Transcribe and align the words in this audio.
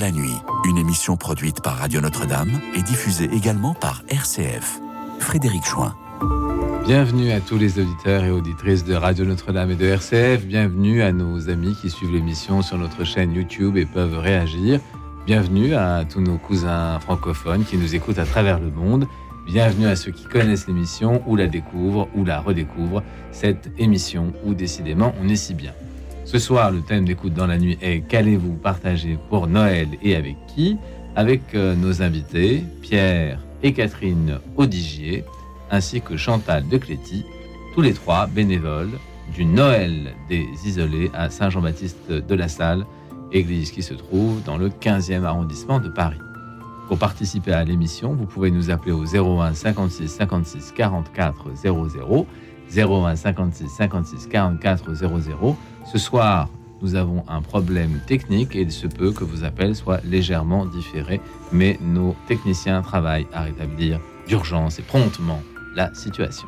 la 0.00 0.10
nuit, 0.10 0.34
une 0.64 0.78
émission 0.78 1.18
produite 1.18 1.60
par 1.60 1.76
Radio 1.76 2.00
Notre-Dame 2.00 2.58
et 2.74 2.80
diffusée 2.80 3.28
également 3.34 3.74
par 3.74 4.02
RCF. 4.08 4.80
Frédéric 5.18 5.62
Chouin. 5.66 5.94
Bienvenue 6.86 7.32
à 7.32 7.40
tous 7.40 7.58
les 7.58 7.78
auditeurs 7.78 8.24
et 8.24 8.30
auditrices 8.30 8.82
de 8.82 8.94
Radio 8.94 9.26
Notre-Dame 9.26 9.72
et 9.72 9.74
de 9.74 9.84
RCF. 9.84 10.46
Bienvenue 10.46 11.02
à 11.02 11.12
nos 11.12 11.50
amis 11.50 11.76
qui 11.82 11.90
suivent 11.90 12.12
l'émission 12.12 12.62
sur 12.62 12.78
notre 12.78 13.04
chaîne 13.04 13.34
YouTube 13.34 13.76
et 13.76 13.84
peuvent 13.84 14.16
réagir. 14.16 14.80
Bienvenue 15.26 15.74
à 15.74 16.06
tous 16.10 16.22
nos 16.22 16.38
cousins 16.38 16.98
francophones 17.00 17.64
qui 17.66 17.76
nous 17.76 17.94
écoutent 17.94 18.18
à 18.18 18.24
travers 18.24 18.58
le 18.58 18.70
monde. 18.70 19.06
Bienvenue 19.44 19.86
à 19.86 19.96
ceux 19.96 20.12
qui 20.12 20.24
connaissent 20.24 20.66
l'émission 20.66 21.22
ou 21.26 21.36
la 21.36 21.46
découvrent 21.46 22.08
ou 22.14 22.24
la 22.24 22.40
redécouvrent, 22.40 23.02
cette 23.32 23.70
émission 23.76 24.32
où 24.46 24.54
décidément 24.54 25.14
on 25.22 25.28
est 25.28 25.36
si 25.36 25.52
bien. 25.52 25.74
Ce 26.30 26.38
soir, 26.38 26.70
le 26.70 26.80
thème 26.80 27.06
d'écoute 27.06 27.34
dans 27.34 27.48
la 27.48 27.58
nuit 27.58 27.76
est 27.82 28.02
Qu'allez-vous 28.02 28.52
partager 28.52 29.18
pour 29.30 29.48
Noël 29.48 29.88
et 30.00 30.14
avec 30.14 30.36
qui 30.46 30.76
Avec 31.16 31.56
euh, 31.56 31.74
nos 31.74 32.02
invités, 32.02 32.62
Pierre 32.82 33.40
et 33.64 33.72
Catherine 33.72 34.38
Audigier, 34.56 35.24
ainsi 35.72 36.00
que 36.00 36.16
Chantal 36.16 36.68
de 36.68 36.78
Cléty, 36.78 37.24
tous 37.74 37.80
les 37.80 37.94
trois 37.94 38.28
bénévoles 38.28 38.92
du 39.34 39.44
Noël 39.44 40.14
des 40.28 40.46
Isolés 40.64 41.10
à 41.14 41.30
Saint-Jean-Baptiste 41.30 42.12
de 42.12 42.34
la 42.36 42.46
Salle, 42.46 42.86
église 43.32 43.72
qui 43.72 43.82
se 43.82 43.94
trouve 43.94 44.40
dans 44.44 44.56
le 44.56 44.68
15e 44.68 45.24
arrondissement 45.24 45.80
de 45.80 45.88
Paris. 45.88 46.20
Pour 46.86 46.98
participer 46.98 47.54
à 47.54 47.64
l'émission, 47.64 48.14
vous 48.14 48.26
pouvez 48.26 48.52
nous 48.52 48.70
appeler 48.70 48.92
au 48.92 49.04
01 49.04 49.52
56 49.52 50.06
56 50.06 50.74
44 50.76 51.56
00, 51.56 52.26
01 52.74 53.16
56 53.16 53.68
56 53.68 54.26
44 54.26 54.94
00. 54.94 55.56
Ce 55.90 55.98
soir, 55.98 56.48
nous 56.82 56.94
avons 56.94 57.24
un 57.28 57.42
problème 57.42 58.00
technique 58.06 58.56
et 58.56 58.62
il 58.62 58.72
se 58.72 58.86
peut 58.86 59.12
que 59.12 59.24
vos 59.24 59.44
appels 59.44 59.76
soient 59.76 60.00
légèrement 60.04 60.66
différés, 60.66 61.20
mais 61.52 61.78
nos 61.82 62.16
techniciens 62.26 62.82
travaillent 62.82 63.26
à 63.32 63.42
rétablir 63.42 64.00
d'urgence 64.26 64.78
et 64.78 64.82
promptement 64.82 65.42
la 65.74 65.92
situation. 65.94 66.46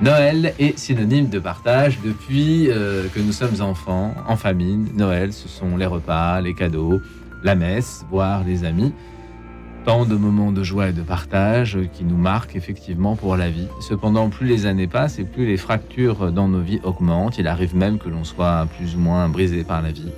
Noël 0.00 0.54
est 0.58 0.76
synonyme 0.78 1.28
de 1.28 1.38
partage 1.38 2.00
depuis 2.02 2.70
euh, 2.70 3.06
que 3.14 3.20
nous 3.20 3.32
sommes 3.32 3.60
enfants, 3.60 4.14
en 4.26 4.36
famille. 4.36 4.78
Noël, 4.94 5.32
ce 5.32 5.48
sont 5.48 5.76
les 5.76 5.86
repas, 5.86 6.40
les 6.40 6.54
cadeaux, 6.54 7.00
la 7.44 7.54
messe, 7.54 8.04
voire 8.10 8.42
les 8.44 8.64
amis. 8.64 8.92
Tant 9.84 10.04
de 10.04 10.14
moments 10.14 10.52
de 10.52 10.62
joie 10.62 10.90
et 10.90 10.92
de 10.92 11.02
partage 11.02 11.76
qui 11.92 12.04
nous 12.04 12.16
marquent 12.16 12.54
effectivement 12.54 13.16
pour 13.16 13.36
la 13.36 13.50
vie. 13.50 13.66
Cependant, 13.80 14.28
plus 14.28 14.46
les 14.46 14.66
années 14.66 14.86
passent 14.86 15.18
et 15.18 15.24
plus 15.24 15.44
les 15.44 15.56
fractures 15.56 16.30
dans 16.30 16.46
nos 16.46 16.60
vies 16.60 16.78
augmentent, 16.84 17.36
il 17.36 17.48
arrive 17.48 17.74
même 17.74 17.98
que 17.98 18.08
l'on 18.08 18.22
soit 18.22 18.68
plus 18.76 18.94
ou 18.94 19.00
moins 19.00 19.28
brisé 19.28 19.64
par 19.64 19.82
la 19.82 19.90
vie. 19.90 20.12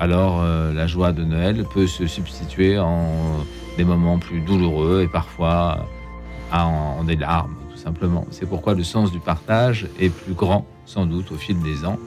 Alors 0.00 0.40
euh, 0.40 0.72
la 0.72 0.86
joie 0.86 1.12
de 1.12 1.24
Noël 1.24 1.66
peut 1.74 1.86
se 1.86 2.06
substituer 2.06 2.78
en 2.78 3.06
des 3.76 3.84
moments 3.84 4.18
plus 4.18 4.40
douloureux 4.40 5.02
et 5.02 5.08
parfois 5.08 5.86
en 6.50 7.04
des 7.04 7.16
larmes, 7.16 7.54
tout 7.70 7.78
simplement. 7.78 8.26
C'est 8.30 8.48
pourquoi 8.48 8.74
le 8.74 8.82
sens 8.82 9.12
du 9.12 9.20
partage 9.20 9.88
est 10.00 10.08
plus 10.08 10.32
grand, 10.32 10.66
sans 10.86 11.04
doute, 11.04 11.32
au 11.32 11.36
fil 11.36 11.60
des 11.60 11.84
ans, 11.84 11.98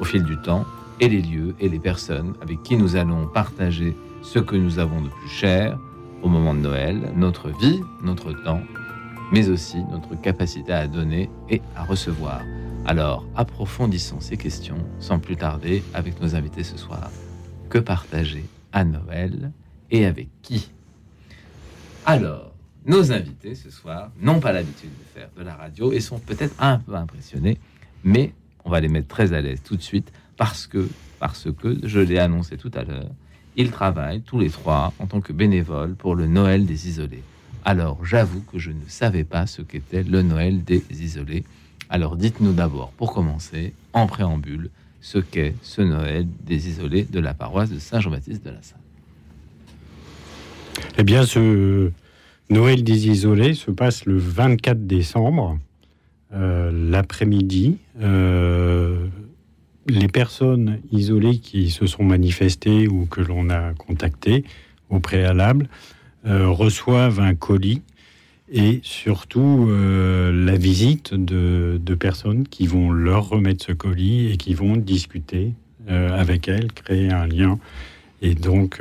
au 0.00 0.04
fil 0.04 0.24
du 0.24 0.38
temps, 0.38 0.64
et 0.98 1.08
les 1.10 1.20
lieux 1.20 1.54
et 1.60 1.68
les 1.68 1.78
personnes 1.78 2.32
avec 2.40 2.62
qui 2.62 2.76
nous 2.76 2.96
allons 2.96 3.26
partager 3.26 3.94
ce 4.22 4.38
que 4.38 4.56
nous 4.56 4.78
avons 4.78 5.02
de 5.02 5.08
plus 5.08 5.28
cher 5.28 5.78
au 6.24 6.28
moment 6.28 6.54
de 6.54 6.60
Noël, 6.60 7.12
notre 7.14 7.50
vie, 7.50 7.80
notre 8.02 8.32
temps, 8.32 8.62
mais 9.30 9.50
aussi 9.50 9.84
notre 9.90 10.18
capacité 10.20 10.72
à 10.72 10.88
donner 10.88 11.28
et 11.50 11.60
à 11.76 11.84
recevoir. 11.84 12.40
Alors, 12.86 13.26
approfondissons 13.36 14.20
ces 14.20 14.38
questions 14.38 14.78
sans 14.98 15.18
plus 15.18 15.36
tarder 15.36 15.82
avec 15.92 16.20
nos 16.22 16.34
invités 16.34 16.64
ce 16.64 16.78
soir. 16.78 17.10
Que 17.68 17.78
partager 17.78 18.44
à 18.72 18.84
Noël 18.84 19.52
et 19.90 20.06
avec 20.06 20.28
qui? 20.40 20.70
Alors, 22.06 22.54
nos 22.86 23.12
invités 23.12 23.54
ce 23.54 23.70
soir 23.70 24.10
n'ont 24.20 24.40
pas 24.40 24.52
l'habitude 24.52 24.90
de 24.90 25.20
faire 25.20 25.28
de 25.36 25.42
la 25.42 25.54
radio 25.54 25.92
et 25.92 26.00
sont 26.00 26.18
peut-être 26.18 26.54
un 26.58 26.78
peu 26.78 26.94
impressionnés, 26.94 27.58
mais 28.02 28.32
on 28.64 28.70
va 28.70 28.80
les 28.80 28.88
mettre 28.88 29.08
très 29.08 29.34
à 29.34 29.42
l'aise 29.42 29.60
tout 29.62 29.76
de 29.76 29.82
suite 29.82 30.10
parce 30.38 30.66
que, 30.66 30.88
parce 31.18 31.48
que, 31.52 31.86
je 31.86 32.00
l'ai 32.00 32.18
annoncé 32.18 32.56
tout 32.56 32.70
à 32.74 32.82
l'heure, 32.82 33.10
ils 33.56 33.70
travaillent 33.70 34.22
tous 34.22 34.38
les 34.38 34.50
trois 34.50 34.92
en 34.98 35.06
tant 35.06 35.20
que 35.20 35.32
bénévoles 35.32 35.94
pour 35.94 36.14
le 36.14 36.26
Noël 36.26 36.66
des 36.66 36.88
isolés. 36.88 37.22
Alors 37.64 38.04
j'avoue 38.04 38.42
que 38.52 38.58
je 38.58 38.70
ne 38.70 38.82
savais 38.88 39.24
pas 39.24 39.46
ce 39.46 39.62
qu'était 39.62 40.02
le 40.02 40.22
Noël 40.22 40.64
des 40.64 40.82
isolés. 40.90 41.44
Alors 41.88 42.16
dites-nous 42.16 42.52
d'abord, 42.52 42.90
pour 42.96 43.12
commencer, 43.12 43.72
en 43.92 44.06
préambule, 44.06 44.70
ce 45.00 45.18
qu'est 45.18 45.54
ce 45.62 45.82
Noël 45.82 46.26
des 46.44 46.68
isolés 46.68 47.04
de 47.04 47.20
la 47.20 47.34
paroisse 47.34 47.70
de 47.70 47.78
Saint-Jean-Baptiste 47.78 48.44
de 48.44 48.50
la 48.50 48.62
Salle. 48.62 48.78
Eh 50.98 51.04
bien, 51.04 51.24
ce 51.24 51.90
Noël 52.50 52.82
des 52.82 53.08
isolés 53.08 53.54
se 53.54 53.70
passe 53.70 54.06
le 54.06 54.16
24 54.16 54.86
décembre, 54.86 55.58
euh, 56.32 56.70
l'après-midi. 56.72 57.78
Euh, 58.00 59.06
les 59.86 60.08
personnes 60.08 60.78
isolées 60.92 61.38
qui 61.38 61.70
se 61.70 61.86
sont 61.86 62.04
manifestées 62.04 62.88
ou 62.88 63.06
que 63.06 63.20
l'on 63.20 63.50
a 63.50 63.72
contactées 63.74 64.44
au 64.90 65.00
préalable 65.00 65.68
euh, 66.26 66.48
reçoivent 66.48 67.20
un 67.20 67.34
colis 67.34 67.82
et 68.52 68.80
surtout 68.82 69.66
euh, 69.68 70.32
la 70.32 70.56
visite 70.56 71.14
de, 71.14 71.78
personnes 71.94 72.46
qui 72.48 72.66
vont 72.66 72.90
leur 72.90 73.28
remettre 73.28 73.64
ce 73.64 73.72
colis 73.72 74.30
et 74.30 74.36
qui 74.36 74.54
vont 74.54 74.76
discuter 74.76 75.52
euh, 75.88 76.18
avec 76.18 76.48
elles, 76.48 76.72
créer 76.72 77.10
un 77.10 77.26
lien 77.26 77.58
et 78.22 78.34
donc 78.34 78.80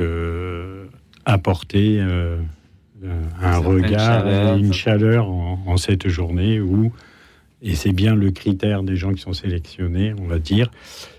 apporter 1.26 2.00
un 3.42 3.58
regard, 3.58 4.56
une 4.56 4.72
chaleur 4.72 5.30
en, 5.30 5.62
en, 5.66 5.78
cette 5.78 6.08
journée 6.08 6.62
où 6.62 6.94
et 7.64 7.76
c'est 7.76 7.94
bien 7.94 8.14
le 8.14 8.30
critère 8.32 8.84
des 8.84 8.98
gens 8.98 9.14
qui 9.14 9.22
sont 9.22 9.34
sélectionnés, 9.34 10.14
on 10.20 10.28
va 10.28 10.38
dire, 10.38 10.70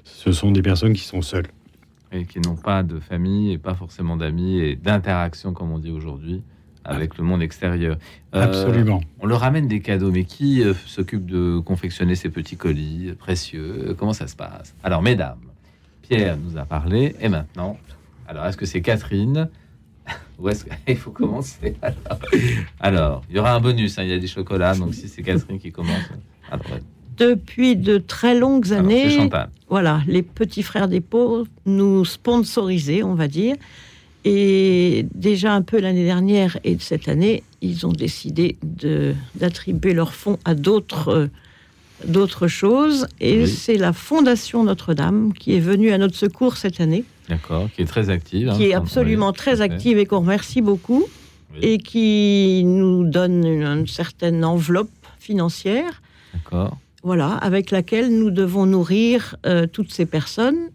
ce 0.05 0.31
sont 0.31 0.53
des 0.53 0.61
personnes 0.61 0.93
qui 0.93 1.03
sont 1.03 1.23
seules. 1.23 1.47
Et 2.13 2.27
qui 2.27 2.39
n'ont 2.39 2.55
pas 2.55 2.83
de 2.83 3.01
famille 3.01 3.53
et 3.53 3.59
pas 3.59 3.75
forcément 3.75 4.17
d'amis 4.17 4.61
et 4.61 4.77
d'interaction, 4.77 5.53
comme 5.53 5.73
on 5.73 5.79
dit 5.79 5.91
aujourd'hui, 5.91 6.43
avec 6.85 7.17
le 7.17 7.25
monde 7.25 7.43
extérieur. 7.43 7.97
Euh, 8.35 8.43
Absolument. 8.43 9.01
On 9.19 9.27
leur 9.27 9.41
ramène 9.41 9.67
des 9.67 9.81
cadeaux, 9.81 10.13
mais 10.13 10.25
qui 10.25 10.63
euh, 10.63 10.75
s'occupe 10.87 11.27
de 11.27 11.59
confectionner 11.59 12.15
ces 12.15 12.29
petits 12.29 12.57
colis 12.57 13.15
précieux? 13.19 13.97
Comment 13.99 14.13
ça 14.13 14.29
se 14.29 14.37
passe? 14.37 14.77
Alors, 14.85 15.03
mesdames, 15.03 15.41
Pierre 16.03 16.37
nous 16.37 16.59
a 16.59 16.67
parlé, 16.67 17.17
et 17.21 17.29
maintenant, 17.29 17.79
alors 18.29 18.45
est-ce 18.45 18.59
que 18.59 18.67
c'est 18.67 18.83
Catherine? 18.83 19.49
Ou 20.39 20.51
est-ce 20.51 20.67
qu'il 20.67 20.97
faut 20.99 21.11
commencer 21.11 21.75
alors, 22.79 23.25
il 23.31 23.37
y 23.37 23.39
aura 23.39 23.55
un 23.55 23.61
bonus, 23.61 23.99
hein, 23.99 24.03
il 24.03 24.11
y 24.11 24.13
a 24.13 24.19
des 24.19 24.27
chocolats, 24.27 24.75
donc 24.75 24.95
si 24.95 25.09
c'est 25.09 25.23
Catherine 25.23 25.59
qui 25.59 25.73
commence. 25.73 26.11
Depuis 27.17 27.77
de 27.77 27.99
très 27.99 28.35
longues 28.35 28.73
années, 28.73 29.31
voilà, 29.69 30.03
les 30.07 30.23
petits 30.23 30.63
frères 30.63 30.89
des 30.89 31.01
pauvres 31.01 31.47
nous 31.65 32.05
sponsorisaient, 32.05 33.03
on 33.03 33.15
va 33.15 33.29
dire. 33.29 33.57
Et 34.25 35.07
déjà 35.15 35.53
un 35.53 35.63
peu 35.63 35.79
l'année 35.79 36.05
dernière 36.05 36.59
et 36.65 36.77
cette 36.81 37.09
année, 37.09 37.43
ils 37.61 37.87
ont 37.87 37.93
décidé 37.93 38.57
d'attribuer 39.35 39.93
leurs 39.93 40.15
fonds 40.15 40.39
à 40.45 40.55
d'autres 40.55 41.29
d'autres 42.07 42.49
choses. 42.49 43.07
Et 43.21 43.47
c'est 43.47 43.77
la 43.77 43.93
Fondation 43.93 44.65
Notre-Dame 44.65 45.33
qui 45.33 45.55
est 45.57 45.61
venue 45.61 45.93
à 45.93 45.99
notre 45.99 46.17
secours 46.17 46.57
cette 46.57 46.81
année. 46.81 47.05
D'accord, 47.29 47.69
qui 47.75 47.83
est 47.83 47.87
très 47.87 48.11
active. 48.11 48.49
Hein, 48.49 48.57
qui 48.57 48.65
est 48.65 48.75
absolument 48.75 49.33
très 49.33 49.61
active 49.61 49.99
et 49.99 50.07
qu'on 50.07 50.21
remercie 50.21 50.61
beaucoup. 50.61 51.05
Et 51.63 51.79
qui 51.79 52.63
nous 52.65 53.05
donne 53.05 53.47
une 53.47 53.87
certaine 53.87 54.45
enveloppe 54.45 54.91
financière. 55.21 56.03
D'accord. 56.35 56.77
Voilà, 57.03 57.33
avec 57.35 57.71
laquelle 57.71 58.19
nous 58.19 58.31
devons 58.31 58.67
nourrir 58.67 59.37
euh, 59.47 59.67
toutes 59.67 59.93
ces 59.93 60.07
personnes 60.07 60.71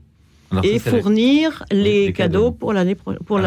et 0.64 0.80
fournir 0.80 1.64
les, 1.72 2.14
cadeaux, 2.14 2.52
pour 2.52 2.74
l'année 2.74 2.96
pour 2.96 3.40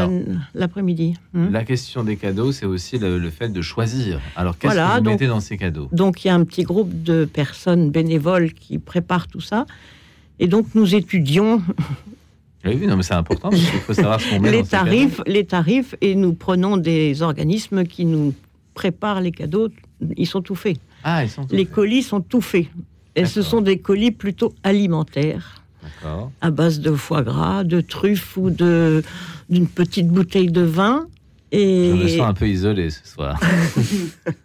l'après-midi. 0.55 1.15
Hmm. 1.33 1.49
La 1.51 1.65
question 1.65 2.05
des 2.05 2.17
cadeaux, 2.17 2.53
c'est 2.53 2.67
aussi 2.67 2.99
le, 2.99 3.31
fait 3.31 3.49
de 3.49 3.63
choisir. 3.63 4.21
Alors 4.37 4.57
qu'est-ce 4.59 4.75
que 4.75 4.99
vous 4.99 5.11
mettez 5.11 5.27
dans 5.27 5.41
ces 5.41 5.57
cadeaux? 5.57 5.89
Donc 5.93 6.25
il 6.25 6.29
y 6.29 6.31
a 6.31 6.35
un 6.35 6.45
petit 6.45 6.63
groupe 6.63 7.03
de 7.03 7.25
personnes 7.25 7.91
bénévoles 7.91 8.53
qui 8.53 8.79
préparent 8.79 9.29
tout 9.29 9.41
ça, 9.41 9.67
et 10.39 10.49
donc 10.49 10.67
nous 10.75 10.95
étudions. 10.95 11.63
Oui, 12.65 12.87
non, 12.87 12.97
mais 12.97 13.03
c'est 13.03 13.15
important 13.15 13.51
parce 13.51 13.61
qu'il 13.61 13.81
faut 13.81 13.95
savoir 13.95 14.21
ce 14.21 14.31
qu'on 14.31 14.41
met 14.41 14.51
les 14.53 14.63
dans 14.63 14.69
tarifs, 14.69 15.21
les 15.27 15.45
tarifs, 15.45 15.97
et 16.01 16.15
nous 16.15 16.33
prenons 16.33 16.77
des 16.77 17.23
organismes 17.23 17.85
qui 17.85 18.05
nous 18.05 18.35
préparent 18.75 19.21
les 19.21 19.33
cadeaux. 19.33 19.69
Ils 20.17 20.27
sont 20.27 20.43
tout 20.43 20.55
faits. 20.55 20.79
Ah, 21.05 21.27
sont 21.29 21.47
les 21.51 21.67
colis 21.67 22.03
sont 22.03 22.21
tout 22.21 22.41
faits. 22.41 22.67
Et 23.15 23.27
ce 23.27 23.43
sont 23.43 23.61
des 23.61 23.79
colis 23.79 24.11
plutôt 24.11 24.55
alimentaires, 24.63 25.63
à 26.41 26.51
base 26.51 26.81
de 26.81 26.93
foie 26.93 27.23
gras, 27.23 27.65
de 27.65 27.81
truffes 27.81 28.37
ou 28.37 28.51
de 28.51 29.03
d'une 29.51 29.67
petite 29.67 30.09
bouteille 30.09 30.51
de 30.51 30.63
vin. 30.63 31.07
Et... 31.51 31.91
Je 31.91 32.03
me 32.03 32.09
sens 32.09 32.29
un 32.31 32.33
peu 32.33 32.49
isolé 32.49 32.89
ce 32.89 33.07
soir. 33.07 33.39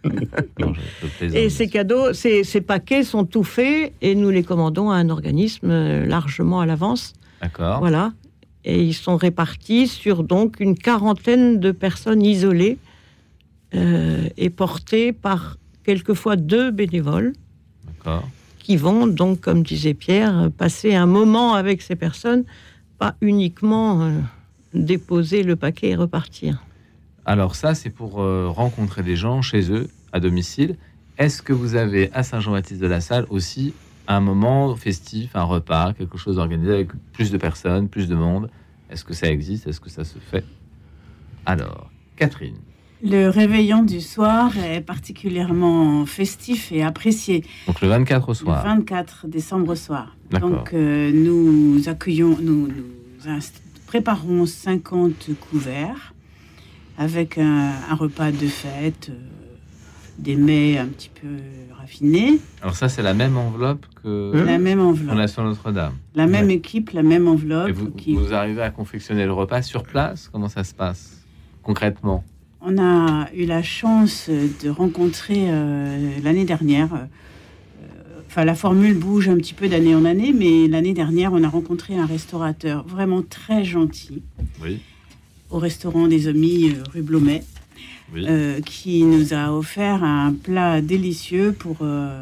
et 1.22 1.48
ces 1.48 1.68
cadeaux, 1.68 2.12
ces, 2.12 2.44
ces, 2.44 2.60
paquets 2.60 3.02
sont 3.02 3.24
tout 3.24 3.44
faits 3.44 3.94
et 4.02 4.14
nous 4.14 4.28
les 4.28 4.42
commandons 4.42 4.90
à 4.90 4.96
un 4.96 5.08
organisme 5.08 6.04
largement 6.04 6.60
à 6.60 6.66
l'avance. 6.66 7.14
D'accord. 7.40 7.78
Voilà. 7.78 8.12
Et 8.66 8.82
ils 8.84 8.92
sont 8.92 9.16
répartis 9.16 9.88
sur 9.88 10.22
donc 10.22 10.60
une 10.60 10.76
quarantaine 10.76 11.58
de 11.58 11.72
personnes 11.72 12.22
isolées 12.22 12.76
euh, 13.74 14.28
et 14.36 14.50
portées 14.50 15.12
par 15.12 15.56
quelquefois 15.88 16.36
deux 16.36 16.70
bénévoles 16.70 17.32
qui 18.58 18.76
vont 18.76 19.06
donc, 19.06 19.40
comme 19.40 19.62
disait 19.62 19.94
Pierre, 19.94 20.50
passer 20.58 20.94
un 20.94 21.06
moment 21.06 21.54
avec 21.54 21.80
ces 21.80 21.96
personnes, 21.96 22.44
pas 22.98 23.14
uniquement 23.22 24.02
euh, 24.02 24.20
déposer 24.74 25.42
le 25.42 25.56
paquet 25.56 25.88
et 25.88 25.96
repartir. 25.96 26.62
Alors 27.24 27.54
ça, 27.54 27.74
c'est 27.74 27.88
pour 27.88 28.20
euh, 28.20 28.48
rencontrer 28.50 29.02
des 29.02 29.16
gens 29.16 29.40
chez 29.40 29.72
eux, 29.72 29.88
à 30.12 30.20
domicile. 30.20 30.76
Est-ce 31.16 31.40
que 31.40 31.54
vous 31.54 31.74
avez 31.74 32.10
à 32.12 32.22
Saint-Jean-Baptiste 32.22 32.82
de 32.82 32.86
la 32.86 33.00
Salle 33.00 33.24
aussi 33.30 33.72
un 34.08 34.20
moment 34.20 34.76
festif, 34.76 35.30
un 35.34 35.44
repas, 35.44 35.94
quelque 35.94 36.18
chose 36.18 36.38
organisé 36.38 36.70
avec 36.70 36.90
plus 37.14 37.30
de 37.30 37.38
personnes, 37.38 37.88
plus 37.88 38.08
de 38.08 38.14
monde? 38.14 38.50
Est-ce 38.90 39.06
que 39.06 39.14
ça 39.14 39.30
existe? 39.30 39.66
Est-ce 39.66 39.80
que 39.80 39.88
ça 39.88 40.04
se 40.04 40.18
fait? 40.18 40.44
Alors, 41.46 41.90
Catherine. 42.16 42.58
Le 43.02 43.28
réveillon 43.28 43.84
du 43.84 44.00
soir 44.00 44.58
est 44.58 44.80
particulièrement 44.80 46.04
festif 46.04 46.72
et 46.72 46.82
apprécié. 46.82 47.44
Donc 47.68 47.80
le 47.80 47.88
24 47.88 48.28
au 48.28 48.34
soir. 48.34 48.64
Le 48.64 48.70
24 48.70 49.28
décembre 49.28 49.72
au 49.72 49.74
soir. 49.76 50.16
Donc 50.40 50.74
euh, 50.74 51.12
nous 51.12 51.88
accueillons, 51.88 52.36
nous, 52.40 52.66
nous, 52.66 53.38
préparons 53.86 54.46
50 54.46 55.30
couverts 55.48 56.12
avec 56.98 57.38
un, 57.38 57.72
repas 57.94 58.32
de 58.32 58.48
fête, 58.48 59.10
euh, 59.10 59.18
des 60.18 60.34
mets 60.34 60.76
un 60.76 60.86
petit 60.86 61.10
peu 61.10 61.28
raffinés. 61.78 62.40
Alors 62.62 62.74
ça, 62.74 62.88
c'est 62.88 63.02
la 63.02 63.14
même 63.14 63.36
enveloppe 63.36 63.86
que 64.02 64.32
la 64.34 64.58
même 64.58 64.80
enveloppe. 64.80 65.10
Fondation 65.10 65.44
Notre-Dame. 65.44 65.94
La 66.16 66.26
même 66.26 66.50
équipe, 66.50 66.90
la 66.90 67.04
même 67.04 67.28
enveloppe. 67.28 67.68
Et 67.68 67.72
vous, 67.72 67.92
vous 68.16 68.34
arrivez 68.34 68.62
à 68.62 68.70
confectionner 68.70 69.24
le 69.24 69.32
repas 69.32 69.62
sur 69.62 69.84
place? 69.84 70.28
Comment 70.32 70.48
ça 70.48 70.64
se 70.64 70.74
passe 70.74 71.24
concrètement? 71.62 72.24
On 72.60 72.78
a 72.78 73.28
eu 73.34 73.44
la 73.44 73.62
chance 73.62 74.28
de 74.28 74.68
rencontrer 74.68 75.46
euh, 75.48 76.10
l'année 76.22 76.44
dernière. 76.44 76.92
Euh, 76.94 77.06
enfin, 78.26 78.44
la 78.44 78.54
formule 78.54 78.94
bouge 78.94 79.28
un 79.28 79.36
petit 79.36 79.54
peu 79.54 79.68
d'année 79.68 79.94
en 79.94 80.04
année, 80.04 80.32
mais 80.32 80.66
l'année 80.68 80.94
dernière, 80.94 81.32
on 81.32 81.42
a 81.42 81.48
rencontré 81.48 81.96
un 81.96 82.06
restaurateur 82.06 82.86
vraiment 82.86 83.22
très 83.22 83.64
gentil. 83.64 84.22
Au 85.50 85.58
restaurant 85.58 86.08
des 86.08 86.28
Amis 86.28 86.70
euh, 86.70 86.82
rue 86.92 87.02
Blomet. 87.02 87.42
qui 88.64 89.04
nous 89.04 89.34
a 89.34 89.52
offert 89.52 90.02
un 90.02 90.32
plat 90.32 90.80
délicieux 90.80 91.52
pour. 91.52 91.76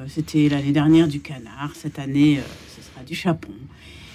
C'était 0.08 0.48
l'année 0.48 0.72
dernière 0.72 1.06
du 1.06 1.20
canard, 1.20 1.70
cette 1.74 1.98
année 2.00 2.40
ce 2.76 2.82
sera 2.82 3.04
du 3.04 3.14
chapon. 3.14 3.52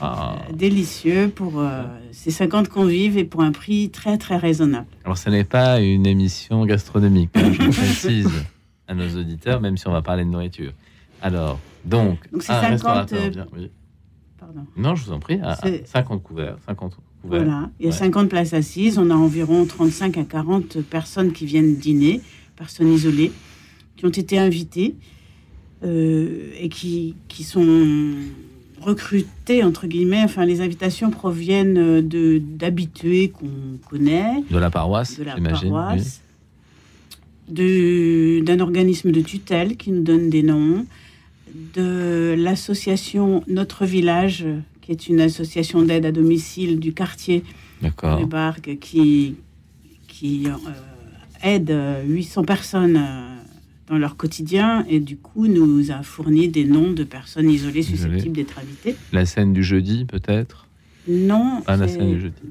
Ah. 0.01 0.35
Euh, 0.49 0.53
délicieux 0.53 1.31
pour 1.33 1.59
euh, 1.59 1.83
ces 2.11 2.31
50 2.31 2.69
convives 2.69 3.17
et 3.17 3.23
pour 3.23 3.41
un 3.41 3.51
prix 3.51 3.91
très 3.91 4.17
très 4.17 4.35
raisonnable. 4.35 4.87
Alors 5.05 5.17
ce 5.17 5.29
n'est 5.29 5.43
pas 5.43 5.79
une 5.79 6.07
émission 6.07 6.65
gastronomique, 6.65 7.29
hein, 7.35 7.51
je 7.51 7.69
précise 7.69 8.29
à 8.87 8.95
nos 8.95 9.07
auditeurs, 9.15 9.61
même 9.61 9.77
si 9.77 9.87
on 9.87 9.91
va 9.91 10.01
parler 10.01 10.25
de 10.25 10.29
nourriture. 10.29 10.73
Alors, 11.21 11.59
donc, 11.85 12.17
donc 12.31 12.41
c'est 12.41 12.47
50... 12.47 13.13
Euh, 13.13 13.29
Pardon. 14.39 14.65
Non, 14.75 14.95
je 14.95 15.05
vous 15.05 15.11
en 15.11 15.19
prie, 15.19 15.39
50 15.85 16.23
couverts. 16.23 16.57
50 16.65 16.95
couverts. 17.21 17.43
Voilà, 17.43 17.69
il 17.79 17.85
y 17.85 17.89
a 17.89 17.91
50 17.91 18.27
places 18.27 18.53
assises, 18.53 18.97
on 18.97 19.11
a 19.11 19.15
environ 19.15 19.65
35 19.65 20.17
à 20.17 20.23
40 20.23 20.81
personnes 20.81 21.31
qui 21.31 21.45
viennent 21.45 21.75
dîner, 21.75 22.21
personnes 22.55 22.91
isolées, 22.91 23.31
qui 23.97 24.05
ont 24.07 24.09
été 24.09 24.39
invitées 24.39 24.95
et 25.83 26.69
qui, 26.69 27.15
qui 27.27 27.43
sont 27.43 28.15
recruter, 28.81 29.63
entre 29.63 29.87
guillemets, 29.87 30.23
enfin, 30.23 30.45
les 30.45 30.61
invitations 30.61 31.11
proviennent 31.11 31.77
euh, 31.77 32.01
de 32.01 32.41
d'habitués 32.43 33.29
qu'on 33.29 33.77
connaît. 33.89 34.43
De 34.49 34.57
la 34.57 34.69
paroisse, 34.69 35.19
de 35.19 35.23
la 35.23 35.35
paroisse. 35.35 36.21
D'un 37.47 38.59
organisme 38.59 39.11
de 39.11 39.21
tutelle 39.21 39.75
qui 39.75 39.91
nous 39.91 40.03
donne 40.03 40.29
des 40.29 40.41
noms, 40.41 40.85
de 41.73 42.33
l'association 42.37 43.43
Notre 43.47 43.85
Village, 43.85 44.45
qui 44.81 44.91
est 44.91 45.07
une 45.07 45.19
association 45.19 45.81
d'aide 45.81 46.05
à 46.05 46.11
domicile 46.11 46.79
du 46.79 46.93
quartier 46.93 47.43
de 47.81 48.25
Bargues, 48.25 48.77
qui, 48.79 49.35
qui 50.07 50.47
euh, 50.47 50.51
aide 51.43 51.75
800 52.07 52.43
personnes 52.43 52.97
euh, 52.97 53.40
dans 53.91 53.97
leur 53.97 54.15
quotidien 54.15 54.85
et 54.87 55.01
du 55.01 55.17
coup 55.17 55.47
nous 55.47 55.91
a 55.91 56.01
fourni 56.01 56.47
des 56.47 56.63
noms 56.63 56.93
de 56.93 57.03
personnes 57.03 57.49
isolées 57.49 57.83
susceptibles 57.83 58.33
d'être 58.33 58.57
habitées. 58.57 58.95
La 59.11 59.25
scène 59.25 59.51
du 59.51 59.63
jeudi 59.63 60.05
peut-être? 60.05 60.67
Non. 61.09 61.61
Pas 61.65 61.75
la 61.75 61.89
scène 61.89 62.13
du 62.13 62.21
jeudi. 62.21 62.41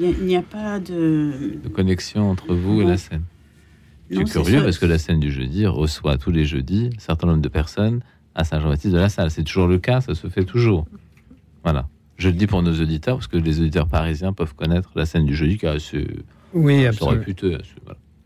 Il 0.00 0.26
n'y 0.26 0.34
a, 0.34 0.42
pas 0.42 0.80
de... 0.80 1.58
de 1.62 1.68
connexion 1.68 2.28
entre 2.28 2.54
vous 2.54 2.82
et 2.82 2.84
la 2.84 2.96
scène. 2.96 3.22
C'est 4.10 4.24
curieux 4.24 4.64
parce 4.64 4.78
que 4.78 4.86
la 4.86 4.98
scène 4.98 5.20
du 5.20 5.30
jeudi 5.30 5.64
reçoit 5.64 6.18
tous 6.18 6.32
les 6.32 6.44
jeudis 6.44 6.90
un 6.96 7.00
certain 7.00 7.28
nombre 7.28 7.42
de 7.42 7.48
personnes 7.48 8.00
à 8.34 8.42
Saint-Jean-Baptiste 8.42 8.92
de 8.92 8.98
la 8.98 9.08
Salle. 9.08 9.30
C'est 9.30 9.44
toujours 9.44 9.68
le 9.68 9.78
cas, 9.78 10.00
ça 10.00 10.16
se 10.16 10.26
fait 10.26 10.44
toujours. 10.44 10.88
Voilà. 11.62 11.88
Je 12.16 12.28
le 12.28 12.34
dis 12.34 12.48
pour 12.48 12.62
nos 12.62 12.72
auditeurs 12.72 13.18
parce 13.18 13.28
que 13.28 13.36
les 13.36 13.60
auditeurs 13.60 13.86
parisiens 13.86 14.32
peuvent 14.32 14.54
connaître 14.56 14.90
la 14.96 15.06
scène 15.06 15.24
du 15.24 15.36
jeudi 15.36 15.56
qui 15.56 15.66
est 15.66 15.68
assez, 15.68 16.04
oui, 16.52 16.84
absolument. 16.84 17.22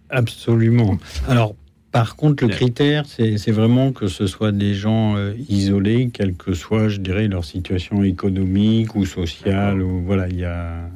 Absolument. 0.08 0.99
Alors, 1.28 1.55
par 1.94 2.17
contre, 2.17 2.44
le 2.44 2.50
critère, 2.50 3.05
c'est 3.06 3.52
vraiment 3.52 3.93
que 3.93 4.08
ce 4.08 4.26
soit 4.26 4.50
des 4.50 4.75
gens 4.75 5.17
euh, 5.17 5.32
isolés, 5.49 6.11
quelle 6.12 6.35
que 6.35 6.52
soit, 6.52 6.88
je 6.88 6.99
dirais, 6.99 7.29
leur 7.29 7.44
situation 7.44 8.02
économique 8.02 8.96
ou 8.96 9.06
sociale. 9.06 9.81
Ou, 9.81 10.02
voilà, 10.05 10.29
il 10.29 10.41
y 10.41 10.44
a, 10.44 10.91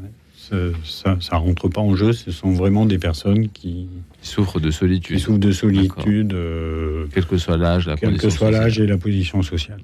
ça, 0.83 1.17
ça 1.21 1.37
rentre 1.37 1.69
pas 1.69 1.81
en 1.81 1.95
jeu. 1.95 2.13
Ce 2.13 2.33
sont 2.33 2.51
vraiment 2.51 2.85
des 2.85 2.99
personnes 2.99 3.49
qui 3.51 3.87
souffrent 4.23 4.59
de 4.59 4.73
solitude. 4.73 5.19
Qui 5.19 5.23
souffrent 5.23 5.39
de 5.39 5.53
solitude, 5.53 6.33
euh, 6.33 7.07
quel 7.15 7.27
que 7.27 7.39
soit 7.39 7.57
l'âge, 7.57 7.87
la 7.87 7.97
quel 7.97 8.19
que 8.19 8.29
soit 8.29 8.51
l'âge 8.51 8.81
et 8.81 8.87
la 8.89 8.99
position 8.99 9.41
sociale. 9.43 9.79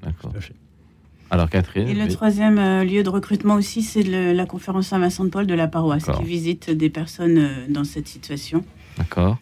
Alors 1.31 1.49
Catherine. 1.49 1.87
Et 1.87 1.93
le 1.93 2.09
troisième 2.09 2.59
euh, 2.59 2.83
lieu 2.83 3.03
de 3.03 3.09
recrutement 3.09 3.55
aussi, 3.55 3.83
c'est 3.83 4.03
la 4.03 4.45
conférence 4.45 4.87
Saint-Vincent-de-Paul 4.87 5.47
de 5.47 5.53
la 5.53 5.69
paroisse 5.69 6.07
qui 6.17 6.25
visite 6.25 6.71
des 6.71 6.89
personnes 6.89 7.49
dans 7.69 7.85
cette 7.85 8.09
situation. 8.09 8.65
D'accord 8.97 9.37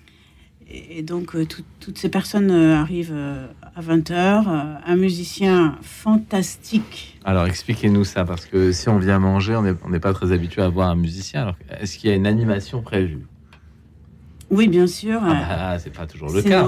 et 0.70 1.02
donc, 1.04 1.36
euh, 1.36 1.46
toutes 1.80 1.98
ces 1.98 2.10
personnes 2.10 2.52
euh, 2.52 2.76
arrivent 2.76 3.14
euh, 3.14 3.48
à 3.76 3.82
20h. 3.82 4.46
un 4.86 4.96
musicien 4.96 5.78
fantastique. 5.82 7.20
Alors, 7.26 7.46
expliquez-nous 7.46 8.04
ça, 8.04 8.26
parce 8.26 8.46
que 8.46 8.72
si 8.72 8.90
on 8.90 8.98
vient 8.98 9.20
manger, 9.20 9.56
on 9.56 9.90
n'est 9.90 10.00
pas 10.00 10.14
très 10.14 10.32
habitué 10.32 10.62
à 10.62 10.70
voir 10.70 10.90
un 10.90 10.96
musicien. 10.96 11.56
est-ce 11.80 11.98
qu'il 11.98 12.10
y 12.10 12.14
a 12.14 12.16
une 12.16 12.28
animation 12.28 12.82
prévue? 12.82 13.26
Oui, 14.50 14.68
bien 14.68 14.86
sûr. 14.86 15.20
Ah 15.24 15.46
bah, 15.50 15.80
c'est 15.80 15.94
pas 15.94 16.06
toujours 16.06 16.30
le 16.30 16.42
cas. 16.44 16.68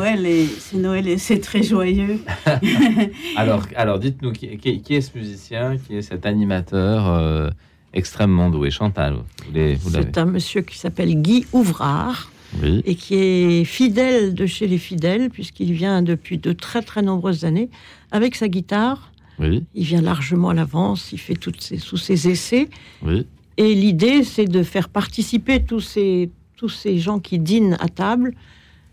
c'est 0.60 0.78
Noël 0.78 1.08
et 1.08 1.18
c'est 1.18 1.40
très 1.40 1.62
joyeux. 1.62 2.20
alors, 3.36 3.68
alors 3.76 4.00
dites-nous, 4.00 4.32
qui, 4.32 4.48
est 4.48 5.02
ce 5.02 5.16
musicien, 5.16 5.78
qui 5.78 5.98
est 5.98 6.02
cet 6.02 6.26
animateur 6.26 7.54
extrêmement 7.94 8.50
doué? 8.50 8.72
Chantal, 8.72 9.18
C'est 9.54 10.18
un 10.18 10.26
monsieur 10.26 10.62
qui 10.62 10.80
s'appelle 10.80 11.22
Guy 11.22 11.46
Ouvrard 11.54 12.32
et 12.64 12.96
qui 12.96 13.16
est 13.16 13.66
fidèle 13.66 14.34
de 14.34 14.46
chez 14.46 14.68
les 14.68 14.78
fidèles, 14.78 15.30
puisqu'il 15.30 15.74
vient 15.74 16.02
depuis 16.02 16.38
de 16.38 16.54
très 16.54 16.82
très 16.82 17.02
nombreuses 17.02 17.46
années 17.46 17.70
avec 18.12 18.36
sa 18.36 18.48
guitare. 18.48 19.12
Il 19.40 19.84
vient 19.84 20.02
largement 20.02 20.50
à 20.50 20.54
l'avance, 20.54 21.12
il 21.12 21.20
fait 21.20 21.36
toutes 21.36 21.62
ses, 21.62 21.78
tous 21.78 21.98
ses 21.98 22.30
essais. 22.30 22.70
Et 23.58 23.74
l'idée, 23.74 24.24
c'est 24.24 24.46
de 24.46 24.64
faire 24.64 24.90
participer 24.90 25.64
tous 25.64 25.82
ces, 25.82 26.30
tous 26.56 26.70
ces 26.70 27.00
gens 27.00 27.20
qui 27.20 27.40
dînent 27.40 27.78
à 27.80 27.90
table 27.90 28.34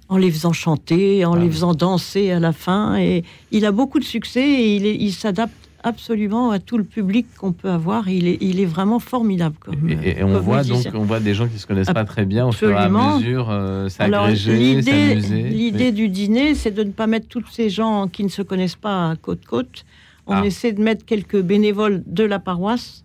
en 0.08 0.16
les 0.18 0.30
faisant 0.30 0.52
chanter, 0.52 1.24
en 1.24 1.34
ah 1.34 1.38
les 1.38 1.50
faisant 1.50 1.74
danser 1.74 2.32
à 2.32 2.40
la 2.40 2.52
fin. 2.52 2.96
Et 2.96 3.24
il 3.50 3.64
a 3.64 3.72
beaucoup 3.72 3.98
de 3.98 4.04
succès 4.04 4.42
et 4.42 4.76
il, 4.76 4.86
il 4.86 5.12
s'adapte 5.12 5.54
absolument 5.82 6.50
à 6.50 6.58
tout 6.58 6.78
le 6.78 6.84
public 6.84 7.26
qu'on 7.36 7.52
peut 7.52 7.70
avoir. 7.70 8.08
Il 8.08 8.26
est, 8.26 8.38
il 8.40 8.60
est 8.60 8.66
vraiment 8.66 8.98
formidable. 8.98 9.56
et, 10.04 10.22
on 10.22 10.40
voit 10.40 10.62
donc 10.64 10.84
on 10.94 11.02
voit 11.02 11.20
des 11.20 11.34
gens 11.34 11.48
qui 11.48 11.58
se 11.58 11.66
connaissent 11.66 11.92
pas 11.92 12.04
très 12.04 12.24
bien 12.24 12.46
au 12.46 12.52
fur 12.52 12.70
et 12.70 12.76
à 12.76 12.88
mesure 12.88 13.48
euh, 13.50 13.88
s'agréger, 13.88 14.82
s'amuser. 14.82 15.42
L'idée 15.42 15.92
du 15.92 16.08
dîner, 16.08 16.54
c'est 16.54 16.70
de 16.70 16.84
ne 16.84 16.92
pas 16.92 17.06
mettre 17.06 17.28
tous 17.28 17.44
ces 17.50 17.70
gens 17.70 18.08
qui 18.08 18.24
ne 18.24 18.28
se 18.28 18.42
connaissent 18.42 18.76
pas 18.76 19.14
côte-côte. 19.20 19.84
On 20.26 20.34
ah. 20.34 20.46
essaie 20.46 20.72
de 20.72 20.82
mettre 20.82 21.04
quelques 21.04 21.40
bénévoles 21.40 22.02
de 22.06 22.24
la 22.24 22.38
paroisse. 22.38 23.04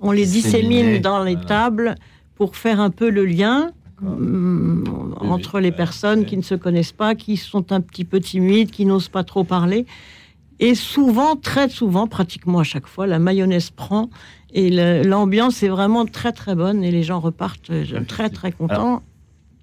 On 0.00 0.12
les 0.12 0.26
dissémine 0.26 1.00
dans 1.00 1.22
les 1.22 1.36
tables 1.36 1.94
pour 2.34 2.56
faire 2.56 2.80
un 2.80 2.90
peu 2.90 3.10
le 3.10 3.24
lien. 3.24 3.70
Mm, 4.00 4.84
entre 5.20 5.60
les 5.60 5.72
personnes 5.72 6.24
qui 6.24 6.36
ne 6.36 6.42
se 6.42 6.54
connaissent 6.54 6.92
pas, 6.92 7.14
qui 7.14 7.36
sont 7.36 7.70
un 7.72 7.82
petit 7.82 8.06
peu 8.06 8.18
timides, 8.18 8.70
qui 8.70 8.86
n'osent 8.86 9.10
pas 9.10 9.24
trop 9.24 9.44
parler. 9.44 9.84
Et 10.60 10.74
souvent, 10.74 11.36
très 11.36 11.70
souvent, 11.70 12.06
pratiquement 12.06 12.60
à 12.60 12.64
chaque 12.64 12.86
fois, 12.86 13.06
la 13.06 13.18
mayonnaise 13.18 13.70
prend 13.70 14.10
et 14.52 14.70
l'ambiance 15.04 15.62
est 15.62 15.68
vraiment 15.68 16.04
très 16.04 16.32
très 16.32 16.54
bonne 16.54 16.84
et 16.84 16.90
les 16.90 17.02
gens 17.02 17.18
repartent 17.18 17.70
euh, 17.70 18.00
très 18.06 18.28
très 18.28 18.52
contents. 18.52 19.02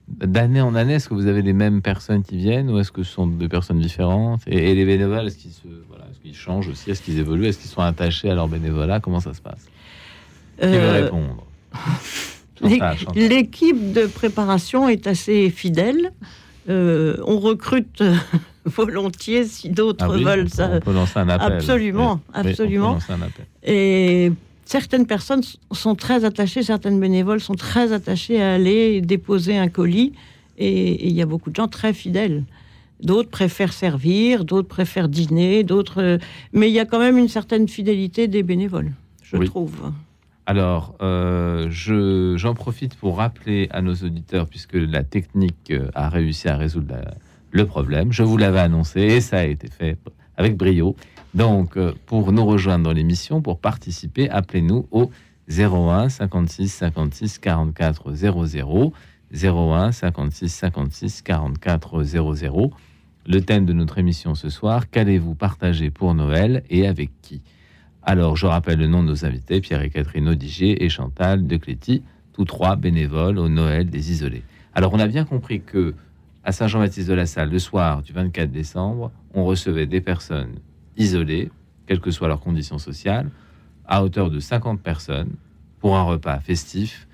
D'année 0.07 0.61
en 0.61 0.73
année, 0.73 0.95
est-ce 0.95 1.07
que 1.09 1.13
vous 1.13 1.27
avez 1.27 1.41
les 1.41 1.53
mêmes 1.53 1.81
personnes 1.81 2.23
qui 2.23 2.37
viennent 2.37 2.71
ou 2.71 2.79
est-ce 2.79 2.91
que 2.91 3.03
ce 3.03 3.11
sont 3.11 3.27
deux 3.27 3.49
personnes 3.49 3.79
différentes? 3.79 4.41
Et, 4.47 4.73
les 4.73 4.85
bénévoles, 4.85 5.27
est-ce 5.27 5.37
qu'ils 5.37 5.51
voilà, 5.87 6.05
est 6.25 6.33
changent 6.33 6.69
aussi? 6.69 6.89
Est-ce 6.89 7.01
qu'ils 7.03 7.19
évoluent? 7.19 7.45
Est-ce 7.45 7.59
qu'ils 7.59 7.69
sont 7.69 7.81
attachés 7.81 8.29
à 8.29 8.35
leur 8.35 8.47
bénévolat? 8.47 8.99
Comment 8.99 9.19
ça 9.19 9.33
se 9.33 9.41
passe? 9.41 9.67
Qui 10.59 10.67
veut 10.67 10.79
euh, 10.79 11.03
répondre? 11.03 11.43
L'équipe 13.15 13.91
de 13.91 14.07
préparation 14.07 14.89
est 14.89 15.05
assez 15.05 15.51
fidèle. 15.51 16.11
Euh, 16.69 17.17
on 17.25 17.39
recrute 17.39 18.01
volontiers 18.77 19.45
si 19.45 19.69
d'autres 19.69 20.05
ah 20.05 20.17
veulent 20.17 20.49
ça. 20.49 20.69
On 20.73 20.79
peut 20.79 20.93
lancer 20.93 21.19
un 21.19 21.29
appel. 21.29 21.53
Absolument, 21.53 22.19
absolument. 22.33 22.97
Et 23.63 24.31
certaines 24.65 25.05
personnes 25.05 25.41
sont 25.71 25.95
très 25.95 26.25
attachées, 26.25 26.63
certaines 26.63 26.99
bénévoles 26.99 27.39
sont 27.39 27.55
très 27.55 27.93
attachées 27.93 28.41
à 28.41 28.53
aller 28.53 29.01
déposer 29.01 29.57
un 29.57 29.69
colis. 29.69 30.13
Et 30.57 31.07
il 31.07 31.13
y 31.13 31.21
a 31.21 31.25
beaucoup 31.25 31.49
de 31.49 31.55
gens 31.55 31.67
très 31.67 31.93
fidèles. 31.93 32.43
D'autres 33.01 33.29
préfèrent 33.29 33.73
servir, 33.73 34.43
d'autres 34.43 34.67
préfèrent 34.67 35.09
dîner, 35.09 35.63
d'autres. 35.63 36.19
Mais 36.51 36.69
il 36.69 36.73
y 36.73 36.79
a 36.79 36.85
quand 36.85 36.99
même 36.99 37.17
une 37.17 37.27
certaine 37.27 37.67
fidélité 37.67 38.27
des 38.27 38.41
bénévoles, 38.41 38.91
je 39.21 39.37
trouve. 39.37 39.91
Alors, 40.47 40.95
euh, 41.01 41.67
j'en 41.69 42.53
profite 42.53 42.95
pour 42.95 43.17
rappeler 43.17 43.67
à 43.71 43.81
nos 43.81 43.93
auditeurs, 43.93 44.47
puisque 44.47 44.75
la 44.75 45.03
technique 45.03 45.71
euh, 45.71 45.89
a 45.93 46.07
réussi 46.07 46.47
à 46.47 46.55
résoudre 46.55 46.95
le 47.57 47.65
problème, 47.65 48.13
je 48.13 48.21
vous 48.21 48.37
l'avais 48.37 48.59
annoncé 48.59 49.01
et 49.01 49.19
ça 49.19 49.39
a 49.39 49.43
été 49.43 49.67
fait 49.67 49.97
avec 50.37 50.55
brio. 50.55 50.95
Donc, 51.33 51.75
euh, 51.75 51.91
pour 52.05 52.31
nous 52.31 52.45
rejoindre 52.45 52.85
dans 52.85 52.93
l'émission, 52.93 53.41
pour 53.41 53.59
participer, 53.59 54.29
appelez-nous 54.29 54.87
au 54.91 55.09
01 55.49 56.09
56 56.09 56.71
56 56.71 57.39
44 57.39 58.13
00. 58.13 58.93
01 59.33 59.91
56 59.91 60.49
56 60.49 61.21
44 61.23 62.03
00. 62.03 62.71
Le 63.25 63.41
thème 63.41 63.65
de 63.65 63.73
notre 63.73 63.97
émission 63.97 64.35
ce 64.35 64.49
soir, 64.49 64.89
qu'allez-vous 64.89 65.33
partager 65.33 65.89
pour 65.89 66.13
Noël 66.13 66.63
et 66.69 66.87
avec 66.87 67.09
qui? 67.23 67.41
Alors, 68.03 68.37
je 68.37 68.45
rappelle 68.45 68.77
le 68.77 68.87
nom 68.87 69.01
de 69.01 69.09
nos 69.09 69.25
invités, 69.25 69.61
Pierre 69.61 69.81
et 69.81 69.89
Catherine 69.89 70.29
Odigier 70.29 70.85
et 70.85 70.89
Chantal 70.89 71.47
de 71.47 71.57
Cléty, 71.57 72.03
tous 72.33 72.45
trois 72.45 72.75
bénévoles 72.75 73.39
au 73.39 73.49
Noël 73.49 73.89
des 73.89 74.11
isolés. 74.11 74.43
Alors, 74.75 74.93
on 74.93 74.99
a 74.99 75.07
bien 75.07 75.25
compris 75.25 75.61
que 75.61 75.95
à 76.47 76.53
Saint-Jean-Baptiste 76.53 77.09
de 77.09 77.13
la 77.13 77.25
Salle, 77.25 77.49
le 77.49 77.59
soir 77.59 78.01
du 78.01 78.13
24 78.13 78.49
décembre, 78.49 79.11
on 79.33 79.43
recevait 79.43 79.85
des 79.85 79.99
personnes 79.99 80.59
isolées, 80.95 81.51
quelles 81.85 81.99
que 81.99 82.09
soient 82.09 82.29
leurs 82.29 82.39
conditions 82.39 82.77
sociales, 82.77 83.29
à 83.85 84.01
hauteur 84.01 84.31
de 84.31 84.39
50 84.39 84.79
personnes, 84.79 85.31
pour 85.81 85.97
un 85.97 86.03
repas 86.03 86.39
festif, 86.39 87.09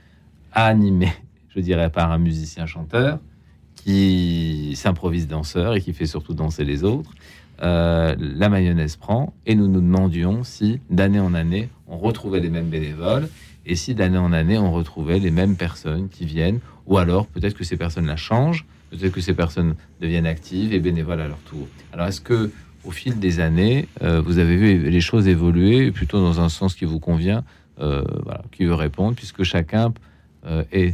animé, 0.51 1.11
je 1.49 1.59
dirais, 1.61 1.89
par 1.89 2.11
un 2.11 2.19
musicien 2.19 2.67
chanteur 2.67 3.17
qui 3.73 4.73
s'improvise 4.75 5.27
danseur 5.27 5.73
et 5.73 5.81
qui 5.81 5.93
fait 5.93 6.05
surtout 6.05 6.35
danser 6.35 6.63
les 6.63 6.83
autres. 6.83 7.09
Euh, 7.63 8.15
la 8.19 8.49
mayonnaise 8.49 8.97
prend 8.97 9.33
et 9.47 9.55
nous 9.55 9.67
nous 9.67 9.81
demandions 9.81 10.43
si 10.43 10.79
d'année 10.91 11.19
en 11.19 11.33
année 11.33 11.69
on 11.87 11.97
retrouvait 11.97 12.39
les 12.39 12.49
mêmes 12.49 12.69
bénévoles 12.69 13.29
et 13.65 13.75
si 13.75 13.95
d'année 13.95 14.17
en 14.17 14.31
année 14.31 14.59
on 14.59 14.71
retrouvait 14.71 15.19
les 15.19 15.31
mêmes 15.31 15.55
personnes 15.55 16.09
qui 16.09 16.25
viennent 16.25 16.59
ou 16.85 16.97
alors 16.97 17.25
peut-être 17.27 17.55
que 17.55 17.63
ces 17.63 17.77
personnes-là 17.77 18.15
changent, 18.15 18.65
peut-être 18.97 19.13
que 19.13 19.21
ces 19.21 19.33
personnes 19.33 19.75
deviennent 20.01 20.25
actives 20.25 20.73
et 20.73 20.79
bénévoles 20.79 21.21
à 21.21 21.27
leur 21.27 21.39
tour. 21.39 21.67
Alors 21.91 22.07
est-ce 22.07 22.21
que 22.21 22.51
au 22.83 22.91
fil 22.91 23.19
des 23.19 23.39
années, 23.39 23.87
euh, 24.01 24.21
vous 24.21 24.39
avez 24.39 24.57
vu 24.57 24.89
les 24.89 25.01
choses 25.01 25.27
évoluer 25.27 25.91
plutôt 25.91 26.19
dans 26.19 26.41
un 26.41 26.49
sens 26.49 26.75
qui 26.75 26.85
vous 26.85 26.99
convient, 26.99 27.43
euh, 27.79 28.03
qui 28.51 28.65
veut 28.65 28.73
répondre, 28.73 29.15
puisque 29.15 29.43
chacun 29.43 29.93
est 30.73 30.93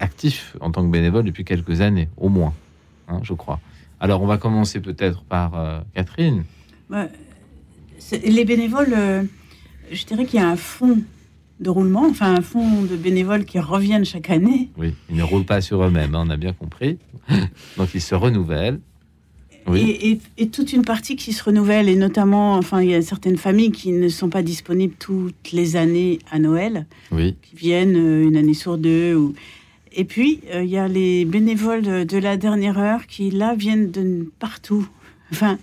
actif 0.00 0.56
en 0.60 0.72
tant 0.72 0.84
que 0.84 0.90
bénévole 0.90 1.24
depuis 1.24 1.44
quelques 1.44 1.80
années, 1.80 2.08
au 2.16 2.28
moins, 2.28 2.52
hein, 3.06 3.20
je 3.22 3.32
crois. 3.32 3.60
Alors, 4.00 4.22
on 4.22 4.26
va 4.26 4.38
commencer 4.38 4.80
peut-être 4.80 5.22
par 5.22 5.54
euh, 5.54 5.80
Catherine. 5.94 6.44
les 8.24 8.44
bénévoles, 8.46 8.94
euh, 8.96 9.22
je 9.92 10.06
dirais 10.06 10.24
qu'il 10.24 10.40
y 10.40 10.42
a 10.42 10.48
un 10.48 10.56
fonds 10.56 11.02
de 11.60 11.70
roulement, 11.70 12.06
enfin 12.08 12.34
un 12.34 12.40
fonds 12.40 12.82
de 12.82 12.96
bénévoles 12.96 13.44
qui 13.44 13.58
reviennent 13.58 14.04
chaque 14.04 14.30
année. 14.30 14.70
Oui, 14.76 14.94
ils 15.10 15.16
ne 15.16 15.22
roulent 15.22 15.44
pas 15.44 15.60
sur 15.60 15.82
eux-mêmes, 15.82 16.14
hein, 16.14 16.24
on 16.26 16.30
a 16.30 16.36
bien 16.36 16.52
compris. 16.52 16.98
Donc, 17.76 17.90
ils 17.94 18.00
se 18.00 18.14
renouvellent. 18.14 18.80
Et, 19.76 20.18
toute 20.48 20.72
une 20.72 20.84
partie 20.84 21.14
qui 21.14 21.32
se 21.32 21.44
renouvelle, 21.44 21.88
et 21.88 21.94
notamment, 21.94 22.54
enfin, 22.54 22.82
il 22.82 22.90
y 22.90 22.94
a 22.94 23.02
certaines 23.02 23.36
familles 23.36 23.70
qui 23.70 23.92
ne 23.92 24.08
sont 24.08 24.28
pas 24.28 24.42
disponibles 24.42 24.94
toutes 24.98 25.52
les 25.52 25.76
années 25.76 26.18
à 26.32 26.40
Noël, 26.40 26.86
oui. 27.12 27.36
qui 27.42 27.54
viennent 27.54 27.94
euh, 27.94 28.24
une 28.24 28.36
année 28.36 28.54
sur 28.54 28.78
deux, 28.78 29.14
ou 29.14 29.34
et 29.92 30.04
puis, 30.04 30.40
euh, 30.52 30.62
il 30.62 30.70
y 30.70 30.78
a 30.78 30.88
les 30.88 31.24
bénévoles 31.24 32.06
de, 32.06 32.18
la 32.18 32.36
dernière 32.36 32.78
heure 32.78 33.06
qui, 33.06 33.30
là, 33.30 33.54
viennent 33.54 33.90
de 33.90 34.30
partout. 34.38 34.86
Enfin, 35.32 35.58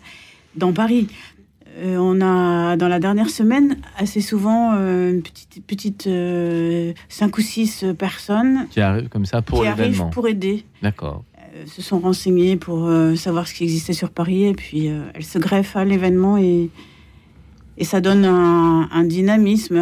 dans 0.56 0.74
Paris. 0.74 1.08
Euh, 1.78 1.98
on 1.98 2.22
a, 2.22 2.76
dans 2.76 2.88
la 2.88 3.00
dernière 3.00 3.30
semaine, 3.30 3.78
assez 3.98 4.22
souvent, 4.22 4.74
euh, 4.76 5.12
une 5.12 5.22
petite, 5.22 5.64
petite 5.66 6.10
5 7.10 7.38
ou 7.38 7.42
6 7.42 7.86
personnes. 7.98 8.68
Qui 8.72 8.82
arrivent 8.82 9.10
comme 9.10 9.26
ça 9.26 9.42
pour 9.42 9.64
l'événement. 9.64 10.10
pour 10.10 10.28
aider. 10.28 10.66
D'accord. 10.82 11.24
se 11.66 11.82
sont 11.82 12.00
renseignées 12.00 12.56
pour 12.56 12.90
savoir 13.16 13.48
ce 13.48 13.54
qui 13.54 13.64
existait 13.64 13.94
sur 13.94 14.10
Paris. 14.10 14.46
Et 14.46 14.54
puis, 14.54 14.90
elles 15.14 15.26
se 15.26 15.38
greffent 15.40 15.76
à 15.76 15.86
l'événement 15.86 16.38
et, 16.38 16.70
et 17.78 17.84
ça 17.84 18.02
donne 18.02 18.26
un, 18.26 18.90
un 18.92 19.04
dynamisme 19.04 19.78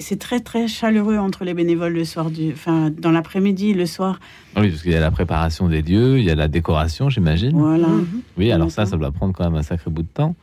c'est 0.00 0.18
très 0.18 0.40
très 0.40 0.68
chaleureux 0.68 1.16
entre 1.18 1.44
les 1.44 1.54
bénévoles 1.54 1.92
le 1.92 2.04
soir 2.04 2.30
du, 2.30 2.52
enfin 2.52 2.90
dans 2.90 3.10
l'après-midi, 3.10 3.74
le 3.74 3.86
soir. 3.86 4.20
Ah 4.54 4.60
oui, 4.60 4.70
parce 4.70 4.82
qu'il 4.82 4.92
y 4.92 4.96
a 4.96 5.00
la 5.00 5.10
préparation 5.10 5.68
des 5.68 5.82
lieux, 5.82 6.18
il 6.18 6.24
y 6.24 6.30
a 6.30 6.34
la 6.34 6.48
décoration, 6.48 7.10
j'imagine. 7.10 7.52
Voilà. 7.52 7.88
Mhm. 7.88 8.22
Oui, 8.38 8.52
alors 8.52 8.70
ça, 8.70 8.86
ça 8.86 8.96
doit 8.96 9.12
prendre 9.12 9.32
quand 9.34 9.44
même 9.44 9.56
un 9.56 9.62
sacré 9.62 9.90
bout 9.90 10.02
de 10.02 10.08
temps. 10.08 10.34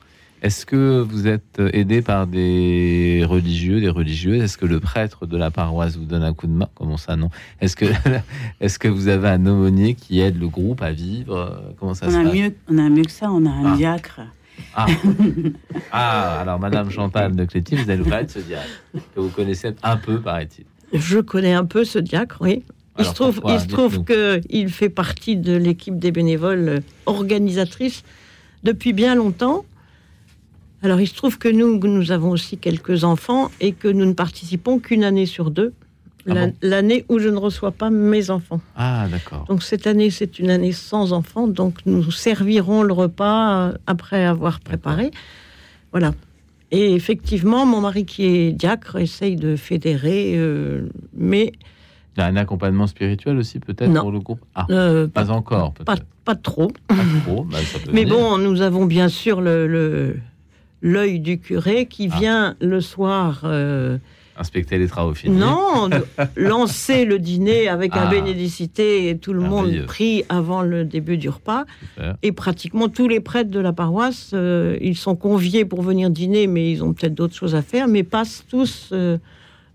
Est-ce 0.43 0.65
que 0.65 0.99
vous 0.99 1.25
êtes 1.27 1.61
aidé 1.71 2.01
par 2.01 2.27
des 2.27 3.23
religieux, 3.25 3.79
des 3.79 3.89
religieuses? 3.89 4.43
Est-ce 4.43 4.57
que 4.57 4.65
le 4.65 4.81
prêtre 4.81 5.25
de 5.25 5.37
la 5.37 5.51
paroisse 5.51 5.95
vous 5.95 6.03
donne 6.03 6.21
un 6.21 6.33
coup 6.33 6.47
de 6.47 6.51
main? 6.51 6.67
Comment 6.75 6.97
ça, 6.97 7.15
non? 7.15 7.29
Est-ce 7.61 7.77
que, 7.77 7.85
est 8.59 8.77
que 8.77 8.89
vous 8.89 9.07
avez 9.07 9.29
un 9.29 9.45
aumônier 9.45 9.95
qui 9.95 10.19
aide 10.19 10.37
le 10.37 10.49
groupe 10.49 10.81
à 10.81 10.91
vivre? 10.91 11.73
Comment 11.79 11.93
ça 11.93 12.07
on 12.07 12.11
se 12.11 12.17
a 12.17 12.23
passe? 12.23 12.33
mieux, 12.33 12.53
On 12.67 12.77
a 12.77 12.89
mieux 12.89 13.03
que 13.03 13.11
ça, 13.11 13.31
on 13.31 13.45
a 13.45 13.49
un 13.49 13.73
ah. 13.73 13.77
diacre. 13.77 14.19
Ah. 14.75 14.85
ah, 15.93 16.41
alors 16.41 16.59
Madame 16.59 16.91
Chantal 16.91 17.37
de 17.37 17.45
Cléty, 17.45 17.77
vous 17.77 17.89
allez 17.89 17.99
nous 17.99 18.09
parler 18.09 18.25
de 18.25 18.31
ce 18.31 18.39
diacre 18.39 18.67
que 19.15 19.21
vous 19.21 19.29
connaissez 19.29 19.73
un 19.81 19.95
peu, 19.95 20.19
paraît-il. 20.19 20.65
Je 20.93 21.19
connais 21.19 21.53
un 21.53 21.65
peu 21.65 21.85
ce 21.85 21.99
diacre, 21.99 22.39
oui. 22.41 22.63
Il 22.99 23.05
se 23.05 23.13
trouve, 23.13 23.41
il 23.47 23.59
se 23.59 23.67
trouve 23.67 24.03
qu'il 24.03 24.69
fait 24.69 24.89
partie 24.89 25.37
de 25.37 25.55
l'équipe 25.55 25.97
des 25.97 26.11
bénévoles 26.11 26.81
organisatrices 27.05 28.03
depuis 28.63 28.91
bien 28.91 29.15
longtemps. 29.15 29.65
Alors, 30.83 30.99
il 30.99 31.07
se 31.07 31.15
trouve 31.15 31.37
que 31.37 31.47
nous, 31.47 31.79
nous 31.79 32.11
avons 32.11 32.31
aussi 32.31 32.57
quelques 32.57 33.05
enfants 33.05 33.49
et 33.61 33.71
que 33.71 33.87
nous 33.87 34.05
ne 34.05 34.13
participons 34.13 34.79
qu'une 34.79 35.05
année 35.05 35.25
sur 35.25 35.49
deux. 35.49 35.73
Ah 36.29 36.47
l'année 36.61 37.05
où 37.09 37.19
je 37.19 37.27
ne 37.27 37.37
reçois 37.37 37.71
pas 37.71 37.89
mes 37.89 38.29
enfants. 38.29 38.61
Ah, 38.77 39.07
d'accord. 39.11 39.45
Donc 39.49 39.61
cette 39.61 39.87
année, 39.87 40.09
c'est 40.09 40.39
une 40.39 40.49
année 40.49 40.71
sans 40.71 41.11
enfants, 41.11 41.47
donc 41.47 41.79
nous 41.85 42.11
servirons 42.11 42.81
le 42.81 42.93
repas 42.93 43.55
euh, 43.55 43.73
après 43.87 44.23
avoir 44.23 44.61
préparé. 44.61 45.11
Voilà. 45.91 46.13
Et 46.71 46.93
effectivement, 46.93 47.65
mon 47.65 47.81
mari 47.81 48.05
qui 48.05 48.25
est 48.25 48.51
diacre 48.53 48.95
essaye 48.95 49.35
de 49.35 49.57
fédérer, 49.57 50.33
euh, 50.35 50.87
mais... 51.13 51.51
Il 52.15 52.21
y 52.21 52.23
a 52.23 52.27
un 52.27 52.37
accompagnement 52.37 52.87
spirituel 52.87 53.37
aussi 53.37 53.59
peut-être 53.59 53.93
pour 53.93 54.11
le 54.11 54.19
groupe? 54.19 54.39
Ah, 54.55 54.65
euh, 54.69 55.07
pas 55.07 55.29
encore 55.29 55.73
pas, 55.73 55.95
pas, 56.23 56.35
trop. 56.35 56.71
Pas 56.87 56.95
trop 57.25 57.43
bah, 57.43 57.57
mais 57.91 58.05
bon, 58.05 58.37
nous 58.37 58.61
avons 58.61 58.85
bien 58.85 59.09
sûr 59.09 59.41
le 59.41 60.15
l'œil 60.83 61.19
du 61.19 61.39
curé 61.39 61.87
qui 61.87 62.09
ah. 62.11 62.19
vient 62.19 62.55
le 62.61 62.79
soir 62.79 63.43
Inspecter 64.35 64.79
les 64.79 64.87
travaux 64.87 65.13
finis. 65.13 65.37
Non, 65.37 65.89
lancer 66.35 67.05
le 67.05 67.19
dîner 67.19 67.67
avec 67.67 67.95
un 67.95 68.07
ah. 68.07 68.09
bénédicité 68.09 69.09
et 69.09 69.17
tout 69.17 69.33
le 69.33 69.41
monde 69.41 69.85
prie 69.85 70.25
avant 70.27 70.63
le 70.63 70.85
début 70.85 71.17
du 71.17 71.29
repas. 71.29 71.65
Et 72.23 72.31
pratiquement 72.31 72.89
tous 72.89 73.07
les 73.07 73.19
prêtres 73.19 73.51
de 73.51 73.59
la 73.59 73.73
paroisse, 73.73 74.31
euh, 74.33 74.77
ils 74.81 74.97
sont 74.97 75.15
conviés 75.15 75.65
pour 75.65 75.83
venir 75.83 76.09
dîner, 76.09 76.47
mais 76.47 76.71
ils 76.71 76.83
ont 76.83 76.93
peut-être 76.93 77.13
d'autres 77.13 77.35
choses 77.35 77.53
à 77.53 77.61
faire, 77.61 77.87
mais 77.87 78.01
passent 78.03 78.43
tous 78.49 78.89
euh, 78.91 79.17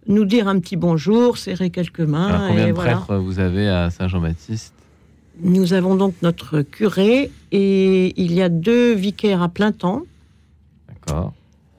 nous 0.08 0.24
dire 0.24 0.48
un 0.48 0.58
petit 0.58 0.76
bonjour, 0.76 1.38
serrer 1.38 1.70
quelques 1.70 2.00
mains. 2.00 2.26
Alors, 2.26 2.48
combien 2.48 2.68
de 2.68 2.72
prêtres 2.72 3.16
vous 3.16 3.38
avez 3.38 3.68
à 3.68 3.90
Saint-Jean-Baptiste? 3.90 4.74
Nous 5.40 5.72
avons 5.72 5.94
donc 5.94 6.14
notre 6.22 6.62
curé 6.62 7.30
et 7.52 8.20
il 8.20 8.32
y 8.32 8.42
a 8.42 8.48
deux 8.48 8.94
vicaires 8.94 9.40
à 9.40 9.48
plein 9.48 9.70
temps. 9.70 10.02
D'accord 11.08 11.32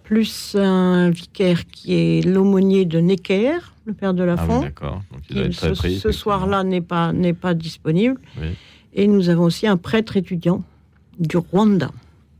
plus 0.09 0.55
un 0.59 1.11
vicaire 1.11 1.67
qui 1.67 1.93
est 1.93 2.25
l'aumônier 2.25 2.85
de 2.85 2.97
Necker, 2.99 3.59
le 3.85 3.93
père 3.93 4.15
de 4.15 4.23
la 4.23 4.37
ah 4.39 4.59
d'accord. 4.59 5.03
ce, 5.29 6.11
soir-là 6.11 6.63
n'est 6.63 6.81
pas, 6.81 7.13
n'est 7.13 7.35
pas 7.35 7.53
disponible. 7.53 8.19
Et 8.95 9.05
nous 9.05 9.29
avons 9.29 9.43
aussi 9.43 9.67
un 9.67 9.77
prêtre 9.77 10.17
étudiant 10.17 10.63
du 11.19 11.37
Rwanda. 11.37 11.91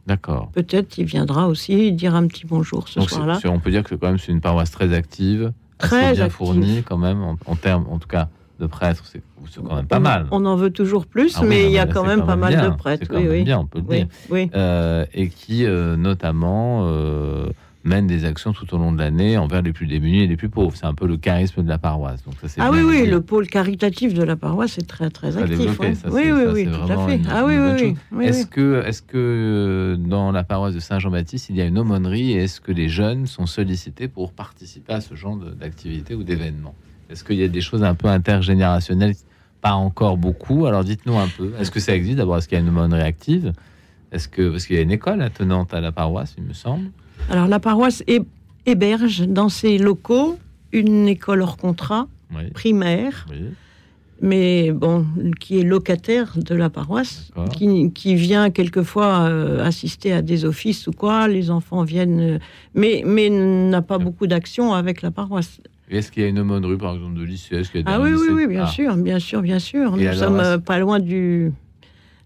D'accord. 0.08 0.50
Peut-être 0.52 0.98
il 0.98 1.06
viendra 1.06 1.48
aussi 1.48 1.92
dire 1.92 2.16
un 2.16 2.26
petit 2.26 2.48
bonjour 2.48 2.88
ce 2.88 3.02
soir-là. 3.02 3.40
On 3.46 3.60
peut 3.60 3.70
dire 3.70 3.84
que 3.84 3.94
quand 3.94 4.08
même 4.08 4.18
c'est 4.18 4.32
une 4.32 4.42
paroisse 4.42 4.72
très 4.72 4.92
active, 4.96 5.54
très 5.78 6.14
bien 6.14 6.30
fournie 6.30 6.82
quand 6.82 6.98
même 6.98 7.22
en, 7.22 7.56
termes, 7.56 7.86
en 7.92 8.00
tout 8.00 8.08
cas 8.08 8.30
de 8.60 8.66
prêtres, 8.66 9.04
c'est 9.06 9.22
quand 9.56 9.76
même 9.76 9.86
pas 9.86 10.00
mal. 10.00 10.28
On 10.32 10.46
en 10.46 10.56
veut 10.56 10.72
toujours 10.72 11.06
plus, 11.06 11.36
ah 11.38 11.44
mais 11.46 11.66
il 11.66 11.72
y 11.72 11.80
a 11.80 11.86
quand 11.88 12.06
même 12.06 12.26
pas 12.26 12.36
mal 12.36 12.62
de 12.62 12.76
prêtres. 12.76 13.08
C'est 13.10 13.20
même 13.20 13.44
bien, 13.44 13.60
on 13.60 13.66
peut 13.66 13.80
le 13.80 13.96
dire. 13.96 14.08
Euh, 14.56 15.06
et 15.14 15.30
qui, 15.30 15.66
euh, 15.66 15.96
notamment, 15.96 16.82
euh, 16.84 17.50
mène 17.84 18.08
des 18.08 18.26
actions 18.26 18.54
tout 18.54 18.74
au 18.74 18.78
long 18.78 18.92
de 18.92 19.00
l'année 19.00 19.38
envers 19.38 19.62
les 19.62 19.72
plus 19.72 19.88
démunis 19.88 20.24
et 20.24 20.28
les 20.28 20.36
plus 20.36 20.50
pauvres. 20.50 20.76
C'est 20.76 20.86
un 20.86 20.94
peu 20.94 21.08
le 21.08 21.18
charisme 21.18 21.64
de 21.64 21.70
la 21.70 21.78
paroisse. 21.78 22.24
Donc 22.24 22.36
ça, 22.46 22.62
ah 22.64 22.72
oui, 22.72 22.82
oui, 22.82 23.08
le 23.08 23.22
pôle 23.22 23.48
caritatif 23.48 24.14
de 24.14 24.24
la 24.24 24.36
paroisse 24.36 24.78
est 24.78 24.88
très, 24.88 25.10
très 25.10 25.38
actif. 25.38 25.80
oui, 26.12 26.32
oui, 26.32 26.44
oui, 26.54 26.66
tout 26.66 26.92
à 26.92 27.08
fait. 27.08 27.22
ah 27.30 27.46
oui, 27.46 27.56
oui, 27.58 27.96
oui, 28.12 28.26
Est-ce 28.26 28.46
que, 28.46 28.84
est 28.86 29.06
que 29.06 29.18
euh, 29.18 29.96
dans 29.98 30.32
la 30.32 30.44
paroisse 30.44 30.76
de 30.76 30.80
Saint-Jean-Baptiste, 30.80 31.50
il 31.50 31.56
y 31.56 31.62
a 31.62 31.66
une 31.66 31.80
aumônerie 31.80 32.34
et 32.34 32.44
est-ce 32.44 32.60
que 32.60 32.72
les 32.72 32.90
jeunes 32.90 33.28
sont 33.28 33.46
sollicités 33.46 34.08
pour 34.08 34.34
participer 34.34 34.94
à 34.94 35.02
ce 35.02 35.16
genre 35.16 35.38
d'activité 35.38 36.16
ou 36.16 36.24
d'événements 36.24 36.76
Est-ce 37.10 37.24
qu'il 37.24 37.38
y 37.38 37.44
a 37.44 37.48
des 37.48 37.62
choses 37.62 37.84
un 37.84 37.96
peu 37.96 38.08
intergénérationnelles 38.08 39.16
Pas 39.62 39.74
encore 39.74 40.18
beaucoup. 40.18 40.66
Alors 40.66 40.84
dites-nous 40.84 41.18
un 41.18 41.28
peu. 41.28 41.54
Est-ce 41.60 41.72
que 41.72 41.80
ça 41.80 41.96
existe 41.96 42.18
D'abord, 42.18 42.38
est-ce 42.38 42.48
qu'il 42.48 42.58
y 42.58 42.62
a 42.62 42.64
une 42.64 42.70
aumônerie 42.70 43.02
active 43.02 43.54
est-ce 44.12 44.28
que 44.28 44.50
parce 44.50 44.66
qu'il 44.66 44.76
y 44.76 44.80
a 44.80 44.82
une 44.82 44.92
école 44.92 45.22
attenante 45.22 45.74
à 45.74 45.82
la 45.82 45.92
paroisse, 45.92 46.36
il 46.38 46.44
me 46.44 46.54
semble. 46.54 46.90
Alors 47.30 47.48
la 47.48 47.60
paroisse 47.60 48.04
héberge 48.66 49.28
dans 49.28 49.50
ses 49.50 49.78
locaux 49.78 50.38
une 50.72 51.08
école 51.08 51.42
hors 51.42 51.58
contrat 51.58 52.08
primaire, 52.54 53.26
mais 54.22 54.72
bon, 54.72 55.06
qui 55.40 55.60
est 55.60 55.64
locataire 55.64 56.34
de 56.38 56.54
la 56.54 56.70
paroisse, 56.70 57.32
qui, 57.52 58.16
vient 58.16 58.52
quelquefois 58.52 59.22
euh, 59.22 59.66
assister 59.66 60.14
à 60.14 60.22
des 60.22 60.46
offices 60.46 60.88
ou 60.88 60.92
quoi. 60.92 61.28
Les 61.28 61.50
enfants 61.50 61.84
viennent, 61.84 62.36
euh, 62.36 62.40
mais 62.76 63.04
mais 63.06 63.30
n'a 63.30 63.82
pas 63.82 63.98
beaucoup 63.98 64.28
d'action 64.28 64.74
avec 64.74 65.02
la 65.02 65.10
paroisse. 65.10 65.60
Est-ce 65.90 66.12
qu'il 66.12 66.24
y 66.24 66.26
a 66.26 66.30
une 66.30 66.40
aumônerie, 66.40 66.78
par 66.78 66.94
exemple, 66.94 67.18
de 67.18 67.24
lycée? 67.24 67.62
Ah 67.86 68.00
oui, 68.00 68.12
oui, 68.14 68.28
oui, 68.32 68.48
bien 68.48 68.66
ah. 68.66 68.68
sûr, 68.68 68.96
bien 68.96 69.20
sûr, 69.20 69.42
bien 69.42 69.60
sûr. 69.60 69.98
Nous 69.98 70.14
sommes 70.14 70.40
euh, 70.40 70.58
pas 70.58 70.80
loin 70.80 71.00
du 71.00 71.52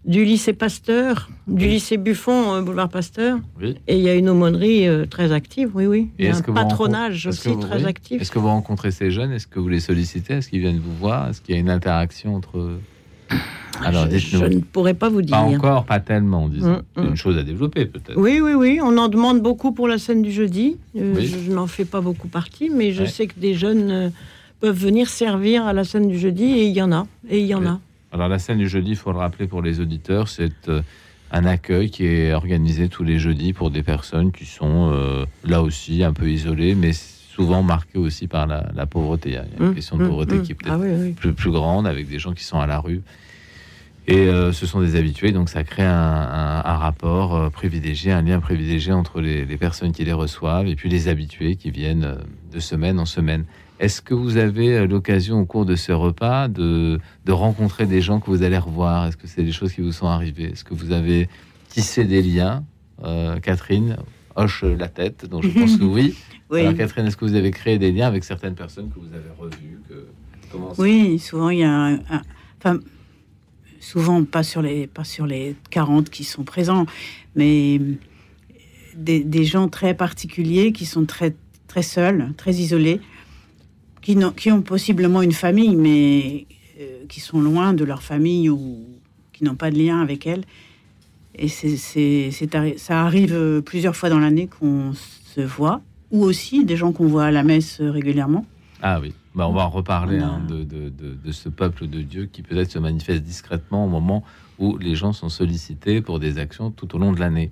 du 0.04 0.24
lycée 0.24 0.52
Pasteur, 0.52 1.30
du 1.46 1.66
lycée 1.66 1.96
Buffon, 1.96 2.54
euh, 2.54 2.60
boulevard 2.60 2.90
Pasteur. 2.90 3.38
Et 3.86 3.96
il 3.96 4.02
y 4.02 4.08
a 4.10 4.14
une 4.14 4.28
aumônerie 4.28 4.86
euh, 4.86 5.06
très 5.06 5.32
active, 5.32 5.70
oui, 5.74 5.86
oui. 5.86 6.10
Et 6.18 6.28
un 6.28 6.42
patronage 6.42 7.26
aussi 7.26 7.58
très 7.58 7.86
actif. 7.86 8.20
Est-ce 8.20 8.30
que 8.30 8.38
vous 8.38 8.48
rencontrez 8.48 8.90
ces 8.90 9.10
jeunes? 9.10 9.32
Est-ce 9.32 9.46
que 9.46 9.58
vous 9.58 9.68
les 9.68 9.80
sollicitez? 9.80 10.34
Est-ce 10.34 10.50
qu'ils 10.50 10.60
viennent 10.60 10.78
vous 10.78 10.94
voir? 10.94 11.30
Est-ce 11.30 11.40
qu'il 11.40 11.54
y 11.54 11.58
a 11.58 11.60
une 11.60 11.70
interaction 11.70 12.34
entre 12.34 12.78
Alors, 13.82 14.06
je, 14.10 14.18
je, 14.18 14.44
ne 14.44 14.60
pourrais 14.60 14.94
pas 14.94 15.08
vous 15.08 15.22
dire. 15.22 15.36
Pas 15.36 15.42
encore, 15.42 15.84
pas 15.84 16.00
tellement, 16.00 16.48
disons. 16.48 16.82
Mm, 16.96 17.02
une 17.02 17.10
mm. 17.10 17.16
chose 17.16 17.38
à 17.38 17.42
développer, 17.42 17.86
peut-être. 17.86 18.16
Oui, 18.16 18.40
oui, 18.40 18.54
oui. 18.54 18.78
On 18.82 18.96
en 18.98 19.08
demande 19.08 19.40
beaucoup 19.42 19.72
pour 19.72 19.88
la 19.88 19.98
scène 19.98 20.22
du 20.22 20.30
jeudi. 20.30 20.76
Euh, 20.96 21.14
je, 21.20 21.50
n'en 21.50 21.66
fais 21.66 21.84
pas 21.84 22.00
beaucoup 22.00 22.28
partie, 22.28 22.70
mais 22.70 22.92
je 22.92 23.04
sais 23.04 23.26
que 23.26 23.38
des 23.38 23.54
jeunes 23.54 24.12
peuvent 24.60 24.78
venir 24.78 25.08
servir 25.08 25.66
à 25.66 25.72
la 25.72 25.84
scène 25.84 26.08
du 26.08 26.18
jeudi, 26.18 26.44
et 26.44 26.66
il 26.66 26.72
y 26.72 26.82
en 26.82 26.92
a. 26.92 27.06
Et 27.28 27.40
il 27.40 27.46
y 27.46 27.54
en 27.54 27.66
a. 27.66 27.80
Alors 28.14 28.28
la 28.28 28.38
scène 28.38 28.58
du 28.58 28.68
jeudi, 28.68 28.90
il 28.90 28.96
faut 28.96 29.10
le 29.10 29.18
rappeler 29.18 29.48
pour 29.48 29.60
les 29.60 29.80
auditeurs, 29.80 30.28
c'est 30.28 30.68
euh, 30.68 30.82
un 31.32 31.44
accueil 31.44 31.90
qui 31.90 32.06
est 32.06 32.32
organisé 32.32 32.88
tous 32.88 33.02
les 33.02 33.18
jeudis 33.18 33.52
pour 33.52 33.72
des 33.72 33.82
personnes 33.82 34.30
qui 34.30 34.46
sont 34.46 34.90
euh, 34.92 35.26
là 35.44 35.62
aussi 35.62 36.04
un 36.04 36.12
peu 36.12 36.30
isolées, 36.30 36.76
mais 36.76 36.92
souvent 36.92 37.64
marquées 37.64 37.98
aussi 37.98 38.28
par 38.28 38.46
la, 38.46 38.86
pauvreté. 38.86 39.30
Il 39.30 39.34
y 39.34 39.38
a 39.38 39.44
une 39.58 39.70
mmh, 39.70 39.74
question 39.74 39.96
de 39.96 40.06
pauvreté 40.06 40.36
mmh. 40.36 40.42
qui 40.42 40.52
est 40.52 40.54
peut-être 40.54 40.80
ah 40.80 41.32
Plus, 41.32 41.50
grande, 41.50 41.88
avec 41.88 42.08
des 42.08 42.20
gens 42.20 42.32
qui 42.32 42.44
sont 42.44 42.60
à 42.60 42.68
la 42.68 42.78
rue. 42.78 43.02
Et 44.06 44.28
euh, 44.28 44.52
ce 44.52 44.66
sont 44.66 44.80
des 44.80 44.96
habitués, 44.96 45.32
donc 45.32 45.48
ça 45.48 45.64
crée 45.64 45.82
un, 45.82 46.60
rapport 46.60 47.50
privilégié, 47.50 48.12
un 48.12 48.20
lien 48.20 48.38
privilégié 48.38 48.92
entre 48.92 49.20
les, 49.20 49.46
les, 49.46 49.56
personnes 49.56 49.92
qui 49.92 50.04
les 50.04 50.12
reçoivent 50.12 50.66
et 50.66 50.76
puis 50.76 50.90
les 50.90 51.08
habitués 51.08 51.56
qui 51.56 51.70
viennent 51.70 52.18
de 52.52 52.60
semaine 52.60 53.00
en 53.00 53.06
semaine. 53.06 53.46
Est-ce 53.80 54.00
que 54.00 54.14
vous 54.14 54.36
avez 54.36 54.78
euh, 54.78 54.86
l'occasion 54.86 55.40
au 55.40 55.44
cours 55.44 55.66
de 55.66 55.74
ce 55.74 55.90
repas 55.92 56.48
de, 56.48 57.00
rencontrer 57.28 57.86
des 57.86 58.00
gens 58.00 58.20
que 58.20 58.26
vous 58.26 58.42
allez 58.42 58.58
revoir? 58.58 59.06
Est-ce 59.06 59.16
que 59.16 59.26
c'est 59.26 59.42
des 59.42 59.52
choses 59.52 59.72
qui 59.72 59.80
vous 59.80 59.92
sont 59.92 60.06
arrivées? 60.06 60.52
Est-ce 60.52 60.64
que 60.64 60.74
vous 60.74 60.92
avez 60.92 61.28
tissé 61.68 62.04
des 62.04 62.22
liens? 62.22 62.64
Euh, 63.02 63.40
Catherine 63.40 63.96
hoche 64.36 64.62
la 64.62 64.88
tête, 64.88 65.26
donc 65.26 65.42
je 65.44 65.48
pense 65.48 65.76
que 65.76 65.84
oui. 65.84 66.16
Alors 66.52 66.74
Catherine, 66.74 67.06
est-ce 67.06 67.16
que 67.16 67.24
vous 67.24 67.34
avez 67.34 67.50
créé 67.50 67.78
des 67.78 67.90
liens 67.90 68.06
avec 68.06 68.22
certaines 68.22 68.54
personnes 68.54 68.88
que 68.88 69.00
vous 69.00 69.12
avez 69.12 69.30
revues 69.36 69.80
Oui, 70.78 71.18
souvent 71.18 71.50
il 71.50 71.58
y 71.58 71.64
a 71.64 71.98
enfin, 72.58 72.78
souvent 73.84 74.24
pas 74.24 74.42
sur 74.42 74.62
les 74.62 74.86
pas 74.86 75.04
sur 75.04 75.26
les 75.26 75.54
40 75.70 76.10
qui 76.10 76.24
sont 76.24 76.44
présents, 76.44 76.86
mais 77.36 77.80
des, 78.96 79.20
des 79.24 79.44
gens 79.44 79.68
très 79.68 79.94
particuliers 79.94 80.72
qui 80.72 80.86
sont 80.86 81.04
très 81.04 81.34
très 81.68 81.82
seuls, 81.82 82.32
très 82.36 82.54
isolés 82.54 83.00
qui, 84.36 84.52
ont, 84.52 84.62
possiblement 84.62 85.22
une 85.22 85.32
famille, 85.32 85.74
mais 85.74 86.46
euh, 86.78 87.04
qui 87.08 87.20
sont 87.20 87.40
loin 87.40 87.72
de 87.72 87.84
leur 87.84 88.02
famille 88.02 88.50
ou 88.50 88.84
qui 89.32 89.44
n'ont 89.44 89.54
pas 89.54 89.70
de 89.70 89.78
lien 89.78 90.00
avec 90.00 90.26
elle. 90.26 90.44
Et 91.36 91.48
ça 91.48 93.02
arrive 93.02 93.62
plusieurs 93.64 93.96
fois 93.96 94.08
dans 94.08 94.20
l'année 94.20 94.46
qu'on 94.46 94.92
se 94.92 95.40
voit, 95.40 95.80
ou 96.12 96.22
aussi 96.22 96.64
des 96.64 96.76
gens 96.76 96.92
qu'on 96.92 97.06
voit 97.06 97.24
à 97.24 97.30
la 97.32 97.42
messe 97.42 97.80
régulièrement. 97.80 98.46
Ah 98.82 99.00
oui, 99.00 99.14
bah, 99.34 99.48
on 99.48 99.52
va 99.52 99.62
en 99.62 99.70
reparler 99.70 100.18
hein, 100.18 100.40
de, 100.46 100.62
de, 100.62 100.88
de, 100.90 101.32
ce 101.32 101.48
peuple 101.48 101.88
de 101.88 102.02
Dieu 102.02 102.26
qui 102.26 102.42
peut-être 102.42 102.70
se 102.70 102.78
manifeste 102.78 103.22
discrètement 103.22 103.84
au 103.84 103.88
moment 103.88 104.22
où 104.58 104.78
les 104.78 104.94
gens 104.94 105.12
sont 105.12 105.28
sollicités 105.28 106.00
pour 106.00 106.20
des 106.20 106.38
actions 106.38 106.70
tout 106.70 106.94
au 106.94 106.98
long 106.98 107.12
de 107.12 107.18
l'année. 107.18 107.50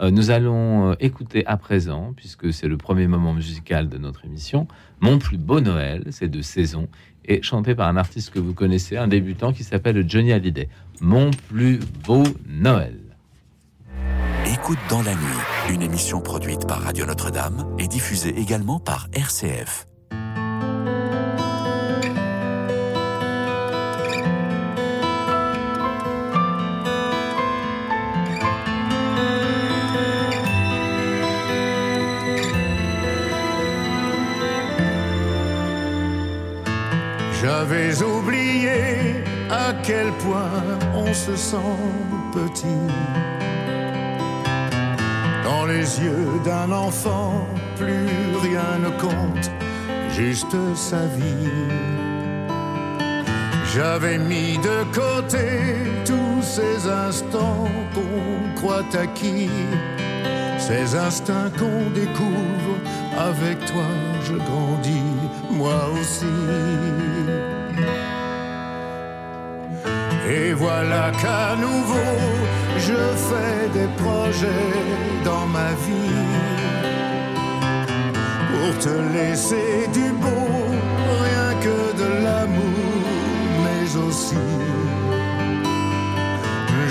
Euh, 0.00 0.10
nous 0.10 0.30
allons 0.30 0.90
euh, 0.90 0.94
écouter 1.00 1.46
à 1.46 1.56
présent, 1.56 2.12
puisque 2.16 2.52
c'est 2.52 2.68
le 2.68 2.76
premier 2.76 3.06
moment 3.06 3.32
musical 3.32 3.88
de 3.88 3.98
notre 3.98 4.24
émission, 4.24 4.66
Mon 5.00 5.18
plus 5.18 5.38
beau 5.38 5.60
Noël, 5.60 6.04
c'est 6.10 6.28
de 6.28 6.42
saison, 6.42 6.88
et 7.24 7.40
chanté 7.42 7.74
par 7.74 7.88
un 7.88 7.96
artiste 7.96 8.30
que 8.30 8.38
vous 8.38 8.52
connaissez, 8.52 8.96
un 8.96 9.08
débutant 9.08 9.52
qui 9.52 9.64
s'appelle 9.64 10.04
Johnny 10.08 10.32
Hallyday. 10.32 10.68
Mon 11.00 11.30
plus 11.48 11.78
beau 12.04 12.24
Noël. 12.46 12.98
Écoute 14.46 14.78
dans 14.90 15.02
la 15.02 15.14
nuit, 15.14 15.72
une 15.72 15.82
émission 15.82 16.20
produite 16.20 16.66
par 16.66 16.82
Radio 16.82 17.06
Notre-Dame 17.06 17.64
et 17.78 17.86
diffusée 17.86 18.36
également 18.38 18.80
par 18.80 19.08
RCF. 19.12 19.86
J'avais 37.62 38.02
oublié 38.02 39.22
à 39.48 39.72
quel 39.84 40.10
point 40.14 40.64
on 40.96 41.14
se 41.14 41.36
sent 41.36 41.78
petit. 42.34 42.90
Dans 45.44 45.64
les 45.66 46.00
yeux 46.00 46.40
d'un 46.44 46.72
enfant, 46.72 47.46
plus 47.76 48.36
rien 48.42 48.78
ne 48.82 48.90
compte, 49.00 49.48
juste 50.10 50.56
sa 50.74 51.06
vie. 51.06 51.52
J'avais 53.72 54.18
mis 54.18 54.58
de 54.58 54.82
côté 54.92 55.46
tous 56.04 56.42
ces 56.42 56.88
instants 56.88 57.68
qu'on 57.94 58.60
croit 58.60 58.92
acquis, 59.00 59.50
ces 60.58 60.96
instincts 60.96 61.52
qu'on 61.56 61.90
découvre. 61.90 62.74
Avec 63.16 63.64
toi, 63.66 63.86
je 64.24 64.34
grandis, 64.34 65.14
moi 65.52 65.80
aussi. 66.00 66.26
Et 70.28 70.52
voilà 70.52 71.10
qu'à 71.20 71.56
nouveau, 71.56 72.12
je 72.78 73.00
fais 73.28 73.68
des 73.78 73.88
projets 74.02 74.72
dans 75.24 75.46
ma 75.46 75.70
vie 75.86 76.22
pour 78.50 78.78
te 78.78 78.94
laisser 79.16 79.88
du 79.92 80.12
beau, 80.12 80.48
rien 81.24 81.54
que 81.60 81.78
de 82.02 82.24
l'amour, 82.24 83.04
mais 83.64 83.96
aussi 83.96 84.36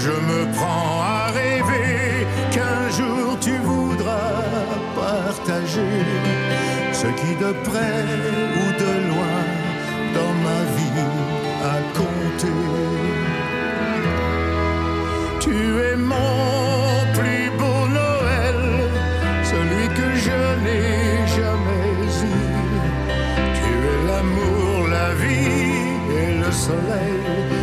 je 0.06 0.10
me 0.30 0.52
prends 0.54 1.02
à 1.02 1.32
rêver 1.32 2.26
qu'un 2.52 2.90
jour 2.98 3.38
tu 3.40 3.56
voudras 3.58 4.42
partager 4.96 5.98
ce 6.92 7.08
qui 7.20 7.36
de 7.44 7.52
près 7.68 8.06
ou 8.62 8.66
de 8.84 8.92
loin 9.10 9.42
dans 10.18 10.34
ma 10.48 10.62
vie 10.76 11.06
a 11.64 11.98
compté. 11.98 12.11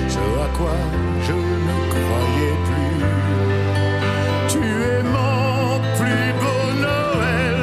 Ce 0.09 0.19
à 0.19 0.49
quoi 0.57 0.77
je 1.27 1.33
ne 1.69 1.77
croyais 1.95 2.57
plus. 2.69 3.05
Tu 4.53 4.59
es 4.59 5.03
mon 5.03 5.81
plus 5.99 6.29
beau 6.41 6.65
Noël, 6.87 7.61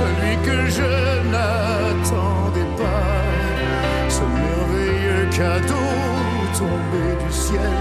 celui 0.00 0.34
que 0.46 0.58
je 0.78 0.92
n'attendais 1.32 2.70
pas, 2.80 3.16
ce 4.08 4.22
merveilleux 4.22 5.26
cadeau 5.38 5.90
tombé 6.58 7.04
du 7.24 7.32
ciel, 7.32 7.80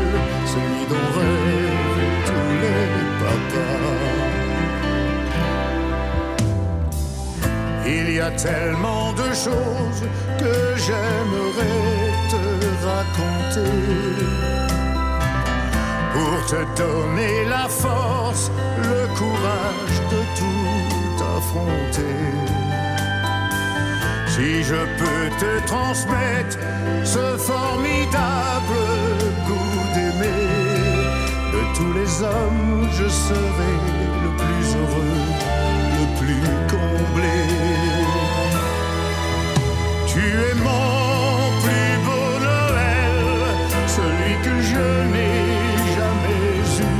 celui 0.54 0.84
dont 0.92 1.10
rêvent 1.18 2.26
tous 2.28 2.52
les 2.64 2.86
papas. 3.20 4.10
a 8.22 8.32
tellement 8.32 9.14
de 9.14 9.34
choses 9.34 10.04
que 10.38 10.76
j'aimerais 10.76 12.09
te 12.30 12.42
raconter. 12.86 13.78
Pour 16.14 16.38
te 16.52 16.62
donner 16.82 17.46
la 17.46 17.68
force, 17.68 18.52
le 18.78 19.02
courage 19.20 19.98
de 20.14 20.22
tout 20.40 21.24
affronter. 21.38 22.20
Si 24.28 24.64
je 24.64 24.82
peux 25.00 25.26
te 25.44 25.68
transmettre 25.68 26.58
ce 27.04 27.38
formidable 27.38 28.84
goût 29.48 29.84
d'aimer, 29.94 30.48
de 31.56 31.62
tous 31.78 31.94
les 32.00 32.12
hommes, 32.24 32.88
je 32.98 33.08
serai 33.28 33.74
le 34.24 34.30
plus 34.42 34.66
heureux, 34.80 35.26
le 36.00 36.06
plus 36.20 36.50
comblé. 36.74 37.40
Tu 40.08 40.22
es 40.48 40.56
je 44.80 44.90
n'ai 45.14 45.40
jamais 45.98 46.44
eu. 46.80 47.00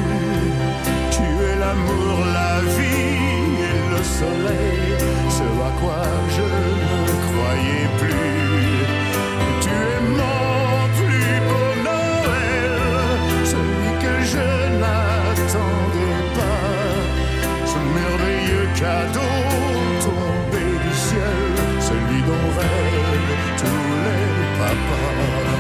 Tu 1.16 1.26
es 1.50 1.56
l'amour, 1.64 2.18
la 2.40 2.56
vie 2.76 3.62
et 3.72 3.82
le 3.94 4.02
soleil, 4.20 4.98
ce 5.38 5.48
à 5.68 5.72
quoi 5.82 6.04
je 6.38 6.50
ne 7.08 7.14
croyais 7.28 7.90
plus. 8.02 8.80
Tu 9.64 9.70
es 9.92 10.00
mon 10.20 10.78
plus 10.98 11.36
beau 11.48 11.70
Noël, 11.88 12.76
celui 13.54 13.92
que 14.04 14.16
je 14.34 14.48
n'attendais 14.82 16.20
pas. 16.38 16.72
Ce 17.72 17.80
merveilleux 17.98 18.68
cadeau 18.82 19.36
tombé 20.06 20.66
du 20.86 20.94
ciel, 21.08 21.50
celui 21.90 22.20
dont 22.30 22.50
rêvent 22.58 23.38
tous 23.62 23.88
les 24.06 24.28
papas. 24.60 25.59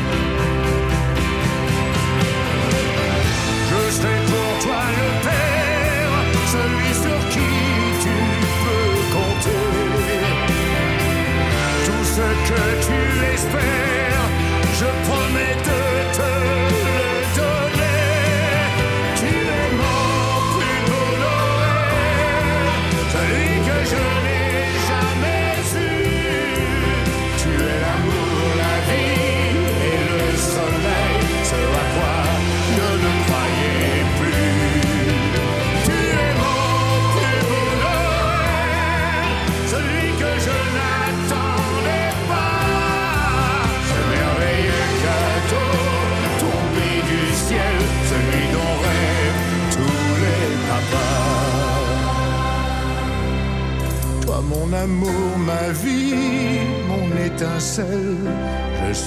Tout 12.49 12.88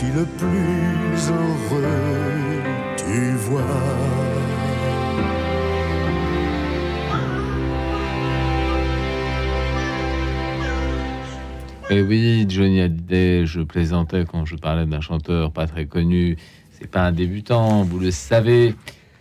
suis 0.03 0.13
le 0.13 0.25
plus 0.25 1.31
heureux, 1.31 1.83
tu 2.97 3.33
vois. 3.37 3.61
Et 11.91 11.99
Eh 11.99 12.03
oui, 12.03 12.47
Johnny 12.49 12.81
Hallyday, 12.81 13.47
je 13.47 13.61
plaisantais 13.61 14.25
quand 14.25 14.45
je 14.45 14.57
parlais 14.57 14.87
d'un 14.87 15.01
chanteur 15.01 15.53
pas 15.53 15.67
très 15.67 15.87
connu. 15.87 16.37
C'est 16.71 16.91
pas 16.91 17.07
un 17.07 17.13
débutant, 17.13 17.83
vous 17.83 17.99
le 17.99 18.11
savez. 18.11 18.75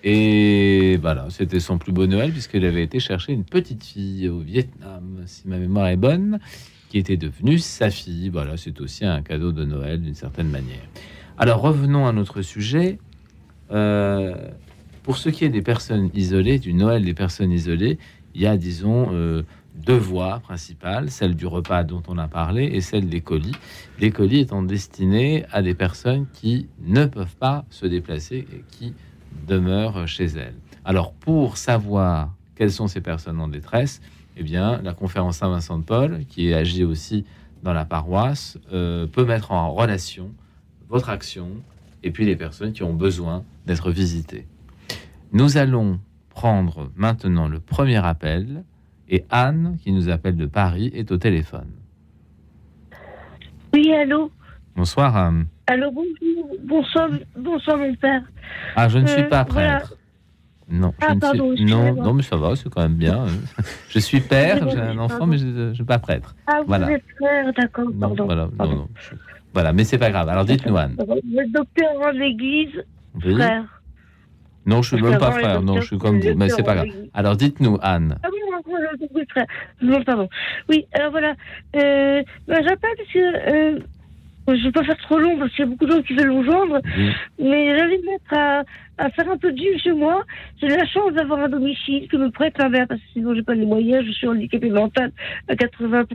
Et 0.03 0.97
voilà, 0.99 1.27
c'était 1.29 1.59
son 1.59 1.77
plus 1.77 1.91
beau 1.91 2.07
Noël 2.07 2.31
puisqu'il 2.31 2.65
avait 2.65 2.83
été 2.83 2.99
chercher 2.99 3.33
une 3.33 3.43
petite 3.43 3.83
fille 3.83 4.29
au 4.29 4.39
Vietnam, 4.39 5.21
si 5.27 5.47
ma 5.47 5.57
mémoire 5.57 5.87
est 5.89 5.97
bonne, 5.97 6.39
qui 6.91 6.97
était 6.97 7.15
devenue 7.15 7.57
sa 7.57 7.89
fille. 7.89 8.27
Voilà, 8.27 8.57
c'est 8.57 8.81
aussi 8.81 9.05
un 9.05 9.21
cadeau 9.21 9.53
de 9.53 9.63
Noël 9.63 10.01
d'une 10.01 10.13
certaine 10.13 10.49
manière. 10.49 10.83
Alors 11.37 11.61
revenons 11.61 12.05
à 12.05 12.11
notre 12.11 12.41
sujet. 12.41 12.99
Euh, 13.71 14.35
pour 15.01 15.15
ce 15.15 15.29
qui 15.29 15.45
est 15.45 15.49
des 15.49 15.61
personnes 15.61 16.09
isolées, 16.13 16.59
du 16.59 16.73
Noël 16.73 17.05
des 17.05 17.13
personnes 17.13 17.53
isolées, 17.53 17.97
il 18.35 18.41
y 18.41 18.45
a, 18.45 18.57
disons, 18.57 19.07
euh, 19.13 19.43
deux 19.73 19.95
voies 19.95 20.39
principales, 20.39 21.09
celle 21.09 21.33
du 21.33 21.47
repas 21.47 21.85
dont 21.85 22.03
on 22.09 22.17
a 22.17 22.27
parlé 22.27 22.65
et 22.65 22.81
celle 22.81 23.07
des 23.07 23.21
colis. 23.21 23.55
Les 24.01 24.11
colis 24.11 24.39
étant 24.39 24.61
destinés 24.61 25.45
à 25.49 25.61
des 25.61 25.73
personnes 25.73 26.27
qui 26.33 26.67
ne 26.85 27.05
peuvent 27.05 27.37
pas 27.37 27.63
se 27.69 27.85
déplacer 27.85 28.45
et 28.53 28.65
qui 28.69 28.93
demeurent 29.47 30.09
chez 30.09 30.25
elles. 30.25 30.55
Alors, 30.83 31.13
pour 31.13 31.55
savoir 31.55 32.35
quelles 32.55 32.73
sont 32.73 32.87
ces 32.87 33.01
personnes 33.01 33.39
en 33.39 33.47
détresse, 33.47 34.01
eh 34.37 34.43
bien, 34.43 34.81
la 34.83 34.93
conférence 34.93 35.37
Saint-Vincent 35.37 35.77
de 35.79 35.83
Paul, 35.83 36.25
qui 36.27 36.53
agit 36.53 36.83
aussi 36.83 37.25
dans 37.63 37.73
la 37.73 37.85
paroisse, 37.85 38.57
euh, 38.71 39.07
peut 39.07 39.25
mettre 39.25 39.51
en 39.51 39.73
relation 39.73 40.31
votre 40.89 41.09
action 41.09 41.49
et 42.03 42.11
puis 42.11 42.25
les 42.25 42.35
personnes 42.35 42.73
qui 42.73 42.83
ont 42.83 42.93
besoin 42.93 43.43
d'être 43.65 43.91
visitées. 43.91 44.47
Nous 45.31 45.57
allons 45.57 45.99
prendre 46.29 46.89
maintenant 46.95 47.47
le 47.47 47.59
premier 47.59 48.03
appel 48.03 48.63
et 49.09 49.25
Anne, 49.29 49.77
qui 49.83 49.91
nous 49.91 50.09
appelle 50.09 50.37
de 50.37 50.45
Paris, 50.45 50.91
est 50.93 51.11
au 51.11 51.17
téléphone. 51.17 51.67
Oui, 53.73 53.91
allô 53.93 54.31
Bonsoir 54.75 55.15
Anne. 55.15 55.47
Allô, 55.67 55.91
bonjour. 55.91 56.55
Bonsoir, 56.63 57.09
bonsoir 57.37 57.77
mon 57.77 57.93
père. 57.95 58.23
Ah, 58.75 58.87
je 58.89 58.99
ne 58.99 59.05
suis 59.07 59.21
Euh, 59.21 59.29
pas 59.29 59.43
voilà. 59.49 59.83
Non, 60.71 60.93
je 61.01 61.05
Ah, 61.05 61.15
ne 61.15 61.55
suis... 61.55 61.65
non, 61.65 61.93
non, 61.95 62.13
mais 62.13 62.23
ça 62.23 62.37
va, 62.37 62.55
c'est 62.55 62.69
quand 62.69 62.81
même 62.81 62.95
bien. 62.95 63.25
je 63.89 63.99
suis 63.99 64.19
père, 64.31 64.69
j'ai 64.69 64.79
un 64.79 64.97
enfant, 64.99 65.25
mais 65.27 65.37
je 65.37 65.45
ne 65.47 65.73
suis 65.73 65.83
pas 65.83 65.99
prêtre. 65.99 66.33
Ah, 66.47 66.59
vous 66.61 66.67
Voilà. 66.67 66.91
êtes 66.91 67.03
d'accord, 67.57 67.85
Non, 67.93 67.99
pardon. 67.99 68.25
voilà, 68.25 68.43
non, 68.45 68.51
pardon. 68.57 68.75
non. 68.75 68.87
je- 68.95 69.15
Voilà, 69.53 69.73
mais 69.73 69.83
c'est 69.83 69.97
pas 69.97 70.09
grave. 70.11 70.29
Alors 70.29 70.45
dites-nous 70.45 70.77
Anne. 70.77 70.95
Vous 70.97 71.39
êtes 71.39 71.51
docteur 71.51 71.89
en 72.01 72.13
église, 72.21 72.83
Oui. 73.25 73.33
frère. 73.35 73.63
Non, 74.65 74.81
je 74.81 74.89
suis 74.95 74.97
Parce 75.01 75.11
même 75.11 75.19
pas 75.19 75.31
frère. 75.31 75.61
Non, 75.61 75.81
je 75.81 75.87
suis 75.87 75.97
comme 75.97 76.19
vous, 76.19 76.35
mais 76.35 76.47
c'est 76.49 76.63
pas 76.63 76.75
grave. 76.75 76.87
Alors 77.13 77.35
dites-nous 77.35 77.77
Anne. 77.81 78.15
Ah 78.23 78.27
oui, 78.31 78.39
non, 78.51 78.61
compris, 79.07 79.25
frère. 79.29 79.45
Non, 79.81 80.01
pardon. 80.03 80.29
Oui, 80.69 80.85
alors 80.93 81.11
voilà. 81.11 81.33
Euh, 81.75 82.21
bah, 82.47 82.61
J'appelle 82.63 82.91
parce 82.95 83.09
que... 83.11 83.79
Je 84.47 84.53
ne 84.53 84.63
vais 84.63 84.71
pas 84.71 84.83
faire 84.83 84.97
trop 84.97 85.17
long 85.19 85.37
parce 85.37 85.51
qu'il 85.51 85.59
y 85.63 85.67
a 85.67 85.71
beaucoup 85.71 85.85
de 85.85 85.91
gens 85.91 86.01
qui 86.01 86.13
veulent 86.13 86.31
nous 86.31 86.43
joindre, 86.43 86.79
Oui. 86.97 87.09
mais 87.39 87.77
j'allais 87.77 87.97
me 87.99 88.05
mettre 88.11 88.33
à, 88.37 88.63
à 88.97 89.09
faire 89.11 89.29
un 89.31 89.37
peu 89.37 89.51
de 89.51 89.57
gym 89.57 89.77
chez 89.77 89.91
moi. 89.93 90.23
J'ai 90.59 90.67
la 90.67 90.85
chance 90.87 91.13
d'avoir 91.13 91.39
un 91.39 91.47
domicile 91.49 92.07
que 92.07 92.17
me 92.17 92.29
prête 92.31 92.57
ma 92.57 92.67
mère 92.69 92.87
parce 92.87 92.99
que 92.99 93.07
sinon 93.13 93.33
j'ai 93.35 93.43
pas 93.43 93.53
les 93.53 93.65
moyens, 93.65 94.03
je 94.05 94.11
suis 94.11 94.27
handicapée 94.27 94.69
mentale 94.71 95.11
à 95.47 95.53
80%. 95.55 96.05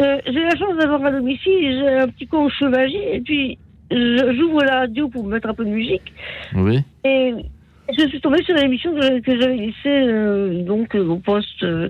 Euh, 0.00 0.18
j'ai 0.26 0.40
la 0.40 0.56
chance 0.56 0.76
d'avoir 0.78 1.02
un 1.04 1.12
domicile, 1.12 1.80
j'ai 1.80 1.88
un 1.88 2.08
petit 2.08 2.26
coin 2.26 2.44
au 2.44 2.50
chevalier 2.50 3.08
et 3.14 3.20
puis 3.20 3.58
j'ouvre 3.90 4.62
la 4.64 4.80
radio 4.80 5.08
pour 5.08 5.26
mettre 5.26 5.48
un 5.48 5.54
peu 5.54 5.64
de 5.64 5.70
musique 5.70 6.12
Oui. 6.54 6.80
et 7.04 7.34
je 7.98 8.08
suis 8.08 8.20
tombée 8.20 8.42
sur 8.44 8.54
l'émission 8.54 8.94
que, 8.94 9.20
que 9.20 9.40
j'avais 9.40 9.56
laissée 9.56 9.74
euh, 9.86 10.62
donc 10.62 10.94
au 10.94 11.16
poste 11.16 11.62
euh, 11.62 11.88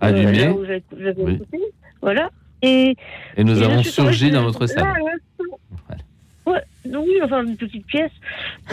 À 0.00 0.08
euh, 0.10 0.30
là 0.32 0.52
où 0.52 0.64
j'avais 0.64 0.82
j'avais 0.98 1.22
Oui. 1.22 1.34
écouté. 1.34 1.58
Voilà. 2.02 2.30
Et 2.62 2.94
Et 3.36 3.44
nous 3.44 3.60
et 3.62 3.64
avons 3.64 3.82
surgi 3.82 4.26
sur- 4.30 4.32
dans 4.32 4.42
votre 4.44 4.66
salle. 4.66 4.86
Ouais, 6.46 6.62
oui, 6.86 7.18
enfin 7.22 7.44
une 7.44 7.56
petite 7.56 7.86
pièce. 7.86 8.10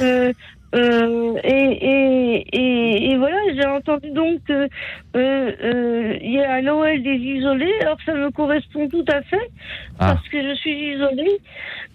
Euh, 0.01 0.31
euh, 0.75 1.35
et, 1.43 1.49
et, 1.49 2.45
et, 2.51 3.11
et 3.11 3.17
voilà, 3.17 3.37
j'ai 3.55 3.65
entendu 3.65 4.09
donc 4.11 4.43
que 4.45 4.67
euh, 5.15 6.17
y 6.21 6.39
a 6.39 6.55
un 6.55 6.61
Noël 6.61 7.01
des 7.03 7.15
isolés, 7.15 7.73
alors 7.81 7.97
ça 8.05 8.13
me 8.13 8.29
correspond 8.31 8.89
tout 8.89 9.05
à 9.07 9.21
fait, 9.21 9.49
Ah. 9.99 10.15
parce 10.15 10.27
que 10.29 10.41
je 10.41 10.55
suis 10.55 10.93
isolée. 10.95 11.37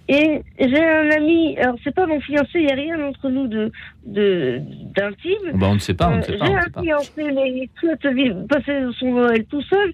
Et 0.08 0.42
j'ai 0.58 0.84
un 0.84 1.10
ami, 1.10 1.56
alors 1.58 1.76
c'est 1.84 1.94
pas 1.94 2.06
mon 2.06 2.20
fiancé, 2.20 2.48
il 2.56 2.66
n'y 2.66 2.72
a 2.72 2.74
rien 2.74 3.00
entre 3.06 3.28
nous 3.30 3.46
de 3.46 3.70
de 4.04 4.60
d'intime. 4.96 5.52
Bah, 5.54 5.68
on 5.70 5.74
ne 5.74 5.78
sait 5.78 5.94
pas, 5.94 6.08
on 6.08 6.16
ne 6.16 6.18
Euh, 6.18 6.22
sait 6.22 6.36
pas, 6.36 6.46
J'ai 6.46 6.52
ne 6.52 6.58
un 6.58 6.82
fiancé, 6.82 7.22
mais 7.32 7.50
il 7.50 7.68
souhaite 7.78 8.06
vivre- 8.06 8.46
passer 8.48 8.72
son 8.98 9.12
Noël 9.12 9.44
tout 9.46 9.62
seul. 9.62 9.92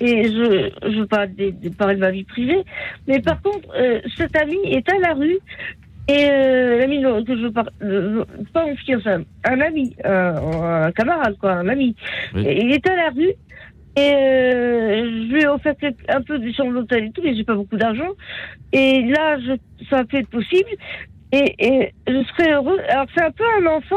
Et 0.00 0.24
je 0.24 0.70
je 0.90 1.00
veux 1.00 1.06
pas 1.06 1.26
dé- 1.26 1.52
parler 1.76 1.96
de 1.96 2.00
ma 2.00 2.10
vie 2.12 2.22
privée. 2.24 2.62
Mais 3.08 3.20
par 3.20 3.42
contre, 3.42 3.68
euh, 3.76 4.00
cet 4.16 4.36
ami 4.36 4.58
est 4.66 4.88
à 4.90 4.98
la 5.00 5.14
rue. 5.14 5.38
Et 6.10 6.30
euh, 6.30 6.78
l'ami 6.78 7.02
que 7.26 7.36
je 7.36 7.48
parle, 7.48 7.68
euh, 7.82 8.24
pas 8.54 8.64
mon 8.64 8.74
fiancé, 8.76 9.10
un 9.44 9.60
ami, 9.60 9.94
un, 10.04 10.36
un 10.86 10.92
camarade, 10.92 11.36
quoi, 11.38 11.52
un 11.52 11.68
ami. 11.68 11.94
Oui. 12.34 12.46
Et 12.46 12.62
il 12.64 12.72
est 12.72 12.88
à 12.88 12.96
la 12.96 13.10
rue. 13.10 13.32
Je 13.98 15.32
lui 15.32 15.42
ai 15.42 15.46
offert 15.46 15.74
un 16.08 16.22
peu 16.22 16.38
de 16.38 16.52
chambre 16.52 16.72
d'hôtel 16.72 17.04
et 17.04 17.10
tout, 17.10 17.22
mais 17.22 17.34
j'ai 17.34 17.44
pas 17.44 17.54
beaucoup 17.54 17.76
d'argent. 17.76 18.10
Et 18.72 19.02
là, 19.02 19.38
je, 19.40 19.52
ça 19.88 20.04
peut 20.04 20.18
être 20.18 20.30
possible. 20.30 20.70
Et, 21.32 21.54
et, 21.58 21.94
je 22.06 22.22
serais 22.24 22.52
heureux. 22.52 22.78
Alors 22.88 23.06
c'est 23.14 23.22
un 23.22 23.30
peu 23.30 23.44
un 23.60 23.66
enfant. 23.66 23.96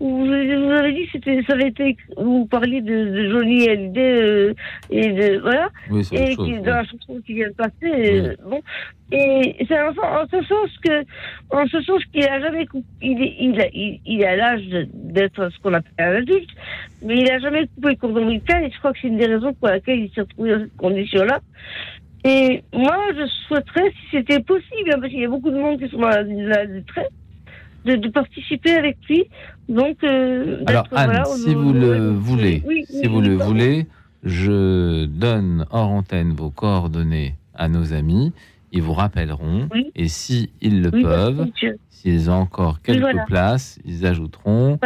Où 0.00 0.26
vous, 0.26 0.32
avez 0.32 0.92
dit 0.92 1.06
que 1.06 1.12
c'était, 1.14 1.42
ça 1.42 1.54
avait 1.54 1.70
été, 1.70 1.96
vous 2.16 2.46
parliez 2.46 2.80
de, 2.80 3.06
de 3.10 3.30
Johnny 3.30 3.68
Hallyday 3.68 4.22
euh, 4.22 4.54
et 4.90 5.08
de 5.08 5.40
voilà, 5.40 5.70
oui, 5.90 6.06
et 6.12 6.36
chose, 6.36 6.46
qui, 6.46 6.60
dans 6.60 6.74
la 6.74 6.84
chanson 6.84 7.20
qui 7.26 7.34
vient 7.34 7.48
de 7.48 7.54
passer. 7.54 7.72
Euh, 7.82 8.34
bon, 8.44 8.60
et 9.10 9.56
c'est 9.66 9.76
un 9.76 9.88
enfant 9.88 10.22
en 10.22 10.26
ce 10.30 10.40
sens 10.46 10.70
que, 10.84 11.02
en 11.50 11.66
ce 11.66 11.80
sens 11.82 12.04
qu'il 12.12 12.24
a 12.28 12.40
jamais, 12.40 12.66
coupé, 12.66 12.86
il 13.02 13.22
est, 13.22 13.36
il, 13.40 13.60
a, 13.60 13.66
il, 13.72 14.00
il 14.06 14.24
a 14.24 14.36
l'âge 14.36 14.62
d'être 14.94 15.50
ce 15.50 15.58
qu'on 15.62 15.74
appelle 15.74 15.92
un 15.98 16.14
adulte, 16.18 16.50
mais 17.02 17.18
il 17.18 17.30
a 17.30 17.40
jamais 17.40 17.66
coupé 17.66 17.88
le 17.88 17.96
cordon 17.96 18.22
ombilical. 18.22 18.62
Et 18.62 18.70
je 18.70 18.78
crois 18.78 18.92
que 18.92 18.98
c'est 19.02 19.08
une 19.08 19.18
des 19.18 19.26
raisons 19.26 19.52
pour 19.54 19.66
laquelle 19.66 19.98
il 19.98 20.12
s'est 20.12 20.20
retrouvé 20.20 20.52
dans 20.52 20.60
cette 20.60 20.76
condition-là. 20.76 21.40
Et 22.24 22.64
moi, 22.72 22.96
je 23.16 23.26
souhaiterais, 23.46 23.90
si 23.90 24.16
c'était 24.18 24.40
possible, 24.40 24.90
parce 24.90 25.08
qu'il 25.08 25.20
y 25.20 25.24
a 25.24 25.28
beaucoup 25.28 25.50
de 25.50 25.58
monde 25.58 25.78
qui 25.78 25.88
sont 25.88 25.98
dans 25.98 26.08
la, 26.08 26.24
détresse, 26.24 27.08
de, 27.84 27.94
de, 27.96 28.08
participer 28.08 28.72
avec 28.72 28.98
lui. 29.08 29.24
Donc, 29.68 30.02
euh, 30.02 30.62
alors 30.66 30.86
Anne, 30.92 31.24
si 31.26 31.54
vous 31.54 31.72
le 31.72 32.10
voulez, 32.10 32.62
si 32.88 33.06
vous 33.06 33.20
le 33.20 33.34
voulez, 33.34 33.86
je 34.24 35.04
donne 35.06 35.64
hors 35.70 35.90
antenne 35.90 36.32
vos 36.32 36.50
coordonnées 36.50 37.36
à 37.54 37.68
nos 37.68 37.92
amis. 37.92 38.32
Ils 38.72 38.82
vous 38.82 38.92
rappelleront. 38.92 39.68
Et 39.94 40.08
si 40.08 40.50
ils 40.60 40.82
le 40.82 40.90
peuvent, 40.90 41.46
s'ils 41.88 42.30
ont 42.30 42.34
encore 42.34 42.82
quelques 42.82 43.24
places, 43.26 43.78
ils 43.84 44.04
ajouteront 44.06 44.78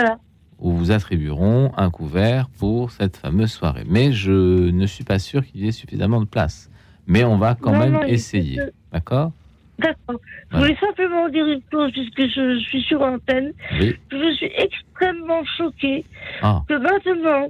ou 0.59 0.71
vous 0.71 0.93
attribueront 0.93 1.73
un 1.77 1.91
couvert 1.91 2.49
pour 2.49 2.93
cette 2.93 3.17
fameuse 3.17 3.51
soirée. 3.51 3.83
Mais 3.89 4.13
je 4.13 4.71
ne 4.71 4.87
suis 4.87 5.03
pas 5.03 5.19
sûr 5.19 5.45
qu'il 5.45 5.65
y 5.65 5.69
ait 5.69 5.73
suffisamment 5.73 6.21
de 6.21 6.27
place 6.27 6.71
mais 7.07 7.25
on 7.25 7.39
va 7.39 7.55
quand 7.55 7.77
même 7.77 8.01
essayer. 8.07 8.61
D'accord? 8.93 9.33
D'accord. 9.79 10.21
Je 10.51 10.57
voulais 10.57 10.77
simplement 10.77 11.29
dire 11.29 11.47
une 11.47 11.63
chose, 11.71 11.91
puisque 11.93 12.33
je, 12.35 12.59
suis 12.61 12.83
sur 12.83 13.03
antenne. 13.03 13.53
Je 13.71 14.35
suis 14.37 14.51
extrêmement 14.57 15.45
choquée 15.57 16.05
ah. 16.43 16.63
que 16.69 16.75
maintenant, 16.75 17.49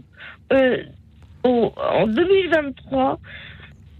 euh, 0.52 0.82
en 1.44 2.06
2023, 2.06 3.18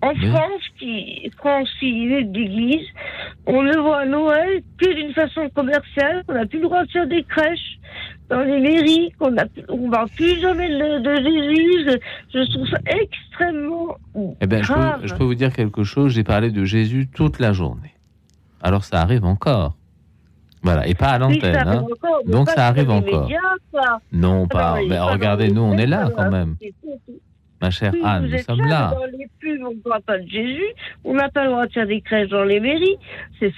en 0.02 0.14
France, 0.14 0.62
qui, 0.78 1.30
France 1.38 1.68
qui 1.78 2.12
est 2.12 2.24
d'église, 2.24 2.86
on 3.46 3.62
ne 3.62 3.76
voit 3.76 4.04
Noël 4.04 4.62
que 4.78 4.92
d'une 4.92 5.12
façon 5.12 5.48
commerciale. 5.50 6.24
On 6.28 6.34
n'a 6.34 6.46
plus 6.46 6.58
le 6.58 6.64
droit 6.64 6.84
de 6.84 6.90
faire 6.90 7.06
des 7.06 7.22
crèches 7.22 7.78
dans 8.32 8.42
les 8.42 8.60
mairies, 8.60 9.12
qu'on 9.18 9.30
ne 9.30 9.42
on 9.68 9.90
va 9.90 10.06
plus 10.16 10.40
jamais 10.40 10.68
de, 10.68 11.14
Jésus. 11.16 12.00
Je 12.32 12.52
trouve 12.52 12.66
ça 12.68 12.78
extrêmement 12.86 13.96
eh 14.40 14.46
ben, 14.46 14.62
grave. 14.62 15.00
Je 15.04 15.14
peux, 15.14 15.24
vous 15.24 15.34
dire 15.34 15.52
quelque 15.52 15.84
chose. 15.84 16.12
J'ai 16.12 16.24
parlé 16.24 16.50
de 16.50 16.64
Jésus 16.64 17.08
toute 17.12 17.38
la 17.38 17.52
journée. 17.52 17.94
Alors 18.62 18.84
ça 18.84 19.00
arrive 19.00 19.24
encore. 19.24 19.76
Voilà, 20.62 20.86
et 20.86 20.94
pas 20.94 21.08
à 21.08 21.18
l'antenne. 21.18 21.56
hein. 21.56 21.84
Donc 22.26 22.48
ça 22.50 22.68
arrive 22.68 22.90
encore. 22.90 23.28
Non, 24.12 24.46
pas. 24.46 24.78
mais 24.88 24.98
regardez, 24.98 25.50
nous, 25.50 25.62
on 25.62 25.76
est 25.76 25.86
là 25.86 26.10
quand 26.16 26.30
même. 26.30 26.56
Ma 27.62 27.70
chère 27.70 27.92
Anne, 28.02 28.28
nous 28.28 28.38
sommes 28.38 28.66
là. 28.66 28.90
Dans 28.92 29.06
les 29.16 29.28
pubs, 29.38 29.64
on 29.64 29.70
ne 29.70 29.82
voit 29.84 30.00
pas 30.00 30.18
de 30.18 30.28
Jésus. 30.28 30.66
On 31.04 31.14
n'a 31.14 31.28
pas 31.28 31.44
le 31.44 31.50
droit 31.50 31.66
de 31.68 31.72
faire 31.72 31.86
des 31.86 32.00
crèches 32.00 32.28
dans 32.28 32.42
les 32.42 32.58
mairies. 32.58 32.96
C'est 33.38 33.52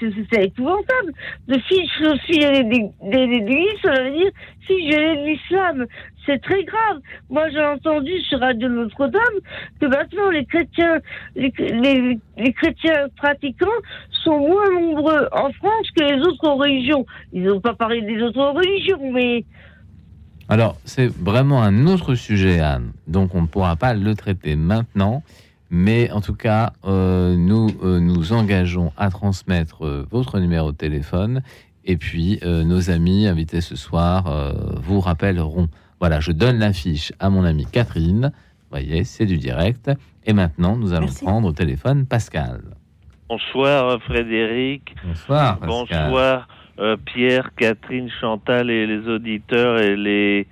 épouvantable. 0.44 1.12
De 1.48 1.58
filer 1.58 2.64
des, 2.64 2.90
des, 3.02 3.40
des, 3.40 3.66
ça 3.82 4.02
veut 4.02 4.10
dire 4.10 4.30
si 4.66 4.90
j'ai 4.90 5.14
l'islam. 5.24 5.86
C'est 6.26 6.40
très 6.42 6.64
grave. 6.64 7.00
Moi, 7.30 7.48
j'ai 7.48 7.64
entendu 7.64 8.20
sur 8.28 8.40
Radio 8.40 8.68
Notre-Dame 8.68 9.38
que 9.80 9.86
maintenant 9.86 10.28
les 10.30 10.44
chrétiens, 10.44 10.98
les, 11.34 11.52
les, 11.58 12.18
les, 12.36 12.52
chrétiens 12.52 13.08
pratiquants 13.16 13.66
sont 14.22 14.38
moins 14.38 14.70
nombreux 14.70 15.28
en 15.32 15.50
France 15.52 15.90
que 15.96 16.04
les 16.04 16.20
autres 16.20 16.48
religions. 16.48 17.06
Ils 17.32 17.44
n'ont 17.44 17.60
pas 17.60 17.74
parlé 17.74 18.02
des 18.02 18.20
autres 18.22 18.40
religions, 18.40 19.12
mais 19.12 19.44
alors, 20.48 20.76
c'est 20.84 21.06
vraiment 21.06 21.62
un 21.62 21.86
autre 21.86 22.14
sujet, 22.14 22.60
Anne. 22.60 22.92
Donc, 23.06 23.34
on 23.34 23.42
ne 23.42 23.46
pourra 23.46 23.76
pas 23.76 23.94
le 23.94 24.14
traiter 24.14 24.56
maintenant. 24.56 25.22
Mais 25.70 26.10
en 26.12 26.20
tout 26.20 26.34
cas, 26.34 26.72
euh, 26.84 27.34
nous 27.36 27.68
euh, 27.82 27.98
nous 27.98 28.32
engageons 28.32 28.92
à 28.96 29.10
transmettre 29.10 29.84
euh, 29.84 30.06
votre 30.10 30.38
numéro 30.38 30.70
de 30.72 30.76
téléphone. 30.76 31.42
Et 31.86 31.96
puis, 31.96 32.40
nos 32.42 32.88
amis 32.88 33.26
invités 33.26 33.60
ce 33.60 33.76
soir 33.76 34.24
vous 34.82 35.00
rappelleront. 35.00 35.68
Voilà, 36.00 36.18
je 36.18 36.32
donne 36.32 36.58
l'affiche 36.58 37.12
à 37.20 37.28
mon 37.28 37.44
amie 37.44 37.66
Catherine. 37.66 38.32
Vous 38.32 38.68
voyez, 38.70 39.04
c'est 39.04 39.26
du 39.26 39.36
direct. 39.36 39.90
Et 40.24 40.32
maintenant, 40.32 40.76
nous 40.76 40.94
allons 40.94 41.12
prendre 41.12 41.46
au 41.46 41.52
téléphone 41.52 42.06
Pascal. 42.06 42.62
Bonsoir 43.28 44.00
Frédéric. 44.00 44.94
Bonsoir 45.04 45.58
Pascal. 45.58 45.68
Bonsoir 45.68 46.48
euh, 46.80 46.96
Pierre, 47.04 47.50
Catherine, 47.56 48.10
Chantal 48.20 48.70
et 48.70 48.86
les 48.86 49.08
auditeurs 49.08 49.78
et 49.78 49.96
les 49.96 50.46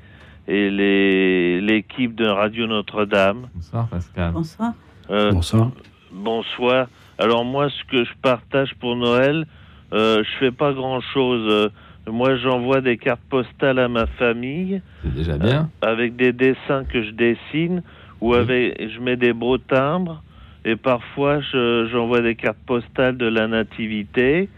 et 0.48 0.70
les 0.70 1.60
l'équipe 1.60 2.14
de 2.14 2.26
Radio 2.26 2.66
Notre-Dame. 2.66 3.48
Bonsoir 3.54 3.88
Pascal. 3.88 4.32
Bonsoir. 4.32 4.72
Euh, 5.10 5.32
bonsoir. 5.32 5.70
Bonsoir. 6.12 6.86
Alors 7.18 7.44
moi, 7.44 7.68
ce 7.70 7.84
que 7.90 8.04
je 8.04 8.12
partage 8.22 8.74
pour 8.80 8.96
Noël, 8.96 9.46
euh, 9.92 10.22
je 10.22 10.38
fais 10.38 10.52
pas 10.52 10.72
grand 10.72 11.00
chose. 11.00 11.70
Moi, 12.06 12.36
j'envoie 12.36 12.80
des 12.80 12.96
cartes 12.96 13.22
postales 13.28 13.78
à 13.78 13.88
ma 13.88 14.06
famille. 14.06 14.82
C'est 15.02 15.14
déjà 15.14 15.38
bien. 15.38 15.70
avec 15.80 16.16
des 16.16 16.32
dessins 16.32 16.84
que 16.84 17.02
je 17.02 17.10
dessine 17.10 17.82
ou 18.20 18.34
avec 18.34 18.80
je 18.80 19.00
mets 19.00 19.16
des 19.16 19.32
beaux 19.32 19.58
timbres 19.58 20.22
et 20.64 20.76
parfois 20.76 21.40
j'envoie 21.40 22.20
des 22.20 22.36
cartes 22.36 22.62
postales 22.66 23.16
de 23.16 23.26
la 23.26 23.48
nativité 23.48 24.48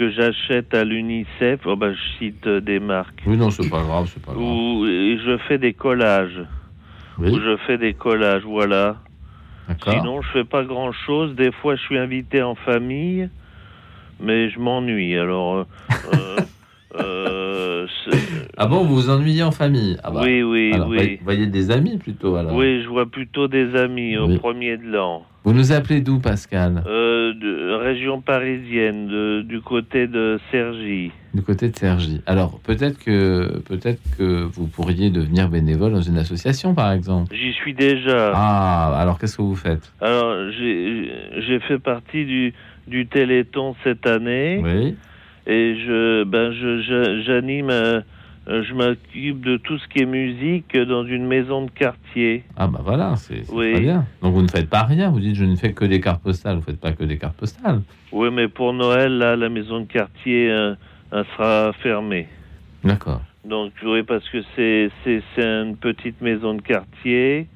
que 0.00 0.10
j'achète 0.10 0.72
à 0.72 0.82
l'UNICEF, 0.82 1.60
oh 1.66 1.76
ben, 1.76 1.92
je 1.92 2.18
cite 2.18 2.46
euh, 2.46 2.62
des 2.62 2.80
marques. 2.80 3.20
Oui, 3.26 3.36
non, 3.36 3.50
c'est 3.50 3.68
pas 3.68 3.82
grave, 3.82 4.10
c'est 4.10 4.24
pas 4.24 4.32
grave. 4.32 4.42
Où 4.42 4.86
je 4.86 5.36
fais 5.46 5.58
des 5.58 5.74
collages. 5.74 6.40
Oui. 7.18 7.30
Où 7.30 7.38
je 7.38 7.58
fais 7.66 7.76
des 7.76 7.92
collages, 7.92 8.44
voilà. 8.44 8.96
Sinon, 9.86 10.22
je 10.22 10.28
fais 10.28 10.44
pas 10.44 10.64
grand 10.64 10.90
chose. 10.92 11.34
Des 11.34 11.52
fois, 11.52 11.76
je 11.76 11.82
suis 11.82 11.98
invité 11.98 12.42
en 12.42 12.54
famille, 12.54 13.28
mais 14.20 14.48
je 14.48 14.58
m'ennuie. 14.58 15.18
Alors, 15.18 15.66
euh, 16.14 16.36
euh, 16.98 17.86
ah 18.56 18.66
bon, 18.66 18.84
vous 18.84 18.94
vous 18.94 19.10
ennuyez 19.10 19.42
en 19.42 19.52
famille? 19.52 19.98
Ah 20.02 20.10
bah. 20.10 20.22
Oui, 20.24 20.42
oui, 20.42 20.72
oui. 20.88 21.16
Vous 21.16 21.24
voyez 21.24 21.46
des 21.46 21.70
amis 21.70 21.98
plutôt 21.98 22.36
alors 22.36 22.54
Oui, 22.54 22.82
je 22.82 22.88
vois 22.88 23.04
plutôt 23.04 23.48
des 23.48 23.76
amis 23.76 24.16
au 24.16 24.38
premier 24.38 24.78
de 24.78 24.90
l'an. 24.90 25.26
Vous 25.42 25.54
nous 25.54 25.72
appelez 25.72 26.02
d'où, 26.02 26.18
Pascal 26.18 26.82
euh, 26.86 27.32
de, 27.32 27.72
Région 27.72 28.20
parisienne, 28.20 29.42
du 29.42 29.60
côté 29.62 30.06
de 30.06 30.38
Cergy. 30.50 31.12
Du 31.32 31.40
côté 31.42 31.70
de 31.70 31.76
Cergy. 31.76 32.20
Alors, 32.26 32.60
peut-être 32.60 32.98
que, 32.98 33.58
peut-être 33.60 34.00
que 34.18 34.42
vous 34.42 34.66
pourriez 34.66 35.08
devenir 35.08 35.48
bénévole 35.48 35.92
dans 35.92 36.02
une 36.02 36.18
association, 36.18 36.74
par 36.74 36.92
exemple. 36.92 37.34
J'y 37.34 37.52
suis 37.54 37.72
déjà. 37.72 38.32
Ah, 38.34 39.00
alors 39.00 39.18
qu'est-ce 39.18 39.38
que 39.38 39.42
vous 39.42 39.56
faites 39.56 39.92
Alors, 40.02 40.50
j'ai 40.52 41.60
fait 41.60 41.78
partie 41.78 42.26
du, 42.26 42.52
du 42.86 43.06
Téléthon 43.06 43.74
cette 43.82 44.06
année. 44.06 44.60
Oui. 44.62 44.96
Et 45.46 45.76
je, 45.86 46.24
ben, 46.24 46.52
j'anime. 47.24 47.70
Je, 47.70 47.72
euh, 47.72 48.00
je 48.46 48.74
m'occupe 48.74 49.44
de 49.44 49.56
tout 49.58 49.78
ce 49.78 49.86
qui 49.88 50.00
est 50.00 50.06
musique 50.06 50.76
dans 50.76 51.04
une 51.04 51.26
maison 51.26 51.66
de 51.66 51.70
quartier. 51.70 52.44
Ah 52.56 52.66
bah 52.66 52.80
voilà, 52.82 53.14
c'est 53.16 53.42
très 53.46 53.80
bien. 53.80 54.06
Donc 54.22 54.34
vous 54.34 54.42
ne 54.42 54.48
faites 54.48 54.68
pas 54.68 54.82
rien, 54.84 55.10
vous 55.10 55.20
dites 55.20 55.36
je 55.36 55.44
ne 55.44 55.56
fais 55.56 55.72
que 55.72 55.84
des 55.84 56.00
cartes 56.00 56.22
postales, 56.22 56.54
vous 56.54 56.60
ne 56.60 56.64
faites 56.64 56.80
pas 56.80 56.92
que 56.92 57.04
des 57.04 57.18
cartes 57.18 57.36
postales. 57.36 57.82
Oui, 58.12 58.28
mais 58.32 58.48
pour 58.48 58.72
Noël, 58.72 59.18
là, 59.18 59.36
la 59.36 59.48
maison 59.48 59.80
de 59.80 59.86
quartier 59.86 60.50
euh, 60.50 60.74
sera 61.12 61.72
fermée. 61.74 62.28
D'accord. 62.82 63.20
Donc 63.44 63.72
oui, 63.84 64.02
parce 64.02 64.28
que 64.28 64.38
c'est 64.56 64.90
une 65.36 65.76
petite 65.76 66.20
maison 66.20 66.54
de 66.54 66.62
quartier 66.62 67.46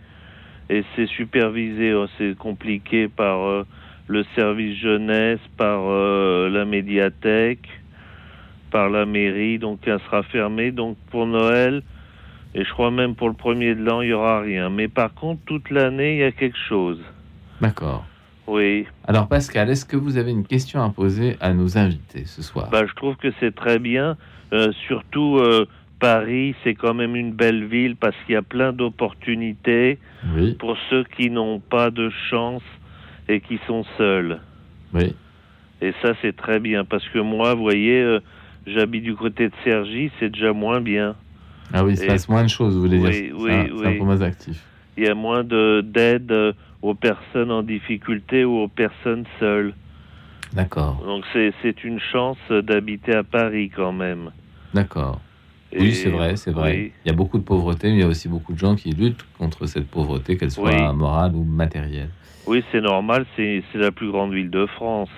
et 0.70 0.84
c'est 0.94 1.06
supervisé, 1.06 1.92
oh, 1.94 2.06
c'est 2.18 2.36
compliqué 2.36 3.08
par 3.08 3.40
euh, 3.46 3.66
le 4.06 4.24
service 4.34 4.78
jeunesse, 4.78 5.40
par 5.56 5.80
la 6.50 6.64
médiathèque 6.64 7.68
par 8.74 8.90
la 8.90 9.06
mairie, 9.06 9.60
donc 9.60 9.78
elle 9.86 10.00
sera 10.00 10.24
fermée. 10.24 10.72
Donc 10.72 10.96
pour 11.12 11.28
Noël, 11.28 11.84
et 12.56 12.64
je 12.64 12.70
crois 12.70 12.90
même 12.90 13.14
pour 13.14 13.28
le 13.28 13.34
premier 13.34 13.76
de 13.76 13.84
l'an, 13.84 14.02
il 14.02 14.08
n'y 14.08 14.12
aura 14.12 14.40
rien. 14.40 14.68
Mais 14.68 14.88
par 14.88 15.14
contre, 15.14 15.40
toute 15.46 15.70
l'année, 15.70 16.14
il 16.14 16.18
y 16.18 16.24
a 16.24 16.32
quelque 16.32 16.58
chose. 16.68 16.98
D'accord. 17.60 18.04
Oui. 18.48 18.86
Alors 19.06 19.28
Pascal, 19.28 19.70
est-ce 19.70 19.84
que 19.84 19.96
vous 19.96 20.16
avez 20.18 20.32
une 20.32 20.44
question 20.44 20.82
à 20.82 20.90
poser 20.90 21.36
à 21.40 21.54
nos 21.54 21.78
invités 21.78 22.24
ce 22.24 22.42
soir? 22.42 22.68
Bah, 22.72 22.84
Je 22.84 22.92
trouve 22.94 23.14
que 23.14 23.28
c'est 23.38 23.54
très 23.54 23.78
bien. 23.78 24.16
Euh, 24.52 24.72
surtout 24.88 25.38
euh, 25.38 25.66
Paris, 26.00 26.56
c'est 26.64 26.74
quand 26.74 26.94
même 26.94 27.14
une 27.14 27.30
belle 27.30 27.66
ville 27.66 27.94
parce 27.94 28.16
qu'il 28.26 28.34
y 28.34 28.36
a 28.36 28.42
plein 28.42 28.72
d'opportunités 28.72 30.00
pour 30.58 30.76
ceux 30.90 31.04
qui 31.16 31.30
n'ont 31.30 31.60
pas 31.60 31.90
de 31.90 32.10
chance 32.28 32.64
et 33.28 33.40
qui 33.40 33.60
sont 33.68 33.84
seuls. 33.96 34.40
Oui. 34.92 35.14
Et 35.80 35.92
ça, 36.02 36.14
c'est 36.22 36.34
très 36.34 36.58
bien 36.58 36.84
parce 36.84 37.08
que 37.10 37.20
moi, 37.20 37.54
vous 37.54 37.62
voyez, 37.62 38.00
euh, 38.02 38.18
J'habite 38.66 39.02
du 39.04 39.14
côté 39.14 39.48
de 39.48 39.54
Cergy, 39.62 40.10
c'est 40.18 40.30
déjà 40.30 40.52
moins 40.52 40.80
bien. 40.80 41.16
Ah 41.72 41.84
oui, 41.84 41.92
il 41.92 41.98
se 41.98 42.06
passe 42.06 42.28
moins 42.28 42.42
de 42.42 42.48
choses, 42.48 42.74
vous 42.74 42.82
voulez 42.82 42.98
dire 42.98 43.08
Oui, 43.08 43.32
oui. 43.34 43.78
C'est 43.82 43.86
un 43.88 43.98
peu 43.98 44.04
moins 44.04 44.20
actif. 44.22 44.62
il 44.96 45.04
y 45.04 45.08
a 45.08 45.14
moins 45.14 45.44
d'aide 45.44 46.54
aux 46.82 46.94
personnes 46.94 47.50
en 47.50 47.62
difficulté 47.62 48.44
ou 48.44 48.58
aux 48.58 48.68
personnes 48.68 49.24
seules. 49.40 49.74
D'accord. 50.52 51.02
Donc 51.04 51.24
c'est 51.32 51.84
une 51.84 51.98
chance 51.98 52.38
d'habiter 52.50 53.14
à 53.14 53.24
Paris 53.24 53.70
quand 53.74 53.92
même. 53.92 54.30
D'accord. 54.72 55.20
Oui, 55.76 55.92
c'est 55.92 56.10
vrai, 56.10 56.36
c'est 56.36 56.52
vrai. 56.52 56.92
Il 57.04 57.08
y 57.08 57.10
a 57.10 57.16
beaucoup 57.16 57.38
de 57.38 57.42
pauvreté, 57.42 57.88
mais 57.88 57.94
il 57.94 58.00
y 58.00 58.04
a 58.04 58.06
aussi 58.06 58.28
beaucoup 58.28 58.52
de 58.52 58.58
gens 58.58 58.76
qui 58.76 58.90
luttent 58.92 59.24
contre 59.38 59.66
cette 59.66 59.88
pauvreté, 59.88 60.36
qu'elle 60.36 60.52
soit 60.52 60.92
morale 60.92 61.34
ou 61.34 61.42
matérielle. 61.42 62.10
Oui, 62.46 62.62
c'est 62.70 62.80
normal, 62.80 63.26
c'est 63.36 63.62
la 63.74 63.90
plus 63.90 64.10
grande 64.10 64.32
ville 64.32 64.50
de 64.50 64.66
France. 64.66 65.08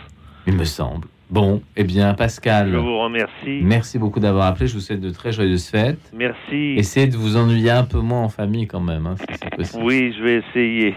Il 0.46 0.54
me 0.54 0.64
semble. 0.64 1.09
Bon, 1.29 1.61
eh 1.77 1.83
bien, 1.85 2.15
Pascal. 2.15 2.71
Je 2.71 2.77
vous 2.77 2.99
remercie. 3.01 3.61
Merci 3.62 3.99
beaucoup 3.99 4.21
d'avoir 4.21 4.47
appelé. 4.47 4.69
Je 4.69 4.75
vous 4.75 4.81
souhaite 4.81 5.01
de 5.01 5.11
très 5.11 5.33
joyeuses 5.33 5.67
fêtes. 5.69 6.12
Merci. 6.15 6.75
Essayez 6.77 7.09
de 7.09 7.17
vous 7.17 7.37
ennuyer 7.37 7.71
un 7.71 7.83
peu 7.85 7.99
moins 7.99 8.23
en 8.23 8.29
famille 8.29 8.67
quand 8.69 8.81
même, 8.81 9.07
hein, 9.07 9.17
si 9.19 9.27
c'est 9.43 9.57
possible. 9.57 9.83
Oui, 9.83 10.15
je 10.17 10.23
vais 10.23 10.37
essayer. 10.49 10.95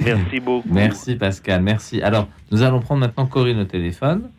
Merci 0.00 0.40
beaucoup. 0.44 0.68
Merci 0.72 1.14
Pascal, 1.16 1.62
merci. 1.62 2.02
Alors, 2.02 2.28
nous 2.50 2.62
allons 2.62 2.80
prendre 2.80 3.00
maintenant 3.00 3.26
Corinne 3.26 3.60
au 3.60 3.64
téléphone. 3.64 4.30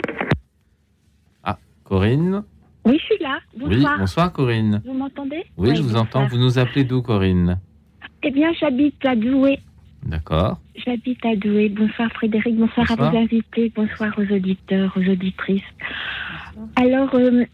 Ah, 1.44 1.58
Corinne 1.86 2.44
Oui, 2.86 2.98
je 3.00 3.06
suis 3.16 3.24
là. 3.24 3.40
Bonsoir. 3.58 3.70
Oui, 3.94 4.00
bonsoir 4.00 4.34
Corinne. 4.34 4.82
Vous 4.86 4.94
m'entendez? 4.94 5.46
Oui, 5.56 5.76
je 5.76 5.82
vous 5.82 5.96
entends. 5.96 6.28
Vous 6.28 6.38
nous 6.38 6.60
appelez 6.60 6.84
d'où 6.84 7.02
Corinne? 7.02 7.58
Eh 8.24 8.32
bien, 8.32 8.52
j'habite 8.60 9.04
à 9.06 9.16
Douai. 9.16 9.60
D'accord. 10.06 10.60
J'habite 10.76 11.24
à 11.26 11.36
Douai. 11.36 11.70
Bonsoir 11.70 12.12
Frédéric, 12.14 12.56
bonsoir, 12.56 12.92
à 12.92 12.96
vos 12.96 13.18
invités, 13.18 13.72
bonsoir 13.76 14.14
aux 14.18 14.34
auditeurs, 14.34 14.92
aux 14.96 15.10
auditrices. 15.10 15.62
Alors, 16.76 17.14
euh, 17.14 17.46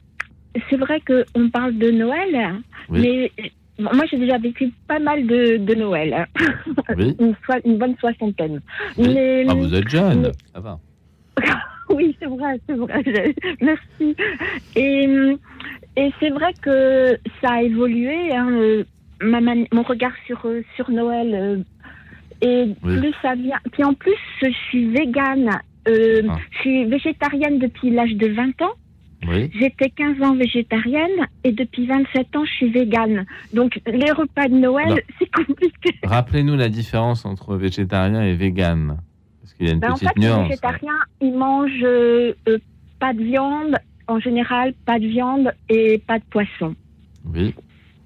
c'est 0.70 0.78
vrai 0.78 1.02
qu'on 1.02 1.50
parle 1.50 1.78
de 1.78 1.92
Noël, 1.92 2.62
mais 2.90 3.32
moi 3.80 4.06
j'ai 4.10 4.18
déjà 4.18 4.38
vécu 4.38 4.72
pas 4.88 5.00
mal 5.00 5.28
de, 5.28 5.58
de 5.58 5.76
Noël. 5.76 6.28
Oui. 6.96 7.16
une, 7.20 7.36
une, 7.66 7.78
bonne 7.78 7.96
soixantaine. 8.00 8.62
Mais, 8.98 9.46
ah, 9.48 9.54
vous 9.54 9.74
êtes 9.76 9.90
jeune, 9.90 10.32
ça 10.54 10.60
va. 10.60 10.80
oui, 11.90 12.16
c'est 12.20 12.28
vrai, 12.28 12.60
c'est 12.68 12.76
vrai. 12.76 13.36
Merci. 13.62 14.16
Et, 14.76 15.36
et 15.98 16.14
c'est 16.20 16.30
vrai 16.30 16.54
que 16.62 17.18
ça 17.42 17.52
a 17.52 17.62
évolué. 17.62 18.34
Hein, 18.34 18.84
ma 19.22 19.42
mon 19.42 19.84
regard 19.84 20.14
sur, 20.26 20.46
sur 20.76 20.90
Noël 20.92 21.64
et 22.42 22.74
plus 22.82 23.14
ça 23.22 23.36
vient. 23.36 23.60
Puis 23.72 23.84
en 23.84 23.94
plus, 23.94 24.16
je 24.42 24.50
suis 24.70 24.86
végane. 24.88 25.50
Euh, 25.88 26.22
ah. 26.30 26.38
Je 26.52 26.60
suis 26.60 26.86
végétarienne 26.86 27.60
depuis 27.60 27.90
l'âge 27.90 28.14
de 28.16 28.28
20 28.28 28.62
ans. 28.62 28.74
Oui. 29.28 29.50
J'étais 29.60 29.90
15 29.90 30.22
ans 30.22 30.36
végétarienne 30.36 31.28
et 31.44 31.52
depuis 31.52 31.88
27 31.88 32.36
ans, 32.36 32.46
je 32.46 32.52
suis 32.52 32.70
végane. 32.70 33.26
Donc, 33.54 33.82
les 33.88 34.12
repas 34.12 34.48
de 34.48 34.54
Noël, 34.54 35.02
c'est 35.20 35.32
compliqué. 35.32 35.96
Rappelez-nous 36.04 36.56
la 36.56 36.70
différence 36.70 37.26
entre 37.26 37.56
végétarien 37.56 38.22
et 38.24 38.36
végane. 38.36 38.98
Parce 39.42 39.54
qu'il 39.54 39.68
y 39.68 39.70
a 39.70 39.74
une 39.74 39.80
ben, 39.80 39.94
petite 39.94 40.08
en 40.08 40.12
fait, 40.12 40.20
nuance. 40.20 40.44
Les 40.44 40.50
végétariens, 40.50 41.00
ils 41.22 41.34
mangent 41.34 41.84
euh, 41.84 42.34
euh, 42.48 42.60
pas 43.00 43.14
de 43.14 43.24
viande, 43.24 43.78
en 44.08 44.20
général, 44.20 44.74
pas 44.86 45.00
de 45.00 45.08
viande 45.08 45.52
et 45.70 45.98
pas 46.06 46.20
de 46.20 46.26
poisson. 46.30 46.76
Oui. 47.34 47.56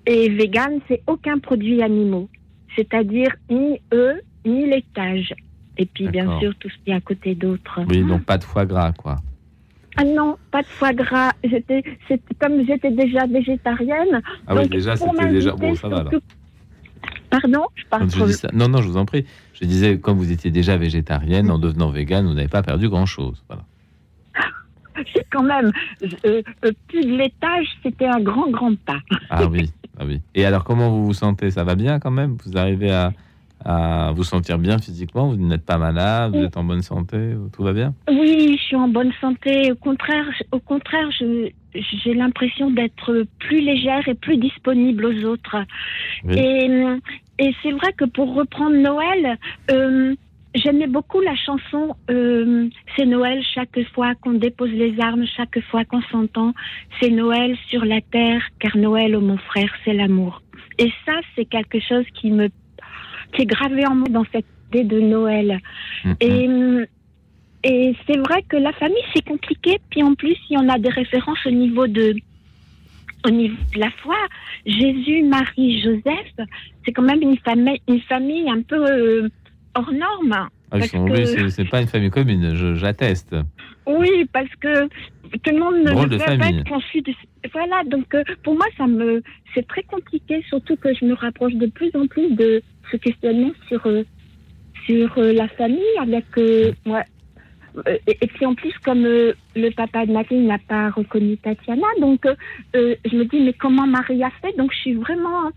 Et 0.05 0.29
végane, 0.29 0.79
c'est 0.87 1.01
aucun 1.07 1.39
produit 1.39 1.83
animaux 1.83 2.29
c'est-à-dire 2.75 3.31
ni 3.49 3.81
eux, 3.93 4.21
ni 4.45 4.69
laitage. 4.69 5.33
Et 5.77 5.85
puis, 5.85 6.07
bien 6.07 6.39
sûr, 6.39 6.53
tout 6.59 6.69
ce 6.69 6.75
qui 6.83 6.91
est 6.91 6.95
à 6.95 7.01
côté 7.01 7.35
d'autres. 7.35 7.81
Oui, 7.89 8.03
donc 8.03 8.23
pas 8.23 8.37
de 8.37 8.43
foie 8.43 8.65
gras, 8.65 8.91
quoi. 8.93 9.17
Ah 9.97 10.03
non, 10.03 10.37
pas 10.51 10.61
de 10.61 10.67
foie 10.67 10.93
gras. 10.93 11.31
J'étais, 11.43 11.83
comme 12.39 12.65
j'étais 12.65 12.91
déjà 12.91 13.25
végétarienne. 13.25 14.21
Ah 14.47 14.55
oui, 14.55 14.69
déjà, 14.69 14.95
c'était 14.95 15.27
déjà. 15.27 15.53
Bon, 15.53 15.75
ça 15.75 15.89
va 15.89 16.05
Pardon 17.29 17.65
je 17.75 17.85
parle 17.85 18.07
Non, 18.53 18.67
non, 18.67 18.81
je 18.81 18.87
vous 18.87 18.97
en 18.97 19.05
prie. 19.05 19.25
Je 19.53 19.65
disais, 19.65 19.99
comme 19.99 20.17
vous 20.17 20.31
étiez 20.31 20.51
déjà 20.51 20.75
végétarienne, 20.77 21.49
en 21.49 21.57
devenant 21.57 21.89
végane, 21.89 22.27
vous 22.27 22.33
n'avez 22.33 22.49
pas 22.49 22.61
perdu 22.61 22.89
grand-chose. 22.89 23.43
Voilà. 23.47 23.63
Quand 25.31 25.43
même, 25.43 25.71
euh, 26.03 26.41
euh, 26.65 26.71
plus 26.87 27.05
de 27.05 27.17
laitage, 27.17 27.67
c'était 27.83 28.07
un 28.07 28.19
grand, 28.19 28.49
grand 28.49 28.75
pas. 28.75 28.99
Ah 29.29 29.45
oui. 29.47 29.71
Ah 30.01 30.05
oui. 30.07 30.19
Et 30.33 30.45
alors, 30.45 30.63
comment 30.63 30.89
vous 30.89 31.05
vous 31.05 31.13
sentez? 31.13 31.51
Ça 31.51 31.63
va 31.63 31.75
bien 31.75 31.99
quand 31.99 32.09
même? 32.09 32.35
Vous 32.43 32.57
arrivez 32.57 32.89
à, 32.89 33.13
à 33.63 34.11
vous 34.13 34.23
sentir 34.23 34.57
bien 34.57 34.79
physiquement? 34.79 35.27
Vous 35.29 35.37
n'êtes 35.37 35.63
pas 35.63 35.77
malade? 35.77 36.35
Vous 36.35 36.43
êtes 36.43 36.57
en 36.57 36.63
bonne 36.63 36.81
santé? 36.81 37.35
Tout 37.53 37.61
va 37.61 37.71
bien? 37.71 37.93
Oui, 38.09 38.57
je 38.57 38.63
suis 38.63 38.75
en 38.75 38.87
bonne 38.87 39.11
santé. 39.21 39.71
Au 39.71 39.75
contraire, 39.75 40.25
au 40.51 40.59
contraire 40.59 41.07
j'ai 41.11 42.13
l'impression 42.15 42.71
d'être 42.71 43.27
plus 43.37 43.61
légère 43.61 44.07
et 44.07 44.15
plus 44.15 44.37
disponible 44.37 45.05
aux 45.05 45.23
autres. 45.25 45.57
Et, 46.29 46.67
et 47.37 47.55
c'est 47.61 47.71
vrai 47.71 47.93
que 47.93 48.05
pour 48.05 48.33
reprendre 48.33 48.75
Noël, 48.75 49.37
euh, 49.69 50.15
J'aimais 50.53 50.87
beaucoup 50.87 51.21
la 51.21 51.35
chanson 51.35 51.95
euh, 52.09 52.67
C'est 52.95 53.05
Noël 53.05 53.41
chaque 53.55 53.79
fois 53.93 54.15
qu'on 54.15 54.33
dépose 54.33 54.71
les 54.71 54.99
armes, 54.99 55.25
chaque 55.37 55.59
fois 55.69 55.85
qu'on 55.85 56.01
s'entend. 56.03 56.53
C'est 56.99 57.09
Noël 57.09 57.57
sur 57.69 57.85
la 57.85 58.01
terre, 58.01 58.41
car 58.59 58.75
Noël, 58.75 59.15
oh 59.15 59.21
mon 59.21 59.37
frère, 59.37 59.71
c'est 59.85 59.93
l'amour. 59.93 60.41
Et 60.77 60.91
ça, 61.05 61.13
c'est 61.35 61.45
quelque 61.45 61.79
chose 61.79 62.05
qui 62.13 62.31
me 62.31 62.49
qui 63.33 63.43
est 63.43 63.45
gravé 63.45 63.85
en 63.87 63.95
moi 63.95 64.09
dans 64.09 64.25
cette 64.33 64.45
idée 64.67 64.83
de 64.83 64.99
Noël. 64.99 65.59
Mm-hmm. 66.03 66.15
Et 66.19 66.87
et 67.63 67.95
c'est 68.07 68.17
vrai 68.17 68.43
que 68.49 68.57
la 68.57 68.73
famille 68.73 69.03
c'est 69.13 69.25
compliqué. 69.25 69.77
Puis 69.89 70.03
en 70.03 70.15
plus, 70.15 70.37
il 70.49 70.55
y 70.55 70.57
en 70.57 70.67
a 70.67 70.77
des 70.77 70.89
références 70.89 71.45
au 71.45 71.51
niveau 71.51 71.87
de 71.87 72.15
au 73.25 73.29
niveau 73.29 73.55
de 73.73 73.79
la 73.79 73.91
foi, 74.01 74.17
Jésus, 74.65 75.23
Marie, 75.23 75.81
Joseph, 75.81 76.47
c'est 76.83 76.91
quand 76.91 77.03
même 77.03 77.21
une 77.21 77.37
famille, 77.37 77.79
une 77.87 78.01
famille 78.01 78.49
un 78.49 78.61
peu 78.61 78.83
euh, 78.83 79.29
hors 79.75 79.91
norme. 79.91 80.49
Ah, 80.71 80.79
c'est 80.81 81.69
pas 81.69 81.81
une 81.81 81.87
famille 81.87 82.09
commune, 82.09 82.75
j'atteste. 82.75 83.35
Oui, 83.85 84.25
parce 84.31 84.53
que 84.59 84.87
tout 84.87 85.51
le 85.51 85.59
monde 85.59 85.75
ne 85.83 86.07
peut 86.07 86.17
pas 86.17 86.49
être 86.49 86.69
conçu. 86.69 87.03
Voilà, 87.51 87.83
donc 87.85 88.13
euh, 88.13 88.23
pour 88.43 88.55
moi, 88.55 88.65
ça 88.77 88.87
me, 88.87 89.21
c'est 89.53 89.67
très 89.67 89.83
compliqué, 89.83 90.43
surtout 90.47 90.75
que 90.75 90.93
je 90.93 91.05
me 91.05 91.13
rapproche 91.13 91.53
de 91.53 91.67
plus 91.67 91.91
en 91.95 92.07
plus 92.07 92.31
de 92.35 92.61
ce 92.91 92.97
questionnement 92.97 93.51
sur 93.67 93.85
euh, 93.85 94.03
sur 94.85 95.17
euh, 95.17 95.33
la 95.33 95.47
famille 95.49 95.97
avec 95.99 96.25
moi. 96.85 97.03
Et, 98.05 98.27
puis 98.27 98.45
en 98.45 98.53
plus, 98.53 98.73
comme 98.83 99.03
le 99.03 99.69
papa 99.71 100.05
de 100.05 100.11
Marie 100.11 100.39
n'a 100.39 100.57
pas 100.59 100.89
reconnu 100.89 101.37
Tatiana, 101.37 101.87
donc 102.01 102.27
je 102.73 103.15
me 103.15 103.23
dis 103.23 103.39
mais 103.39 103.53
comment 103.53 103.87
Marie 103.87 104.21
a 104.23 104.29
fait? 104.41 104.55
Donc 104.57 104.73
je 104.73 104.79
suis 104.79 104.93
vraiment 104.93 105.51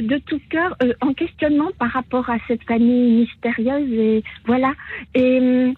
de 0.00 0.18
tout 0.18 0.40
cœur 0.48 0.74
euh, 0.82 0.92
en 1.00 1.12
questionnement 1.12 1.70
par 1.78 1.90
rapport 1.90 2.28
à 2.30 2.36
cette 2.48 2.62
famille 2.64 3.20
mystérieuse 3.20 3.92
et 3.92 4.24
voilà 4.46 4.72
et 5.14 5.72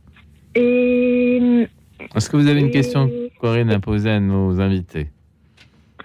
et 0.55 1.67
est-ce 2.15 2.31
que 2.31 2.37
vous 2.37 2.47
avez 2.47 2.61
une 2.61 2.71
question 2.71 3.11
Corinne 3.41 3.71
à 3.71 3.81
poser 3.81 4.11
à 4.11 4.21
nos 4.21 4.61
invités 4.61 5.09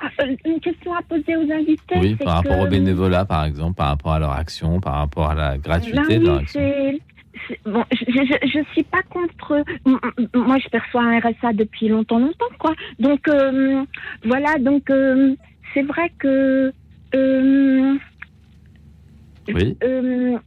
euh, 0.02 0.36
une 0.46 0.60
question 0.60 0.94
à 0.94 1.02
poser 1.04 1.36
aux 1.36 1.52
invités 1.52 2.00
oui 2.00 2.16
par 2.16 2.38
rapport 2.38 2.60
au 2.60 2.68
bénévolat 2.68 3.26
par 3.26 3.46
exemple 3.46 3.76
par 3.76 3.90
rapport 3.90 4.14
à 4.14 4.20
leur 4.20 4.32
action 4.32 4.80
par 4.80 4.96
rapport 4.96 5.30
à 5.30 5.36
la 5.36 5.58
gratuité 5.58 6.18
de 6.18 6.26
leur 6.26 6.38
action 6.40 6.62
Bon, 7.66 7.84
je, 7.92 8.60
ne 8.60 8.64
suis 8.74 8.84
pas 8.84 9.02
contre. 9.10 9.64
Moi, 9.86 10.58
je 10.60 10.70
perçois 10.70 11.02
un 11.02 11.20
RSA 11.20 11.54
depuis 11.54 11.88
longtemps, 11.88 12.20
longtemps, 12.20 12.46
quoi. 12.60 12.74
Donc, 13.00 13.28
voilà. 14.24 14.58
Donc, 14.60 14.92
c'est 15.74 15.84
vrai 15.84 16.12
que 16.20 16.74
euh, 17.16 17.96
oui. 19.48 19.78
Euh, 19.84 20.38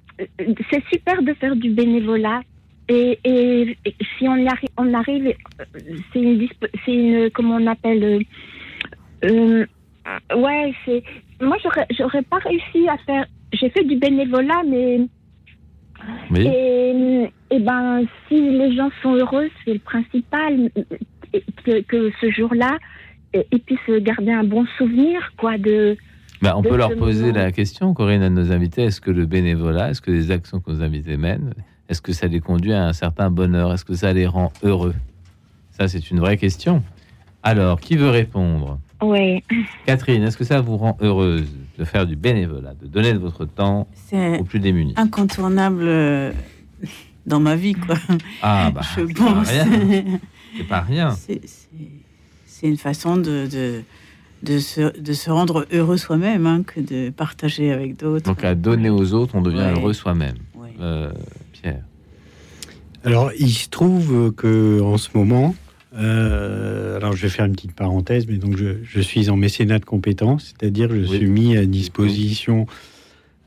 c'est 0.70 0.84
super 0.92 1.22
de 1.22 1.34
faire 1.34 1.56
du 1.56 1.70
bénévolat. 1.70 2.40
Et, 2.88 3.76
si 4.18 4.28
on, 4.28 4.36
y 4.36 4.48
arrive, 4.48 4.68
on 4.76 4.92
arrive, 4.92 5.32
c'est 6.12 6.20
une, 6.20 6.48
une, 6.88 7.30
comment 7.30 7.56
on 7.56 7.66
appelle, 7.66 8.24
euh, 9.24 9.66
ouais, 10.36 10.74
c'est, 10.84 11.02
moi 11.40 11.56
j'aurais, 11.62 11.86
j'aurais 11.96 12.22
pas 12.22 12.38
réussi 12.38 12.88
à 12.88 12.98
faire, 12.98 13.26
j'ai 13.52 13.70
fait 13.70 13.84
du 13.84 13.96
bénévolat, 13.96 14.62
mais, 14.68 15.00
oui. 16.32 16.46
et, 16.46 17.30
et, 17.50 17.60
ben, 17.60 18.02
si 18.28 18.50
les 18.50 18.74
gens 18.76 18.90
sont 19.00 19.14
heureux, 19.14 19.48
c'est 19.64 19.74
le 19.74 19.78
principal, 19.78 20.70
que, 21.64 21.80
que 21.82 22.12
ce 22.20 22.30
jour-là, 22.30 22.78
ils 23.32 23.60
puissent 23.60 24.02
garder 24.02 24.32
un 24.32 24.44
bon 24.44 24.66
souvenir, 24.76 25.32
quoi, 25.38 25.56
de, 25.56 25.96
bah, 26.42 26.54
on 26.56 26.62
peut 26.62 26.76
leur 26.76 26.94
poser 26.96 27.32
la 27.32 27.52
question, 27.52 27.94
Corinne, 27.94 28.22
à 28.22 28.30
nos 28.30 28.50
invités, 28.52 28.82
est-ce 28.82 29.00
que 29.00 29.10
le 29.10 29.26
bénévolat, 29.26 29.90
est-ce 29.90 30.00
que 30.00 30.10
les 30.10 30.30
actions 30.30 30.60
que 30.60 30.70
nos 30.70 30.82
invités 30.82 31.16
mènent, 31.16 31.54
est-ce 31.88 32.02
que 32.02 32.12
ça 32.12 32.26
les 32.26 32.40
conduit 32.40 32.72
à 32.72 32.86
un 32.86 32.92
certain 32.92 33.30
bonheur? 33.30 33.72
Est-ce 33.72 33.84
que 33.84 33.94
ça 33.94 34.12
les 34.12 34.26
rend 34.26 34.52
heureux? 34.62 34.94
Ça, 35.70 35.88
c'est 35.88 36.10
une 36.10 36.20
vraie 36.20 36.36
question. 36.36 36.82
Alors, 37.42 37.80
qui 37.80 37.96
veut 37.96 38.10
répondre? 38.10 38.78
Oui. 39.02 39.42
Catherine, 39.86 40.22
est-ce 40.22 40.36
que 40.36 40.44
ça 40.44 40.60
vous 40.60 40.76
rend 40.76 40.96
heureuse 41.00 41.48
de 41.78 41.84
faire 41.84 42.06
du 42.06 42.16
bénévolat, 42.16 42.74
de 42.80 42.86
donner 42.86 43.12
de 43.12 43.18
votre 43.18 43.44
temps 43.44 43.88
aux 44.12 44.44
plus 44.44 44.60
démunis? 44.60 44.94
incontournable 44.96 45.82
euh, 45.86 46.32
dans 47.26 47.40
ma 47.40 47.56
vie, 47.56 47.74
quoi. 47.74 47.96
Ah, 48.42 48.70
bah, 48.72 48.82
c'est 48.94 49.14
pas 49.14 49.42
rien. 49.42 49.64
C'est 50.56 50.68
pas 50.68 50.80
rien. 50.80 51.16
C'est 52.46 52.68
une 52.68 52.76
façon 52.76 53.16
de 53.16 53.48
de 53.50 53.82
se, 54.58 54.98
de 54.98 55.12
se 55.12 55.30
rendre 55.30 55.66
heureux 55.72 55.96
soi-même 55.96 56.46
hein, 56.46 56.62
que 56.66 56.80
de 56.80 57.10
partager 57.10 57.72
avec 57.72 57.98
d'autres. 57.98 58.26
Donc 58.26 58.44
à 58.44 58.54
donner 58.54 58.90
aux 58.90 59.12
autres, 59.14 59.34
on 59.34 59.42
devient 59.42 59.72
heureux 59.76 59.92
soi-même. 59.92 60.36
Euh, 60.80 61.12
Pierre. 61.52 61.82
Alors 63.04 63.30
il 63.38 63.52
se 63.52 63.68
trouve 63.68 64.32
que 64.32 64.80
en 64.80 64.98
ce 64.98 65.10
moment, 65.14 65.54
euh, 65.94 66.96
alors 66.96 67.14
je 67.14 67.22
vais 67.22 67.28
faire 67.28 67.44
une 67.44 67.52
petite 67.52 67.74
parenthèse, 67.74 68.26
mais 68.26 68.38
donc 68.38 68.56
je, 68.56 68.76
je 68.82 69.00
suis 69.00 69.30
en 69.30 69.36
mécénat 69.36 69.78
de 69.78 69.84
compétences, 69.84 70.54
c'est-à-dire 70.58 70.88
je 70.90 71.02
suis 71.02 71.26
mis 71.26 71.56
à 71.56 71.66
disposition 71.66 72.66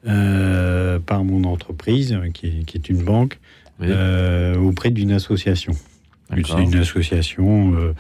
euh, 0.08 1.00
par 1.00 1.24
mon 1.24 1.44
entreprise, 1.44 2.18
qui 2.34 2.48
est, 2.48 2.66
qui 2.66 2.78
est 2.78 2.90
une 2.90 3.04
banque, 3.04 3.40
auprès 3.82 4.92
d'une 4.92 5.12
association. 5.12 5.74
C'est 6.30 6.64
une 6.64 6.76
association 6.76 7.94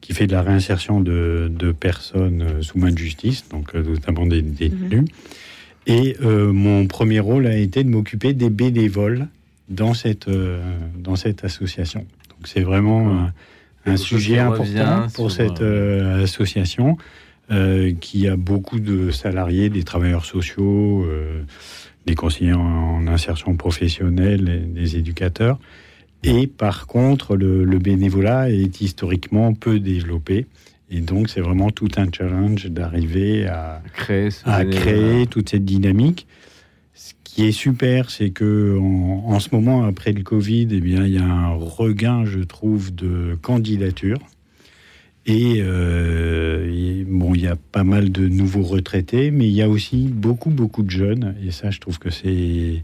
qui 0.00 0.14
fait 0.14 0.26
de 0.26 0.32
la 0.32 0.42
réinsertion 0.42 1.00
de, 1.00 1.74
personnes 1.78 2.42
euh, 2.42 2.62
sous 2.62 2.78
main 2.78 2.90
de 2.90 2.98
justice, 2.98 3.48
donc 3.50 3.74
euh, 3.74 3.82
notamment 3.82 4.26
des 4.26 4.42
détenus. 4.42 5.02
Mhm. 5.02 5.06
Et 5.86 6.16
euh, 6.22 6.52
mon 6.52 6.86
premier 6.86 7.20
rôle 7.20 7.46
a 7.46 7.56
été 7.56 7.82
de 7.82 7.88
m'occuper 7.88 8.34
des 8.34 8.50
bénévoles 8.50 9.28
dans 9.68 9.94
cette, 9.94 10.30
dans 10.98 11.16
cette 11.16 11.44
association. 11.44 12.00
Donc 12.30 12.46
c'est 12.46 12.60
vraiment 12.60 13.28
un, 13.84 13.96
sujet 13.96 14.38
important 14.38 15.08
pour 15.14 15.30
cette 15.30 15.60
association 15.60 16.96
qui 18.00 18.28
a 18.28 18.36
beaucoup 18.36 18.80
de 18.80 19.10
salariés, 19.10 19.68
des 19.68 19.82
travailleurs 19.82 20.24
sociaux, 20.24 21.06
des 22.06 22.14
conseillers 22.14 22.54
en, 22.54 23.06
insertion 23.06 23.56
professionnelle, 23.56 24.48
et 24.48 24.80
des 24.80 24.96
éducateurs. 24.96 25.58
Et 26.24 26.46
par 26.46 26.86
contre, 26.86 27.36
le, 27.36 27.64
bénévolat 27.78 28.50
est 28.50 28.80
historiquement 28.80 29.54
peu 29.54 29.78
développé. 29.78 30.46
Et 30.90 31.00
donc, 31.00 31.28
c'est 31.28 31.40
vraiment 31.40 31.70
tout 31.70 31.88
un 31.96 32.06
challenge 32.10 32.66
d'arriver 32.66 33.46
à 33.46 33.82
créer, 33.94 34.30
à 34.44 34.64
créer 34.64 35.26
toute 35.26 35.50
cette 35.50 35.64
dynamique. 35.64 36.26
Ce 36.94 37.12
qui 37.24 37.46
est 37.46 37.52
super, 37.52 38.10
c'est 38.10 38.30
que 38.30 38.78
en, 38.78 39.38
ce 39.38 39.50
moment, 39.52 39.84
après 39.84 40.12
le 40.12 40.22
Covid, 40.22 40.68
eh 40.70 40.80
bien, 40.80 41.04
il 41.04 41.12
y 41.12 41.18
a 41.18 41.24
un 41.24 41.52
regain, 41.52 42.24
je 42.24 42.40
trouve, 42.40 42.94
de 42.94 43.38
candidatures. 43.40 44.20
Et, 45.26 45.58
euh, 45.60 47.04
bon, 47.06 47.34
il 47.34 47.42
y 47.42 47.46
a 47.46 47.56
pas 47.56 47.84
mal 47.84 48.10
de 48.10 48.26
nouveaux 48.26 48.62
retraités, 48.62 49.30
mais 49.30 49.46
il 49.46 49.54
y 49.54 49.60
a 49.60 49.68
aussi 49.68 50.08
beaucoup, 50.10 50.48
beaucoup 50.48 50.82
de 50.82 50.90
jeunes. 50.90 51.34
Et 51.46 51.50
ça, 51.50 51.70
je 51.70 51.80
trouve 51.80 51.98
que 51.98 52.08
c'est 52.08 52.82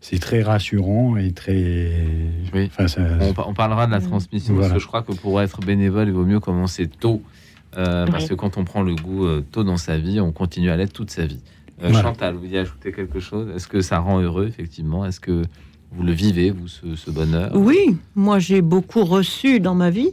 c'est 0.00 0.18
très 0.18 0.42
rassurant 0.42 1.16
et 1.16 1.32
très. 1.32 1.92
Oui. 2.54 2.70
on, 3.46 3.54
parlera 3.54 3.86
de 3.86 3.92
la 3.92 4.00
transmission 4.00 4.56
parce 4.56 4.72
que 4.72 4.78
je 4.78 4.86
crois 4.86 5.02
que 5.02 5.12
pour 5.12 5.40
être 5.40 5.60
bénévole, 5.60 6.08
il 6.08 6.14
vaut 6.14 6.24
mieux 6.24 6.40
commencer 6.40 6.88
tôt. 6.88 7.22
Euh, 7.76 8.06
parce 8.06 8.28
que 8.28 8.34
quand 8.34 8.56
on 8.56 8.64
prend 8.64 8.82
le 8.82 8.96
goût 8.96 9.26
euh, 9.26 9.44
tôt 9.52 9.62
dans 9.62 9.76
sa 9.76 9.96
vie, 9.96 10.20
on 10.20 10.32
continue 10.32 10.70
à 10.70 10.76
l'être 10.76 10.92
toute 10.92 11.10
sa 11.10 11.26
vie. 11.26 11.38
Euh, 11.84 11.92
Chantal, 11.92 12.34
vous 12.34 12.40
vouliez 12.40 12.58
ajouter 12.58 12.92
quelque 12.92 13.20
chose? 13.20 13.48
Est-ce 13.54 13.68
que 13.68 13.80
ça 13.80 14.00
rend 14.00 14.20
heureux, 14.20 14.46
effectivement? 14.48 15.04
Est-ce 15.04 15.20
que 15.20 15.42
vous 15.92 16.02
le 16.02 16.12
vivez, 16.12 16.50
vous, 16.50 16.66
ce 16.66 17.10
bonheur? 17.10 17.52
Oui, 17.54 17.96
moi 18.16 18.38
j'ai 18.38 18.60
beaucoup 18.60 19.04
reçu 19.04 19.60
dans 19.60 19.74
ma 19.74 19.90
vie. 19.90 20.10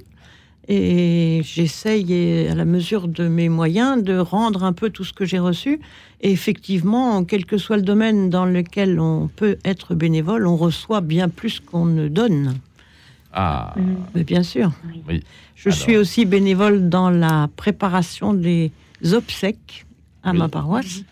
Et 0.70 1.42
j'essaye, 1.46 2.48
à 2.50 2.56
la 2.56 2.66
mesure 2.66 3.08
de 3.08 3.28
mes 3.28 3.48
moyens, 3.48 4.04
de 4.04 4.18
rendre 4.18 4.64
un 4.64 4.74
peu 4.74 4.90
tout 4.90 5.06
ce 5.06 5.14
que 5.14 5.24
j'ai 5.24 5.40
reçu. 5.40 5.80
Et 6.22 6.32
effectivement, 6.32 7.24
quel 7.24 7.46
que 7.46 7.58
soit 7.58 7.78
le 7.78 7.84
domaine 7.84 8.30
dans 8.30 8.46
lequel 8.46 9.00
on 9.00 9.30
peut 9.34 9.58
être 9.64 9.96
bénévole, 9.96 10.46
on 10.46 10.58
reçoit 10.58 11.02
bien 11.02 11.30
plus 11.30 11.62
qu'on 11.62 11.86
ne 11.86 12.10
donne. 12.10 12.56
Ah. 13.32 13.76
Mais 14.14 14.24
bien 14.24 14.44
sûr. 14.44 14.72
Oui. 15.08 15.24
Je 15.56 15.70
suis 15.70 15.96
aussi 15.96 16.26
bénévole 16.26 16.90
dans 16.90 17.10
la 17.10 17.50
préparation 17.56 18.34
des 18.34 18.72
obsèques 19.14 19.86
à 20.24 20.34
ma 20.34 20.50
paroisse. 20.50 21.04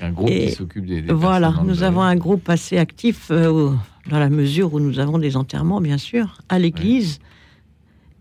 un 0.00 0.10
groupe 0.10 0.30
qui 0.30 0.52
s'occupe 0.52 0.86
des, 0.86 1.02
des 1.02 1.12
Voilà, 1.12 1.54
nous 1.64 1.82
avons 1.82 2.02
un 2.02 2.16
groupe 2.16 2.48
assez 2.48 2.78
actif 2.78 3.28
euh, 3.30 3.70
dans 4.08 4.18
la 4.18 4.30
mesure 4.30 4.72
où 4.74 4.80
nous 4.80 4.98
avons 4.98 5.18
des 5.18 5.36
enterrements, 5.36 5.80
bien 5.80 5.98
sûr, 5.98 6.38
à 6.48 6.58
l'église 6.58 7.20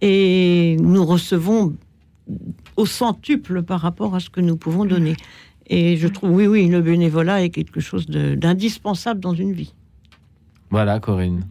et 0.01 0.77
nous 0.79 1.05
recevons 1.05 1.75
au 2.77 2.85
centuple 2.85 3.63
par 3.63 3.81
rapport 3.81 4.15
à 4.15 4.19
ce 4.19 4.29
que 4.29 4.41
nous 4.41 4.57
pouvons 4.57 4.85
donner. 4.85 5.15
Et 5.67 5.95
je 5.95 6.07
trouve, 6.07 6.31
oui, 6.31 6.47
oui, 6.47 6.67
le 6.67 6.81
bénévolat 6.81 7.43
est 7.43 7.49
quelque 7.49 7.79
chose 7.79 8.07
d'indispensable 8.07 9.19
dans 9.19 9.33
une 9.33 9.53
vie. 9.53 9.73
Voilà, 10.69 10.99
Corinne. 10.99 11.45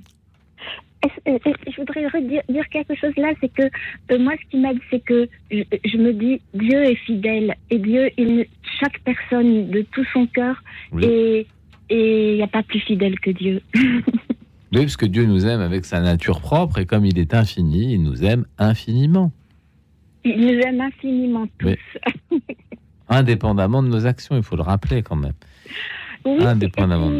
Je 1.02 1.76
voudrais 1.78 2.02
dire, 2.48 2.68
quelque 2.70 2.94
chose 2.94 3.12
là, 3.16 3.32
c'est 3.40 3.52
que 3.52 3.62
euh, 3.62 4.18
moi, 4.18 4.34
ce 4.42 4.50
qui 4.50 4.58
m'aide, 4.58 4.78
c'est 4.90 5.02
que 5.02 5.28
je, 5.50 5.96
me 5.96 6.12
dis 6.12 6.42
Dieu 6.52 6.82
est 6.84 6.96
fidèle 6.96 7.54
et 7.70 7.78
Dieu, 7.78 8.10
il, 8.18 8.46
chaque 8.78 9.00
personne 9.00 9.70
de 9.70 9.80
tout 9.92 10.04
son 10.12 10.26
cœur, 10.26 10.62
et 11.00 11.46
il 11.88 12.34
n'y 12.34 12.42
a 12.42 12.48
pas 12.48 12.62
plus 12.62 12.80
fidèle 12.80 13.18
que 13.20 13.30
Dieu. 13.30 13.62
Oui, 14.72 14.82
parce 14.82 14.96
que 14.96 15.06
Dieu 15.06 15.24
nous 15.24 15.46
aime 15.46 15.60
avec 15.60 15.84
sa 15.84 16.00
nature 16.00 16.40
propre 16.40 16.78
et 16.78 16.86
comme 16.86 17.04
il 17.04 17.18
est 17.18 17.34
infini, 17.34 17.94
il 17.94 18.02
nous 18.02 18.24
aime 18.24 18.46
infiniment. 18.58 19.32
Il 20.24 20.40
nous 20.40 20.60
aime 20.60 20.80
infiniment 20.80 21.46
tous. 21.58 21.76
Indépendamment 23.08 23.82
de 23.82 23.88
nos 23.88 24.06
actions, 24.06 24.36
il 24.36 24.42
faut 24.42 24.56
le 24.56 24.62
rappeler 24.62 25.02
quand 25.02 25.16
même. 25.16 25.32
Oui, 26.24 26.44
Indépendamment. 26.44 27.10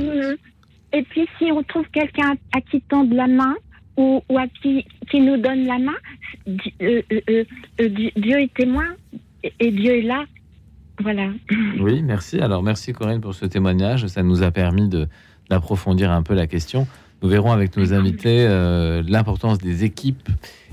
Et 0.92 1.02
puis, 1.02 1.26
si 1.38 1.50
on 1.50 1.62
trouve 1.62 1.86
quelqu'un 1.92 2.34
à 2.54 2.60
qui 2.60 2.80
tendre 2.82 3.14
la 3.14 3.26
main 3.26 3.54
ou, 3.96 4.22
à 4.36 4.46
qui, 4.62 4.84
qui 5.10 5.20
nous 5.20 5.36
donne 5.36 5.66
la 5.66 5.78
main, 5.78 5.96
euh, 6.80 7.02
euh, 7.12 7.44
euh, 7.80 7.88
Dieu 8.16 8.40
est 8.40 8.54
témoin 8.54 8.86
et 9.42 9.70
Dieu 9.70 9.98
est 9.98 10.02
là. 10.02 10.24
Voilà. 11.02 11.30
Oui, 11.80 12.02
merci. 12.02 12.38
Alors, 12.40 12.62
merci 12.62 12.92
Corinne 12.92 13.20
pour 13.20 13.34
ce 13.34 13.46
témoignage. 13.46 14.06
Ça 14.06 14.22
nous 14.22 14.42
a 14.42 14.50
permis 14.50 14.88
d'approfondir 15.48 16.10
un 16.10 16.22
peu 16.22 16.34
la 16.34 16.46
question. 16.46 16.86
Nous 17.22 17.28
verrons 17.28 17.52
avec 17.52 17.76
nos 17.76 17.92
invités 17.92 18.46
euh, 18.46 19.02
l'importance 19.06 19.58
des 19.58 19.84
équipes 19.84 20.28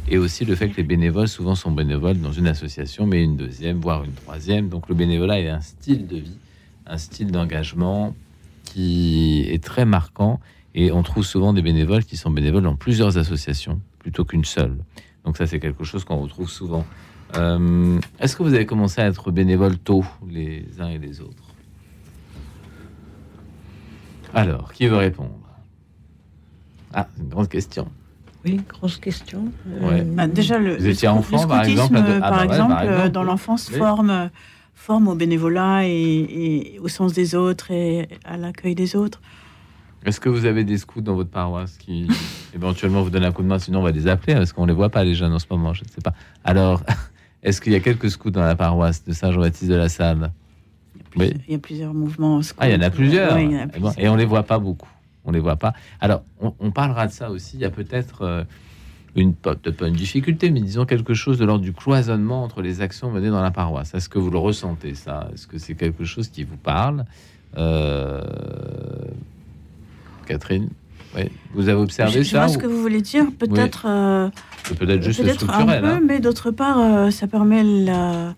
et 0.08 0.18
aussi 0.18 0.46
le 0.46 0.56
fait 0.56 0.70
que 0.70 0.78
les 0.78 0.84
bénévoles 0.84 1.28
souvent 1.28 1.56
sont 1.56 1.72
bénévoles 1.72 2.20
dans 2.22 2.32
une 2.32 2.48
association, 2.48 3.06
mais 3.06 3.22
une 3.22 3.36
deuxième, 3.36 3.80
voire 3.80 4.06
une 4.06 4.14
troisième. 4.14 4.70
Donc 4.70 4.88
le 4.88 4.96
bénévolat 4.96 5.42
est 5.42 5.50
un 5.50 5.60
style 5.60 6.08
de 6.08 6.16
vie, 6.16 6.38
un 6.86 6.98
style 6.98 7.32
d'engagement 7.32 8.16
qui 8.64 9.46
est 9.50 9.62
très 9.62 9.84
marquant 9.84 10.40
et 10.74 10.92
on 10.92 11.04
trouve 11.04 11.26
souvent 11.26 11.52
des 11.52 11.62
bénévoles 11.62 12.06
qui 12.06 12.16
sont 12.16 12.32
bénévoles 12.32 12.64
dans 12.64 12.76
plusieurs 12.76 13.18
associations 13.18 13.82
plutôt 14.00 14.24
qu'une 14.24 14.46
seule. 14.46 14.78
Donc 15.26 15.36
ça 15.36 15.48
c'est 15.48 15.60
quelque 15.60 15.84
chose 15.84 16.06
qu'on 16.06 16.18
retrouve 16.18 16.50
souvent. 16.50 16.86
Euh, 17.36 18.00
est-ce 18.22 18.38
que 18.38 18.44
vous 18.44 18.54
avez 18.54 18.66
commencé 18.66 19.02
à 19.02 19.08
être 19.08 19.32
bénévole 19.32 19.78
tôt 19.78 20.06
les 20.30 20.66
uns 20.80 20.88
et 20.88 20.98
les 20.98 21.20
autres? 21.20 21.44
Alors, 24.34 24.72
qui 24.72 24.88
veut 24.88 24.98
répondre? 24.98 25.47
Ah, 26.98 27.08
une 27.20 27.30
grande 27.30 27.48
question. 27.48 27.88
Oui, 28.44 28.60
grosse 28.68 28.98
question. 28.98 29.52
Euh, 29.84 30.04
bah, 30.04 30.26
déjà, 30.26 30.58
le, 30.58 30.78
Vous 30.78 30.88
étiez 30.88 31.08
enfant, 31.08 31.48
par 31.48 31.64
exemple, 31.64 31.96
ah, 31.96 32.20
par, 32.20 32.38
bah 32.38 32.46
exemple 32.46 33.10
dans 33.12 33.24
l'enfance, 33.24 33.70
forme, 33.70 34.32
forme 34.74 35.08
au 35.08 35.14
bénévolat 35.14 35.86
et, 35.86 36.80
au 36.82 36.88
sens 36.88 37.14
des 37.14 37.36
autres 37.36 37.70
et 37.70 38.10
à 38.26 38.36
l'accueil 38.36 38.74
des 38.74 38.96
autres. 38.96 39.22
Est-ce 40.06 40.20
que 40.20 40.30
vous 40.30 40.46
avez 40.46 40.64
des 40.64 40.80
scouts 40.80 41.02
dans 41.02 41.14
votre 41.14 41.30
paroisse 41.30 41.78
qui 41.78 42.08
éventuellement 42.56 43.04
vous 43.04 43.12
donnent 43.12 43.26
un 43.26 43.32
coup 43.32 43.44
de 43.44 43.48
main? 43.48 43.60
Sinon, 43.60 43.82
on 43.82 43.84
va 43.84 43.92
les 43.92 44.08
appeler 44.08 44.34
parce 44.34 44.54
qu'on 44.54 44.64
ne 44.64 44.70
les 44.70 44.74
voit 44.74 44.90
pas, 44.90 45.04
les 45.04 45.14
jeunes, 45.14 45.34
en 45.34 45.40
ce 45.40 45.46
moment. 45.52 45.76
Je 45.76 45.84
ne 45.84 45.90
sais 45.90 46.02
pas. 46.02 46.14
Alors, 46.44 46.82
est-ce 47.44 47.62
qu'il 47.62 47.74
y 47.74 47.76
a 47.76 47.80
quelques 47.80 48.10
scouts 48.10 48.32
dans 48.32 48.42
la 48.42 48.56
paroisse 48.56 49.04
de 49.04 49.14
Saint-Jean-Baptiste 49.14 49.70
de 49.70 49.76
la 49.76 49.90
Salle 49.90 50.32
oui. 51.16 51.34
Il 51.48 51.54
y 51.54 51.56
a 51.56 51.60
plusieurs 51.60 51.94
mouvements. 51.94 52.42
Ah, 52.58 52.68
il 52.68 52.74
y 52.74 52.76
en 52.76 52.82
a 52.82 52.90
plusieurs. 52.90 53.38
Et 53.38 54.10
on 54.10 54.14
ne 54.14 54.18
les 54.18 54.26
voit 54.26 54.44
pas 54.44 54.60
beaucoup 54.60 54.90
on 55.28 55.32
les 55.32 55.40
voit 55.40 55.58
pas. 55.58 55.74
Alors, 56.00 56.24
on, 56.40 56.72
parlera 56.72 57.06
de 57.06 57.12
ça 57.12 57.30
aussi. 57.30 57.58
Il 57.58 57.60
y 57.60 57.66
a 57.66 57.70
peut-être 57.70 58.22
euh, 58.24 58.44
une 59.16 59.34
pas 59.34 59.56
une 59.82 59.94
difficulté, 59.94 60.50
mais 60.50 60.62
disons 60.62 60.86
quelque 60.86 61.14
chose 61.14 61.38
de 61.38 61.46
l'ordre 61.46 61.64
du 61.64 61.74
cloisonnement 61.74 62.44
entre 62.44 62.62
les 62.62 62.82
actions 62.82 63.12
menées 63.12 63.30
dans 63.30 63.42
la 63.42 63.52
paroisse. 63.52 63.94
Est-ce 63.94 64.10
que 64.10 64.18
vous 64.18 64.32
le 64.32 64.38
ressentez 64.38 64.96
ça? 64.96 65.30
Est-ce 65.34 65.46
que 65.46 65.58
c'est 65.58 65.76
quelque 65.76 66.06
chose 66.06 66.30
qui 66.30 66.44
vous 66.44 66.58
parle? 66.58 67.06
Euh, 67.58 68.22
Catherine? 70.26 70.70
Oui. 71.16 71.24
Vous 71.54 71.68
avez 71.68 71.80
observé 71.80 72.24
je, 72.24 72.30
ça 72.30 72.30
Je 72.30 72.38
vois 72.38 72.48
ce 72.48 72.58
que 72.58 72.68
vous 72.68 72.82
voulez 72.82 73.02
dire. 73.02 73.26
Peut-être. 73.38 73.86
Euh, 73.86 74.30
peut-être 74.80 75.04
juste 75.04 75.22
peut 75.22 75.30
structurel. 75.30 75.70
Un 75.70 75.82
peu, 75.82 75.88
hein. 75.88 76.02
mais 76.06 76.20
d'autre 76.20 76.52
part, 76.52 77.12
ça 77.12 77.28
permet 77.28 77.64
la 77.64 78.34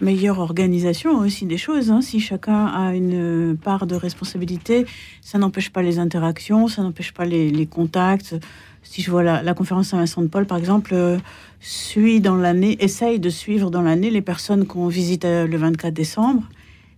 meilleure 0.00 0.38
organisation 0.38 1.18
aussi 1.18 1.46
des 1.46 1.56
choses. 1.56 1.90
Hein. 1.90 2.00
Si 2.00 2.20
chacun 2.20 2.66
a 2.66 2.94
une 2.94 3.56
part 3.56 3.86
de 3.86 3.94
responsabilité, 3.94 4.86
ça 5.20 5.38
n'empêche 5.38 5.70
pas 5.70 5.82
les 5.82 5.98
interactions, 5.98 6.68
ça 6.68 6.82
n'empêche 6.82 7.12
pas 7.12 7.24
les, 7.24 7.66
contacts. 7.66 8.34
Si 8.82 9.02
je 9.02 9.10
vois 9.10 9.22
la, 9.22 9.54
conférence 9.54 9.88
Saint-Vincent 9.88 10.22
de 10.22 10.28
Paul, 10.28 10.46
par 10.46 10.58
exemple, 10.58 10.92
euh, 10.94 11.18
suit 11.60 12.20
dans 12.20 12.36
l'année, 12.36 12.76
essaye 12.80 13.20
de 13.20 13.30
suivre 13.30 13.70
dans 13.70 13.82
l'année 13.82 14.10
les 14.10 14.22
personnes 14.22 14.66
qu'on 14.66 14.88
visite 14.88 15.24
euh, 15.24 15.46
le 15.46 15.56
24 15.56 15.92
décembre 15.92 16.42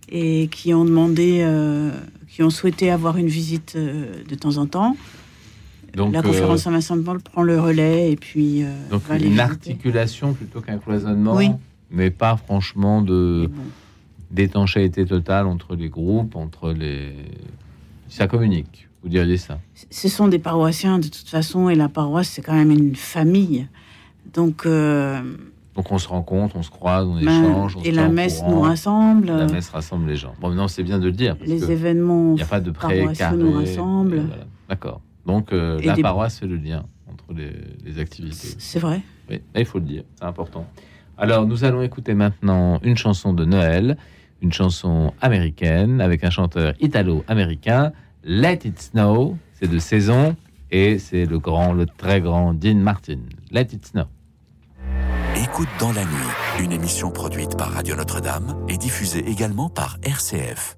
et 0.09 0.47
qui 0.47 0.73
ont 0.73 0.85
demandé, 0.85 1.39
euh, 1.41 1.91
qui 2.29 2.43
ont 2.43 2.49
souhaité 2.49 2.89
avoir 2.91 3.17
une 3.17 3.27
visite 3.27 3.75
de 3.77 4.35
temps 4.35 4.57
en 4.57 4.65
temps. 4.65 4.95
Donc, 5.95 6.13
la 6.13 6.23
conférence 6.23 6.63
Saint-Vincent 6.63 6.97
de 6.97 7.01
Paul 7.01 7.19
prend 7.21 7.43
le 7.43 7.59
relais 7.59 8.11
et 8.11 8.15
puis. 8.15 8.63
donc 8.89 9.03
une 9.09 9.39
articulation 9.39 10.33
plutôt 10.33 10.59
qu'un 10.61 10.79
cloisonnement. 10.79 11.35
Oui 11.35 11.49
mais 11.93 12.09
pas 12.09 12.35
franchement 12.35 13.01
de, 13.01 13.49
d'étanchéité 14.31 15.05
totale 15.05 15.47
entre 15.47 15.75
les 15.75 15.87
groupes, 15.87 16.35
entre 16.35 16.71
les. 16.71 17.13
Ça 18.09 18.27
communique, 18.27 18.89
vous 19.01 19.09
diriez 19.09 19.37
ça 19.37 19.59
Ce 19.89 20.09
sont 20.09 20.27
des 20.27 20.39
paroissiens 20.39 20.99
de 20.99 21.07
toute 21.07 21.29
façon, 21.29 21.69
et 21.69 21.75
la 21.75 21.87
paroisse, 21.87 22.27
c'est 22.29 22.41
quand 22.41 22.55
même 22.55 22.71
une 22.71 22.95
famille. 22.95 23.67
Donc. 24.33 24.65
Euh, 24.65 25.21
donc 25.75 25.91
on 25.91 25.97
se 25.97 26.07
rencontre, 26.07 26.55
on 26.55 26.61
se 26.61 26.69
croise, 26.69 27.07
on 27.07 27.15
ben, 27.15 27.21
échange. 27.21 27.77
et 27.83 27.91
la 27.91 28.07
messe 28.07 28.43
nous 28.47 28.61
rassemble. 28.61 29.25
La 29.27 29.47
messe 29.47 29.69
rassemble 29.69 30.07
les 30.07 30.15
gens. 30.15 30.35
Bon, 30.39 30.51
non, 30.51 30.67
c'est 30.67 30.83
bien 30.83 30.99
de 30.99 31.05
le 31.05 31.11
dire. 31.11 31.35
les 31.43 31.71
événements. 31.71 32.33
Il 32.33 32.35
n'y 32.35 32.41
a 32.43 32.45
pas 32.45 32.59
de 32.59 32.69
pré 32.69 33.07
nous 33.35 33.53
rassemblent. 33.53 34.23
D'accord. 34.69 35.01
Donc 35.25 35.51
euh, 35.51 35.79
la 35.81 35.95
paroisse 35.95 36.39
fait 36.39 36.47
le 36.47 36.57
lien 36.57 36.85
entre 37.11 37.33
les, 37.33 37.99
activités. 37.99 38.55
C'est 38.57 38.79
vrai. 38.79 39.01
Oui, 39.29 39.41
il 39.55 39.65
faut 39.65 39.79
le 39.79 39.85
dire, 39.85 40.03
c'est 40.15 40.25
important. 40.25 40.67
Alors 41.17 41.45
nous 41.45 41.63
allons 41.63 41.81
écouter 41.81 42.13
maintenant 42.13 42.79
une 42.83 42.97
chanson 42.97 43.33
de 43.33 43.45
Noël, 43.45 43.97
une 44.41 44.51
chanson 44.51 45.13
américaine 45.21 46.01
avec 46.01 46.23
un 46.23 46.29
chanteur 46.29 46.73
italo-américain, 46.79 47.91
Let 48.23 48.61
It 48.65 48.81
Snow. 48.81 49.37
C'est 49.53 49.69
de 49.69 49.79
saison 49.79 50.35
et 50.71 50.97
c'est 50.97 51.25
le 51.25 51.39
grand, 51.39 51.73
le 51.73 51.85
très 51.85 52.19
grand 52.19 52.53
Dean 52.53 52.75
Martin. 52.75 53.19
Let 53.51 53.67
It 53.73 53.85
Snow. 53.85 54.05
Écoute 55.35 55.69
dans 55.79 55.91
la 55.91 56.03
nuit, 56.03 56.63
une 56.63 56.71
émission 56.71 57.11
produite 57.11 57.57
par 57.57 57.71
Radio 57.71 57.95
Notre-Dame 57.95 58.65
et 58.67 58.77
diffusée 58.77 59.27
également 59.27 59.69
par 59.69 59.97
RCF. 60.03 60.77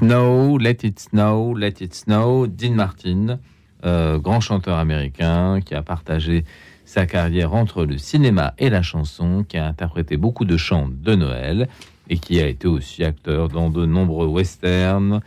Snow, 0.00 0.56
Let 0.56 0.78
It 0.82 0.98
Snow, 0.98 1.54
Let 1.54 1.74
It 1.82 1.92
Snow, 1.92 2.46
Dean 2.46 2.72
Martin, 2.72 3.38
euh, 3.84 4.18
grand 4.18 4.40
chanteur 4.40 4.78
américain 4.78 5.60
qui 5.60 5.74
a 5.74 5.82
partagé 5.82 6.46
sa 6.86 7.04
carrière 7.04 7.52
entre 7.52 7.84
le 7.84 7.98
cinéma 7.98 8.54
et 8.56 8.70
la 8.70 8.80
chanson, 8.80 9.44
qui 9.46 9.58
a 9.58 9.66
interprété 9.66 10.16
beaucoup 10.16 10.46
de 10.46 10.56
chants 10.56 10.88
de 10.90 11.14
Noël 11.14 11.68
et 12.08 12.16
qui 12.16 12.40
a 12.40 12.46
été 12.46 12.66
aussi 12.66 13.04
acteur 13.04 13.50
dans 13.50 13.68
de 13.68 13.84
nombreux 13.84 14.26
westerns 14.26 15.20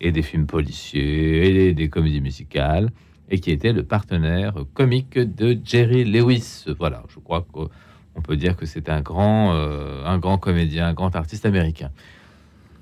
et 0.00 0.12
des 0.12 0.22
films 0.22 0.46
policiers 0.46 1.66
et 1.66 1.74
des 1.74 1.88
comédies 1.88 2.20
musicales 2.20 2.90
et 3.30 3.40
qui 3.40 3.50
était 3.50 3.72
le 3.72 3.82
partenaire 3.82 4.54
comique 4.74 5.18
de 5.18 5.58
Jerry 5.64 6.04
Lewis. 6.04 6.66
Voilà, 6.78 7.02
je 7.08 7.18
crois 7.18 7.44
qu'on 7.50 8.22
peut 8.22 8.36
dire 8.36 8.56
que 8.56 8.64
c'est 8.64 8.90
un 8.90 9.00
grand, 9.00 9.56
euh, 9.56 10.04
un 10.06 10.18
grand 10.18 10.38
comédien, 10.38 10.86
un 10.86 10.94
grand 10.94 11.16
artiste 11.16 11.46
américain. 11.46 11.90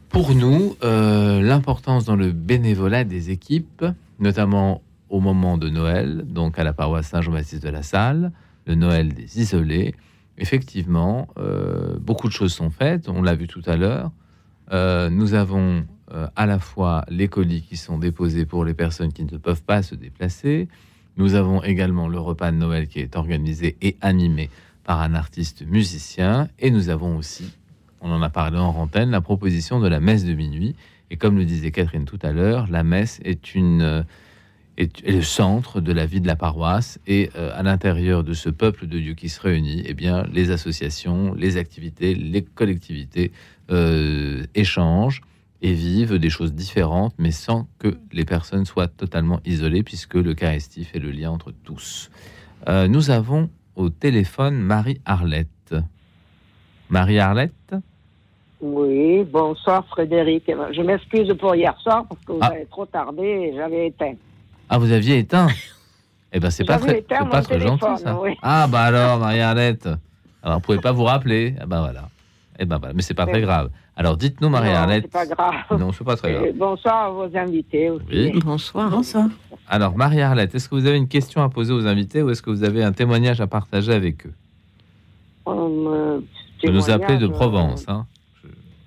Pour 0.09 0.35
nous, 0.35 0.75
euh, 0.83 1.43
l'importance 1.43 2.05
dans 2.05 2.17
le 2.17 2.33
bénévolat 2.33 3.05
des 3.05 3.31
équipes, 3.31 3.85
notamment 4.19 4.83
au 5.11 5.21
moment 5.21 5.59
de 5.59 5.69
Noël, 5.69 6.25
donc 6.27 6.59
à 6.59 6.65
la 6.65 6.73
paroisse 6.73 7.09
Saint-Jean-Baptiste 7.09 7.63
de 7.63 7.69
la 7.69 7.83
Salle, 7.83 8.33
le 8.67 8.75
Noël 8.75 9.13
des 9.13 9.41
isolés, 9.41 9.95
effectivement, 10.39 11.29
euh, 11.39 11.99
beaucoup 12.01 12.29
de 12.29 12.33
choses 12.33 12.53
sont 12.53 12.71
faites, 12.71 13.09
on 13.09 13.23
l'a 13.23 13.35
vu 13.35 13.47
tout 13.47 13.63
à 13.67 13.77
l'heure. 13.77 14.11
Euh, 14.73 15.11
nous 15.11 15.35
avons 15.35 15.85
à 16.37 16.47
la 16.47 16.59
fois 16.59 17.05
les 17.11 17.29
colis 17.29 17.61
qui 17.61 17.77
sont 17.77 17.99
déposés 17.99 18.47
pour 18.47 18.65
les 18.65 18.73
personnes 18.73 19.13
qui 19.13 19.25
ne 19.25 19.37
peuvent 19.37 19.63
pas 19.63 19.83
se 19.83 19.95
déplacer. 19.95 20.67
Nous 21.19 21.35
avons 21.35 21.63
également 21.63 22.09
le 22.09 22.19
repas 22.19 22.51
de 22.51 22.57
Noël 22.57 22.89
qui 22.89 23.01
est 23.01 23.15
organisé 23.15 23.77
et 23.83 23.99
animé 24.01 24.49
par 24.85 25.03
un 25.03 25.13
artiste 25.13 25.67
musicien. 25.67 26.49
Et 26.59 26.71
nous 26.71 26.89
avons 26.89 27.19
aussi 27.19 27.58
on 28.01 28.11
en 28.11 28.23
a 28.23 28.31
parlé 28.31 28.59
en 28.59 28.69
antenne, 28.69 29.11
la 29.11 29.21
proposition 29.21 29.81
de 29.81 29.89
la 29.89 30.01
messe 30.01 30.25
de 30.25 30.35
minuit. 30.35 30.75
Et 31.11 31.17
comme 31.17 31.37
le 31.37 31.45
disait 31.45 31.71
Catherine 31.71 32.05
tout 32.05 32.19
à 32.23 32.33
l'heure, 32.33 32.67
la 32.71 32.85
messe 32.85 33.21
est, 33.25 33.55
une, 33.55 33.83
euh, 33.83 34.03
est, 34.77 35.07
le 35.07 35.23
centre 35.23 35.81
de 35.81 35.93
la 35.93 36.07
vie 36.07 36.21
de 36.21 36.27
la 36.27 36.37
paroisse. 36.37 36.99
Et 37.07 37.31
euh, 37.37 37.51
à 37.55 37.63
l'intérieur 37.63 38.25
de 38.25 38.35
ce 38.35 38.51
peuple 38.51 38.87
de 38.87 38.99
Dieu 38.99 39.15
qui 39.15 39.29
se 39.29 39.41
réunit, 39.41 39.83
eh 39.87 39.95
bien, 39.95 40.25
les 40.33 40.51
associations, 40.51 41.35
les 41.35 41.57
activités, 41.57 42.15
les 42.15 42.43
collectivités 42.43 43.33
euh, 43.71 44.45
échangent 44.55 45.23
et 45.61 45.73
vivent 45.73 46.19
des 46.19 46.31
choses 46.31 46.55
différentes, 46.55 47.15
mais 47.19 47.33
sans 47.33 47.69
que 47.79 47.99
les 48.13 48.25
personnes 48.25 48.65
soient 48.65 48.87
totalement 48.87 49.41
isolées, 49.45 49.83
puisque 49.83 50.15
l'Eucharistie 50.15 50.85
fait 50.85 51.01
le 51.01 51.11
lien 51.11 51.33
entre 51.33 51.53
tous. 51.65 52.11
nous 52.69 53.11
avons 53.11 53.51
au 53.75 53.89
téléphone 53.89 54.57
Marie-Arlette. 54.57 55.58
Marie-Arlette? 56.91 57.75
Oui, 58.61 59.23
bonsoir 59.25 59.85
Frédéric. 59.87 60.51
Je 60.73 60.83
m'excuse 60.83 61.33
pour 61.39 61.55
hier 61.55 61.79
soir 61.81 62.05
parce 62.09 62.21
que 62.25 62.33
vous 62.33 62.39
ah. 62.41 62.47
avez 62.47 62.67
trop 62.67 62.87
tardé 62.87 63.23
et 63.23 63.55
j'avais 63.55 63.89
éteint. 63.89 64.15
Ah, 64.69 64.79
vous 64.79 64.91
aviez 64.91 65.19
éteint? 65.19 65.49
Eh 66.33 66.41
ben, 66.41 66.51
c'est 66.51 66.65
pas 66.65 66.79
très, 66.79 67.01
pas 67.01 67.43
très 67.43 67.61
gentil 67.61 67.87
ça. 68.03 68.21
Ah, 68.43 68.67
bah 68.67 68.81
alors, 68.83 69.19
Marie-Arlette. 69.19 69.89
Alors, 70.43 70.59
vous 70.59 70.63
pouvez 70.63 70.79
pas 70.79 70.93
vous 70.93 71.05
rappeler 71.05 71.55
Ah, 71.61 71.67
bah 71.67 71.81
voilà. 71.81 72.09
Eh 72.59 72.65
ben 72.65 72.79
voilà, 72.79 72.93
mais 72.93 73.03
c'est 73.03 73.15
pas 73.15 73.27
très 73.27 73.41
grave. 73.41 73.71
Alors, 73.97 74.17
dites-nous, 74.17 74.49
Marie-Arlette. 74.49 75.05
C'est 75.05 75.13
pas 75.13 75.27
grave. 75.27 75.81
Non, 75.81 75.93
c'est 75.93 76.05
pas 76.05 76.17
très 76.17 76.33
grave. 76.33 76.53
bonsoir 76.55 77.07
à 77.07 77.11
vos 77.11 77.37
invités 77.37 77.91
aussi. 77.91 78.05
Oui. 78.11 78.41
Bonsoir. 78.45 78.91
Bonsoir. 78.91 79.27
Alors, 79.69 79.97
Marie-Arlette, 79.97 80.55
est-ce 80.55 80.69
que 80.69 80.75
vous 80.75 80.87
avez 80.87 80.97
une 80.97 81.09
question 81.09 81.43
à 81.43 81.49
poser 81.49 81.73
aux 81.73 81.87
invités 81.87 82.23
ou 82.23 82.31
est-ce 82.31 82.43
que 82.43 82.51
vous 82.51 82.65
avez 82.65 82.83
un 82.83 82.93
témoignage 82.93 83.41
à 83.41 83.47
partager 83.47 83.93
avec 83.93 84.27
eux? 84.27 84.33
Euh, 85.49 86.21
vous 86.67 86.73
nous 86.73 86.91
appelez 86.91 87.19
de 87.19 87.27
Provence, 87.27 87.85
hein 87.89 88.07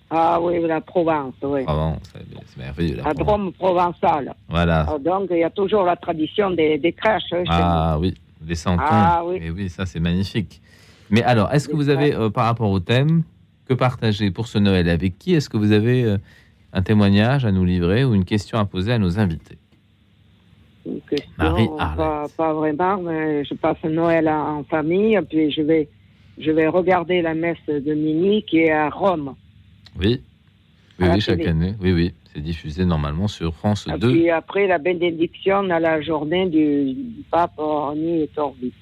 Ah 0.09 0.39
oui, 0.41 0.61
la 0.67 0.81
Provence, 0.81 1.35
oui. 1.41 1.63
Provence, 1.63 1.99
c'est 2.13 2.57
merveilleux. 2.57 2.97
La, 2.97 3.13
Drôme 3.13 3.53
provençale. 3.53 4.33
Voilà. 4.49 4.85
Ah, 4.87 4.97
donc, 4.99 5.27
il 5.31 5.37
y 5.37 5.43
a 5.43 5.49
toujours 5.49 5.83
la 5.83 5.95
tradition 5.95 6.51
des, 6.51 6.77
des 6.77 6.93
crèches. 6.93 7.33
Hein, 7.33 7.43
ah 7.47 7.97
oui, 7.99 8.13
des 8.41 8.55
santons. 8.55 8.83
Ah 8.85 9.23
oui. 9.25 9.39
Et 9.41 9.49
oui, 9.51 9.69
ça, 9.69 9.85
c'est 9.85 9.99
magnifique. 9.99 10.61
Mais 11.09 11.23
alors, 11.23 11.51
est-ce 11.53 11.67
que 11.67 11.75
vous 11.75 11.89
avez, 11.89 12.15
euh, 12.15 12.29
par 12.29 12.45
rapport 12.45 12.71
au 12.71 12.79
thème, 12.79 13.23
que 13.67 13.73
partager 13.73 14.31
pour 14.31 14.47
ce 14.47 14.57
Noël? 14.57 14.89
Avec 14.89 15.17
qui 15.17 15.35
est-ce 15.35 15.49
que 15.49 15.57
vous 15.57 15.73
avez 15.73 16.03
euh, 16.03 16.17
un 16.73 16.81
témoignage 16.81 17.45
à 17.45 17.51
nous 17.51 17.65
livrer 17.65 18.05
ou 18.05 18.15
une 18.15 18.25
question 18.25 18.57
à 18.57 18.65
poser 18.65 18.93
à 18.93 18.97
nos 18.97 19.19
invités? 19.19 19.57
Une 20.85 21.01
question, 21.01 21.77
pas, 21.77 22.25
pas, 22.35 22.53
vraiment, 22.53 22.97
mais 22.97 23.43
je 23.45 23.53
passe 23.53 23.83
Noël 23.83 24.27
en 24.27 24.63
famille, 24.63 25.19
puis 25.29 25.51
je 25.51 25.61
vais, 25.61 25.89
je 26.41 26.51
vais 26.51 26.67
regarder 26.67 27.21
la 27.21 27.33
messe 27.33 27.65
de 27.67 27.93
minuit 27.93 28.43
qui 28.43 28.57
est 28.59 28.71
à 28.71 28.89
Rome. 28.89 29.35
Oui, 29.99 30.21
oui, 30.99 31.21
chaque 31.21 31.45
année. 31.45 31.75
Oui, 31.81 31.91
oui, 31.93 32.13
c'est 32.33 32.41
diffusé 32.41 32.85
normalement 32.85 33.27
sur 33.27 33.53
France 33.53 33.87
2. 33.87 34.11
Puis 34.11 34.29
après 34.29 34.67
la 34.67 34.77
bénédiction 34.77 35.69
à 35.69 35.79
la 35.79 36.01
journée 36.01 36.49
du, 36.49 36.95
pape 37.29 37.53
Orni 37.57 38.23
et 38.23 38.27
Torbi. 38.27 38.73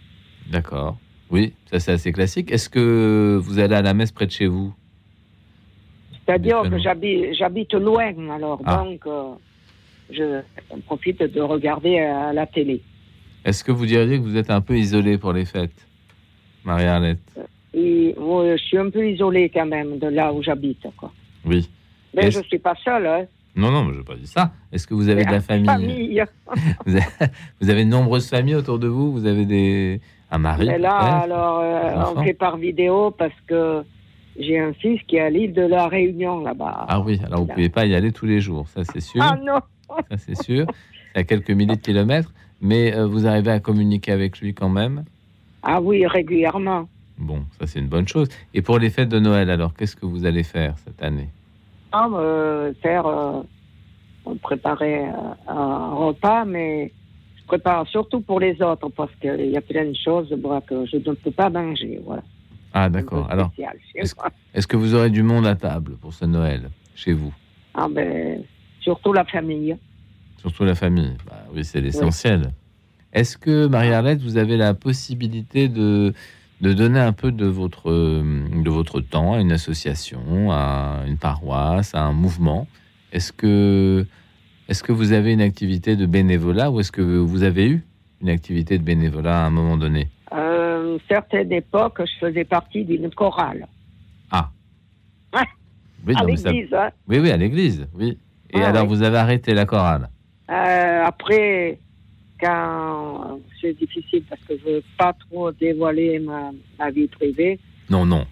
D'accord. 0.49 0.97
Oui, 1.29 1.53
ça 1.69 1.79
c'est 1.79 1.91
assez 1.91 2.11
classique. 2.11 2.51
Est-ce 2.51 2.69
que 2.69 3.39
vous 3.41 3.59
allez 3.59 3.75
à 3.75 3.81
la 3.81 3.93
messe 3.93 4.11
près 4.11 4.25
de 4.25 4.31
chez 4.31 4.47
vous? 4.47 4.73
C'est-à-dire 6.25 6.61
que 6.63 6.77
j'habite 6.79 7.73
loin, 7.73 8.13
alors 8.29 8.61
ah. 8.65 8.83
donc 8.83 9.05
euh, 9.07 9.31
je 10.11 10.41
profite 10.85 11.23
de 11.23 11.41
regarder 11.41 11.99
à 11.99 12.33
la 12.33 12.45
télé. 12.45 12.81
Est-ce 13.45 13.63
que 13.63 13.71
vous 13.71 13.85
diriez 13.85 14.17
que 14.17 14.23
vous 14.23 14.37
êtes 14.37 14.51
un 14.51 14.61
peu 14.61 14.77
isolé 14.77 15.17
pour 15.17 15.33
les 15.33 15.45
fêtes, 15.45 15.87
Marie-Arlette 16.69 17.19
Je 17.73 18.57
suis 18.57 18.77
un 18.77 18.89
peu 18.91 19.09
isolé 19.09 19.49
quand 19.49 19.65
même 19.65 19.97
de 19.97 20.07
là 20.07 20.31
où 20.31 20.43
j'habite. 20.43 20.85
Oui. 21.45 21.67
Mais 22.13 22.29
je 22.29 22.39
ne 22.39 22.43
suis 22.43 22.59
pas 22.59 22.75
seule. 22.83 23.07
Hein. 23.07 23.25
Non, 23.55 23.71
non, 23.71 23.91
je 23.91 23.97
n'ai 23.97 24.03
pas 24.03 24.15
dit 24.15 24.27
ça. 24.27 24.51
Est-ce 24.71 24.85
que 24.85 24.93
vous 24.93 25.09
avez 25.09 25.25
de 25.25 25.31
la 25.31 25.41
famille, 25.41 26.23
vous, 26.85 27.69
avez, 27.69 27.83
de 27.83 27.89
nombreuses 27.89 28.29
familles 28.29 28.55
autour 28.55 28.77
de 28.77 28.87
vous 28.87 29.11
Vous 29.11 29.25
avez 29.25 29.45
des... 29.45 29.99
un 30.29 30.37
mari 30.37 30.67
Mais 30.67 30.77
Là, 30.77 31.21
alors, 31.23 31.59
euh, 31.59 32.13
on 32.15 32.23
fait 32.23 32.33
par 32.33 32.57
vidéo 32.57 33.11
parce 33.11 33.33
que 33.47 33.83
j'ai 34.39 34.59
un 34.59 34.73
fils 34.73 35.01
qui 35.07 35.15
est 35.15 35.21
à 35.21 35.29
l'île 35.31 35.53
de 35.53 35.63
la 35.63 35.87
Réunion 35.87 36.41
là-bas. 36.41 36.85
Ah 36.87 37.01
oui, 37.01 37.19
alors 37.25 37.41
vous 37.41 37.47
ne 37.47 37.53
pouvez 37.53 37.69
pas 37.69 37.85
y 37.85 37.95
aller 37.95 38.11
tous 38.11 38.27
les 38.27 38.39
jours, 38.39 38.67
ça 38.67 38.83
c'est 38.83 39.01
sûr. 39.01 39.21
Ah 39.23 39.37
non 39.43 39.59
Ça 40.09 40.17
c'est 40.17 40.41
sûr. 40.41 40.67
À 41.15 41.23
quelques 41.23 41.49
milliers 41.49 41.75
de 41.75 41.81
kilomètres. 41.81 42.31
Mais 42.61 42.95
euh, 42.95 43.07
vous 43.07 43.25
arrivez 43.25 43.51
à 43.51 43.59
communiquer 43.59 44.11
avec 44.11 44.39
lui 44.39 44.53
quand 44.53 44.69
même 44.69 45.03
Ah 45.63 45.81
oui, 45.81 46.05
régulièrement. 46.05 46.87
Bon, 47.17 47.43
ça 47.59 47.67
c'est 47.67 47.79
une 47.79 47.87
bonne 47.87 48.07
chose. 48.07 48.29
Et 48.53 48.61
pour 48.61 48.79
les 48.79 48.89
fêtes 48.89 49.09
de 49.09 49.19
Noël, 49.19 49.49
alors, 49.49 49.73
qu'est-ce 49.73 49.95
que 49.95 50.05
vous 50.05 50.25
allez 50.25 50.43
faire 50.43 50.75
cette 50.77 51.01
année? 51.03 51.29
Ah, 51.91 52.07
euh, 52.13 52.73
faire, 52.81 53.05
euh, 53.05 53.41
préparer 54.41 55.05
euh, 55.05 55.11
un 55.47 55.93
repas, 55.95 56.45
mais 56.45 56.91
je 57.37 57.45
prépare 57.45 57.87
surtout 57.87 58.21
pour 58.21 58.39
les 58.39 58.61
autres 58.61 58.89
parce 58.89 59.13
qu'il 59.15 59.49
y 59.49 59.57
a 59.57 59.61
plein 59.61 59.85
de 59.85 59.95
choses 59.95 60.29
que 60.67 60.85
je 60.85 60.97
ne 60.97 61.13
peux 61.15 61.31
pas 61.31 61.49
manger. 61.49 61.99
Voilà. 62.05 62.23
Ah, 62.73 62.89
d'accord. 62.89 63.27
Alors, 63.29 63.51
est-ce 64.53 64.67
que 64.67 64.77
vous 64.77 64.93
aurez 64.93 65.09
du 65.09 65.23
monde 65.23 65.47
à 65.47 65.55
table 65.55 65.97
pour 65.99 66.13
ce 66.13 66.25
Noël 66.25 66.69
chez 66.95 67.13
vous? 67.13 67.33
Ah, 67.73 67.87
ben, 67.89 68.43
surtout 68.79 69.11
la 69.11 69.25
famille. 69.25 69.75
Surtout 70.37 70.63
la 70.63 70.75
famille. 70.75 71.17
Bah, 71.27 71.43
oui, 71.53 71.65
c'est 71.65 71.81
l'essentiel. 71.81 72.51
Est-ce 73.13 73.37
que, 73.37 73.67
Marie-Arlette, 73.67 74.21
vous 74.21 74.37
avez 74.37 74.57
la 74.57 74.73
possibilité 74.73 75.67
de 75.67 76.13
de 76.61 76.73
donner 76.73 76.99
un 76.99 77.13
peu 77.13 77.31
de 77.31 77.45
votre, 77.45 77.89
de 77.89 78.69
votre 78.69 78.99
temps 78.99 79.33
à 79.35 79.39
une 79.39 79.51
association, 79.53 80.51
à 80.51 81.03
une 81.07 81.17
paroisse, 81.17 81.95
à 81.95 82.01
un 82.01 82.11
mouvement? 82.11 82.67
Est-ce 83.13 83.31
que, 83.31 84.05
est 84.67 84.81
que 84.81 84.91
vous 84.91 85.13
avez 85.13 85.31
une 85.31 85.41
activité 85.41 85.95
de 85.95 86.05
bénévolat 86.05 86.69
ou 86.69 86.79
est-ce 86.81 86.91
que 86.91 87.01
vous 87.01 87.43
avez 87.43 87.69
eu 87.69 87.83
une 88.21 88.29
activité 88.29 88.77
de 88.77 88.83
bénévolat 88.83 89.43
à 89.43 89.45
un 89.45 89.49
moment 89.49 89.77
donné? 89.77 90.09
Euh, 90.33 90.97
Certaines 91.07 91.51
époques, 91.53 92.01
je 92.01 92.27
faisais 92.27 92.43
partie 92.43 92.83
d'une 92.83 93.09
chorale. 93.09 93.65
Ah. 94.31 94.49
Oui, 96.05 96.13
à 96.15 96.23
l'église. 96.23 96.73
Hein. 96.73 96.89
Oui, 97.07 97.19
oui, 97.19 97.31
à 97.31 97.37
l'église, 97.37 97.87
oui. 97.93 98.17
Et 98.51 98.61
alors, 98.61 98.85
vous 98.85 99.01
avez 99.01 99.17
arrêté 99.17 99.53
la 99.53 99.65
chorale? 99.65 100.09
Euh, 100.49 101.03
Après, 101.05 101.79
quand 102.39 103.39
c'est 103.59 103.73
difficile 103.73 104.23
parce 104.29 104.41
que 104.43 104.57
je 104.57 104.71
veux 104.71 104.83
pas 104.97 105.13
trop 105.13 105.51
dévoiler 105.51 106.19
ma, 106.19 106.91
vie 106.91 107.07
privée. 107.07 107.59
Non, 107.89 108.05
non. 108.05 108.25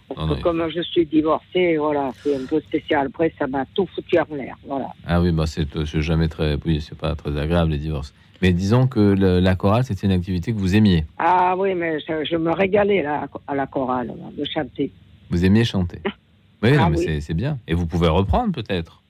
comme 0.43 0.69
je 0.69 0.81
suis 0.81 1.05
divorcée, 1.05 1.77
voilà, 1.77 2.11
c'est 2.21 2.35
un 2.35 2.45
peu 2.45 2.61
spécial. 2.61 3.07
Après, 3.07 3.33
ça 3.39 3.47
m'a 3.47 3.65
tout 3.73 3.87
foutu 3.87 4.19
en 4.19 4.35
l'air, 4.35 4.55
voilà. 4.67 4.89
Ah 5.05 5.19
oui, 5.19 5.31
bah 5.31 5.45
c'est 5.47 5.67
jamais 6.01 6.27
très, 6.27 6.57
oui, 6.65 6.79
c'est 6.79 6.97
pas 6.97 7.15
très 7.15 7.35
agréable 7.37 7.71
les 7.71 7.79
divorces. 7.79 8.13
Mais 8.41 8.53
disons 8.53 8.85
que 8.87 8.99
la 8.99 9.55
chorale, 9.55 9.83
c'était 9.83 10.05
une 10.05 10.13
activité 10.13 10.53
que 10.53 10.59
vous 10.59 10.75
aimiez. 10.75 11.05
Ah 11.17 11.55
oui, 11.57 11.73
mais 11.73 11.99
je, 11.99 12.35
me 12.35 12.51
régalais 12.51 13.01
là, 13.01 13.27
à 13.47 13.55
la 13.55 13.65
chorale, 13.65 14.13
de 14.37 14.45
chanter. 14.45 14.91
Vous 15.29 15.43
aimiez 15.43 15.63
chanter 15.63 16.01
Oui, 16.63 16.71
ah 16.79 16.89
mais 16.89 17.21
c'est 17.21 17.33
bien. 17.35 17.59
Et 17.67 17.73
vous 17.73 17.85
pouvez 17.85 18.07
reprendre 18.07 18.51
peut-être 18.51 19.03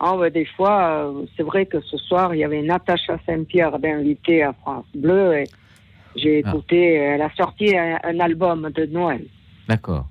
ah, 0.00 0.30
des 0.30 0.46
fois, 0.46 1.04
euh, 1.08 1.26
c'est 1.36 1.42
vrai 1.42 1.66
que 1.66 1.80
ce 1.82 1.98
soir, 1.98 2.34
il 2.34 2.38
y 2.38 2.44
avait 2.44 2.62
Natacha 2.62 3.18
Saint-Pierre 3.26 3.78
d'invité 3.78 4.42
à 4.42 4.54
France 4.54 4.86
Bleu 4.94 5.34
et 5.34 5.44
j'ai 6.16 6.42
ah. 6.42 6.48
écouté, 6.48 6.94
elle 6.94 7.20
a 7.20 7.30
sorti 7.36 7.76
un, 7.76 8.18
album 8.18 8.70
de 8.74 8.86
Noël. 8.86 9.26
D'accord. 9.68 10.08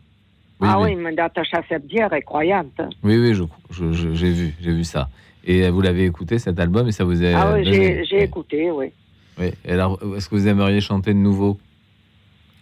ah 0.61 0.79
oui, 0.79 0.95
mais 0.95 1.11
Natacha 1.11 1.63
Saint-Pierre 1.67 2.13
est 2.13 2.21
croyante. 2.21 2.79
Oui, 3.03 3.17
oui, 3.17 3.33
j'ai 3.33 3.43
je, 3.71 4.07
vu, 4.27 4.53
j'ai 4.61 4.71
vu 4.71 4.83
ça. 4.83 5.09
Et 5.43 5.67
vous 5.69 5.81
l'avez 5.81 6.05
écouté 6.05 6.37
cet 6.37 6.59
album 6.59 6.87
et 6.87 6.91
ça 6.91 7.03
vous 7.03 7.23
a. 7.23 7.29
Ah 7.35 7.53
oui, 7.55 7.65
j'ai 7.65 8.21
écouté, 8.21 8.69
oui. 8.69 8.91
Oui. 9.39 9.53
alors, 9.67 9.99
est-ce 10.15 10.29
que 10.29 10.35
vous 10.35 10.47
aimeriez 10.47 10.81
chanter 10.81 11.13
de 11.13 11.19
nouveau? 11.19 11.57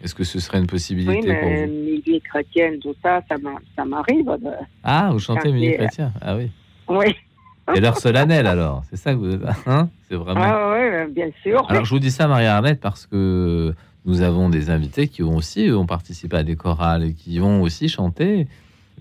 Est-ce 0.01 0.15
que 0.15 0.23
ce 0.23 0.39
serait 0.39 0.59
une 0.59 0.67
possibilité 0.67 1.19
oui, 1.19 1.25
mais 1.27 1.39
pour 1.39 1.49
vous? 1.49 1.67
Musique 1.67 2.23
chrétienne, 2.23 2.79
tout 2.79 2.95
ça, 3.03 3.21
ça 3.27 3.83
m'arrive. 3.83 4.37
Ah, 4.83 5.09
vous 5.11 5.19
chantez 5.19 5.51
musique 5.51 5.75
chrétienne 5.75 6.13
Ah 6.21 6.37
oui. 6.37 6.51
Oui. 6.89 7.15
C'est 7.73 7.81
l'heure 7.81 7.97
solennelle 7.97 8.47
alors, 8.47 8.83
c'est 8.89 8.95
ça 8.95 9.13
que 9.13 9.17
vous. 9.17 9.45
Hein? 9.65 9.89
C'est 10.09 10.15
vraiment. 10.15 10.41
Ah 10.41 10.73
oui, 10.73 11.11
bien 11.11 11.29
sûr. 11.43 11.65
Alors 11.69 11.83
je 11.83 11.89
vous 11.89 11.99
dis 11.99 12.11
ça, 12.11 12.27
Marie-Arlette, 12.27 12.79
parce 12.79 13.05
que 13.05 13.73
nous 14.05 14.21
avons 14.21 14.49
des 14.49 14.69
invités 14.69 15.09
qui 15.09 15.21
ont 15.21 15.35
aussi 15.35 15.69
ont 15.71 15.85
participé 15.85 16.37
à 16.37 16.43
des 16.43 16.55
chorales 16.55 17.03
et 17.03 17.13
qui 17.13 17.39
vont 17.39 17.61
aussi 17.61 17.89
chanter. 17.89 18.47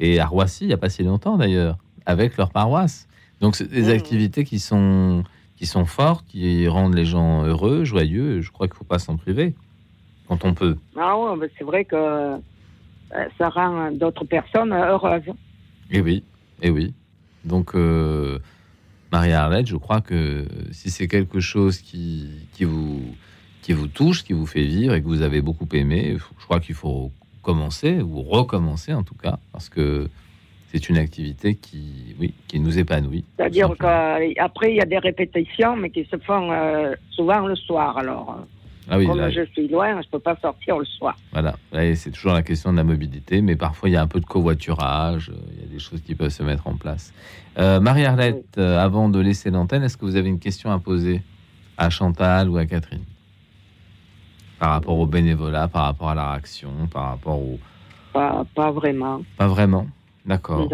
Et 0.01 0.19
à 0.19 0.27
Roissy, 0.27 0.65
il 0.65 0.69
n'y 0.69 0.75
a 0.75 0.79
pas 0.79 0.89
si 0.89 1.05
longtemps 1.05 1.37
d'ailleurs, 1.37 1.79
avec 2.07 2.37
leur 2.37 2.51
paroisse. 2.51 3.09
Donc 3.41 3.55
c'est 3.55 3.71
des 3.71 3.89
mmh. 3.89 3.97
activités 3.97 4.45
qui 4.45 4.59
sont, 4.59 5.23
qui 5.57 5.67
sont 5.67 5.85
fortes, 5.85 6.27
qui 6.27 6.67
rendent 6.67 6.95
les 6.95 7.05
gens 7.05 7.45
heureux, 7.45 7.85
joyeux. 7.85 8.41
Je 8.41 8.51
crois 8.51 8.67
qu'il 8.67 8.75
ne 8.75 8.79
faut 8.79 8.85
pas 8.85 8.99
s'en 8.99 9.17
priver 9.17 9.55
quand 10.27 10.45
on 10.45 10.55
peut. 10.55 10.77
Ah 10.99 11.17
oui, 11.17 11.47
c'est 11.57 11.65
vrai 11.65 11.85
que 11.85 11.95
euh, 11.95 12.37
ça 13.39 13.49
rend 13.49 13.93
d'autres 13.93 14.25
personnes 14.25 14.73
heureuses. 14.73 15.33
Et 15.91 16.01
oui, 16.01 16.25
et 16.63 16.71
oui. 16.71 16.93
Donc, 17.47 17.75
euh, 17.75 18.39
Marie-Arlette, 19.13 19.67
je 19.67 19.77
crois 19.77 20.01
que 20.01 20.45
si 20.73 20.91
c'est 20.91 21.09
quelque 21.09 21.41
chose 21.41 21.79
qui, 21.79 22.29
qui, 22.53 22.65
vous, 22.65 23.03
qui 23.63 23.73
vous 23.73 23.87
touche, 23.87 24.25
qui 24.25 24.33
vous 24.33 24.47
fait 24.47 24.65
vivre 24.65 24.95
et 24.95 25.01
que 25.01 25.07
vous 25.07 25.23
avez 25.23 25.41
beaucoup 25.41 25.69
aimé, 25.73 26.17
je 26.19 26.45
crois 26.45 26.61
qu'il 26.61 26.75
faut 26.75 27.13
commencer 27.43 28.01
ou 28.01 28.23
recommencer 28.23 28.93
en 28.93 29.05
tout 29.05 29.15
cas, 29.15 29.39
parce 29.53 29.69
que 29.69 30.09
c'est 30.73 30.89
une 30.89 30.99
activité 30.99 31.55
qui, 31.55 32.17
oui, 32.19 32.35
qui 32.49 32.59
nous 32.59 32.79
épanouit. 32.79 33.25
C'est-à-dire 33.37 33.73
qu'après, 33.79 34.73
il 34.73 34.77
y 34.77 34.81
a 34.81 34.85
des 34.85 34.99
répétitions, 34.99 35.77
mais 35.77 35.91
qui 35.91 36.05
se 36.11 36.17
font 36.19 36.51
euh, 36.51 36.95
souvent 37.11 37.47
le 37.47 37.55
soir. 37.55 37.97
Alors, 37.97 38.45
ah 38.89 38.99
Comme 39.05 39.31
je 39.31 39.45
suis 39.53 39.69
loin, 39.69 40.01
je 40.01 40.07
ne 40.07 40.11
peux 40.13 40.19
pas 40.19 40.37
sortir 40.37 40.79
le 40.79 40.85
soir. 40.85 41.17
Voilà, 41.33 41.57
c'est 41.95 42.13
toujours 42.13 42.33
la 42.33 42.43
question 42.43 42.73
de 42.73 42.77
la 42.77 42.85
mobilité, 42.85 43.41
mais 43.41 43.57
parfois 43.57 43.89
il 43.89 43.93
y 43.93 43.97
a 43.97 44.03
un 44.03 44.07
peu 44.07 44.21
de 44.21 44.27
covoiturage, 44.27 45.31
euh, 45.31 45.39
il 45.55 45.61
y 45.63 45.65
a 45.65 45.73
des 45.73 45.79
choses 45.79 46.01
qui 46.03 46.15
peuvent 46.15 46.31
se 46.31 46.43
mettre 46.43 46.67
en 46.69 46.77
place. 46.77 47.13
Euh, 47.59 47.81
Marie-Arlette, 47.81 48.59
euh, 48.59 48.79
avant 48.79 49.09
de 49.09 49.19
laisser 49.19 49.51
l'antenne, 49.51 49.83
est-ce 49.83 49.97
que 49.97 50.05
vous 50.05 50.17
avez 50.17 50.29
une 50.29 50.39
question 50.39 50.71
à 50.71 50.79
poser 50.79 51.23
à 51.77 51.91
Chantal 51.91 52.49
ou 52.49 52.59
à 52.59 52.67
Catherine? 52.67 53.05
Par 54.59 54.71
rapport 54.71 54.99
au 54.99 55.07
bénévolat, 55.07 55.69
par 55.69 55.85
rapport 55.85 56.11
à 56.11 56.15
la 56.15 56.31
réaction, 56.31 56.71
par 56.91 57.09
rapport 57.11 57.39
au... 57.39 57.59
Pas, 58.13 58.47
pas 58.55 58.71
vraiment. 58.71 59.23
Pas 59.37 59.49
vraiment? 59.49 59.87
D'accord. 60.25 60.69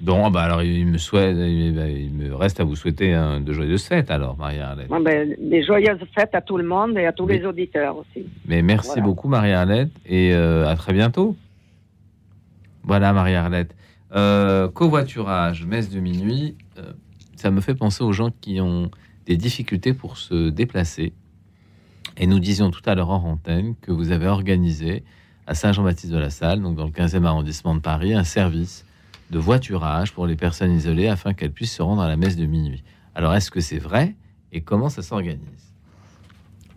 Bon, 0.00 0.30
bah 0.30 0.42
alors 0.42 0.62
il 0.62 0.86
me 0.86 0.98
souhaite, 0.98 1.36
il 1.36 2.12
me 2.12 2.34
reste 2.34 2.60
à 2.60 2.64
vous 2.64 2.76
souhaiter 2.76 3.12
de 3.40 3.52
joyeuses 3.52 3.84
fêtes 3.84 4.10
alors, 4.12 4.36
Marie-Arlette. 4.36 4.88
Ben, 4.88 5.34
des 5.40 5.64
joyeuses 5.64 5.98
fêtes 6.14 6.34
à 6.34 6.40
tout 6.40 6.56
le 6.56 6.64
monde 6.64 6.96
et 6.96 7.06
à 7.06 7.12
tous 7.12 7.26
les 7.26 7.44
auditeurs 7.44 7.96
aussi. 7.96 8.26
Mais 8.46 8.62
merci 8.62 9.00
beaucoup 9.00 9.26
Marie-Arlette 9.26 9.90
et 10.06 10.32
euh, 10.34 10.68
à 10.68 10.76
très 10.76 10.92
bientôt. 10.92 11.36
Voilà 12.84 13.12
Marie-Arlette. 13.12 13.74
Euh, 14.14 14.68
covoiturage, 14.68 15.66
messe 15.66 15.90
de 15.90 15.98
minuit, 15.98 16.56
euh, 16.78 16.92
ça 17.36 17.50
me 17.50 17.60
fait 17.60 17.74
penser 17.74 18.04
aux 18.04 18.12
gens 18.12 18.30
qui 18.40 18.60
ont 18.60 18.90
des 19.26 19.36
difficultés 19.36 19.94
pour 19.94 20.16
se 20.16 20.48
déplacer. 20.48 21.12
Et 22.16 22.26
nous 22.26 22.38
disions 22.38 22.70
tout 22.70 22.82
à 22.86 22.94
l'heure 22.94 23.10
en 23.10 23.32
antenne 23.32 23.74
que 23.82 23.90
vous 23.90 24.12
avez 24.12 24.28
organisé 24.28 25.02
à 25.46 25.54
Saint-Jean-Baptiste 25.54 26.12
de 26.12 26.18
la 26.18 26.30
Salle, 26.30 26.62
donc 26.62 26.76
dans 26.76 26.86
le 26.86 26.90
15e 26.90 27.24
arrondissement 27.24 27.74
de 27.74 27.80
Paris, 27.80 28.14
un 28.14 28.24
service 28.24 28.84
de 29.30 29.38
voiturage 29.38 30.12
pour 30.12 30.26
les 30.26 30.36
personnes 30.36 30.72
isolées 30.72 31.08
afin 31.08 31.34
qu'elles 31.34 31.52
puissent 31.52 31.74
se 31.74 31.82
rendre 31.82 32.02
à 32.02 32.08
la 32.08 32.16
messe 32.16 32.36
de 32.36 32.46
minuit. 32.46 32.82
Alors, 33.14 33.34
est-ce 33.34 33.50
que 33.50 33.60
c'est 33.60 33.78
vrai 33.78 34.14
et 34.52 34.60
comment 34.60 34.88
ça 34.88 35.02
s'organise? 35.02 35.68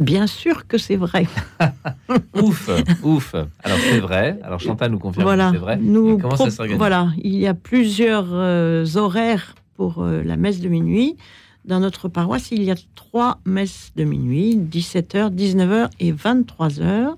Bien 0.02 0.26
sûr 0.26 0.66
que 0.68 0.80
c'est 0.80 0.96
vrai. 0.96 1.28
ouf, 2.42 2.72
ouf. 3.04 3.36
Alors 3.64 3.78
c'est 3.78 4.00
vrai. 4.00 4.40
Alors 4.42 4.60
Chantal 4.60 4.92
nous 4.92 4.98
confirme 4.98 5.24
voilà, 5.24 5.52
que 5.52 5.58
c'est 5.58 5.62
vrai. 5.62 5.78
Nous 5.78 6.18
comment 6.18 6.36
ça 6.36 6.50
s'organise? 6.50 6.80
Voilà, 6.80 7.10
il 7.22 7.38
y 7.38 7.46
a 7.46 7.54
plusieurs 7.54 8.30
euh, 8.32 8.84
horaires 8.96 9.54
pour 9.76 10.02
euh, 10.02 10.24
la 10.24 10.38
messe 10.38 10.60
de 10.60 10.70
minuit. 10.70 11.18
dans 11.66 11.80
notre 11.80 12.08
paroisse, 12.08 12.50
il 12.50 12.64
y 12.64 12.72
a 12.72 12.76
trois 12.96 13.40
messes 13.46 13.92
de 13.96 14.04
minuit, 14.04 14.58
17h, 14.58 15.36
19h 15.36 15.90
et 16.00 16.12
23h. 16.12 17.14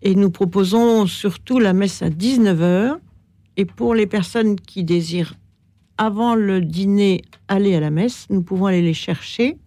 Et 0.00 0.14
nous 0.14 0.30
proposons 0.30 1.06
surtout 1.06 1.58
la 1.58 1.74
messe 1.74 2.00
à 2.00 2.08
19h. 2.08 2.96
Et 3.58 3.64
pour 3.64 3.92
les 3.92 4.06
personnes 4.06 4.54
qui 4.54 4.84
désirent, 4.84 5.34
avant 5.98 6.36
le 6.36 6.60
dîner, 6.60 7.22
aller 7.48 7.74
à 7.74 7.80
la 7.80 7.90
messe, 7.90 8.26
nous 8.30 8.40
pouvons 8.40 8.66
aller 8.66 8.82
les 8.82 8.94
chercher. 8.94 9.58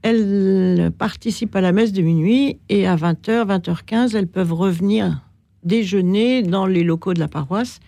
Elles 0.00 0.90
participent 0.96 1.54
à 1.54 1.60
la 1.60 1.72
messe 1.72 1.92
de 1.92 2.00
minuit 2.00 2.58
et 2.70 2.86
à 2.86 2.96
20h, 2.96 3.46
20h15, 3.46 4.16
elles 4.16 4.26
peuvent 4.26 4.54
revenir 4.54 5.20
déjeuner 5.64 6.42
dans 6.42 6.64
les 6.64 6.82
locaux 6.82 7.12
de 7.12 7.20
la 7.20 7.28
paroisse. 7.28 7.78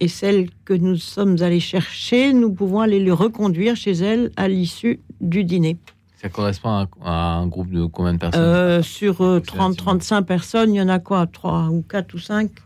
Et 0.00 0.08
celles 0.08 0.50
que 0.64 0.74
nous 0.74 0.96
sommes 0.96 1.36
allés 1.40 1.60
chercher, 1.60 2.32
nous 2.32 2.52
pouvons 2.52 2.80
aller 2.80 2.98
les 2.98 3.12
reconduire 3.12 3.76
chez 3.76 3.92
elles 3.92 4.32
à 4.36 4.48
l'issue 4.48 4.98
du 5.20 5.44
dîner. 5.44 5.78
Ça 6.16 6.28
correspond 6.30 6.88
à 7.04 7.12
un, 7.12 7.46
groupe 7.46 7.70
de 7.70 7.84
combien 7.86 8.14
de 8.14 8.18
personnes? 8.18 8.42
Euh, 8.42 8.82
Sur 8.82 9.20
30-35 9.20 10.14
euh, 10.14 10.22
personnes, 10.22 10.74
il 10.74 10.78
y 10.78 10.82
en 10.82 10.88
a 10.88 10.98
quoi? 10.98 11.28
3 11.28 11.68
ou 11.68 11.82
4 11.82 12.14
ou 12.14 12.18
5 12.18 12.50
ah 12.56 12.65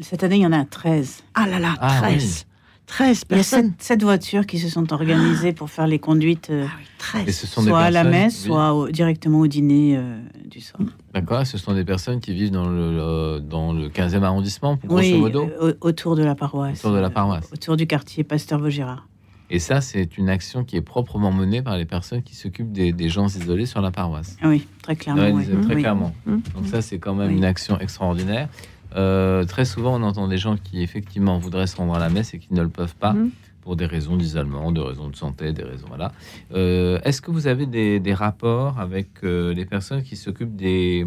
Cette 0.00 0.24
année, 0.24 0.36
il 0.36 0.42
y 0.42 0.46
en 0.46 0.52
a 0.52 0.64
13. 0.64 1.22
Ah 1.34 1.46
là 1.46 1.58
là, 1.58 1.74
13 1.78 2.46
13 2.86 3.24
personnes. 3.24 3.60
Il 3.60 3.66
y 3.66 3.70
a 3.70 3.84
7, 3.84 4.02
voitures 4.04 4.46
qui 4.46 4.60
se 4.60 4.68
sont 4.68 4.92
organisées 4.92 5.52
pour 5.52 5.70
faire 5.70 5.88
les 5.88 5.98
conduites, 5.98 6.50
euh, 6.50 6.66
ah 7.14 7.18
oui, 7.26 7.32
soit 7.32 7.80
à 7.80 7.90
la 7.90 8.04
messe, 8.04 8.44
soit 8.44 8.86
directement 8.92 9.40
au 9.40 9.48
dîner 9.48 10.00
du 10.44 10.60
soir. 10.60 10.82
D'accord, 11.12 11.44
ce 11.44 11.58
sont 11.58 11.74
des 11.74 11.84
personnes 11.84 12.20
qui 12.20 12.32
vivent 12.32 12.52
dans 12.52 12.68
le, 12.68 13.40
dans 13.40 13.72
le 13.72 13.88
15e 13.88 14.22
arrondissement, 14.22 14.78
grosso 14.84 15.18
modo 15.18 15.48
autour 15.80 16.14
de 16.14 16.22
la 16.22 16.36
paroisse. 16.36 16.78
Autour 16.78 16.92
de 16.92 17.00
la 17.00 17.10
paroisse. 17.10 17.50
autour 17.52 17.76
du 17.76 17.88
quartier 17.88 18.22
Pasteur 18.22 18.60
Vaugirard. 18.60 19.08
Et 19.48 19.58
ça, 19.60 19.80
c'est 19.80 20.18
une 20.18 20.28
action 20.28 20.64
qui 20.64 20.76
est 20.76 20.82
proprement 20.82 21.30
menée 21.30 21.62
par 21.62 21.76
les 21.76 21.84
personnes 21.84 22.22
qui 22.22 22.34
s'occupent 22.34 22.72
des, 22.72 23.08
gens 23.08 23.28
isolés 23.28 23.66
sur 23.66 23.80
la 23.80 23.92
paroisse. 23.92 24.36
Oui, 24.42 24.66
très 24.82 24.96
clairement. 24.96 25.40
Très 25.62 25.76
clairement. 25.76 26.12
Mmh. 26.26 26.36
Donc 26.54 26.66
ça, 26.66 26.82
c'est 26.82 26.98
quand 26.98 27.14
même 27.14 27.30
une 27.30 27.44
action 27.44 27.78
extraordinaire. 27.78 28.48
Euh, 28.96 29.44
très 29.44 29.64
souvent, 29.64 29.94
on 30.00 30.02
entend 30.02 30.26
des 30.28 30.38
gens 30.38 30.56
qui 30.56 30.82
effectivement 30.82 31.38
voudraient 31.38 31.66
se 31.66 31.76
rendre 31.76 31.94
à 31.94 31.98
la 31.98 32.08
messe 32.08 32.34
et 32.34 32.38
qui 32.38 32.54
ne 32.54 32.62
le 32.62 32.68
peuvent 32.68 32.94
pas 32.96 33.12
mmh. 33.12 33.30
pour 33.62 33.76
des 33.76 33.86
raisons 33.86 34.16
d'isolement, 34.16 34.72
des 34.72 34.80
raisons 34.80 35.08
de 35.08 35.16
santé, 35.16 35.52
des 35.52 35.64
raisons 35.64 35.86
voilà. 35.88 36.12
Euh, 36.54 36.98
est-ce 37.04 37.20
que 37.20 37.30
vous 37.30 37.46
avez 37.46 37.66
des, 37.66 38.14
rapports 38.14 38.78
avec 38.80 39.08
euh, 39.22 39.52
les 39.52 39.66
personnes 39.66 40.02
qui 40.02 40.16
s'occupent 40.16 40.56
des, 40.56 41.06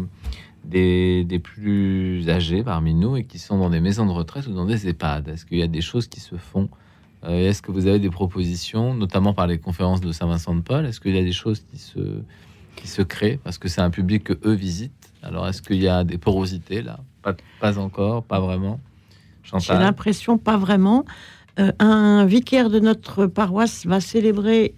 des, 0.64 1.24
des 1.24 1.38
plus 1.40 2.28
âgés 2.28 2.62
parmi 2.62 2.94
nous 2.94 3.16
et 3.16 3.24
qui 3.24 3.38
sont 3.38 3.58
dans 3.58 3.70
des 3.70 3.80
maisons 3.80 4.06
de 4.06 4.12
retraite 4.12 4.46
ou 4.46 4.52
dans 4.52 4.66
des 4.66 4.88
EHPAD? 4.88 5.28
Est-ce 5.28 5.44
qu'il 5.44 5.58
y 5.58 5.62
a 5.62 5.68
des 5.68 5.80
choses 5.80 6.06
qui 6.06 6.20
se 6.20 6.36
font? 6.36 6.68
Est-ce 7.26 7.60
que 7.60 7.70
vous 7.70 7.86
avez 7.86 7.98
des 7.98 8.08
propositions, 8.08 8.94
notamment 8.94 9.34
par 9.34 9.46
les 9.46 9.58
conférences 9.58 10.00
de 10.00 10.10
Saint-Vincent-de-Paul? 10.10 10.86
Est-ce 10.86 11.00
qu'il 11.00 11.14
y 11.14 11.18
a 11.18 11.22
des 11.22 11.32
choses 11.32 11.60
qui 11.60 11.76
se, 11.76 12.22
qui 12.76 12.88
se 12.88 13.02
créent? 13.02 13.38
Parce 13.44 13.58
que 13.58 13.68
c'est 13.68 13.82
un 13.82 13.90
public 13.90 14.24
que 14.24 14.38
eux 14.46 14.54
visitent. 14.54 15.12
Alors, 15.22 15.46
est-ce 15.46 15.60
qu'il 15.60 15.82
y 15.82 15.88
a 15.88 16.02
des 16.02 16.16
porosités 16.16 16.80
là? 16.80 17.00
Pas, 17.22 17.34
pas, 17.60 17.78
encore, 17.78 18.22
pas 18.24 18.40
vraiment. 18.40 18.80
J'ai 19.58 19.74
l'impression 19.74 20.38
pas 20.38 20.56
vraiment. 20.56 21.04
Euh, 21.58 21.72
un 21.78 22.24
vicaire 22.26 22.70
de 22.70 22.78
notre 22.78 23.26
paroisse 23.26 23.86
va 23.86 24.00
célébrer 24.00 24.74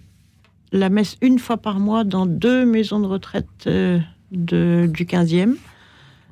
la 0.71 0.89
messe 0.89 1.17
une 1.21 1.39
fois 1.39 1.57
par 1.57 1.79
mois 1.79 2.03
dans 2.03 2.25
deux 2.25 2.65
maisons 2.65 2.99
de 2.99 3.05
retraite 3.05 3.47
euh, 3.67 3.99
de, 4.31 4.89
du 4.91 5.05
15e. 5.05 5.55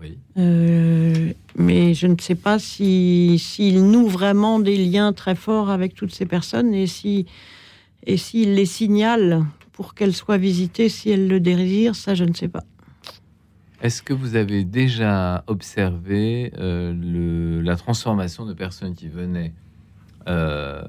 Oui. 0.01 0.18
Euh, 0.38 1.32
mais 1.55 1.93
je 1.93 2.07
ne 2.07 2.16
sais 2.20 2.36
pas 2.36 2.57
s'il 2.57 3.39
si, 3.39 3.74
noue 3.74 4.07
vraiment 4.07 4.59
des 4.59 4.78
liens 4.78 5.14
très 5.14 5.36
forts 5.36 5.70
avec 5.70 5.93
toutes 5.93 6.14
ces 6.14 6.26
personnes 6.26 6.74
et 6.74 6.88
si 6.88 7.28
et 8.07 8.18
s'il 8.18 8.55
les 8.55 8.66
signale 8.66 9.45
pour 9.74 9.93
qu'elles 9.93 10.16
soient 10.16 10.39
visitées 10.39 10.89
si 10.89 11.12
elles 11.12 11.28
le 11.28 11.39
désirent, 11.39 11.95
ça 11.95 12.16
je 12.16 12.24
ne 12.24 12.34
sais 12.34 12.47
pas. 12.47 12.64
Est-ce 13.82 14.03
que 14.03 14.13
vous 14.13 14.36
avez 14.36 14.63
déjà 14.63 15.43
observé 15.47 16.53
euh, 16.59 16.93
le, 16.93 17.61
la 17.61 17.75
transformation 17.75 18.45
de 18.45 18.53
personnes 18.53 18.93
qui 18.93 19.07
venaient 19.07 19.53
euh, 20.27 20.84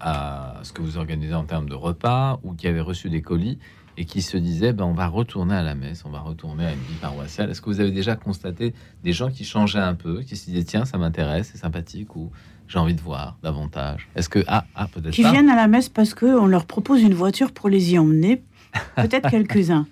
à 0.00 0.54
ce 0.62 0.72
que 0.72 0.80
vous 0.80 0.96
organisez 0.96 1.34
en 1.34 1.44
termes 1.44 1.68
de 1.68 1.74
repas 1.74 2.40
ou 2.42 2.54
qui 2.54 2.66
avaient 2.68 2.80
reçu 2.80 3.10
des 3.10 3.20
colis 3.20 3.58
et 3.98 4.06
qui 4.06 4.22
se 4.22 4.38
disaient 4.38 4.72
ben, 4.72 4.84
on 4.84 4.94
va 4.94 5.08
retourner 5.08 5.54
à 5.54 5.62
la 5.62 5.74
messe, 5.74 6.06
on 6.06 6.10
va 6.10 6.20
retourner 6.20 6.64
à 6.64 6.72
une 6.72 6.78
vie 6.78 6.94
paroissiale 7.02 7.50
Est-ce 7.50 7.60
que 7.60 7.68
vous 7.68 7.80
avez 7.80 7.90
déjà 7.90 8.16
constaté 8.16 8.72
des 9.04 9.12
gens 9.12 9.30
qui 9.30 9.44
changeaient 9.44 9.78
un 9.78 9.94
peu, 9.94 10.22
qui 10.22 10.36
se 10.36 10.46
disaient 10.46 10.64
tiens, 10.64 10.86
ça 10.86 10.96
m'intéresse, 10.96 11.50
c'est 11.52 11.58
sympathique 11.58 12.16
ou 12.16 12.30
j'ai 12.66 12.78
envie 12.78 12.94
de 12.94 13.02
voir 13.02 13.36
davantage? 13.42 14.08
Est-ce 14.16 14.30
que 14.30 14.42
ah, 14.46 14.64
ah 14.74 14.88
peut-être 14.90 15.12
qui 15.12 15.22
viennent 15.22 15.50
à 15.50 15.56
la 15.56 15.68
messe 15.68 15.90
parce 15.90 16.14
qu'on 16.14 16.46
leur 16.46 16.64
propose 16.64 17.02
une 17.02 17.14
voiture 17.14 17.52
pour 17.52 17.68
les 17.68 17.92
y 17.92 17.98
emmener 17.98 18.42
Peut-être 18.96 19.28
quelques-uns. 19.30 19.86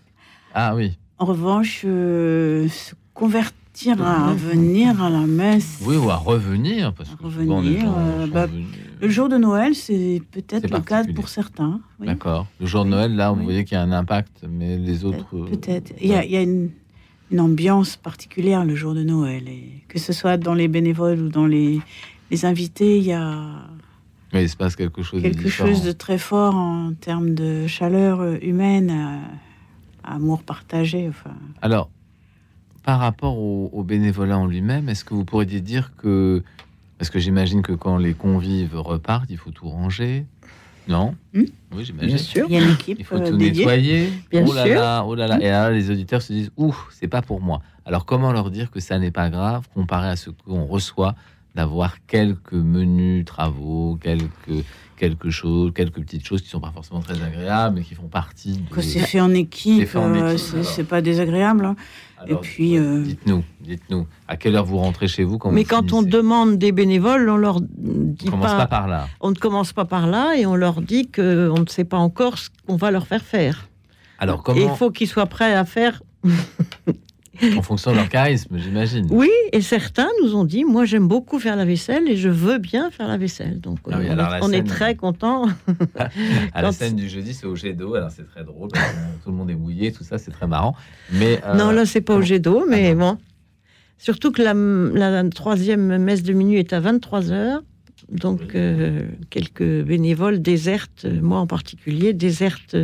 Ah 0.55 0.75
oui. 0.75 0.97
En 1.19 1.25
revanche, 1.25 1.83
euh, 1.85 2.69
se 2.69 2.95
convertir 3.13 4.01
à 4.01 4.33
venir 4.35 5.03
à 5.03 5.11
la 5.11 5.27
messe. 5.27 5.81
Oui, 5.85 5.97
ou 5.97 6.11
à 6.11 6.17
revenir. 6.17 6.93
Parce 6.95 7.11
que 7.11 7.25
revenir. 7.25 7.93
Euh, 7.97 8.27
bah, 8.29 8.47
le 9.01 9.09
jour 9.09 9.29
de 9.29 9.37
Noël, 9.37 9.75
c'est 9.75 10.23
peut-être 10.31 10.71
le 10.71 10.81
cas 10.81 11.05
pour 11.15 11.29
certains. 11.29 11.81
D'accord. 11.99 12.47
Le 12.61 12.67
jour 12.67 12.85
de 12.85 12.91
Noël, 12.91 13.17
là, 13.17 13.33
vous 13.33 13.43
voyez 13.43 13.65
qu'il 13.65 13.77
y 13.77 13.81
a 13.81 13.83
un 13.83 13.93
impact, 13.93 14.45
mais 14.49 14.79
les 14.79 15.05
autres. 15.05 15.27
Euh, 15.35 15.47
peut-être. 15.47 15.93
Il 16.01 16.09
y 16.09 16.15
a, 16.15 16.43
une, 16.43 16.71
ambiance 17.37 17.97
particulière 17.97 18.65
le 18.65 18.77
jour 18.77 18.95
de 18.95 19.03
Noël. 19.03 19.49
Et 19.49 19.85
que 19.89 19.99
ce 19.99 20.13
soit 20.13 20.37
dans 20.37 20.55
les 20.55 20.69
bénévoles 20.69 21.21
ou 21.21 21.29
dans 21.29 21.47
les, 21.47 21.81
les 22.31 22.45
invités, 22.45 22.99
il 22.99 23.05
y 23.05 23.13
a. 23.13 23.69
Mais 24.33 24.45
il 24.45 24.49
se 24.49 24.57
passe 24.57 24.77
quelque 24.77 25.03
chose 25.03 25.23
quelque 25.23 25.45
de 25.45 25.49
chose 25.49 25.83
de 25.83 25.93
très 25.93 26.19
fort 26.19 26.55
en 26.55 26.93
termes 26.93 27.35
de 27.35 27.67
chaleur 27.67 28.23
humaine 28.43 29.21
amour 30.15 30.43
partagé. 30.43 31.09
Enfin. 31.09 31.35
Alors, 31.63 31.91
par 32.85 33.01
rapport 33.01 33.39
au, 33.39 33.83
bénévolat 33.83 34.39
en 34.39 34.47
lui-même, 34.47 34.89
est-ce 34.89 35.05
que 35.05 35.15
vous 35.15 35.25
pourriez 35.25 35.61
dire 35.61 35.93
que, 35.97 36.43
parce 36.99 37.11
que 37.11 37.19
j'imagine 37.19 37.63
que 37.63 37.73
quand 37.73 37.99
les 37.99 38.15
convives 38.15 38.77
repartent, 38.77 39.31
il 39.31 39.37
faut 39.37 39.51
tout 39.51 39.69
ranger, 39.69 40.25
non? 40.89 41.15
Hmm? 41.35 41.45
Oui, 41.73 41.85
j'imagine. 41.85 42.09
Bien 42.09 42.19
sûr. 42.19 42.47
Il 42.49 42.55
y 42.55 42.59
a 42.59 42.65
une 42.65 42.73
équipe. 42.73 42.99
Il 42.99 43.05
faut 43.05 43.19
tout 43.19 43.37
nettoyer. 43.37 44.11
Bien 44.31 44.45
oh 44.47 44.55
là 44.55 44.65
sûr. 44.65 44.75
Là, 44.75 45.05
oh 45.05 45.15
là 45.15 45.27
là. 45.27 45.39
Et 45.41 45.49
là, 45.51 45.71
les 45.71 45.91
auditeurs 45.91 46.23
se 46.23 46.33
disent 46.33 46.51
Ouh, 46.57 46.75
c'est 46.91 47.09
pas 47.09 47.21
pour 47.21 47.41
moi. 47.41 47.61
Alors, 47.85 48.07
comment 48.07 48.33
leur 48.33 48.51
dire 48.51 48.71
que 48.71 48.81
ça 48.81 48.99
n'est 48.99 49.11
pas 49.11 49.29
grave 49.29 49.69
comparé 49.75 50.09
à 50.09 50.17
ce 50.17 50.31
qu'on 50.31 50.65
reçoit 50.65 51.15
d'avoir 51.55 51.97
quelques 52.07 52.55
menus 52.55 53.25
travaux, 53.25 53.99
quelques 54.01 54.65
quelque 54.99 55.31
chose, 55.31 55.73
quelques 55.75 56.01
petites 56.01 56.27
choses 56.27 56.43
qui 56.43 56.49
sont 56.49 56.61
pas 56.61 56.73
forcément 56.75 57.01
très 57.01 57.23
agréables, 57.23 57.77
mais 57.77 57.83
qui 57.83 57.95
font 57.95 58.09
partie. 58.09 58.63
Quand 58.71 58.83
c'est 58.83 59.01
fait 59.01 59.21
en 59.21 59.33
équipe, 59.33 59.89
euh, 59.95 60.37
c'est 60.37 60.85
pas 60.85 61.01
désagréable. 61.01 61.65
Hein. 61.65 61.77
Et 62.27 62.35
puis, 62.35 62.77
euh, 62.77 63.03
dites-nous, 63.03 63.45
dites-nous, 63.61 64.07
à 64.27 64.37
quelle 64.37 64.57
heure 64.57 64.65
vous 64.65 64.79
rentrez 64.79 65.07
chez 65.07 65.25
vous 65.25 65.39
quand 65.39 65.53
Mais 65.53 65.65
quand 65.65 65.93
on 65.93 66.03
demande 66.03 66.59
des 66.59 66.73
bénévoles, 66.73 67.29
on 67.31 67.37
leur 67.37 67.61
dit 67.61 68.29
on 68.33 68.39
pas, 68.39 68.57
pas, 68.57 68.67
par 68.67 68.89
là. 68.89 69.09
On 69.21 69.31
ne 69.31 69.37
commence 69.37 69.73
pas 69.73 69.85
par 69.85 70.07
là 70.07 70.35
et 70.37 70.45
on 70.45 70.57
leur 70.57 70.83
dit 70.83 71.09
que 71.09 71.49
on 71.51 71.61
ne 71.61 71.69
sait 71.69 71.85
pas 71.85 71.99
encore 71.99 72.37
ce 72.39 72.51
qu'on 72.67 72.77
va 72.77 72.91
leur 72.91 73.07
faire 73.07 73.23
faire. 73.23 73.69
Alors 74.19 74.43
comment 74.43 74.61
Il 74.61 74.77
faut 74.77 74.91
qu'ils 74.91 75.09
soient 75.09 75.27
prêts 75.27 75.55
à 75.55 75.65
faire 75.65 76.03
en 77.57 77.63
fonction 77.63 77.93
de 77.93 77.97
leur 77.97 78.09
charisme, 78.09 78.57
j'imagine. 78.59 79.07
Oui, 79.11 79.31
et 79.53 79.61
certains 79.61 80.09
nous 80.23 80.35
ont 80.35 80.45
dit, 80.45 80.65
moi 80.65 80.85
j'aime 80.85 81.09
beaucoup 81.09 81.39
faire 81.39 81.57
la 81.57 81.65
vaisselle 81.65 82.09
et 82.09 82.17
je 82.17 82.29
veux 82.29 82.59
bien 82.59 82.91
faire 82.91 83.09
la 83.09 83.17
vaisselle. 83.17 83.61
Donc 83.61 83.79
ah 83.91 83.99
on, 84.43 84.53
est, 84.53 84.63
très 84.63 84.95
content. 84.95 85.47
à 86.55 86.63
la 86.63 86.73
scène 86.73 86.97
du 86.97 87.09
jeudi, 87.09 87.35
c'est 87.35 87.47
au 87.47 87.55
jet 87.55 87.75
d'eau, 87.75 87.95
alors 87.95 88.11
c'est 88.11 88.27
très 88.27 88.45
drôle, 88.45 88.71
tout 88.71 89.31
le 89.31 89.37
monde 89.37 89.51
est 89.51 89.55
mouillé, 89.55 89.93
tout 89.93 90.05
ça, 90.05 90.19
c'est 90.19 90.31
très 90.31 90.47
marrant. 90.47 90.75
Mais 91.13 91.41
euh, 91.45 91.55
non, 91.55 91.71
là 91.71 91.87
c'est 91.87 92.01
pas 92.01 92.15
au 92.15 92.23
jet 92.23 92.39
d'eau, 92.39 92.65
mais 92.69 92.91
ah 92.91 92.95
bon. 92.95 93.19
Surtout 93.99 94.31
que 94.31 94.43
la, 94.43 95.25
troisième 95.31 95.99
messe 95.99 96.23
de 96.23 96.33
minuit 96.33 96.59
est 96.59 96.73
à 96.73 96.81
23 96.81 97.23
h 97.23 97.61
donc 98.11 98.55
euh, 98.55 99.07
quelques 99.29 99.83
bénévoles 99.83 100.41
désertent, 100.41 101.05
moi 101.05 101.41
en 101.41 101.47
particulier, 101.47 102.15
désertent 102.15 102.77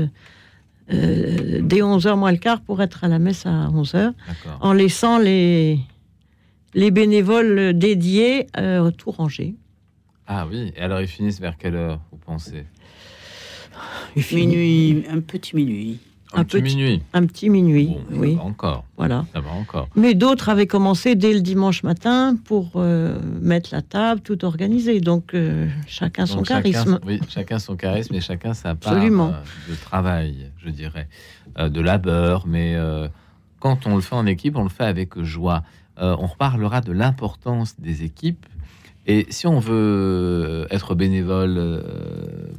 euh, 0.93 1.61
dès 1.62 1.80
11h 1.80 2.16
moins 2.16 2.32
le 2.32 2.39
quart 2.39 2.61
pour 2.61 2.82
être 2.82 3.05
à 3.05 3.09
la 3.09 3.18
messe 3.18 3.47
à 3.47 3.68
11h, 3.68 4.12
en 4.61 4.72
laissant 4.72 5.18
les, 5.18 5.78
les 6.74 6.91
bénévoles 6.91 7.72
dédiés 7.78 8.47
euh, 8.57 8.91
tout 8.91 9.11
rangé. 9.11 9.55
Ah 10.26 10.47
oui, 10.51 10.72
et 10.76 10.80
alors 10.80 11.01
ils 11.01 11.09
finissent 11.09 11.41
vers 11.41 11.57
quelle 11.57 11.74
heure, 11.74 12.01
vous 12.11 12.18
pensez? 12.18 12.64
Minuit, 14.32 15.05
un 15.11 15.20
petit 15.20 15.57
minuit. 15.57 15.99
Un, 16.35 16.45
petit, 16.45 16.62
minuit. 16.62 17.03
Un 17.12 17.26
petit 17.26 17.51
minuit, 17.51 17.97
oui. 18.11 18.39
encore. 18.41 18.85
Voilà. 18.97 19.24
Ça 19.32 19.41
va 19.41 19.51
encore. 19.53 19.89
Mais 19.95 20.14
d'autres 20.14 20.49
avaient 20.49 20.66
commencé 20.66 21.14
dès 21.14 21.32
le 21.32 21.41
dimanche 21.41 21.82
matin 21.82 22.37
pour 22.45 22.72
euh, 22.76 23.18
mettre 23.41 23.70
la 23.72 23.82
table, 23.82 24.20
tout 24.20 24.45
organiser. 24.45 25.01
Donc 25.01 25.35
euh, 25.35 25.68
chacun 25.87 26.26
son 26.26 26.43
charisme. 26.43 26.99
Oui, 27.07 27.20
chacun 27.28 27.59
son 27.59 27.76
charisme 27.76 28.14
et 28.14 28.20
chacun 28.20 28.55
sa 28.55 28.74
part 28.74 28.95
euh, 28.95 29.30
de 29.68 29.74
travail, 29.74 30.51
je 30.59 30.70
dirais, 30.70 31.09
de 31.59 31.80
labeur. 31.80 32.47
Mais 32.47 32.76
quand 33.61 33.87
on 33.87 33.95
le 33.95 34.01
fait 34.01 34.16
en 34.16 34.26
équipe, 34.26 34.57
on 34.57 34.64
le 34.64 34.68
fait 34.68 34.85
avec 34.85 35.20
joie. 35.22 35.62
on 35.99 36.26
reparlera 36.26 36.80
de 36.80 36.93
l'importance 36.93 37.78
des 37.78 38.03
équipes 38.03 38.47
Et 39.07 39.26
si 39.30 39.47
on 39.47 39.61
veut 39.61 40.66
être 40.70 40.95
bénévole 40.95 41.85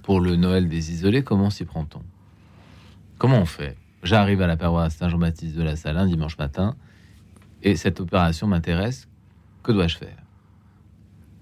pour 0.03 0.19
le 0.19 0.35
Noël 0.35 0.69
des 0.69 0.91
isolés, 0.91 1.23
comment 1.23 1.49
s'y 1.49 1.65
prend-on? 1.65 2.01
Comment 3.17 3.39
on 3.39 3.45
fait? 3.45 3.77
J'arrive 4.03 4.41
à 4.41 4.47
la 4.47 4.57
paroisse 4.57 4.95
Saint-Jean-Baptiste 4.95 5.55
de 5.55 5.63
la 5.63 5.75
Salle 5.75 5.97
un 5.97 6.05
dimanche 6.05 6.37
matin 6.37 6.75
et 7.63 7.75
cette 7.75 7.99
opération 7.99 8.47
m'intéresse. 8.47 9.07
Que 9.63 9.71
dois-je 9.71 9.97
faire? 9.97 10.17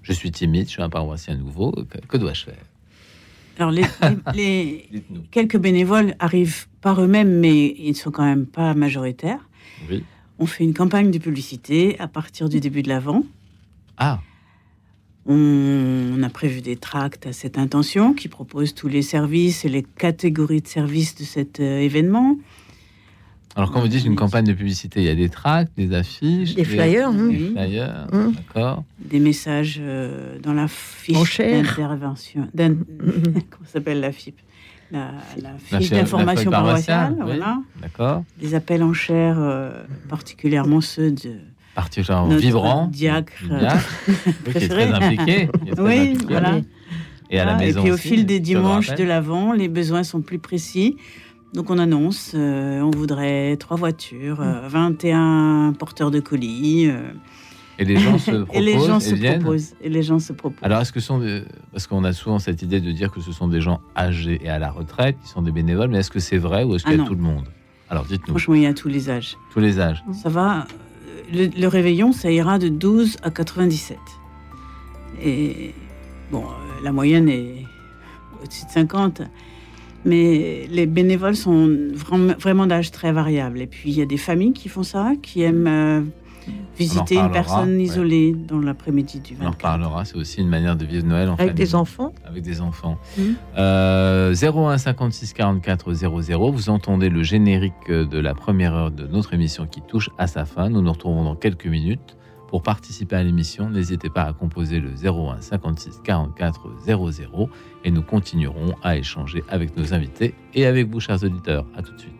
Je 0.01 0.13
suis 0.13 0.31
timide, 0.31 0.67
je 0.67 0.71
suis 0.71 0.81
un 0.81 0.89
paroissien 0.89 1.35
nouveau. 1.35 1.73
Que, 2.07 2.17
dois-je 2.17 2.45
faire? 2.45 2.63
Alors, 3.57 3.71
les, 3.71 4.89
quelques 5.31 5.57
bénévoles 5.57 6.15
arrivent 6.19 6.67
par 6.81 7.01
eux-mêmes, 7.01 7.39
mais 7.39 7.67
ils 7.77 7.89
ne 7.89 7.95
sont 7.95 8.11
quand 8.11 8.25
même 8.25 8.45
pas 8.45 8.73
majoritaires. 8.73 9.49
Oui. 9.89 10.03
On 10.39 10.45
fait 10.45 10.63
une 10.63 10.73
campagne 10.73 11.11
de 11.11 11.19
publicité 11.19 11.99
à 11.99 12.07
partir 12.07 12.49
du 12.49 12.59
début 12.59 12.81
de 12.81 12.89
l'Avent. 12.89 13.23
Ah 13.97 14.19
on, 15.25 16.21
a 16.23 16.29
prévu 16.29 16.61
des 16.61 16.75
tracts 16.75 17.27
à 17.27 17.33
cette 17.33 17.57
intention 17.57 18.13
qui 18.13 18.27
proposent 18.27 18.73
tous 18.73 18.87
les 18.87 19.01
services 19.01 19.65
et 19.65 19.69
les 19.69 19.83
catégories 19.83 20.61
de 20.61 20.67
services 20.67 21.15
de 21.15 21.23
cet 21.23 21.59
euh, 21.59 21.79
événement. 21.79 22.37
Alors, 23.55 23.71
quand 23.71 23.81
vous 23.81 23.87
dites 23.87 24.05
une 24.05 24.15
campagne 24.15 24.45
de 24.45 24.53
publicité, 24.53 25.01
il 25.01 25.05
y 25.05 25.09
a 25.09 25.15
des 25.15 25.29
tracts, 25.29 25.71
des 25.77 25.93
affiches, 25.93 26.55
des, 26.55 26.63
flyers, 26.63 27.11
des, 27.13 27.19
hein. 27.19 27.51
flyers, 27.53 28.07
d'accord. 28.35 28.83
Des 28.99 29.19
messages 29.19 29.77
euh, 29.79 30.39
dans 30.39 30.53
la 30.53 30.67
fiche 30.67 31.37
d'intervention. 31.37 32.47
Comment 32.57 33.67
s'appelle 33.71 33.99
la 33.99 34.11
FIP 34.11 34.39
la, 34.93 35.57
fiche 35.57 35.89
d'information 35.89 36.51
paroissiale, 36.51 37.17
voilà. 37.19 37.59
D'accord. 37.81 38.23
Des 38.39 38.53
appels 38.53 38.83
en 38.83 38.93
chair, 38.93 39.37
euh, 39.39 39.83
particulièrement 40.07 40.81
ceux 40.81 41.11
de 41.11 41.37
particulièrement 41.75 42.35
vibrant. 42.35 42.87
Diacre, 42.87 43.33
qui 44.51 44.57
est 44.57 44.67
très 44.67 44.91
impliqué. 44.91 45.49
oui, 45.77 46.17
voilà. 46.27 46.61
Et 47.29 47.39
à 47.39 47.45
la 47.45 47.55
maison. 47.55 47.79
Et 47.79 47.83
puis 47.83 47.91
au 47.91 47.97
fil 47.97 48.25
des 48.25 48.39
dimanches 48.39 48.93
de 48.95 49.03
l'avant, 49.03 49.53
les 49.53 49.67
besoins 49.67 50.03
sont 50.03 50.21
plus 50.21 50.39
précis. 50.39 50.97
Donc 51.53 51.69
on 51.69 51.77
annonce, 51.77 52.31
euh, 52.33 52.81
on 52.81 52.89
voudrait 52.89 53.55
trois 53.57 53.77
voitures, 53.77 54.41
21 54.41 55.69
euh, 55.69 55.71
porteurs 55.73 56.09
de 56.09 56.19
colis. 56.19 56.87
Euh. 56.87 57.11
et 57.77 57.85
les 57.85 57.97
gens 57.97 58.17
se 58.17 58.31
proposent. 58.31 58.47
et 58.55 58.61
les 58.61 58.73
gens 58.79 58.99
se 58.99 59.15
proposent. 59.15 59.75
Et 59.81 59.89
les 59.89 60.03
gens 60.03 60.19
se 60.19 60.33
proposent. 60.33 60.63
Alors, 60.63 60.81
est-ce 60.81 60.91
que 60.91 60.99
ce 60.99 61.07
sont 61.07 61.19
des... 61.19 61.43
Parce 61.71 61.85
qu'on 61.85 62.03
a 62.05 62.13
souvent 62.13 62.39
cette 62.39 62.63
idée 62.63 62.81
de 62.81 62.91
dire 62.91 63.11
que 63.11 63.21
ce 63.21 63.31
sont 63.31 63.47
des 63.47 63.61
gens 63.61 63.81
âgés 63.95 64.39
et 64.43 64.49
à 64.49 64.57
la 64.57 64.71
retraite 64.71 65.15
qui 65.23 65.29
sont 65.29 65.43
des 65.43 65.51
bénévoles, 65.51 65.89
mais 65.89 65.99
est-ce 65.99 66.11
que 66.11 66.19
c'est 66.19 66.37
vrai 66.37 66.63
ou 66.63 66.75
est-ce 66.75 66.85
qu'il 66.85 66.95
y 66.95 66.99
a 66.99 67.03
ah 67.03 67.07
tout 67.07 67.15
le 67.15 67.21
monde? 67.21 67.45
Alors, 67.89 68.05
dites-nous. 68.05 68.33
Franchement, 68.33 68.55
il 68.55 68.63
y 68.63 68.67
a 68.67 68.73
tous 68.73 68.89
les 68.89 69.11
âges. 69.11 69.37
Tous 69.51 69.59
les 69.59 69.79
âges. 69.79 70.03
Ça 70.11 70.29
va 70.29 70.65
le, 71.33 71.67
réveillon, 71.67 72.11
ça 72.11 72.31
ira 72.31 72.59
de 72.59 72.69
12 72.69 73.17
à 73.23 73.31
97. 73.31 73.97
Et 75.23 75.73
bon, 76.31 76.43
euh, 76.43 76.83
la 76.83 76.91
moyenne 76.91 77.29
est 77.29 77.65
au-dessus 78.41 78.65
de 78.65 78.71
50. 78.71 79.21
Mais 80.05 80.67
les 80.69 80.85
bénévoles 80.85 81.35
sont 81.35 81.71
vraiment 81.93 82.67
d'âge 82.67 82.91
très 82.91 83.13
variable. 83.13 83.61
Et 83.61 83.67
puis, 83.67 83.89
il 83.89 83.97
y 83.97 84.01
a 84.01 84.05
des 84.05 84.17
familles 84.17 84.51
qui 84.51 84.67
font 84.67 84.83
ça, 84.83 85.13
qui 85.21 85.41
aiment 85.43 85.67
euh, 85.67 86.01
visiter 86.77 87.17
une 87.17 87.31
personne 87.31 87.79
isolée 87.79 88.33
dans 88.33 88.59
l'après-midi 88.59 89.19
du 89.19 89.35
24. 89.35 89.45
On 89.45 89.49
en 89.49 89.53
parlera, 89.53 90.05
c'est 90.05 90.15
aussi 90.15 90.41
une 90.41 90.49
manière 90.49 90.75
de 90.75 90.85
vivre 90.85 91.05
Noël 91.05 91.29
en 91.29 91.35
Avec 91.35 91.53
des 91.53 91.75
enfants 91.75 92.13
Avec 92.25 92.43
des 92.43 92.61
enfants. 92.61 92.97
01 93.57 94.77
56 94.77 95.33
44 95.33 95.93
00, 95.93 96.51
vous 96.51 96.69
entendez 96.69 97.09
le 97.09 97.23
générique 97.23 97.89
de 97.89 98.19
la 98.19 98.33
première 98.33 98.73
heure 98.73 98.91
de 98.91 99.07
notre 99.07 99.33
émission 99.33 99.65
qui 99.67 99.81
touche 99.81 100.09
à 100.17 100.27
sa 100.27 100.45
fin. 100.45 100.69
Nous 100.69 100.81
nous 100.81 100.91
retrouvons 100.91 101.23
dans 101.23 101.35
quelques 101.35 101.67
minutes. 101.67 102.17
Pour 102.49 102.61
participer 102.61 103.15
à 103.15 103.23
l'émission, 103.23 103.71
n'hésitez 103.71 104.11
pas 104.11 104.21
à 104.21 104.33
composer 104.33 104.79
le 104.79 104.89
01 104.89 105.41
56 105.41 106.01
44 106.03 106.69
00 106.85 107.49
et 107.83 107.89
nous 107.89 108.03
continuerons 108.03 108.75
à 108.83 108.95
échanger 108.95 109.43
avec 109.49 109.75
nos 109.75 109.91
invités 109.95 110.35
et 110.53 110.67
avec 110.67 110.87
vous, 110.87 110.99
chers 110.99 111.23
auditeurs. 111.23 111.65
À 111.75 111.81
tout 111.81 111.93
de 111.93 111.99
suite. 111.99 112.13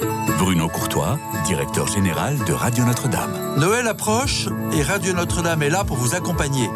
Ooh. 0.00 0.24
et 4.76 4.82
Radio 4.82 5.14
Notre-Dame 5.14 5.62
est 5.62 5.70
là 5.70 5.84
pour 5.84 5.96
vous 5.96 6.14
accompagner. 6.14 6.68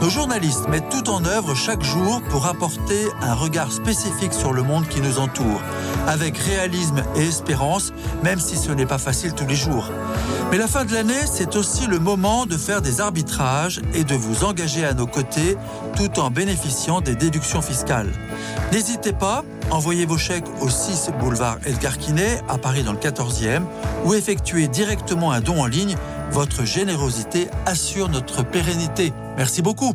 Nos 0.00 0.08
journalistes 0.08 0.66
mettent 0.68 0.88
tout 0.88 1.10
en 1.10 1.26
œuvre 1.26 1.54
chaque 1.54 1.82
jour 1.82 2.22
pour 2.30 2.46
apporter 2.46 3.08
un 3.20 3.34
regard 3.34 3.72
spécifique 3.72 4.32
sur 4.32 4.54
le 4.54 4.62
monde 4.62 4.88
qui 4.88 5.02
nous 5.02 5.18
entoure, 5.18 5.60
avec 6.06 6.38
réalisme 6.38 7.02
et 7.14 7.26
espérance, 7.26 7.92
même 8.22 8.40
si 8.40 8.56
ce 8.56 8.72
n'est 8.72 8.86
pas 8.86 8.96
facile 8.96 9.34
tous 9.34 9.46
les 9.46 9.54
jours. 9.54 9.90
Mais 10.50 10.56
la 10.56 10.66
fin 10.66 10.86
de 10.86 10.94
l'année, 10.94 11.26
c'est 11.30 11.56
aussi 11.56 11.86
le 11.86 11.98
moment 11.98 12.46
de 12.46 12.56
faire 12.56 12.80
des 12.80 13.02
arbitrages 13.02 13.82
et 13.92 14.04
de 14.04 14.14
vous 14.14 14.44
engager 14.44 14.84
à 14.84 14.94
nos 14.94 15.06
côtés 15.06 15.56
tout 15.94 16.18
en 16.20 16.30
bénéficiant 16.30 17.00
des 17.02 17.16
déductions 17.16 17.60
fiscales. 17.62 18.10
N'hésitez 18.72 19.12
pas, 19.12 19.44
envoyez 19.70 20.06
vos 20.06 20.18
chèques 20.18 20.48
au 20.60 20.68
6 20.68 21.10
boulevard 21.20 21.58
Edgar 21.66 21.98
Quinet 21.98 22.40
à 22.48 22.58
Paris 22.58 22.82
dans 22.82 22.92
le 22.92 22.98
14e 23.10 23.62
ou 24.04 24.14
effectuez 24.14 24.68
directement 24.68 25.32
un 25.32 25.40
don 25.40 25.60
en 25.60 25.66
ligne 25.66 25.96
votre 26.30 26.64
générosité 26.64 27.48
assure 27.66 28.08
notre 28.08 28.44
pérennité. 28.44 29.12
Merci 29.36 29.62
beaucoup. 29.62 29.94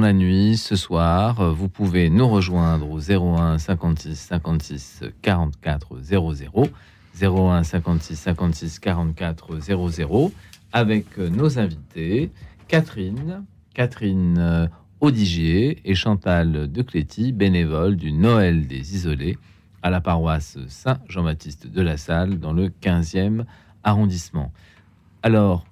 La 0.00 0.12
nuit 0.12 0.56
ce 0.56 0.76
soir, 0.76 1.40
euh, 1.40 1.50
vous 1.50 1.68
pouvez 1.68 2.10
nous 2.10 2.28
rejoindre 2.28 2.90
au 2.90 2.98
01 3.00 3.58
56 3.58 4.14
56 4.14 5.04
44 5.22 6.00
00 6.00 6.68
01 7.20 7.62
56 7.62 8.16
56 8.16 8.78
44 8.78 9.58
00 9.60 10.32
avec 10.72 11.18
euh, 11.18 11.28
nos 11.28 11.58
invités 11.58 12.30
Catherine, 12.68 13.44
Catherine 13.74 14.68
Audigier 15.00 15.80
et 15.84 15.94
Chantal 15.94 16.70
Decléty, 16.70 17.32
bénévoles 17.32 17.96
du 17.96 18.12
Noël 18.12 18.66
des 18.66 18.94
Isolés 18.94 19.38
à 19.82 19.90
la 19.90 20.00
paroisse 20.00 20.58
Saint-Jean-Baptiste 20.68 21.66
de 21.66 21.82
la 21.82 21.96
Salle 21.96 22.38
dans 22.38 22.52
le 22.52 22.68
15e 22.68 23.44
arrondissement. 23.84 24.52
Alors, 25.22 25.64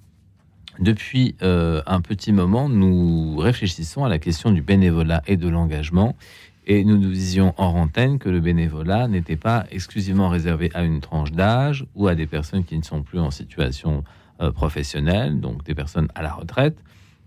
depuis 0.78 1.34
euh, 1.42 1.82
un 1.86 2.00
petit 2.00 2.32
moment, 2.32 2.68
nous 2.68 3.36
réfléchissons 3.38 4.04
à 4.04 4.08
la 4.08 4.18
question 4.18 4.50
du 4.50 4.62
bénévolat 4.62 5.22
et 5.26 5.36
de 5.36 5.48
l'engagement. 5.48 6.16
Et 6.66 6.84
nous 6.84 6.98
nous 6.98 7.12
disions 7.12 7.54
en 7.58 7.66
antenne 7.66 8.18
que 8.18 8.28
le 8.28 8.40
bénévolat 8.40 9.06
n'était 9.06 9.36
pas 9.36 9.66
exclusivement 9.70 10.28
réservé 10.28 10.70
à 10.74 10.82
une 10.82 11.00
tranche 11.00 11.30
d'âge 11.32 11.86
ou 11.94 12.08
à 12.08 12.14
des 12.14 12.26
personnes 12.26 12.64
qui 12.64 12.76
ne 12.76 12.82
sont 12.82 13.02
plus 13.02 13.20
en 13.20 13.30
situation 13.30 14.02
euh, 14.40 14.50
professionnelle, 14.50 15.40
donc 15.40 15.64
des 15.64 15.74
personnes 15.74 16.08
à 16.14 16.22
la 16.22 16.32
retraite, 16.32 16.76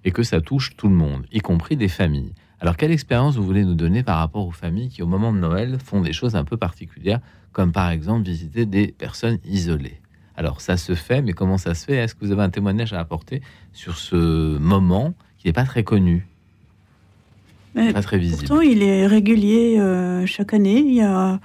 et 0.03 0.11
que 0.11 0.23
ça 0.23 0.41
touche 0.41 0.75
tout 0.75 0.89
le 0.89 0.95
monde, 0.95 1.25
y 1.31 1.39
compris 1.39 1.77
des 1.77 1.87
familles. 1.87 2.33
Alors, 2.59 2.75
quelle 2.75 2.91
expérience 2.91 3.37
vous 3.37 3.45
voulez 3.45 3.63
nous 3.63 3.75
donner 3.75 4.03
par 4.03 4.17
rapport 4.17 4.45
aux 4.45 4.51
familles 4.51 4.89
qui, 4.89 5.01
au 5.01 5.07
moment 5.07 5.31
de 5.31 5.39
Noël, 5.39 5.77
font 5.83 6.01
des 6.01 6.11
choses 6.11 6.35
un 6.35 6.43
peu 6.43 6.57
particulières, 6.57 7.21
comme 7.53 7.71
par 7.71 7.89
exemple 7.89 8.25
visiter 8.25 8.65
des 8.65 8.87
personnes 8.87 9.39
isolées? 9.45 10.01
Alors, 10.39 10.61
ça 10.61 10.77
se 10.77 10.95
fait, 10.95 11.21
mais 11.21 11.33
comment 11.33 11.57
ça 11.57 11.73
se 11.73 11.83
fait? 11.83 11.95
Est-ce 11.95 12.15
que 12.15 12.23
vous 12.23 12.31
avez 12.31 12.43
un 12.43 12.49
témoignage 12.49 12.93
à 12.93 12.99
apporter 13.01 13.41
sur 13.73 13.97
ce 13.97 14.57
moment 14.57 15.13
qui 15.37 15.47
n'est 15.47 15.53
pas 15.53 15.65
très 15.65 15.83
connu? 15.83 16.25
Pas 17.73 18.01
très 18.01 18.17
visible. 18.17 18.47
Pourtant, 18.47 18.61
il 18.61 18.81
est 18.81 19.05
régulier 19.05 19.77
euh, 19.79 20.25
chaque 20.25 20.53
année. 20.53 20.79
Il 20.79 20.93
y 20.93 21.01
a, 21.01 21.41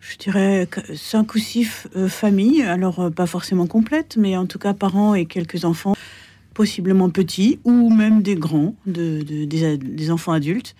je 0.00 0.18
dirais, 0.18 0.68
cinq 0.94 1.34
ou 1.34 1.38
six 1.38 1.88
euh, 1.96 2.08
familles, 2.08 2.60
alors 2.60 3.00
euh, 3.00 3.08
pas 3.08 3.24
forcément 3.24 3.66
complètes, 3.66 4.18
mais 4.18 4.36
en 4.36 4.44
tout 4.44 4.58
cas 4.58 4.74
parents 4.74 5.14
et 5.14 5.24
quelques 5.24 5.64
enfants 5.64 5.96
possiblement 6.52 7.08
petits 7.08 7.58
ou 7.64 7.88
même 7.88 8.20
des 8.20 8.34
grands, 8.34 8.74
de, 8.84 9.22
des, 9.22 10.10
enfants 10.10 10.32
adultes, 10.32 10.76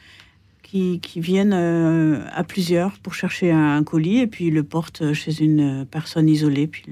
qui, 0.62 1.00
viennent 1.16 1.54
à 1.54 2.44
plusieurs 2.44 2.98
pour 2.98 3.14
chercher 3.14 3.50
un, 3.50 3.82
colis 3.82 4.18
et 4.18 4.26
puis 4.26 4.50
le 4.50 4.62
portent 4.62 5.14
chez 5.14 5.42
une 5.42 5.86
personne 5.90 6.28
isolée, 6.28 6.66
puis 6.66 6.84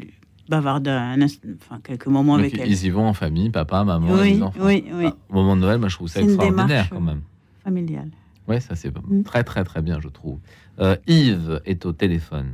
bavardent 0.50 0.88
enfin, 0.88 1.80
quelques 1.82 2.06
moments 2.06 2.34
avec 2.34 2.54
ils 2.54 2.60
elle. 2.60 2.68
Ils 2.68 2.84
y 2.86 2.90
vont 2.90 3.06
en 3.06 3.14
famille, 3.14 3.50
papa, 3.50 3.84
maman, 3.84 4.08
oui, 4.12 4.34
les 4.34 4.42
enfants. 4.42 4.60
Oui, 4.60 4.84
oui. 4.92 5.06
Ah, 5.08 5.16
au 5.30 5.34
moment 5.34 5.56
de 5.56 5.62
Noël, 5.62 5.78
moi, 5.78 5.88
je 5.88 5.96
trouve 5.96 6.08
ça 6.08 6.20
extraordinaire 6.20 6.88
quand 6.90 7.00
même. 7.00 7.22
Familial. 7.64 8.08
Oui, 8.48 8.60
ça 8.60 8.74
c'est 8.74 8.90
mm. 8.96 9.24
très 9.24 9.44
très 9.44 9.62
très 9.62 9.82
bien, 9.82 10.00
je 10.00 10.08
trouve. 10.08 10.38
Euh, 10.80 10.96
Yves 11.06 11.60
est 11.66 11.84
au 11.84 11.92
téléphone. 11.92 12.52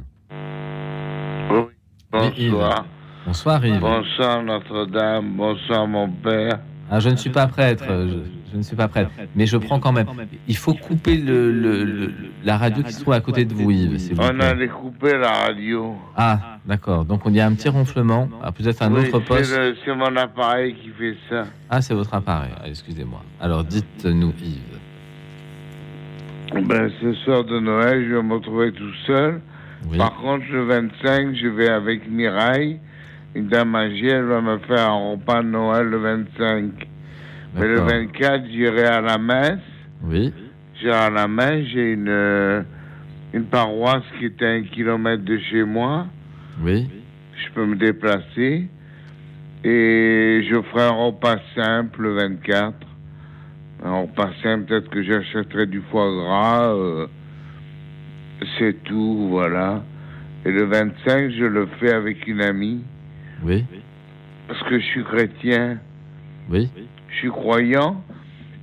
Oui, 1.51 1.73
bonsoir. 2.11 2.87
Bonsoir 3.27 3.65
Yves. 3.65 3.81
Bonsoir 3.81 4.43
Notre-Dame, 4.43 5.37
bonsoir 5.37 5.87
mon 5.87 6.11
père. 6.11 6.61
Ah, 6.91 7.01
je 7.01 7.09
ne 7.09 7.17
suis 7.17 7.31
pas 7.31 7.47
prêtre, 7.47 7.85
je, 7.89 8.19
ne 8.57 8.63
suis 8.63 8.77
pas 8.77 8.89
prêtre, 8.89 9.11
mais 9.35 9.47
je 9.47 9.57
prends 9.57 9.81
quand 9.81 9.93
même. 9.93 10.07
Il 10.49 10.57
faut 10.57 10.75
couper 10.75 11.17
le, 11.17 12.13
la 12.45 12.57
radio 12.57 12.83
qui 12.83 12.93
se 12.93 13.01
trouve 13.01 13.15
à 13.15 13.21
côté 13.21 13.45
de 13.45 13.55
vous, 13.55 13.71
Yves. 13.71 14.19
On 14.19 14.41
a 14.41 14.55
découpé 14.55 15.17
la 15.17 15.31
radio. 15.31 15.97
Ah, 16.17 16.59
d'accord. 16.67 17.05
Donc 17.05 17.27
on 17.27 17.33
y 17.33 17.41
a 17.41 17.47
un 17.47 17.55
petit 17.55 17.69
ronflement, 17.69 18.29
ah, 18.43 18.53
peut-être 18.53 18.83
un 18.83 18.93
autre 18.93 19.19
poste. 19.21 19.59
C'est 19.85 19.95
mon 19.95 20.17
appareil 20.17 20.75
qui 20.75 20.91
fait 20.91 21.17
ça. 21.29 21.47
Ah, 21.71 21.81
c'est 21.81 21.95
votre 21.95 22.15
appareil. 22.15 22.51
Ah, 22.57 22.69
excusez-moi. 22.69 23.23
Alors 23.41 23.65
dites-nous, 23.65 24.33
Yves. 24.43 24.81
Ben, 26.67 26.91
ce 27.01 27.13
soir 27.25 27.45
de 27.45 27.59
Noël, 27.59 28.07
je 28.09 28.15
vais 28.15 28.23
me 28.23 28.35
retrouver 28.35 28.73
tout 28.73 28.95
seul. 29.07 29.41
Par 29.99 30.15
contre, 30.17 30.45
le 30.51 30.65
25, 30.65 31.35
je 31.35 31.49
vais 31.49 31.69
avec 31.69 32.09
Mireille 32.09 32.79
une 33.35 33.49
dame 33.49 33.75
âgée, 33.75 34.09
elle 34.09 34.25
va 34.25 34.41
me 34.41 34.59
faire 34.59 34.91
un 34.91 35.11
repas 35.13 35.43
de 35.43 35.49
Noël 35.49 35.87
le 35.87 35.99
25. 35.99 36.89
Mais 37.55 37.69
le 37.69 37.81
24, 37.81 38.47
j'irai 38.51 38.85
à 38.85 39.01
la 39.01 39.19
messe. 39.19 39.59
Oui. 40.03 40.33
J'irai 40.81 40.95
à 40.95 41.11
la 41.11 41.29
messe, 41.29 41.67
j'ai 41.69 41.93
une, 41.93 42.09
euh, 42.09 42.63
une 43.33 43.45
paroisse 43.45 44.03
qui 44.19 44.27
est 44.27 44.43
à 44.43 44.49
un 44.49 44.63
kilomètre 44.63 45.25
de 45.25 45.39
chez 45.39 45.65
moi. 45.65 46.07
Oui. 46.61 46.89
Je 47.37 47.53
peux 47.53 47.65
me 47.65 47.77
déplacer. 47.77 48.69
Et 49.65 50.47
je 50.51 50.63
ferai 50.71 50.83
un 50.83 50.91
repas 50.91 51.39
simple 51.55 52.03
le 52.03 52.15
24. 52.15 52.75
Un 53.85 54.01
repas 54.03 54.31
simple, 54.43 54.65
peut-être 54.65 54.91
que 54.91 55.03
j'achèterai 55.03 55.67
du 55.67 55.81
foie 55.91 56.11
gras. 56.13 56.75
Euh, 56.75 57.07
c'est 58.59 58.83
tout, 58.85 59.29
voilà. 59.31 59.83
Et 60.45 60.51
le 60.51 60.65
25, 60.65 61.31
je 61.31 61.45
le 61.45 61.67
fais 61.81 61.93
avec 61.93 62.27
une 62.27 62.41
amie. 62.43 62.83
Oui. 63.43 63.65
Parce 64.49 64.63
que 64.65 64.79
je 64.79 64.85
suis 64.85 65.05
chrétien. 65.05 65.79
Oui. 66.51 66.69
Je 67.15 67.19
suis 67.21 67.31
croyant. 67.31 68.03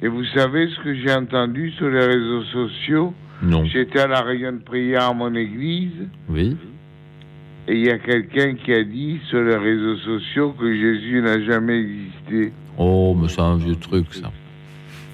Et 0.01 0.07
vous 0.07 0.25
savez 0.35 0.67
ce 0.67 0.83
que 0.83 0.95
j'ai 0.95 1.13
entendu 1.13 1.71
sur 1.71 1.89
les 1.89 2.05
réseaux 2.05 2.43
sociaux? 2.45 3.13
Non. 3.41 3.65
J'étais 3.65 3.99
à 3.99 4.07
la 4.07 4.21
réunion 4.21 4.53
de 4.53 4.57
prière 4.63 5.09
à 5.09 5.13
mon 5.13 5.33
église. 5.35 6.07
Oui. 6.29 6.57
Et 7.67 7.75
il 7.75 7.85
y 7.85 7.89
a 7.89 7.99
quelqu'un 7.99 8.55
qui 8.55 8.73
a 8.73 8.83
dit 8.83 9.19
sur 9.29 9.41
les 9.41 9.55
réseaux 9.55 9.97
sociaux 9.97 10.53
que 10.59 10.73
Jésus 10.73 11.21
n'a 11.21 11.41
jamais 11.43 11.79
existé. 11.79 12.53
Oh, 12.77 13.15
mais 13.19 13.27
c'est 13.27 13.41
un 13.41 13.57
vieux 13.57 13.75
truc, 13.75 14.13
ça. 14.13 14.31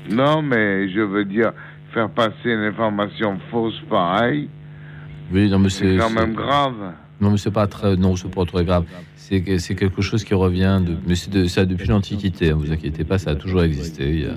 Non, 0.09 0.41
mais 0.41 0.89
je 0.89 1.01
veux 1.01 1.25
dire, 1.25 1.51
faire 1.93 2.09
passer 2.09 2.51
une 2.51 2.63
information 2.63 3.37
fausse 3.51 3.79
pareille. 3.89 4.49
Oui, 5.31 5.49
non, 5.49 5.59
mais 5.59 5.69
c'est. 5.69 5.97
quand 5.97 6.09
même 6.09 6.33
grave. 6.33 6.93
Non, 7.19 7.31
mais 7.31 7.37
c'est 7.37 7.51
pas 7.51 7.67
très. 7.67 7.95
Non, 7.95 8.15
c'est 8.15 8.29
pas 8.29 8.45
très 8.45 8.65
grave. 8.65 8.85
C'est 9.15 9.41
quelque 9.41 10.01
chose 10.01 10.23
qui 10.23 10.33
revient, 10.33 10.81
de, 10.85 10.95
mais 11.05 11.15
c'est 11.15 11.29
de, 11.29 11.47
ça 11.47 11.65
depuis 11.65 11.87
l'Antiquité, 11.87 12.51
hein, 12.51 12.55
vous 12.57 12.71
inquiétez 12.71 13.03
pas, 13.03 13.17
ça 13.17 13.31
a 13.31 13.35
toujours 13.35 13.63
existé. 13.63 14.09
Il 14.09 14.21
y 14.21 14.25
a 14.25 14.35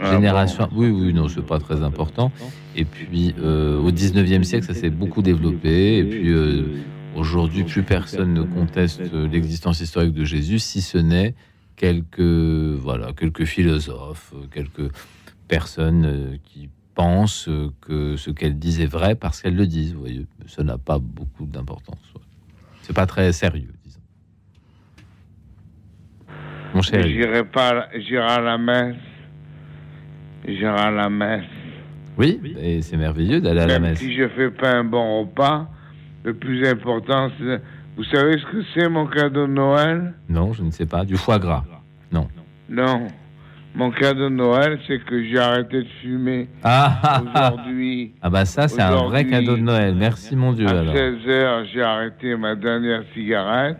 ah 0.00 0.12
génération. 0.12 0.68
Oui, 0.72 0.88
oui, 0.88 1.12
non, 1.12 1.28
c'est 1.28 1.44
pas 1.44 1.58
très 1.58 1.82
important. 1.82 2.30
Et 2.76 2.84
puis, 2.84 3.34
euh, 3.40 3.80
au 3.80 3.90
19e 3.90 4.44
siècle, 4.44 4.66
ça 4.66 4.74
s'est 4.74 4.90
beaucoup 4.90 5.22
développé. 5.22 5.98
Et 5.98 6.04
puis, 6.04 6.28
euh, 6.28 6.64
aujourd'hui, 7.16 7.64
plus 7.64 7.82
personne 7.82 8.32
ne 8.32 8.42
conteste 8.42 9.12
l'existence 9.12 9.80
historique 9.80 10.14
de 10.14 10.24
Jésus, 10.24 10.60
si 10.60 10.80
ce 10.80 10.98
n'est 10.98 11.34
quelques, 11.76 12.20
voilà, 12.20 13.12
quelques 13.12 13.44
philosophes, 13.44 14.34
quelques 14.52 14.92
personnes 15.48 16.04
euh, 16.04 16.36
qui 16.44 16.68
pensent 17.00 17.48
que 17.80 18.16
ce 18.16 18.30
qu'elles 18.30 18.58
disent 18.58 18.80
est 18.80 18.92
vrai 18.98 19.14
parce 19.14 19.40
qu'elles 19.40 19.56
le 19.56 19.66
disent. 19.66 19.94
Vous 19.94 20.00
voyez, 20.00 20.26
ça 20.46 20.62
n'a 20.62 20.76
pas 20.76 20.98
beaucoup 20.98 21.46
d'importance. 21.46 21.98
C'est 22.82 22.94
pas 22.94 23.06
très 23.06 23.32
sérieux. 23.32 23.72
Mon 26.74 26.82
cher. 26.82 27.02
J'irai 27.06 27.44
pas, 27.44 27.88
j'irai 27.96 28.32
à 28.38 28.40
la 28.40 28.58
messe. 28.58 28.96
J'irai 30.46 30.78
à 30.78 30.90
la 30.90 31.08
messe. 31.08 31.46
Oui, 32.18 32.38
et 32.58 32.82
c'est 32.82 32.98
merveilleux 32.98 33.40
d'aller 33.40 33.60
à 33.62 33.66
la 33.66 33.78
messe. 33.78 33.98
Si 33.98 34.14
je 34.14 34.28
fais 34.28 34.50
pas 34.50 34.70
un 34.70 34.84
bon 34.84 35.22
repas, 35.22 35.70
le 36.24 36.34
plus 36.34 36.68
important, 36.68 37.30
c'est. 37.38 37.62
Vous 37.96 38.04
savez 38.04 38.38
ce 38.38 38.44
que 38.44 38.62
c'est 38.74 38.88
mon 38.90 39.06
cadeau 39.06 39.46
de 39.46 39.52
Noël? 39.52 40.14
Non, 40.28 40.52
je 40.52 40.62
ne 40.62 40.70
sais 40.70 40.86
pas. 40.86 41.06
Du 41.06 41.16
foie 41.16 41.38
gras. 41.38 41.64
Non. 42.12 42.28
Non. 42.68 43.06
Mon 43.74 43.90
cadeau 43.92 44.28
de 44.28 44.34
Noël, 44.34 44.80
c'est 44.86 44.98
que 45.04 45.24
j'ai 45.24 45.38
arrêté 45.38 45.82
de 45.82 45.88
fumer 46.02 46.48
ah, 46.64 47.22
aujourd'hui. 47.22 48.12
Ah 48.20 48.28
bah 48.28 48.44
ça, 48.44 48.66
c'est 48.66 48.82
un 48.82 49.04
vrai 49.04 49.24
cadeau 49.26 49.56
de 49.56 49.62
Noël. 49.62 49.94
Merci 49.94 50.34
mon 50.34 50.52
Dieu. 50.52 50.66
À 50.66 50.84
16 50.84 51.14
h 51.26 51.64
j'ai 51.72 51.82
arrêté 51.82 52.36
ma 52.36 52.56
dernière 52.56 53.02
cigarette. 53.14 53.78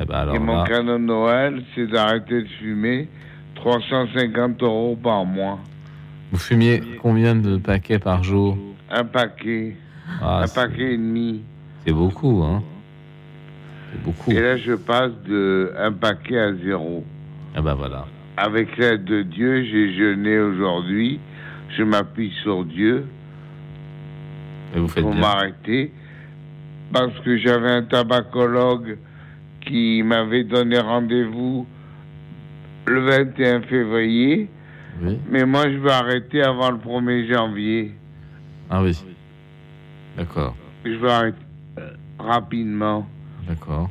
Eh 0.00 0.04
ben, 0.04 0.34
et 0.34 0.38
mon 0.40 0.64
cadeau 0.64 0.94
de 0.94 1.04
Noël, 1.04 1.62
c'est 1.74 1.86
d'arrêter 1.86 2.42
de 2.42 2.48
fumer 2.60 3.08
350 3.54 4.62
euros 4.62 4.98
par 5.00 5.24
mois. 5.24 5.60
Vous 6.32 6.38
fumiez 6.38 6.82
combien 7.00 7.36
de 7.36 7.56
paquets 7.56 8.00
par 8.00 8.24
jour? 8.24 8.58
Un 8.90 9.04
paquet. 9.04 9.76
Ah, 10.20 10.42
un 10.42 10.48
paquet 10.48 10.94
et 10.94 10.96
demi. 10.96 11.42
C'est 11.86 11.92
beaucoup, 11.92 12.42
hein 12.42 12.64
C'est 13.92 14.02
beaucoup. 14.02 14.30
Et 14.32 14.40
là, 14.40 14.56
je 14.56 14.72
passe 14.72 15.12
de 15.28 15.72
un 15.78 15.92
paquet 15.92 16.38
à 16.38 16.52
zéro. 16.54 17.04
Ah 17.54 17.62
ben 17.62 17.74
voilà. 17.74 18.06
Avec 18.36 18.76
l'aide 18.76 19.04
de 19.04 19.22
Dieu, 19.22 19.64
j'ai 19.64 19.94
jeûné 19.94 20.38
aujourd'hui. 20.38 21.20
Je 21.76 21.82
m'appuie 21.82 22.32
sur 22.42 22.64
Dieu. 22.64 23.06
Et 24.74 24.78
vous 24.80 24.88
faites 24.88 25.04
pour 25.04 25.14
m'arrêter. 25.14 25.92
Parce 26.92 27.18
que 27.20 27.36
j'avais 27.38 27.70
un 27.70 27.82
tabacologue 27.82 28.98
qui 29.60 30.02
m'avait 30.02 30.44
donné 30.44 30.78
rendez-vous 30.78 31.66
le 32.86 33.00
21 33.00 33.62
février. 33.62 34.48
Mais 35.30 35.44
moi, 35.44 35.64
je 35.64 35.78
vais 35.78 35.90
arrêter 35.90 36.42
avant 36.42 36.70
le 36.70 36.78
1er 36.78 37.32
janvier. 37.32 37.94
Ah 38.70 38.82
oui. 38.82 38.96
D'accord. 40.16 40.54
Je 40.84 40.90
vais 40.90 41.10
arrêter 41.10 41.38
rapidement. 42.18 43.08
D'accord. 43.48 43.90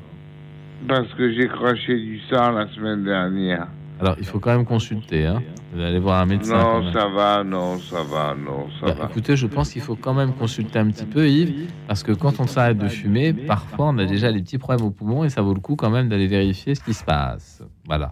Parce 0.88 1.14
que 1.14 1.34
j'ai 1.34 1.48
craché 1.48 1.98
du 1.98 2.20
sang 2.30 2.52
la 2.52 2.68
semaine 2.70 3.04
dernière. 3.04 3.68
Alors, 4.04 4.18
il 4.20 4.26
faut 4.26 4.40
quand 4.42 4.52
même 4.52 4.66
consulter. 4.66 5.26
Hein. 5.26 5.42
Vous 5.74 5.80
allez 5.82 5.98
voir 5.98 6.20
un 6.20 6.26
médecin. 6.26 6.58
Non, 6.82 6.92
ça 6.92 7.08
va, 7.08 7.42
non, 7.46 7.80
ça 7.80 8.04
va, 8.04 8.36
non, 8.36 8.68
ça 8.82 8.88
Bah, 8.88 8.94
va. 9.00 9.06
écoutez, 9.10 9.38
je 9.38 9.48
pense 9.48 9.72
qu'il 9.72 9.82
faut 9.82 9.96
quand 9.96 10.14
même 10.14 10.34
consulter 10.34 10.78
un 10.78 10.90
petit 10.90 11.06
peu, 11.06 11.30
Yves, 11.30 11.70
parce 11.88 12.04
que 12.04 12.12
quand 12.12 12.42
on 12.42 12.46
s'arrête 12.46 12.78
de 12.78 12.90
fumer, 12.90 13.32
parfois 13.32 13.86
on 13.88 13.98
a 14.00 14.04
déjà 14.06 14.34
des 14.34 14.42
petits 14.42 14.58
problèmes 14.58 14.86
au 14.86 14.92
poumon 14.92 15.24
et 15.24 15.30
ça 15.30 15.42
vaut 15.42 15.54
le 15.54 15.62
coup 15.62 15.78
quand 15.78 15.90
même 15.90 16.10
d'aller 16.10 16.28
vérifier 16.28 16.76
ce 16.76 16.82
qui 16.82 16.94
se 16.94 17.02
passe. 17.06 17.64
Voilà. 17.86 18.12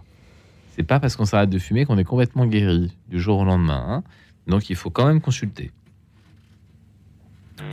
C'est 0.70 0.82
pas 0.82 0.98
parce 0.98 1.14
qu'on 1.14 1.26
s'arrête 1.26 1.50
de 1.50 1.58
fumer 1.58 1.84
qu'on 1.84 1.98
est 1.98 2.04
complètement 2.04 2.46
guéri 2.46 2.96
du 3.08 3.20
jour 3.20 3.40
au 3.40 3.44
lendemain. 3.44 3.84
hein. 3.86 4.02
Donc 4.46 4.70
il 4.70 4.76
faut 4.76 4.88
quand 4.88 5.04
même 5.06 5.20
consulter. 5.20 5.72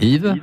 Yves? 0.02 0.36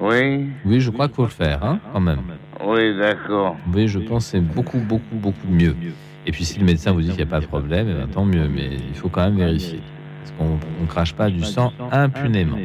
Oui, 0.00 0.48
Oui, 0.64 0.80
je 0.80 0.90
crois 0.90 1.08
qu'il 1.08 1.16
faut 1.16 1.24
le 1.24 1.28
faire, 1.28 1.62
hein, 1.62 1.80
quand 1.92 2.00
même. 2.00 2.20
oui, 2.66 2.96
d'accord. 2.96 3.56
Oui, 3.74 3.88
je 3.88 3.98
pense 3.98 4.24
que 4.24 4.30
c'est 4.30 4.40
beaucoup, 4.40 4.78
beaucoup, 4.78 5.16
beaucoup 5.16 5.46
mieux. 5.48 5.76
Et 6.26 6.32
puis 6.32 6.44
si 6.44 6.58
le 6.58 6.64
médecin 6.64 6.92
vous 6.92 7.00
dit 7.02 7.08
qu'il 7.08 7.16
n'y 7.16 7.22
a 7.22 7.26
pas 7.26 7.40
de 7.40 7.46
problème, 7.46 7.86
eh 7.90 7.94
ben, 7.94 8.06
tant 8.08 8.24
mieux, 8.24 8.48
mais 8.48 8.70
il 8.88 8.94
faut 8.94 9.08
quand 9.08 9.24
même 9.24 9.36
vérifier. 9.36 9.80
Parce 10.22 10.32
qu'on 10.38 10.58
ne 10.82 10.86
crache 10.88 11.12
pas 11.14 11.28
du 11.30 11.42
sang 11.44 11.72
impunément. 11.92 12.56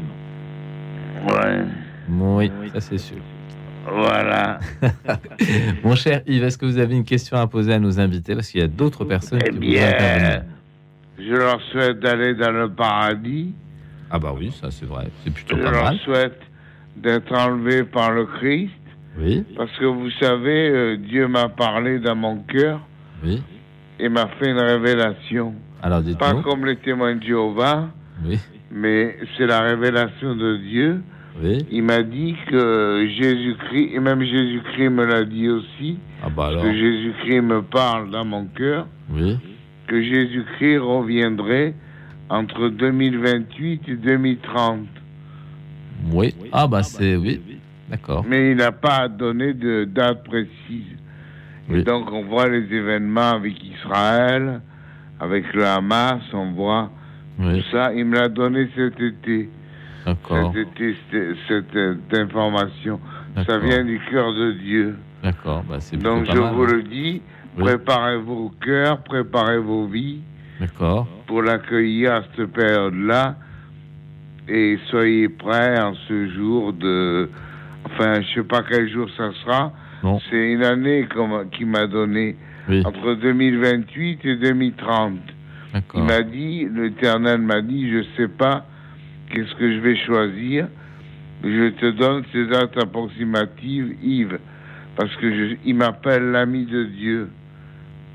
Ouais, 1.30 1.64
Oui, 2.10 2.52
ça 2.74 2.80
c'est 2.80 2.98
sûr. 2.98 3.18
voilà. 3.92 4.60
Mon 5.84 5.96
cher 5.96 6.22
Yves, 6.26 6.44
est-ce 6.44 6.58
que 6.58 6.66
vous 6.66 6.78
avez 6.78 6.96
une 6.96 7.04
question 7.04 7.38
à 7.38 7.48
poser 7.48 7.74
à 7.74 7.80
nos 7.80 8.00
invités? 8.00 8.34
Parce 8.36 8.50
qu'il 8.50 8.62
y 8.62 8.64
a 8.64 8.68
d'autres 8.68 9.04
personnes 9.06 9.40
Eh 9.46 9.50
qui 9.52 9.58
bien, 9.60 10.44
je 11.18 11.34
leur 11.34 11.62
souhaite 11.72 12.00
d'aller 12.00 12.34
dans 12.36 12.52
le 12.52 12.70
paradis. 12.70 13.54
Ah 14.10 14.18
bah 14.20 14.34
oui, 14.36 14.52
ça 14.60 14.72
c'est 14.72 14.86
vrai. 14.86 15.08
C'est 15.24 15.34
plutôt 15.34 15.58
Je 15.58 15.64
pas 15.64 15.72
leur 15.72 15.84
mal. 15.84 15.98
souhaite 16.00 16.40
d'être 16.96 17.32
enlevés 17.34 17.84
par 17.84 18.12
le 18.12 18.26
Christ. 18.26 18.72
Oui, 19.20 19.44
Parce 19.58 19.72
que 19.78 19.86
vous 19.86 20.10
savez, 20.12 20.70
euh, 20.70 20.98
Dieu 20.98 21.28
m'a 21.28 21.50
parlé 21.50 22.00
dans 22.00 22.16
mon 22.16 22.38
cœur 22.38 22.80
oui. 23.24 23.42
et 24.00 24.10
m'a 24.10 24.28
fait 24.40 24.52
une 24.52 24.60
révélation. 24.60 25.54
Alors 25.82 26.02
Pas 26.18 26.36
comme 26.42 26.66
les 26.66 26.76
témoins 26.78 27.16
de 27.16 27.24
Jéhovah, 27.24 27.90
Oui, 28.26 28.38
mais 28.72 29.18
c'est 29.38 29.46
la 29.48 29.62
révélation 29.62 30.36
de 30.36 30.58
Dieu. 30.58 31.02
oui. 31.42 31.66
Il 31.72 31.84
m'a 31.84 32.02
dit 32.04 32.36
que 32.50 33.08
Jésus-Christ, 33.18 33.92
et 33.94 34.00
même 34.00 34.22
Jésus-Christ 34.24 34.90
me 34.90 35.06
l'a 35.06 35.24
dit 35.24 35.48
aussi, 35.50 35.98
Ah 36.24 36.30
bah 36.30 36.52
que 36.62 36.74
Jésus-Christ 36.74 37.42
me 37.42 37.62
parle 37.62 38.10
dans 38.12 38.26
mon 38.26 38.46
cœur, 38.46 38.88
Oui, 39.10 39.38
que 39.88 40.02
Jésus-Christ 40.02 40.78
reviendrait 40.80 41.74
entre 42.30 42.70
2028 42.70 43.82
et 43.88 43.96
2030. 43.96 44.80
oui. 46.12 46.34
Ah 46.52 46.68
bah 46.68 46.84
c'est 46.84 47.16
oui. 47.16 47.40
D'accord. 47.90 48.24
Mais 48.28 48.52
il 48.52 48.58
n'a 48.58 48.72
pas 48.72 49.08
donné 49.08 49.54
de 49.54 49.84
date 49.86 50.24
précise. 50.24 50.96
Oui. 51.70 51.80
Et 51.80 51.84
donc 51.84 52.12
on 52.12 52.24
voit 52.24 52.48
les 52.48 52.64
événements 52.74 53.32
avec 53.32 53.64
Israël, 53.64 54.62
avec 55.20 55.54
le 55.54 55.66
Hamas, 55.66 56.22
on 56.34 56.52
voit 56.52 56.90
Oui, 57.40 57.62
tout 57.62 57.70
ça. 57.72 57.94
Il 57.94 58.06
me 58.06 58.16
l'a 58.16 58.30
donné 58.30 58.70
cet 58.76 59.00
été, 59.00 59.50
d'accord. 60.06 60.54
cet 60.54 60.68
été, 60.68 60.96
cette, 61.48 61.66
cette, 61.68 62.18
information. 62.20 63.00
Ça 63.48 63.60
vient 63.60 63.84
du 63.86 64.00
cœur 64.12 64.34
de 64.34 64.52
Dieu. 64.54 64.98
D'accord. 65.24 65.64
Bah 65.70 65.78
Donc 66.02 66.26
je 66.26 66.40
mal. 66.40 66.54
vous 66.54 66.66
le 66.66 66.84
dis, 66.84 67.22
Oui. 67.58 67.64
préparez 67.64 68.18
vos 68.18 68.52
cœurs, 68.62 69.04
préparez 69.04 69.60
vos 69.60 69.86
vies 69.86 70.22
D'accord. 70.60 71.08
pour 71.28 71.44
l'accueillir 71.44 72.14
à 72.16 72.22
cette 72.36 72.52
période-là. 72.52 73.36
Et 74.48 74.80
soyez 74.90 75.30
prêts 75.30 75.80
en 75.80 75.94
ce 76.08 76.28
jour 76.30 76.74
de... 76.74 77.30
Enfin, 77.86 78.20
je 78.22 78.34
sais 78.34 78.44
pas 78.48 78.64
quel 78.68 78.90
jour 78.90 79.08
ça 79.16 79.30
sera. 79.46 79.72
C'est 80.30 80.52
une 80.54 80.64
année 80.64 81.08
comme- 81.14 81.50
qui 81.52 81.66
m'a 81.66 81.88
donné 81.88 82.36
Oui, 82.70 82.82
entre 82.86 83.16
2028 83.16 84.20
et 84.26 84.36
2030. 84.38 85.20
Il 85.96 86.04
m'a 86.04 86.22
dit, 86.24 86.68
l'Éternel 86.74 87.42
m'a 87.42 87.62
dit, 87.62 87.92
je 87.92 88.04
sais 88.18 88.28
pas 88.28 88.66
qu'est-ce 89.30 89.54
que 89.56 89.72
je 89.74 89.80
vais 89.80 89.96
choisir. 89.98 90.68
Je 91.44 91.70
te 91.70 91.92
donne 91.92 92.24
ces 92.32 92.48
dates 92.48 92.78
approximatives, 92.78 93.96
Yves, 94.04 94.40
parce 94.96 95.16
que 95.18 95.30
je- 95.32 95.56
il 95.66 95.76
m'appelle 95.76 96.32
l'ami 96.32 96.66
de 96.66 96.84
Dieu, 96.86 97.30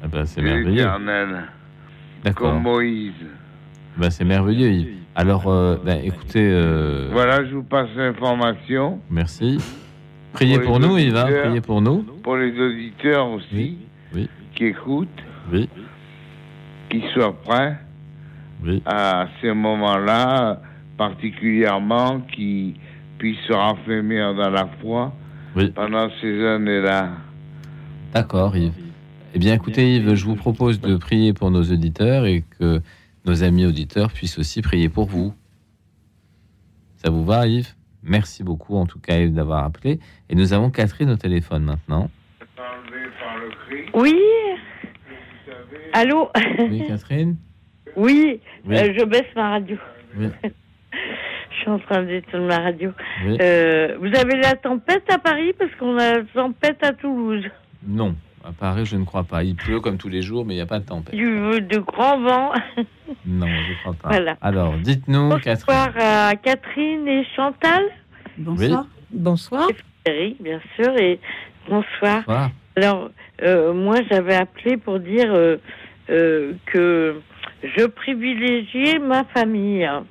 Ah 0.03 0.09
bah, 0.09 0.26
c'est 0.26 0.43
merveilleux. 0.43 0.70
l'Éternel, 0.70 1.45
comme 2.35 2.61
Moïse. 2.62 3.12
Bah, 3.97 4.11
c'est 4.11 4.24
merveilleux. 4.24 4.70
Yves. 4.70 4.89
Alors, 5.14 5.47
euh, 5.49 5.76
ben, 5.85 6.01
écoutez, 6.05 6.51
euh, 6.53 7.09
Voilà, 7.12 7.45
je 7.45 7.55
vous 7.55 7.62
passe 7.62 7.89
l'information. 7.97 9.01
merci. 9.11 9.59
Priez 10.35 10.59
Pour 10.59 10.80
nous, 10.80 10.99
Yves. 10.99 11.16
hein. 11.16 11.26
Priez 11.45 11.61
pour 11.61 11.80
nous. 11.80 12.03
Pour 12.22 12.37
les 12.37 12.53
auditeurs 12.61 13.28
aussi, 13.30 13.47
Oui, 13.53 13.78
oui. 14.14 14.28
qui 14.55 14.64
écoutent, 14.66 15.09
Oui, 15.53 15.68
qui 16.91 17.03
soient 17.12 17.32
prêts 17.43 17.78
à 18.87 19.28
ces 19.41 19.53
moments-là, 19.53 20.61
particulièrement, 20.97 22.20
qui 22.35 22.74
puissent 23.18 23.41
se 23.47 23.53
raffermir 23.53 24.35
dans 24.35 24.51
la 24.51 24.66
foi 24.80 25.12
pendant 25.74 26.09
ces 26.20 26.45
années-là. 26.47 27.11
D'accord, 28.12 28.57
Yves. 28.57 28.72
Eh 29.35 29.39
bien, 29.39 29.55
écoutez, 29.55 29.97
Yves, 29.97 30.14
je 30.14 30.24
vous 30.24 30.37
propose 30.37 30.80
de 30.80 30.97
prier 30.97 31.32
pour 31.32 31.51
nos 31.51 31.62
auditeurs 31.62 32.26
et 32.26 32.45
que 32.59 32.80
nos 33.24 33.43
amis 33.45 33.66
auditeurs 33.66 34.11
puissent 34.12 34.39
aussi 34.39 34.62
prier 34.62 34.89
pour 34.89 35.07
vous. 35.07 35.32
Ça 36.97 37.11
vous 37.11 37.24
va, 37.24 37.47
Yves? 37.47 37.74
Merci 38.05 38.44
beaucoup, 38.44 38.76
en 38.76 38.86
tout 38.86 38.98
cas, 39.00 39.18
Yves, 39.18 39.32
d'avoir 39.34 39.64
appelé. 39.64 39.98
Et 40.28 40.34
nous 40.34 40.52
avons 40.52 40.70
Catherine 40.70 41.11
au 41.11 41.16
téléphone 41.16 41.64
maintenant. 41.64 42.11
Oui, 43.94 44.14
allô 45.92 46.28
Oui, 46.59 46.84
Catherine 46.86 47.36
Oui, 47.96 48.40
Oui. 48.66 48.76
euh, 48.76 48.92
je 48.98 49.05
baisse 49.05 49.26
ma 49.36 49.50
radio. 49.50 49.76
Oui. 50.16 50.26
je 50.42 51.57
suis 51.61 51.70
en 51.70 51.78
train 51.78 52.02
d'éteindre 52.02 52.46
ma 52.46 52.59
radio. 52.59 52.90
Oui. 53.24 53.38
Euh, 53.40 53.96
vous 54.00 54.14
avez 54.18 54.36
la 54.36 54.55
tempête 54.55 55.05
à 55.12 55.18
Paris 55.18 55.52
parce 55.59 55.70
qu'on 55.76 55.96
a 55.96 56.18
la 56.18 56.24
tempête 56.24 56.82
à 56.82 56.92
Toulouse. 56.92 57.45
Non, 57.87 58.14
à 58.46 58.53
Paris, 58.53 58.84
je 58.84 58.96
ne 58.96 59.04
crois 59.04 59.25
pas. 59.25 59.42
Il 59.42 59.54
pleut 59.57 59.80
comme 59.80 59.96
tous 59.96 60.08
les 60.08 60.22
jours, 60.22 60.45
mais 60.45 60.54
il 60.54 60.57
n'y 60.57 60.62
a 60.62 60.66
pas 60.66 60.79
de 60.79 60.84
tempête. 60.87 61.14
Du 61.14 61.61
de 61.61 61.79
grand 61.79 62.21
vent. 62.21 62.53
Non, 63.26 63.46
je 63.46 63.71
ne 63.72 63.79
crois 63.80 63.92
pas. 63.95 64.08
Voilà. 64.08 64.37
Alors, 64.41 64.75
dites-nous, 64.79 65.30
Catherine. 65.38 65.54
Bonsoir 65.66 65.92
à 65.99 66.34
Catherine 66.37 67.07
et 67.08 67.25
Chantal. 67.37 67.83
Bonsoir. 68.38 68.87
Bonsoir. 69.11 69.68
Eric, 70.07 70.42
bien 70.42 70.61
sûr, 70.76 70.96
et 70.99 71.21
bonsoir. 71.68 72.22
Bonsoir. 72.26 72.50
Alors, 72.76 73.11
euh, 73.42 73.72
moi, 73.75 73.96
j'avais 74.11 74.34
appelé 74.34 74.76
pour 74.79 75.00
dire 75.00 75.33
euh, 75.34 75.57
euh, 76.11 76.53
que 76.66 77.21
je 77.62 77.84
privilégiais 77.87 78.99
ma 78.99 79.25
famille 79.25 79.84
hein, 79.84 80.04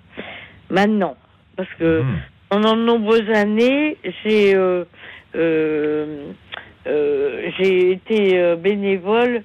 maintenant. 0.69 1.15
Parce 1.55 1.69
que 1.79 2.01
Mhm. 2.01 2.17
pendant 2.49 2.75
de 2.75 2.81
nombreuses 2.83 3.29
années, 3.29 3.97
j'ai 4.23 4.55
euh, 6.87 7.49
j'ai 7.57 7.91
été 7.91 8.39
euh, 8.39 8.55
bénévole 8.55 9.43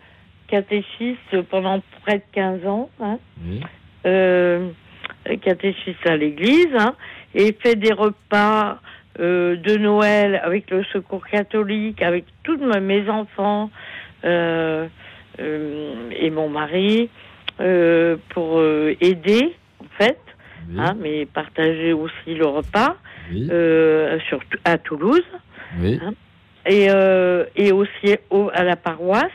catéchiste 0.49 1.43
pendant 1.51 1.83
près 2.03 2.19
de 2.19 2.23
15 2.33 2.67
ans. 2.67 2.91
Hein 3.01 3.19
Oui. 3.47 3.61
euh, 4.07 4.69
catéchiste 5.43 6.07
à 6.07 6.17
l'église 6.17 6.69
hein, 6.79 6.95
et 7.35 7.53
fait 7.53 7.77
des 7.77 7.93
repas 7.93 8.81
euh, 9.21 9.57
de 9.57 9.77
Noël 9.77 10.41
avec 10.43 10.71
le 10.71 10.83
Secours 10.85 11.27
catholique, 11.27 12.03
avec 12.03 12.25
tous 12.45 12.57
ma- 12.59 12.81
mes 12.81 13.09
enfants 13.11 13.71
et 14.25 16.31
mon 16.31 16.49
mari 16.49 17.11
pour 18.31 18.63
aider 19.01 19.55
en 19.81 19.87
fait, 19.99 20.19
Oui. 20.71 20.77
hein, 20.79 20.97
mais 20.99 21.27
partager 21.27 21.93
aussi 21.93 22.35
le 22.35 22.47
repas 22.47 22.97
Oui. 23.31 23.49
sur, 24.29 24.41
à 24.65 24.79
Toulouse 24.79 25.23
hein. 25.83 26.15
Et, 26.69 26.89
euh, 26.91 27.45
et 27.57 27.73
aussi 27.73 28.17
au- 28.31 28.51
à 28.53 28.63
la 28.65 28.77
paroisse. 28.77 29.31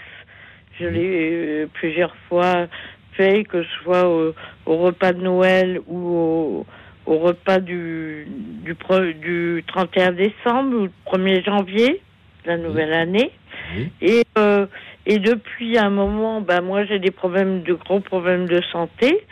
Je 0.80 0.85
l'ai 0.85 1.30
euh, 1.34 1.68
plusieurs 1.73 2.15
fois 2.30 2.68
fait, 3.14 3.43
que 3.43 3.64
ce 3.64 3.69
soit 3.84 4.07
au, 4.07 4.34
au 4.65 4.77
repas 4.77 5.14
de 5.14 5.22
Noël 5.22 5.80
ou 5.88 5.97
au, 5.97 6.65
au 7.05 7.18
repas 7.19 7.60
du, 7.60 8.26
du, 8.64 8.73
pre- 8.73 9.14
du 9.19 9.64
31 9.68 10.14
décembre 10.14 10.76
ou 10.77 10.88
du 10.88 10.93
1er 11.05 11.43
janvier, 11.45 12.01
la 12.45 12.57
nouvelle 12.57 12.93
année. 12.93 13.31
Oui. 13.76 13.89
Et, 14.01 14.23
euh, 14.38 14.65
et 15.05 15.19
depuis 15.19 15.77
un 15.77 15.89
moment, 15.91 16.41
ben 16.41 16.61
moi 16.61 16.85
j'ai 16.85 16.97
des 16.99 17.11
problèmes, 17.11 17.61
de 17.64 17.73
gros 17.73 17.99
problèmes 17.99 18.47
de 18.47 18.61
santé. 18.72 19.26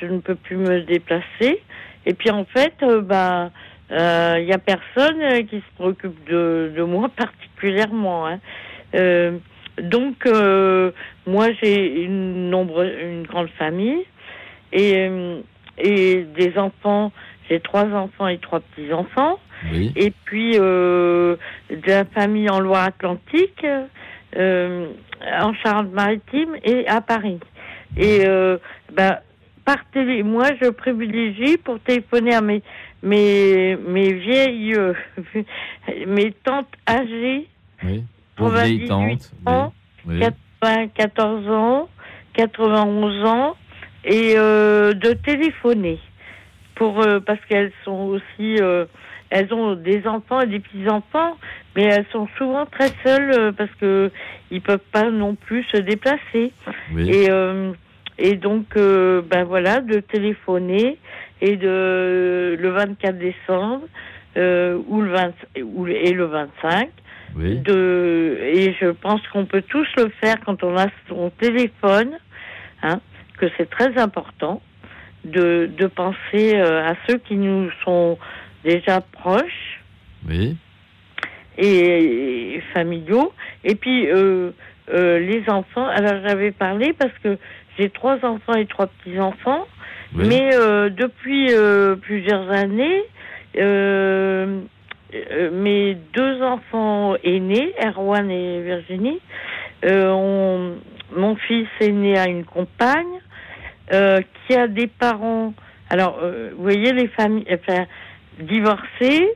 Je 0.00 0.06
ne 0.06 0.18
peux 0.18 0.34
plus 0.34 0.56
me 0.56 0.80
déplacer. 0.82 1.60
Et 2.06 2.14
puis 2.14 2.30
en 2.30 2.44
fait, 2.44 2.74
euh, 2.82 3.00
ben 3.00 3.50
il 3.90 4.44
y 4.44 4.52
a 4.52 4.58
personne 4.58 5.20
euh, 5.22 5.42
qui 5.42 5.56
se 5.56 5.74
préoccupe 5.76 6.28
de, 6.28 6.72
de 6.76 6.82
moi 6.82 7.08
particulièrement. 7.16 8.26
hein. 8.26 8.40
Euh, 8.94 9.38
donc 9.82 10.26
euh, 10.26 10.90
moi 11.26 11.48
j'ai 11.62 12.02
une 12.02 12.50
nombre, 12.50 12.82
une 12.84 13.24
grande 13.24 13.50
famille 13.58 14.04
et 14.72 15.08
euh, 15.08 15.40
et 15.78 16.24
des 16.36 16.58
enfants. 16.58 17.12
J'ai 17.48 17.60
trois 17.60 17.84
enfants 17.86 18.28
et 18.28 18.38
trois 18.38 18.60
petits 18.60 18.92
enfants. 18.92 19.38
Oui. 19.72 19.92
Et 19.96 20.12
puis 20.24 20.52
euh, 20.58 21.36
de 21.70 21.86
la 21.86 22.04
famille 22.04 22.50
en 22.50 22.60
Loire-Atlantique, 22.60 23.64
en 24.36 25.54
Charente-Maritime 25.64 26.56
et 26.62 26.86
à 26.86 27.00
Paris. 27.00 27.40
Et 27.96 28.24
ben, 28.92 29.18
par 29.64 29.84
télé, 29.92 30.22
moi, 30.22 30.46
je 30.62 30.70
privilégie 30.70 31.56
pour 31.58 31.78
téléphoner 31.80 32.34
à 32.34 32.40
mes 32.40 32.62
mes 33.02 33.76
mes 33.76 34.12
vieilles 34.12 34.76
mes 36.06 36.32
tantes 36.44 36.72
âgées. 36.88 37.46
Oui. 37.84 38.04
Pour 38.36 38.50
vieilles 38.50 38.86
tantes. 38.86 39.32
Ans, 39.46 39.72
94 40.06 41.48
ans, 41.48 41.88
91 42.34 43.24
ans, 43.24 43.56
et 44.04 44.34
de 44.34 45.12
téléphoner 45.24 45.98
pour 46.74 47.04
parce 47.26 47.40
qu'elles 47.48 47.72
sont 47.84 48.16
aussi 48.16 48.60
elles 49.30 49.52
ont 49.52 49.74
des 49.74 50.06
enfants 50.06 50.40
et 50.40 50.46
des 50.46 50.60
petits-enfants, 50.60 51.36
mais 51.76 51.84
elles 51.84 52.06
sont 52.12 52.28
souvent 52.38 52.66
très 52.66 52.88
seules 53.04 53.30
euh, 53.32 53.52
parce 53.52 53.70
que 53.80 54.10
ils 54.50 54.62
peuvent 54.62 54.78
pas 54.92 55.10
non 55.10 55.34
plus 55.34 55.64
se 55.64 55.78
déplacer. 55.78 56.52
Et, 56.96 57.30
euh, 57.30 57.72
et 58.18 58.36
donc, 58.36 58.76
euh, 58.76 59.22
ben 59.22 59.44
voilà, 59.44 59.80
de 59.80 60.00
téléphoner 60.00 60.98
et 61.40 61.56
de 61.56 62.56
le 62.58 62.70
24 62.70 63.18
décembre 63.18 63.84
ou 64.36 65.00
le 65.02 65.10
20, 65.10 65.32
ou, 65.62 65.86
et 65.86 66.12
le 66.12 66.26
25. 66.26 66.90
De, 67.36 68.38
et 68.42 68.74
je 68.80 68.88
pense 68.88 69.20
qu'on 69.28 69.44
peut 69.44 69.62
tous 69.62 69.86
le 69.96 70.08
faire 70.20 70.36
quand 70.44 70.64
on 70.64 70.76
a 70.76 70.86
son 71.08 71.30
téléphone, 71.30 72.18
hein, 72.82 73.00
que 73.38 73.46
c'est 73.56 73.68
très 73.70 73.96
important 73.98 74.60
de, 75.24 75.70
de 75.76 75.86
penser 75.86 76.56
à 76.56 76.94
ceux 77.06 77.18
qui 77.18 77.36
nous 77.36 77.70
sont 77.84 78.18
déjà 78.64 79.00
proches. 79.00 79.80
Oui. 80.28 80.56
Et, 81.56 82.62
familiaux. 82.72 83.32
Et 83.64 83.74
puis, 83.74 84.08
euh, 84.08 84.50
euh, 84.90 85.18
les 85.18 85.42
enfants. 85.48 85.86
Alors, 85.86 86.22
j'avais 86.26 86.52
parlé 86.52 86.92
parce 86.92 87.16
que 87.22 87.36
j'ai 87.78 87.90
trois 87.90 88.24
enfants 88.24 88.54
et 88.54 88.66
trois 88.66 88.86
petits-enfants. 88.86 89.66
Mais 90.14 90.50
euh, 90.54 90.88
depuis 90.90 91.50
plusieurs 92.02 92.50
années, 92.50 93.02
mes 95.52 95.96
deux 96.12 96.42
enfants 96.42 97.16
aînés, 97.22 97.74
Erwan 97.84 98.30
et 98.30 98.62
Virginie, 98.62 99.20
ont, 99.84 100.74
mon 101.14 101.36
fils 101.36 101.68
est 101.80 101.92
né 101.92 102.18
à 102.18 102.28
une 102.28 102.44
compagne 102.44 103.20
qui 103.90 104.54
a 104.54 104.66
des 104.66 104.86
parents. 104.86 105.54
Alors, 105.90 106.20
vous 106.56 106.62
voyez, 106.62 106.92
les 106.92 107.08
familles, 107.08 107.46
enfin, 107.50 107.86
divorcé, 108.40 109.28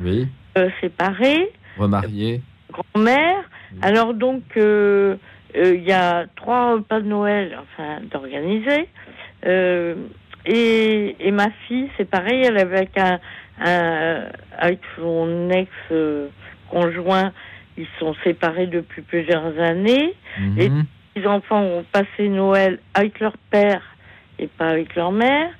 oui. 0.00 0.26
Euh, 0.56 0.70
séparé, 0.80 1.50
remarié, 1.76 2.40
grand-mère. 2.70 3.42
Alors 3.82 4.14
donc, 4.14 4.42
euh, 4.56 5.16
euh, 5.56 5.74
il 5.74 5.82
y 5.82 5.92
a 5.92 6.26
trois 6.36 6.74
repas 6.74 7.00
de 7.00 7.06
Noël, 7.06 7.58
enfin, 7.60 7.98
d'organiser. 8.10 8.88
Et, 9.44 11.16
et, 11.20 11.30
ma 11.30 11.48
fille, 11.66 11.88
c'est 11.96 12.08
pareil, 12.08 12.42
elle 12.44 12.58
avait 12.58 12.88
un, 12.96 13.18
avec 14.58 14.80
son 14.96 15.50
ex-conjoint, 15.50 17.32
ils 17.76 17.86
sont 17.98 18.14
séparés 18.24 18.66
depuis 18.66 19.02
plusieurs 19.02 19.58
années. 19.58 20.14
Mhm. 20.38 20.58
Et 20.58 20.70
les 21.16 21.26
enfants 21.26 21.62
ont 21.62 21.84
passé 21.92 22.28
Noël 22.28 22.78
avec 22.94 23.20
leur 23.20 23.36
père 23.50 23.82
et 24.38 24.48
pas 24.48 24.68
avec 24.68 24.94
leur 24.94 25.12
mère. 25.12 25.50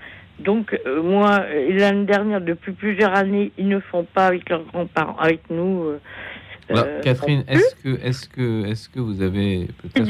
Donc, 0.40 0.78
euh, 0.86 1.02
moi, 1.02 1.40
euh, 1.42 1.78
l'année 1.78 2.06
dernière, 2.06 2.40
depuis 2.40 2.72
plusieurs 2.72 3.16
années, 3.16 3.52
ils 3.56 3.68
ne 3.68 3.78
font 3.78 4.04
pas 4.04 4.26
avec 4.26 4.48
leurs 4.50 4.64
grands-parents, 4.64 5.16
avec 5.18 5.48
nous. 5.48 5.84
Euh, 5.84 6.00
bah, 6.68 6.86
Catherine, 7.02 7.44
est-ce 7.46 7.76
que, 7.76 7.88
est 8.04 8.28
que, 8.28 8.66
est 8.66 8.92
que 8.92 8.98
vous 8.98 9.22
avez 9.22 9.68
peut-être 9.78 10.08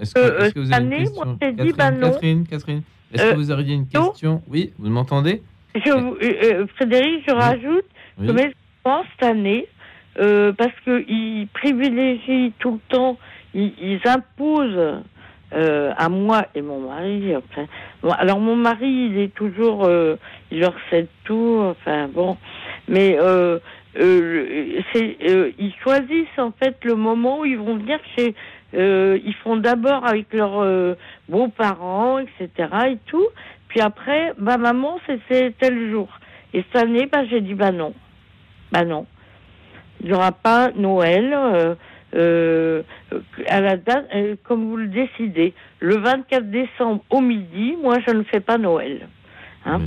est-ce 0.00 0.14
que, 0.14 0.44
est 0.44 0.52
que, 0.52 0.58
vous 0.58 0.72
avez 0.72 0.74
année, 0.74 0.96
une 0.96 1.04
question 1.04 1.24
moi, 1.24 1.36
Catherine, 1.40 1.66
dit, 1.66 1.72
bah 1.72 1.90
non. 1.92 2.10
Catherine, 2.10 2.46
Catherine, 2.46 2.82
est-ce 3.14 3.30
que 3.30 3.36
vous 3.36 3.50
auriez 3.50 3.74
une 3.74 3.86
question? 3.86 4.42
Oui, 4.48 4.72
vous 4.78 4.90
m'entendez? 4.90 5.42
Je, 5.74 6.66
Frédéric, 6.76 7.24
je 7.26 7.34
rajoute 7.34 7.86
que 8.18 8.32
mes 8.32 8.52
enfants, 8.84 9.04
cette 9.12 9.28
année, 9.28 9.66
parce 10.14 10.74
qu'ils 10.84 11.48
privilégient 11.52 12.52
tout 12.58 12.72
le 12.72 12.94
temps, 12.94 13.18
ils, 13.54 13.72
ils 13.80 14.00
imposent 14.06 15.02
euh, 15.52 15.92
à 15.96 16.08
moi 16.08 16.46
et 16.54 16.62
mon 16.62 16.88
mari. 16.88 17.34
Enfin, 17.36 17.66
bon, 18.02 18.10
alors 18.10 18.40
mon 18.40 18.56
mari, 18.56 19.08
il 19.10 19.18
est 19.18 19.34
toujours, 19.34 19.84
euh, 19.84 20.16
il 20.50 20.60
leur 20.60 20.74
cède 20.90 21.06
tout. 21.24 21.60
Enfin 21.62 22.08
bon, 22.08 22.36
mais 22.88 23.16
euh, 23.98 24.80
euh, 24.94 25.14
euh, 25.28 25.50
ils 25.58 25.74
choisissent 25.82 26.38
en 26.38 26.52
fait 26.52 26.76
le 26.84 26.94
moment 26.94 27.40
où 27.40 27.44
ils 27.44 27.58
vont 27.58 27.76
venir 27.76 27.98
chez. 28.16 28.34
ils 28.72 29.34
font 29.42 29.56
d'abord 29.56 30.06
avec 30.06 30.32
leurs 30.32 30.96
beaux-parents, 31.28 32.18
etc. 32.18 32.68
et 32.88 32.98
tout. 33.06 33.26
Puis 33.68 33.80
après, 33.80 34.32
bah 34.38 34.56
maman, 34.56 34.98
c'est 35.06 35.56
tel 35.58 35.90
jour. 35.90 36.08
Et 36.52 36.64
cette 36.72 36.82
année, 36.82 37.06
bah 37.10 37.24
j'ai 37.28 37.40
dit 37.40 37.54
bah 37.54 37.72
non, 37.72 37.94
bah 38.72 38.84
non, 38.84 39.06
il 40.00 40.06
n'y 40.06 40.12
aura 40.12 40.32
pas 40.32 40.70
Noël 40.72 41.76
euh, 42.14 42.82
à 43.48 43.60
la 43.60 43.76
date, 43.76 44.06
euh, 44.14 44.36
comme 44.44 44.68
vous 44.68 44.76
le 44.76 44.88
décidez, 44.88 45.52
le 45.80 45.96
24 45.96 46.50
décembre 46.50 47.02
au 47.10 47.20
midi, 47.20 47.76
moi 47.80 47.98
je 48.06 48.12
ne 48.12 48.22
fais 48.22 48.40
pas 48.40 48.58
Noël. 48.58 49.08
Hein. 49.64 49.80
Euh, 49.80 49.86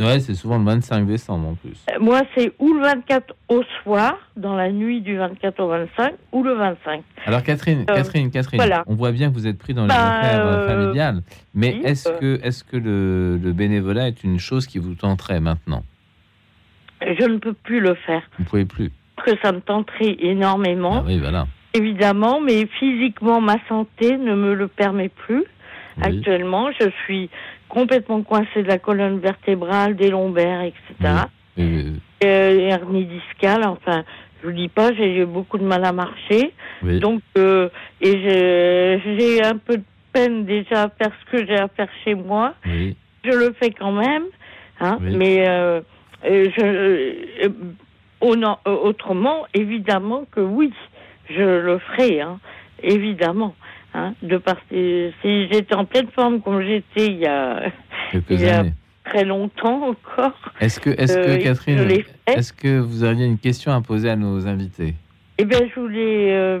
Noël, 0.00 0.20
c'est 0.20 0.34
souvent 0.34 0.58
le 0.58 0.64
25 0.64 1.06
décembre 1.06 1.48
en 1.48 1.54
plus. 1.54 1.84
Euh, 1.90 1.98
moi, 2.00 2.22
c'est 2.36 2.52
ou 2.58 2.72
le 2.74 2.80
24 2.80 3.34
au 3.48 3.62
soir, 3.82 4.16
dans 4.36 4.54
la 4.54 4.70
nuit 4.70 5.00
du 5.00 5.16
24 5.16 5.60
au 5.60 5.68
25, 5.68 6.14
ou 6.32 6.42
le 6.42 6.54
25. 6.54 7.02
Alors, 7.26 7.42
Catherine, 7.42 7.84
Catherine, 7.86 8.30
Catherine, 8.30 8.60
on 8.86 8.94
voit 8.94 9.12
bien 9.12 9.30
que 9.30 9.34
vous 9.34 9.46
êtes 9.46 9.58
pris 9.58 9.74
dans 9.74 9.82
les 9.82 9.88
Bah, 9.88 10.18
affaires 10.18 10.46
euh, 10.46 10.66
familiales. 10.66 11.22
Mais 11.54 11.74
oui, 11.74 11.82
est-ce 11.84 12.08
euh. 12.08 12.18
que, 12.18 12.46
est 12.46 12.66
que 12.66 12.76
le, 12.76 13.38
le 13.38 13.52
bénévolat 13.52 14.08
est 14.08 14.24
une 14.24 14.38
chose 14.38 14.66
qui 14.66 14.78
vous 14.78 14.94
tenterait 14.94 15.40
maintenant? 15.40 15.84
Je 17.00 17.24
ne 17.26 17.38
peux 17.38 17.54
plus 17.54 17.80
le 17.80 17.94
faire. 17.94 18.22
Vous 18.38 18.44
ne 18.44 18.48
pouvez 18.48 18.64
plus. 18.64 18.90
Que 19.24 19.32
ça 19.42 19.52
me 19.52 19.60
tenterait 19.60 20.16
énormément. 20.20 20.98
Ah 20.98 21.04
oui, 21.06 21.18
voilà. 21.18 21.46
Évidemment, 21.74 22.40
mais 22.40 22.66
physiquement, 22.78 23.40
ma 23.40 23.56
santé 23.68 24.16
ne 24.16 24.34
me 24.34 24.54
le 24.54 24.68
permet 24.68 25.08
plus. 25.08 25.44
Actuellement, 26.00 26.70
je 26.72 26.88
suis 27.04 27.28
complètement 27.76 28.22
coincée 28.22 28.62
de 28.62 28.68
la 28.68 28.78
colonne 28.78 29.18
vertébrale, 29.18 29.96
des 29.96 30.10
lombaires, 30.10 30.62
etc. 30.62 30.84
Euh, 31.58 31.94
Euh, 32.24 32.58
hernie 32.68 33.06
discale, 33.06 33.64
enfin, 33.66 34.04
je 34.40 34.46
vous 34.46 34.52
dis 34.52 34.68
pas, 34.68 34.92
j'ai 34.94 35.16
eu 35.18 35.24
beaucoup 35.26 35.58
de 35.58 35.64
mal 35.64 35.84
à 35.84 35.92
marcher. 35.92 36.52
Oui. 36.82 37.00
Donc, 37.00 37.22
euh, 37.38 37.68
et 38.00 39.00
j'ai 39.16 39.42
un 39.42 39.56
peu 39.56 39.78
de 39.78 39.82
peine 40.12 40.44
déjà 40.44 40.84
à 40.84 40.88
faire 40.90 41.10
ce 41.20 41.30
que 41.32 41.46
j'ai 41.46 41.56
à 41.58 41.68
faire 41.68 41.88
chez 42.04 42.14
moi. 42.14 42.54
oui. 42.66 42.96
Je 43.24 43.30
le 43.30 43.52
fais 43.58 43.70
quand 43.70 43.92
même, 43.92 44.24
hein, 44.80 44.98
Oui. 45.00 45.16
mais 45.16 45.44
je, 46.24 47.50
au- 48.20 48.36
non, 48.36 48.56
euh, 48.66 48.76
autrement, 48.88 49.46
évidemment 49.54 50.24
que 50.30 50.40
oui, 50.40 50.72
je 51.30 51.42
le 51.68 51.78
ferai, 51.78 52.20
hein, 52.20 52.38
évidemment. 52.82 53.54
Hein, 53.94 54.14
de 54.22 54.40
si 55.20 55.48
j'étais 55.50 55.74
en 55.74 55.84
pleine 55.84 56.08
forme 56.14 56.40
comme 56.40 56.62
j'étais 56.62 57.06
il 57.08 57.18
y 57.18 57.26
a, 57.26 57.70
Quelques 58.10 58.24
il 58.30 58.40
y 58.40 58.48
a 58.48 58.60
années. 58.60 58.72
très 59.04 59.24
longtemps 59.24 59.88
encore. 59.90 60.32
Est-ce 60.60 60.80
que, 60.80 60.88
est-ce 60.90 61.18
Euh, 61.18 61.36
que 61.36 61.42
Catherine, 61.42 62.02
est-ce 62.26 62.54
que 62.54 62.78
vous 62.78 63.04
auriez 63.04 63.26
une 63.26 63.36
question 63.38 63.70
à 63.72 63.82
poser 63.82 64.08
à 64.08 64.16
nos 64.16 64.46
invités? 64.46 64.94
Eh 65.36 65.44
bien, 65.44 65.58
je 65.74 65.78
voulais 65.80 66.32
euh, 66.32 66.60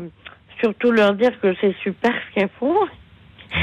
surtout 0.60 0.90
leur 0.92 1.14
dire 1.14 1.38
que 1.40 1.54
c'est 1.60 1.74
super 1.82 2.12
ce 2.12 2.34
qu'elles 2.34 2.50
font 2.60 2.76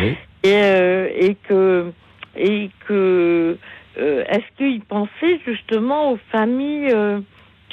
Oui. 0.02 0.16
et, 0.44 0.52
euh, 0.54 1.08
et 1.16 1.36
que 1.48 1.92
et 2.36 2.72
que 2.88 3.56
est-ce 3.98 4.46
qu'ils 4.58 4.82
pensaient 4.82 5.40
justement 5.46 6.12
aux 6.14 6.20
familles 6.32 6.94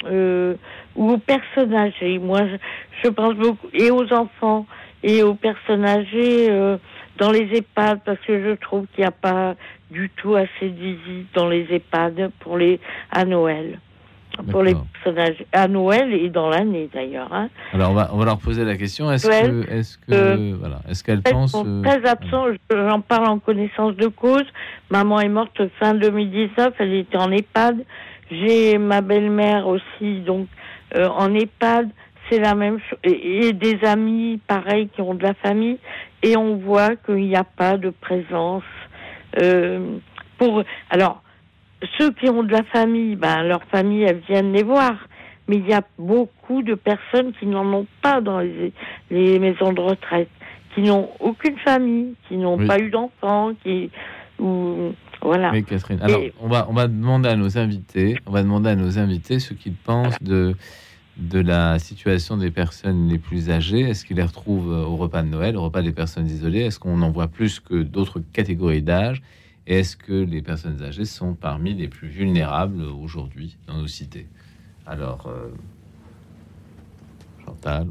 ou 0.03 1.11
aux 1.11 1.17
personnes 1.17 1.73
âgées 1.73 2.19
Moi, 2.19 2.41
je, 2.47 2.55
je 3.03 3.09
pense 3.09 3.33
beaucoup 3.35 3.67
et 3.73 3.89
aux 3.91 4.11
enfants 4.13 4.65
et 5.03 5.23
aux 5.23 5.35
personnes 5.35 5.85
âgées 5.85 6.47
euh, 6.49 6.77
dans 7.17 7.31
les 7.31 7.47
EHPAD 7.53 8.01
parce 8.05 8.19
que 8.27 8.43
je 8.43 8.55
trouve 8.55 8.85
qu'il 8.93 9.01
n'y 9.03 9.07
a 9.07 9.11
pas 9.11 9.55
du 9.91 10.09
tout 10.17 10.35
assez 10.35 10.69
de 10.69 10.75
visites 10.79 11.27
dans 11.33 11.47
les 11.47 11.65
EHPAD 11.69 12.31
pour 12.39 12.57
les 12.57 12.79
à 13.11 13.25
Noël. 13.25 13.79
Pour 14.51 14.61
les 14.61 14.75
personnes 15.03 15.17
âgées 15.19 15.47
à 15.51 15.67
Noël 15.67 16.13
et 16.13 16.29
dans 16.29 16.49
l'année 16.49 16.89
d'ailleurs. 16.93 17.33
Hein. 17.33 17.49
Alors, 17.73 17.89
on 17.89 17.93
va, 17.95 18.09
on 18.13 18.17
va 18.17 18.25
leur 18.25 18.37
poser 18.37 18.65
la 18.65 18.75
question. 18.77 19.11
Est-ce 19.11 19.27
Ouais. 19.27 19.41
que, 19.65 19.71
est-ce 19.73 19.97
que, 19.97 20.03
Euh, 20.13 20.55
voilà, 20.59 20.79
est-ce 20.87 21.03
qu'elles 21.03 21.21
Elles 21.25 21.31
pensent 21.33 21.53
sont 21.53 21.65
euh, 21.65 21.81
très 21.81 22.05
absents. 22.07 22.45
J'en 22.69 23.01
parle 23.01 23.27
en 23.29 23.39
connaissance 23.39 23.95
de 23.95 24.05
cause. 24.07 24.43
Maman 24.91 25.21
est 25.21 25.29
morte 25.29 25.59
fin 25.79 25.95
2019. 25.95 26.73
Elle 26.77 26.93
était 26.93 27.17
en 27.17 27.31
EHPAD. 27.31 27.83
J'ai 28.29 28.77
ma 28.77 29.01
belle-mère 29.01 29.65
aussi, 29.67 30.19
donc 30.19 30.47
en 30.95 31.33
EHPAD. 31.33 31.89
C'est 32.29 32.39
la 32.39 32.55
même 32.55 32.79
chose. 32.79 32.99
Et, 33.03 33.47
et 33.47 33.53
des 33.53 33.79
amis, 33.85 34.39
pareil, 34.47 34.89
qui 34.93 35.01
ont 35.01 35.13
de 35.13 35.23
la 35.23 35.33
famille. 35.35 35.77
Et 36.23 36.35
on 36.37 36.57
voit 36.57 36.95
qu'il 36.95 37.15
n'y 37.27 37.35
a 37.35 37.43
pas 37.43 37.77
de 37.77 37.89
présence. 37.89 38.63
euh, 39.41 39.97
pour 40.37 40.63
Alors, 40.89 41.21
ceux 41.97 42.11
qui 42.11 42.29
ont 42.29 42.43
de 42.43 42.51
la 42.51 42.63
famille, 42.63 43.15
ben, 43.15 43.43
leur 43.43 43.63
famille, 43.65 44.03
elles 44.03 44.21
viennent 44.27 44.51
les 44.53 44.63
voir. 44.63 44.93
mais 45.47 45.57
il 45.57 45.67
y 45.67 45.73
a 45.73 45.81
beaucoup 45.97 46.61
de 46.61 46.75
personnes 46.75 47.31
qui 47.39 47.45
n'en 47.45 47.65
ont 47.73 47.87
pas 48.01 48.19
dans 48.21 48.39
les, 48.39 48.73
les 49.09 49.39
maisons 49.39 49.71
de 49.73 49.79
retraite, 49.81 50.29
qui 50.75 50.81
n'ont 50.81 51.09
aucune 51.19 51.57
famille, 51.59 52.15
qui 52.27 52.35
n'ont 52.37 52.57
pas 52.67 52.77
eu 52.79 52.89
d'enfants, 52.89 53.53
qui 53.63 53.89
ou 54.39 54.91
voilà. 55.21 55.49
Oui, 55.51 55.63
Catherine. 55.63 55.99
Alors, 56.01 56.21
on 56.41 56.47
va 56.47 56.67
on 56.69 56.73
va 56.73 56.87
demander 56.87 57.29
à 57.29 57.35
nos 57.35 57.57
invités, 57.57 58.17
on 58.27 58.31
va 58.31 58.43
demander 58.43 58.69
à 58.71 58.75
nos 58.75 58.99
invités 58.99 59.39
ce 59.39 59.53
qu'ils 59.55 59.73
pensent 59.73 60.21
de 60.21 60.53
de 61.17 61.39
la 61.39 61.79
situation 61.79 62.37
des 62.37 62.51
personnes 62.51 63.07
les 63.09 63.17
plus 63.17 63.49
âgées 63.49 63.81
Est-ce 63.81 64.05
qu'ils 64.05 64.17
les 64.17 64.23
retrouvent 64.23 64.69
au 64.69 64.95
repas 64.95 65.23
de 65.23 65.27
Noël, 65.29 65.57
au 65.57 65.63
repas 65.63 65.81
des 65.81 65.91
personnes 65.91 66.27
isolées? 66.27 66.61
Est-ce 66.61 66.79
qu'on 66.79 67.01
en 67.01 67.11
voit 67.11 67.27
plus 67.27 67.59
que 67.59 67.81
d'autres 67.81 68.21
catégories 68.33 68.83
d'âge 68.83 69.21
Et 69.65 69.79
est-ce 69.79 69.97
que 69.97 70.13
les 70.13 70.41
personnes 70.41 70.81
âgées 70.83 71.05
sont 71.05 71.33
parmi 71.33 71.73
les 71.73 71.87
plus 71.87 72.07
vulnérables 72.07 72.81
aujourd'hui 72.83 73.57
dans 73.67 73.77
nos 73.77 73.87
cités? 73.87 74.27
Alors, 74.85 75.27
euh, 75.27 75.49
Chantal 77.45 77.87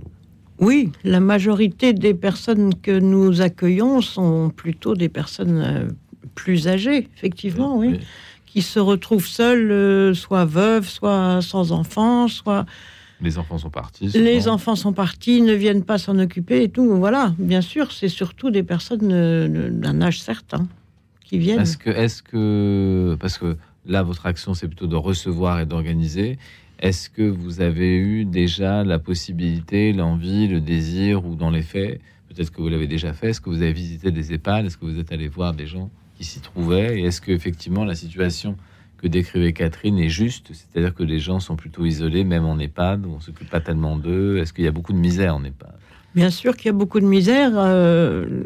Oui, 0.60 0.92
la 1.04 1.20
majorité 1.20 1.92
des 1.92 2.14
personnes 2.14 2.74
que 2.74 2.98
nous 2.98 3.42
accueillons 3.42 4.00
sont 4.00 4.50
plutôt 4.50 4.94
des 4.94 5.08
personnes 5.08 5.58
euh, 5.58 5.88
plus 6.34 6.68
âgées, 6.68 7.08
effectivement, 7.16 7.76
oui, 7.76 8.00
qui 8.46 8.62
se 8.62 8.78
retrouvent 8.78 9.26
seules, 9.26 9.70
euh, 9.70 10.14
soit 10.14 10.44
veuves, 10.44 10.88
soit 10.88 11.42
sans 11.42 11.72
enfants, 11.72 12.28
soit 12.28 12.64
les 13.20 13.38
enfants 13.38 13.58
sont 13.58 13.70
partis. 13.70 14.08
Les 14.08 14.48
enfants 14.48 14.76
sont 14.76 14.92
partis, 14.92 15.40
ne 15.40 15.54
viennent 15.54 15.84
pas 15.84 15.98
s'en 15.98 16.18
occuper 16.18 16.64
et 16.64 16.68
tout. 16.68 16.96
Voilà, 16.96 17.34
bien 17.38 17.60
sûr, 17.60 17.92
c'est 17.92 18.08
surtout 18.08 18.50
des 18.50 18.62
personnes 18.62 19.10
euh, 19.12 19.70
d'un 19.70 20.02
âge 20.02 20.20
certain 20.20 20.66
qui 21.24 21.38
viennent. 21.38 21.60
Est-ce 21.60 21.78
que, 21.78 21.90
est 21.90 22.22
que, 22.22 23.16
parce 23.18 23.38
que 23.38 23.56
là, 23.86 24.02
votre 24.02 24.26
action, 24.26 24.54
c'est 24.54 24.68
plutôt 24.68 24.86
de 24.86 24.96
recevoir 24.96 25.60
et 25.60 25.66
d'organiser. 25.66 26.38
Est-ce 26.78 27.08
que 27.08 27.22
vous 27.22 27.62
avez 27.62 27.96
eu 27.96 28.24
déjà 28.24 28.84
la 28.84 28.98
possibilité, 28.98 29.92
l'envie, 29.92 30.46
le 30.46 30.60
désir, 30.60 31.24
ou 31.24 31.34
dans 31.34 31.50
les 31.50 31.62
faits, 31.62 32.00
peut-être 32.28 32.50
que 32.50 32.60
vous 32.60 32.68
l'avez 32.68 32.86
déjà 32.86 33.14
fait, 33.14 33.30
est-ce 33.30 33.40
que 33.40 33.48
vous 33.48 33.62
avez 33.62 33.72
visité 33.72 34.10
des 34.10 34.34
EHPAD, 34.34 34.66
est-ce 34.66 34.76
que 34.76 34.84
vous 34.84 34.98
êtes 34.98 35.10
allé 35.10 35.26
voir 35.26 35.54
des 35.54 35.66
gens 35.66 35.90
qui 36.18 36.24
s'y 36.24 36.40
trouvaient, 36.40 37.00
et 37.00 37.04
est-ce 37.04 37.20
que 37.20 37.32
effectivement 37.32 37.84
la 37.84 37.94
situation 37.94 38.56
que 38.98 39.06
décrivait 39.06 39.52
Catherine 39.52 39.98
est 39.98 40.08
juste, 40.08 40.50
c'est-à-dire 40.52 40.94
que 40.94 41.02
les 41.02 41.18
gens 41.18 41.40
sont 41.40 41.56
plutôt 41.56 41.84
isolés, 41.84 42.24
même 42.24 42.44
en 42.44 42.58
EHPAD, 42.58 43.04
on 43.06 43.20
s'occupe 43.20 43.50
pas 43.50 43.60
tellement 43.60 43.96
d'eux. 43.96 44.38
Est-ce 44.38 44.52
qu'il 44.52 44.64
y 44.64 44.68
a 44.68 44.72
beaucoup 44.72 44.92
de 44.92 44.98
misère 44.98 45.36
en 45.36 45.44
EHPAD? 45.44 45.74
Bien 46.14 46.30
sûr 46.30 46.56
qu'il 46.56 46.66
y 46.66 46.68
a 46.70 46.72
beaucoup 46.72 47.00
de 47.00 47.06
misère. 47.06 47.52
Euh, 47.56 48.44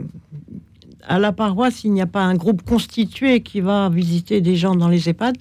à 1.06 1.18
la 1.18 1.32
paroisse, 1.32 1.84
il 1.84 1.92
n'y 1.92 2.02
a 2.02 2.06
pas 2.06 2.22
un 2.22 2.34
groupe 2.34 2.62
constitué 2.62 3.42
qui 3.42 3.60
va 3.60 3.88
visiter 3.88 4.40
des 4.40 4.56
gens 4.56 4.74
dans 4.74 4.88
les 4.88 5.08
EHPAD. 5.08 5.36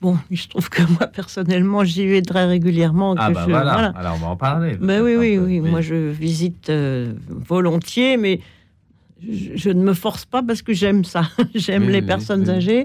Bon, 0.00 0.16
il 0.30 0.38
se 0.38 0.48
trouve 0.48 0.68
que 0.68 0.82
moi, 0.98 1.06
personnellement, 1.06 1.84
j'y 1.84 2.06
vais 2.06 2.22
très 2.22 2.46
régulièrement. 2.46 3.14
Ah 3.18 3.30
bah 3.30 3.44
voilà. 3.48 3.92
alors 3.96 4.14
on 4.16 4.24
va 4.24 4.26
en 4.28 4.36
parler. 4.36 4.76
Ben 4.80 5.02
oui, 5.02 5.16
oui, 5.16 5.38
oui, 5.38 5.60
Moi, 5.60 5.80
je 5.80 5.94
visite 5.94 6.70
euh, 6.70 7.12
volontiers, 7.28 8.16
mais 8.16 8.40
je, 9.22 9.70
ne 9.70 9.82
me 9.82 9.94
force 9.94 10.24
pas 10.24 10.42
parce 10.42 10.62
que 10.62 10.72
j'aime 10.72 11.04
ça. 11.04 11.30
j'aime 11.54 11.88
les 11.88 12.02
personnes 12.02 12.48
âgées. 12.50 12.84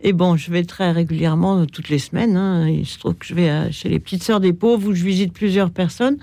Et 0.00 0.12
bon, 0.12 0.36
je 0.36 0.50
vais 0.50 0.64
très 0.64 0.92
régulièrement, 0.92 1.64
toutes 1.66 1.88
les 1.88 1.98
semaines. 1.98 2.36
Hein. 2.36 2.68
Il 2.68 2.86
se 2.86 2.98
trouve 2.98 3.14
que 3.14 3.26
je 3.26 3.34
vais 3.34 3.72
chez 3.72 3.88
les 3.88 3.98
petites 3.98 4.22
sœurs 4.22 4.40
des 4.40 4.52
pauvres 4.52 4.88
où 4.88 4.94
je 4.94 5.04
visite 5.04 5.32
plusieurs 5.32 5.70
personnes. 5.70 6.18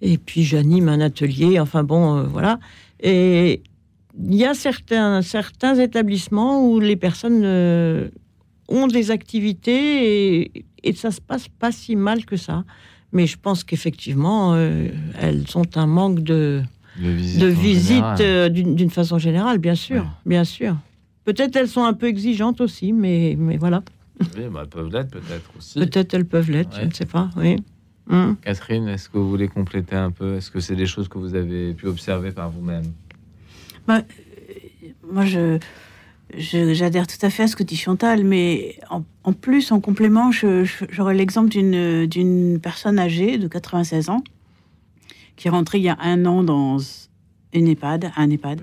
Et 0.00 0.18
puis 0.18 0.42
j'anime 0.42 0.88
un 0.88 1.00
atelier. 1.00 1.60
Enfin 1.60 1.84
bon, 1.84 2.16
euh, 2.16 2.22
voilà. 2.24 2.58
Et 3.00 3.62
il 4.18 4.34
y 4.34 4.44
a 4.44 4.54
certains, 4.54 5.22
certains 5.22 5.78
établissements 5.78 6.66
où 6.66 6.80
les 6.80 6.96
personnes 6.96 7.42
euh, 7.44 8.08
ont 8.68 8.86
des 8.86 9.10
activités 9.10 10.42
et, 10.42 10.64
et, 10.82 10.92
ça 10.94 11.10
se 11.10 11.20
passe 11.20 11.48
pas 11.48 11.72
si 11.72 11.96
mal 11.96 12.24
que 12.24 12.36
ça. 12.36 12.64
Mais 13.12 13.26
je 13.26 13.36
pense 13.38 13.64
qu'effectivement, 13.64 14.54
euh, 14.54 14.88
elles 15.20 15.44
ont 15.54 15.66
un 15.74 15.86
manque 15.86 16.20
de 16.20 16.62
de 16.98 17.46
visite, 17.46 18.20
euh, 18.20 18.48
d'une 18.48 18.90
façon 18.90 19.18
générale, 19.18 19.58
bien 19.58 19.74
sûr, 19.74 20.06
bien 20.26 20.44
sûr. 20.44 20.76
Peut-être 21.24 21.56
elles 21.56 21.68
sont 21.68 21.84
un 21.84 21.94
peu 21.94 22.06
exigeantes 22.06 22.60
aussi, 22.60 22.92
mais, 22.92 23.36
mais 23.38 23.56
voilà. 23.56 23.82
Oui, 24.20 24.44
bah, 24.50 24.60
elles 24.62 24.68
peuvent 24.68 24.92
l'être 24.92 25.10
peut-être 25.10 25.50
aussi. 25.56 25.78
Peut-être 25.78 26.14
elles 26.14 26.24
peuvent 26.24 26.50
l'être, 26.50 26.76
je 26.78 26.86
ne 26.86 26.92
sais 26.92 27.06
pas. 27.06 27.30
Oui. 27.36 27.56
Hum. 28.10 28.36
Catherine, 28.42 28.88
est-ce 28.88 29.08
que 29.08 29.18
vous 29.18 29.28
voulez 29.28 29.48
compléter 29.48 29.94
un 29.94 30.10
peu? 30.10 30.36
Est-ce 30.36 30.50
que 30.50 30.60
c'est 30.60 30.74
des 30.74 30.86
choses 30.86 31.08
que 31.08 31.18
vous 31.18 31.34
avez 31.34 31.72
pu 31.72 31.86
observer 31.86 32.32
par 32.32 32.50
vous-même? 32.50 32.84
Bah, 33.86 33.98
euh, 33.98 34.88
Moi, 35.10 35.24
je, 35.24 35.58
j'adhère 36.36 37.06
tout 37.06 37.24
à 37.24 37.30
fait 37.30 37.44
à 37.44 37.46
ce 37.46 37.56
que 37.56 37.62
dit 37.62 37.76
Chantal, 37.76 38.24
mais 38.24 38.76
en, 38.90 39.32
plus, 39.32 39.70
en 39.70 39.80
complément, 39.80 40.30
j'aurais 40.32 41.14
l'exemple 41.14 41.48
d'une 41.50 42.58
personne 42.60 42.98
âgée 42.98 43.38
de 43.38 43.46
96 43.48 44.10
ans 44.10 44.22
qui 45.42 45.48
est 45.48 45.50
rentré 45.50 45.78
il 45.78 45.84
y 45.84 45.88
a 45.88 45.98
un 46.00 46.24
an 46.24 46.44
dans 46.44 46.78
une 47.52 47.66
EHPAD, 47.66 48.12
un 48.14 48.30
EHPAD, 48.30 48.60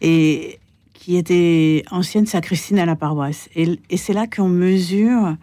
et 0.00 0.60
qui 0.94 1.16
était 1.16 1.82
ancienne 1.90 2.24
sacristine 2.24 2.78
à 2.78 2.86
la 2.86 2.94
paroisse. 2.94 3.48
Et, 3.56 3.80
c'est 3.96 4.12
là 4.12 4.28
qu'on 4.28 4.48
mesure 4.48 5.34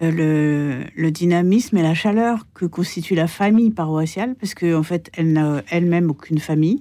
euh, 0.00 0.84
le, 0.96 1.10
dynamisme 1.10 1.76
et 1.76 1.82
la 1.82 1.92
chaleur 1.92 2.46
que 2.54 2.64
constitue 2.64 3.14
la 3.14 3.26
famille 3.26 3.72
paroissiale, 3.72 4.36
parce 4.36 4.54
qu'en 4.54 4.78
en 4.78 4.82
fait, 4.82 5.10
elle 5.12 5.34
n'a 5.34 5.62
elle-même 5.68 6.10
aucune 6.10 6.38
famille. 6.38 6.80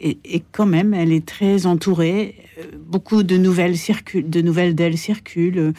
Et, 0.00 0.42
quand 0.50 0.64
même, 0.64 0.94
elle 0.94 1.12
est 1.12 1.26
très 1.26 1.66
entourée. 1.66 2.36
Euh, 2.58 2.78
beaucoup 2.86 3.22
de 3.22 3.36
nouvelles 3.36 3.76
circulent, 3.76 4.30
de 4.30 4.40
nouvelles 4.40 4.74
d'elle 4.74 4.96
circulent. 4.96 5.74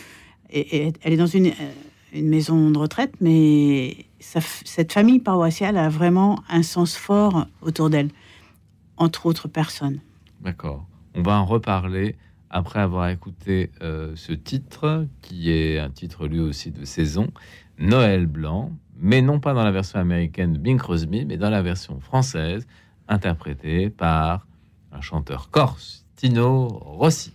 Et, 0.53 0.93
elle 1.01 1.13
est 1.13 1.17
dans 1.17 1.25
une, 1.25 1.47
euh, 1.47 1.71
une 2.13 2.29
maison 2.29 2.69
de 2.69 2.77
retraite, 2.77 3.13
mais 3.19 4.05
cette 4.19 4.93
famille 4.93 5.19
paroissiale 5.19 5.77
a 5.77 5.89
vraiment 5.89 6.43
un 6.49 6.63
sens 6.63 6.95
fort 6.95 7.47
autour 7.61 7.89
d'elle, 7.89 8.09
entre 8.97 9.25
autres 9.25 9.47
personnes. 9.47 9.99
D'accord. 10.41 10.85
On 11.15 11.21
va 11.21 11.39
en 11.39 11.45
reparler 11.45 12.15
après 12.49 12.79
avoir 12.79 13.09
écouté 13.09 13.71
euh, 13.81 14.13
ce 14.15 14.33
titre, 14.33 15.05
qui 15.21 15.51
est 15.51 15.79
un 15.79 15.89
titre 15.89 16.27
lui 16.27 16.39
aussi 16.39 16.71
de 16.71 16.85
saison, 16.85 17.27
Noël 17.77 18.25
Blanc, 18.25 18.71
mais 18.97 19.21
non 19.21 19.39
pas 19.39 19.53
dans 19.53 19.63
la 19.63 19.71
version 19.71 19.99
américaine 19.99 20.53
de 20.53 20.57
Bing 20.57 20.77
Crosby, 20.77 21.25
mais 21.25 21.37
dans 21.37 21.49
la 21.49 21.61
version 21.61 21.99
française, 21.99 22.67
interprétée 23.07 23.89
par 23.89 24.45
un 24.91 25.01
chanteur 25.01 25.49
corse, 25.49 26.05
Tino 26.15 26.67
Rossi. 26.67 27.33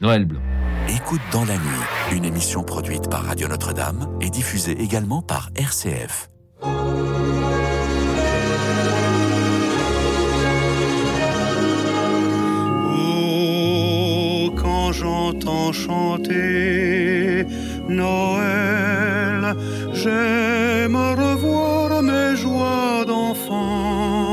Noël 0.00 0.24
Blanc. 0.24 0.40
Écoute 0.88 1.20
dans 1.32 1.44
la 1.44 1.54
nuit, 1.54 1.84
une 2.12 2.24
émission 2.24 2.62
produite 2.62 3.08
par 3.08 3.24
Radio 3.24 3.48
Notre-Dame 3.48 4.18
et 4.20 4.28
diffusée 4.28 4.72
également 4.80 5.22
par 5.22 5.50
RCF. 5.54 6.30
Oh, 12.96 14.50
quand 14.56 14.92
j'entends 14.92 15.72
chanter 15.72 17.46
Noël, 17.88 19.54
j'aime 19.92 20.96
revoir 20.96 22.02
mes 22.02 22.36
joies 22.36 23.04
d'enfant. 23.06 24.23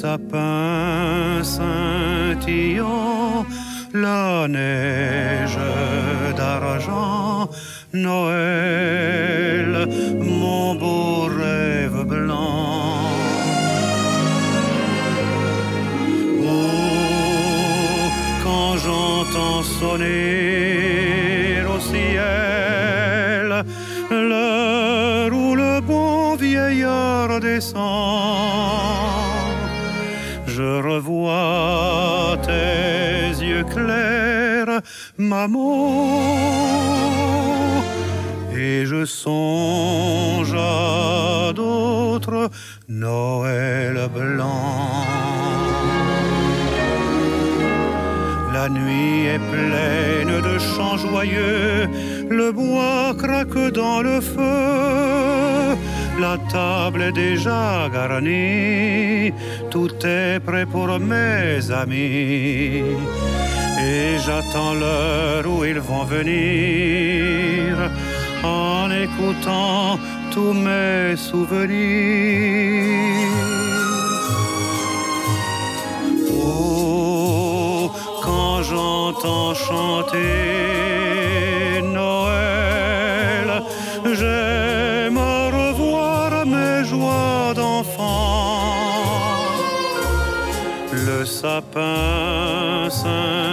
Sapin 0.00 1.44
scintillant 1.44 3.44
la 3.92 4.48
neige 4.48 5.58
d'argent, 6.36 7.50
Noël, 7.92 9.86
mon 10.18 10.74
beau 10.76 11.28
rêve 11.40 12.04
blanc. 12.04 13.10
Oh, 16.42 18.08
quand 18.42 18.76
j'entends 18.78 19.62
sonner 19.62 20.51
maman, 35.22 36.20
et 38.56 38.84
je 38.86 39.04
songe 39.04 40.54
à 40.54 41.52
d'autres 41.52 42.50
Noël 42.88 44.08
blanc. 44.14 45.06
La 48.52 48.68
nuit 48.68 49.26
est 49.26 49.44
pleine 49.50 50.40
de 50.48 50.58
chants 50.58 50.98
joyeux, 50.98 51.88
le 52.28 52.52
bois 52.52 53.14
craque 53.18 53.72
dans 53.72 54.02
le 54.02 54.20
feu 54.20 55.42
la 56.22 56.38
table 56.50 57.02
est 57.02 57.12
déjà 57.12 57.88
garnie, 57.92 59.32
tout 59.70 59.94
est 60.04 60.38
prêt 60.40 60.66
pour 60.66 60.88
mes 61.00 61.70
amis. 61.70 62.82
Et 63.84 64.18
j'attends 64.24 64.74
l'heure 64.74 65.46
où 65.46 65.64
ils 65.64 65.80
vont 65.80 66.04
venir 66.04 67.76
en 68.44 68.90
écoutant 68.90 69.98
tous 70.30 70.52
mes 70.52 71.16
souvenirs. 71.16 71.72
Oh, 76.44 77.90
quand 78.22 78.62
j'entends 78.62 79.54
chanter 79.54 80.22
Noël, 81.82 83.48
j'aime 84.20 85.18
revoir 85.18 86.46
mes 86.46 86.84
joies 86.84 87.52
d'enfant. 87.54 88.62
Le 90.92 91.24
sapin 91.24 92.88
scintillant, 92.90 93.51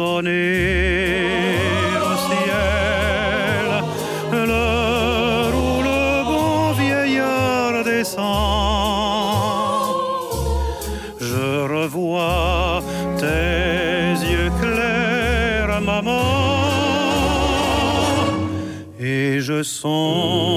sonner 0.00 1.60
au 2.10 2.14
ciel. 2.28 3.66
L'heure 4.48 5.54
où 5.64 5.72
le 5.90 6.04
bon 6.30 6.54
vieillard 6.82 7.76
descend, 7.84 8.22
je 11.30 11.48
revois 11.76 12.82
tes 13.22 14.12
yeux 14.32 14.52
clairs, 14.62 15.80
maman, 15.90 16.28
et 18.98 19.40
je 19.48 19.58
songe 19.62 20.49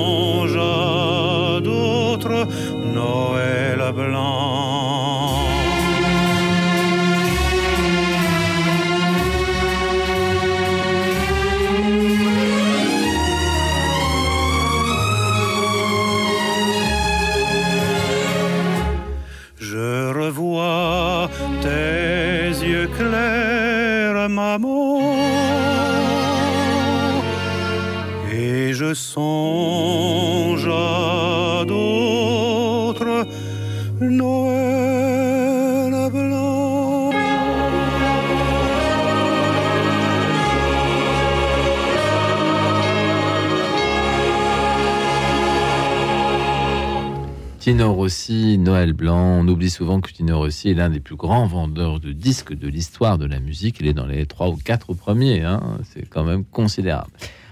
Rossi, 48.03 48.57
Noël 48.57 48.91
Blanc. 48.91 49.39
On 49.39 49.47
oublie 49.47 49.69
souvent 49.69 50.01
que 50.01 50.11
Tino 50.11 50.37
Rossi 50.37 50.67
est 50.67 50.73
l'un 50.73 50.89
des 50.89 50.99
plus 50.99 51.15
grands 51.15 51.45
vendeurs 51.45 52.01
de 52.01 52.11
disques 52.11 52.53
de 52.53 52.67
l'histoire 52.67 53.17
de 53.17 53.25
la 53.25 53.39
musique. 53.39 53.77
Il 53.79 53.87
est 53.87 53.93
dans 53.93 54.05
les 54.05 54.25
trois 54.25 54.49
ou 54.49 54.57
quatre 54.57 54.93
premiers. 54.93 55.43
hein. 55.43 55.77
C'est 55.85 56.05
quand 56.09 56.25
même 56.25 56.43
considérable. 56.43 57.11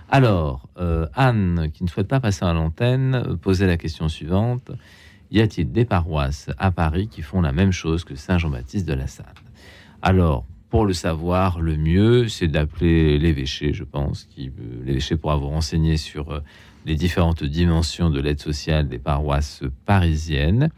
Alors, 0.10 0.68
euh, 0.78 1.08
Anne, 1.16 1.72
qui 1.74 1.86
ne 1.86 1.88
souhaite 1.88 2.10
pas 2.10 2.20
passer 2.20 2.44
à 2.44 2.52
l'antenne, 2.52 3.38
posait 3.42 3.66
la 3.66 3.78
question 3.78 4.10
suivante. 4.10 4.72
Y 5.32 5.40
a-t-il 5.40 5.72
des 5.72 5.86
paroisses 5.86 6.50
à 6.58 6.70
Paris 6.70 7.08
qui 7.08 7.22
font 7.22 7.40
la 7.40 7.54
même 7.54 7.72
chose 7.72 8.04
que 8.04 8.16
Saint-Jean-Baptiste 8.16 8.86
de 8.86 8.94
la 8.94 9.08
Salle 9.08 9.34
Alors, 10.02 10.46
pour 10.70 10.86
le 10.86 10.92
savoir, 10.92 11.62
le 11.62 11.78
mieux, 11.78 12.28
c'est 12.28 12.50
d'appeler 12.50 13.18
l'évêché, 13.20 13.72
je 13.72 13.86
pense, 13.86 14.26
qui, 14.26 14.50
euh, 14.50 14.84
l'évêché 14.84 15.16
pourra 15.16 15.38
vous 15.38 15.48
renseigner 15.48 15.96
sur 15.96 16.30
euh, 16.32 16.42
les 16.86 16.96
différentes 16.96 17.44
dimensions 17.44 18.10
de 18.10 18.20
l'aide 18.20 18.40
sociale 18.40 18.88
des 18.88 19.00
paroisses 19.00 19.62
parisiennes. 19.86 20.70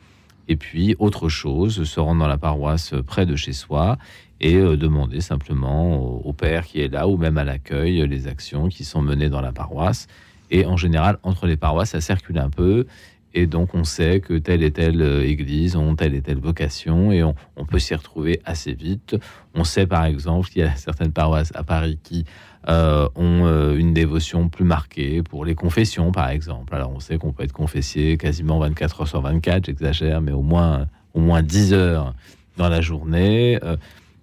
Et 0.47 0.55
puis, 0.55 0.95
autre 0.99 1.29
chose, 1.29 1.83
se 1.83 1.99
rendre 1.99 2.19
dans 2.19 2.27
la 2.27 2.37
paroisse 2.37 2.93
près 3.07 3.25
de 3.25 3.35
chez 3.35 3.53
soi 3.53 3.97
et 4.41 4.55
euh, 4.55 4.75
demander 4.75 5.21
simplement 5.21 5.97
au, 5.97 6.33
père 6.33 6.65
qui 6.65 6.81
est 6.81 6.89
là 6.89 7.07
ou 7.07 7.15
même 7.17 7.37
à 7.37 7.45
l'accueil 7.45 8.05
les 8.07 8.27
actions 8.27 8.67
qui 8.67 8.83
sont 8.83 9.01
menées 9.01 9.29
dans 9.29 9.41
la 9.41 9.53
paroisse. 9.53 10.07
Et 10.51 10.65
en 10.65 10.75
général, 10.75 11.17
entre 11.23 11.47
les 11.47 11.55
paroisses, 11.55 11.91
ça 11.91 12.01
circule 12.01 12.37
un 12.39 12.49
peu. 12.49 12.85
Et 13.33 13.47
donc, 13.47 13.73
on 13.73 13.83
sait 13.83 14.19
que 14.19 14.37
telle 14.37 14.61
et 14.61 14.71
telle 14.71 15.01
euh, 15.01 15.25
église 15.25 15.75
ont 15.75 15.95
telle 15.95 16.13
et 16.13 16.21
telle 16.21 16.39
vocation 16.39 17.11
et 17.11 17.23
on, 17.23 17.33
on 17.55 17.65
peut 17.65 17.79
s'y 17.79 17.95
retrouver 17.95 18.41
assez 18.45 18.73
vite. 18.73 19.15
On 19.55 19.63
sait 19.63 19.87
par 19.87 20.03
exemple 20.05 20.49
qu'il 20.49 20.61
y 20.61 20.65
a 20.65 20.75
certaines 20.75 21.13
paroisses 21.13 21.51
à 21.55 21.63
Paris 21.63 21.97
qui 22.03 22.25
euh, 22.69 23.09
ont 23.15 23.45
euh, 23.45 23.75
une 23.75 23.93
dévotion 23.93 24.47
plus 24.47 24.63
marquée 24.63 25.21
pour 25.21 25.43
les 25.43 25.55
confessions, 25.55 26.11
par 26.11 26.29
exemple. 26.29 26.73
Alors, 26.73 26.91
on 26.95 26.99
sait 26.99 27.17
qu'on 27.17 27.33
peut 27.33 27.43
être 27.43 27.51
confessé 27.51 28.17
quasiment 28.17 28.59
24 28.59 29.01
heures 29.01 29.07
sur 29.07 29.21
24, 29.21 29.65
j'exagère, 29.65 30.21
mais 30.21 30.31
au 30.31 30.41
moins, 30.41 30.87
au 31.13 31.19
moins 31.19 31.41
10 31.41 31.73
heures 31.73 32.13
dans 32.55 32.69
la 32.69 32.79
journée. 32.79 33.59
Euh, 33.63 33.75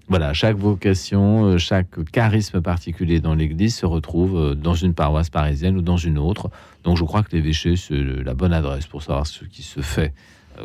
voilà, 0.08 0.32
chaque 0.32 0.56
vocation, 0.56 1.58
chaque 1.58 2.02
charisme 2.10 2.60
particulier 2.62 3.20
dans 3.20 3.34
l'Église 3.34 3.76
se 3.76 3.86
retrouve 3.86 4.56
dans 4.56 4.74
une 4.74 4.94
paroisse 4.94 5.30
parisienne 5.30 5.76
ou 5.76 5.82
dans 5.82 5.98
une 5.98 6.18
autre. 6.18 6.50
Donc 6.82 6.96
je 6.96 7.04
crois 7.04 7.22
que 7.22 7.36
l'évêché, 7.36 7.76
c'est 7.76 7.94
la 7.94 8.34
bonne 8.34 8.52
adresse 8.52 8.86
pour 8.86 9.02
savoir 9.02 9.26
ce 9.28 9.44
qui 9.44 9.62
se 9.62 9.80
fait 9.82 10.12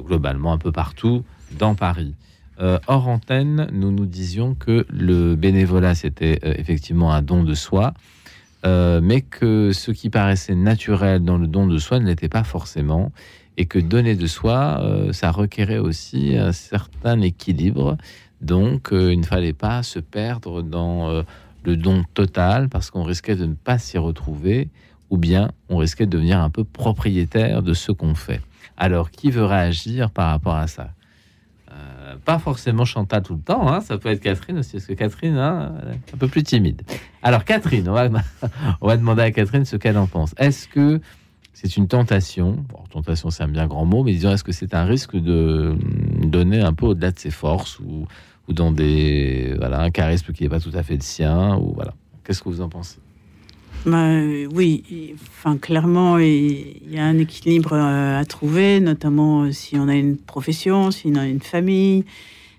globalement 0.02 0.54
un 0.54 0.58
peu 0.58 0.72
partout 0.72 1.24
dans 1.60 1.76
Paris. 1.76 2.16
Euh, 2.60 2.80
hors 2.88 3.08
antenne, 3.08 3.68
nous 3.74 3.92
nous 3.92 4.06
disions 4.06 4.56
que 4.56 4.86
le 4.90 5.36
bénévolat, 5.36 5.96
c'était 5.96 6.40
euh, 6.46 6.54
effectivement 6.58 7.12
un 7.12 7.22
don 7.22 7.44
de 7.44 7.54
soi, 7.54 7.94
euh, 8.66 9.02
mais 9.04 9.22
que 9.22 9.72
ce 9.74 9.92
qui 9.92 10.10
paraissait 10.10 10.56
naturel 10.56 11.24
dans 11.24 11.38
le 11.38 11.48
don 11.48 11.68
de 11.68 11.78
soi 11.78 12.00
ne 12.00 12.06
l'était 12.06 12.30
pas 12.30 12.44
forcément, 12.44 13.12
et 13.58 13.66
que 13.66 13.80
donner 13.80 14.16
de 14.16 14.28
soi, 14.28 14.84
ça 15.14 15.32
requérait 15.32 15.78
aussi 15.78 16.36
un 16.38 16.52
certain 16.52 17.22
équilibre. 17.22 17.96
Donc, 18.42 18.90
il 18.92 19.18
ne 19.18 19.26
fallait 19.26 19.54
pas 19.54 19.82
se 19.82 20.00
perdre 20.00 20.62
dans 20.62 21.24
le 21.64 21.78
don 21.78 22.04
total, 22.14 22.68
parce 22.68 22.92
qu'on 22.92 23.04
risquait 23.04 23.38
de 23.38 23.46
ne 23.46 23.54
pas 23.54 23.78
s'y 23.78 23.98
retrouver, 23.98 24.68
ou 25.10 25.16
bien 25.16 25.52
on 25.70 25.78
risquait 25.78 26.06
de 26.06 26.12
devenir 26.12 26.42
un 26.42 26.50
peu 26.50 26.66
propriétaire 26.66 27.64
de 27.64 27.74
ce 27.74 27.94
qu'on 27.94 28.14
fait. 28.14 28.42
Alors, 28.76 29.10
qui 29.10 29.32
veut 29.32 29.46
réagir 29.46 30.12
par 30.12 30.32
rapport 30.32 30.56
à 30.56 30.68
ça? 30.68 30.90
Pas 32.24 32.40
forcément 32.40 32.86
Chantal 32.86 33.24
tout 33.24 33.36
le 33.36 33.42
temps, 33.42 33.68
hein, 33.68 33.82
ça 33.82 33.98
peut 33.98 34.10
être 34.10 34.22
Catherine 34.22 34.60
aussi, 34.60 34.74
parce 34.74 34.86
que 34.86 34.94
Catherine, 34.94 35.38
hein, 35.38 35.74
un 36.14 36.18
peu 36.18 36.28
plus 36.28 36.44
timide. 36.44 36.84
Alors, 37.24 37.44
Catherine, 37.46 37.88
on 38.82 38.88
va, 38.88 38.98
demander 38.98 39.24
à 39.24 39.32
Catherine 39.32 39.66
ce 39.66 39.76
qu'elle 39.76 39.98
en 39.98 40.08
pense. 40.08 40.34
Est-ce 40.38 40.68
que 40.68 41.02
c'est 41.54 41.78
une 41.78 41.88
tentation 41.88 42.64
Tentation, 42.92 43.30
c'est 43.30 43.44
un 43.44 43.48
bien 43.48 43.68
grand 43.68 43.86
mot, 43.86 44.04
mais 44.04 44.14
disons, 44.14 44.32
est-ce 44.32 44.44
que 44.44 44.52
c'est 44.52 44.74
un 44.74 44.86
risque 44.86 45.18
de 45.18 45.72
hum, 45.72 46.30
donner 46.30 46.62
un 46.62 46.74
peu 46.74 46.86
au-delà 46.86 47.12
de 47.12 47.20
ses 47.20 47.32
forces 47.32 47.80
ou, 47.80 48.08
ou 48.48 48.54
dans 48.54 48.72
des 48.72 49.56
voilà 49.58 49.82
un 49.82 49.92
charisme 49.92 50.32
qui 50.32 50.44
n'est 50.44 50.50
pas 50.50 50.60
tout 50.60 50.72
à 50.74 50.84
fait 50.84 50.96
le 50.96 51.02
sien 51.02 51.58
ou 51.58 51.74
voilà 51.74 51.94
Qu'est-ce 52.24 52.42
que 52.42 52.50
vous 52.50 52.62
en 52.62 52.70
pensez? 52.70 52.98
Bah, 53.86 53.98
euh, 54.08 54.48
oui, 54.54 55.16
enfin 55.30 55.58
clairement, 55.58 56.18
il 56.18 56.92
y 56.92 56.98
a 56.98 57.06
un 57.06 57.18
équilibre 57.20 57.74
euh, 57.74 58.20
à 58.20 58.26
trouver, 58.26 58.80
notamment 58.80 59.44
euh, 59.44 59.52
si 59.52 59.78
on 59.78 59.88
a 59.88 59.96
une 59.96 60.18
profession, 60.18 60.90
si 60.90 61.08
on 61.14 61.16
a 61.16 61.28
une 61.28 61.40
famille, 61.42 62.04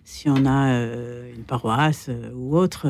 si 0.05 0.29
on 0.31 0.47
a 0.47 0.69
euh, 0.71 1.29
une 1.37 1.43
paroisse 1.43 2.11
ou 2.37 2.57
autre 2.57 2.87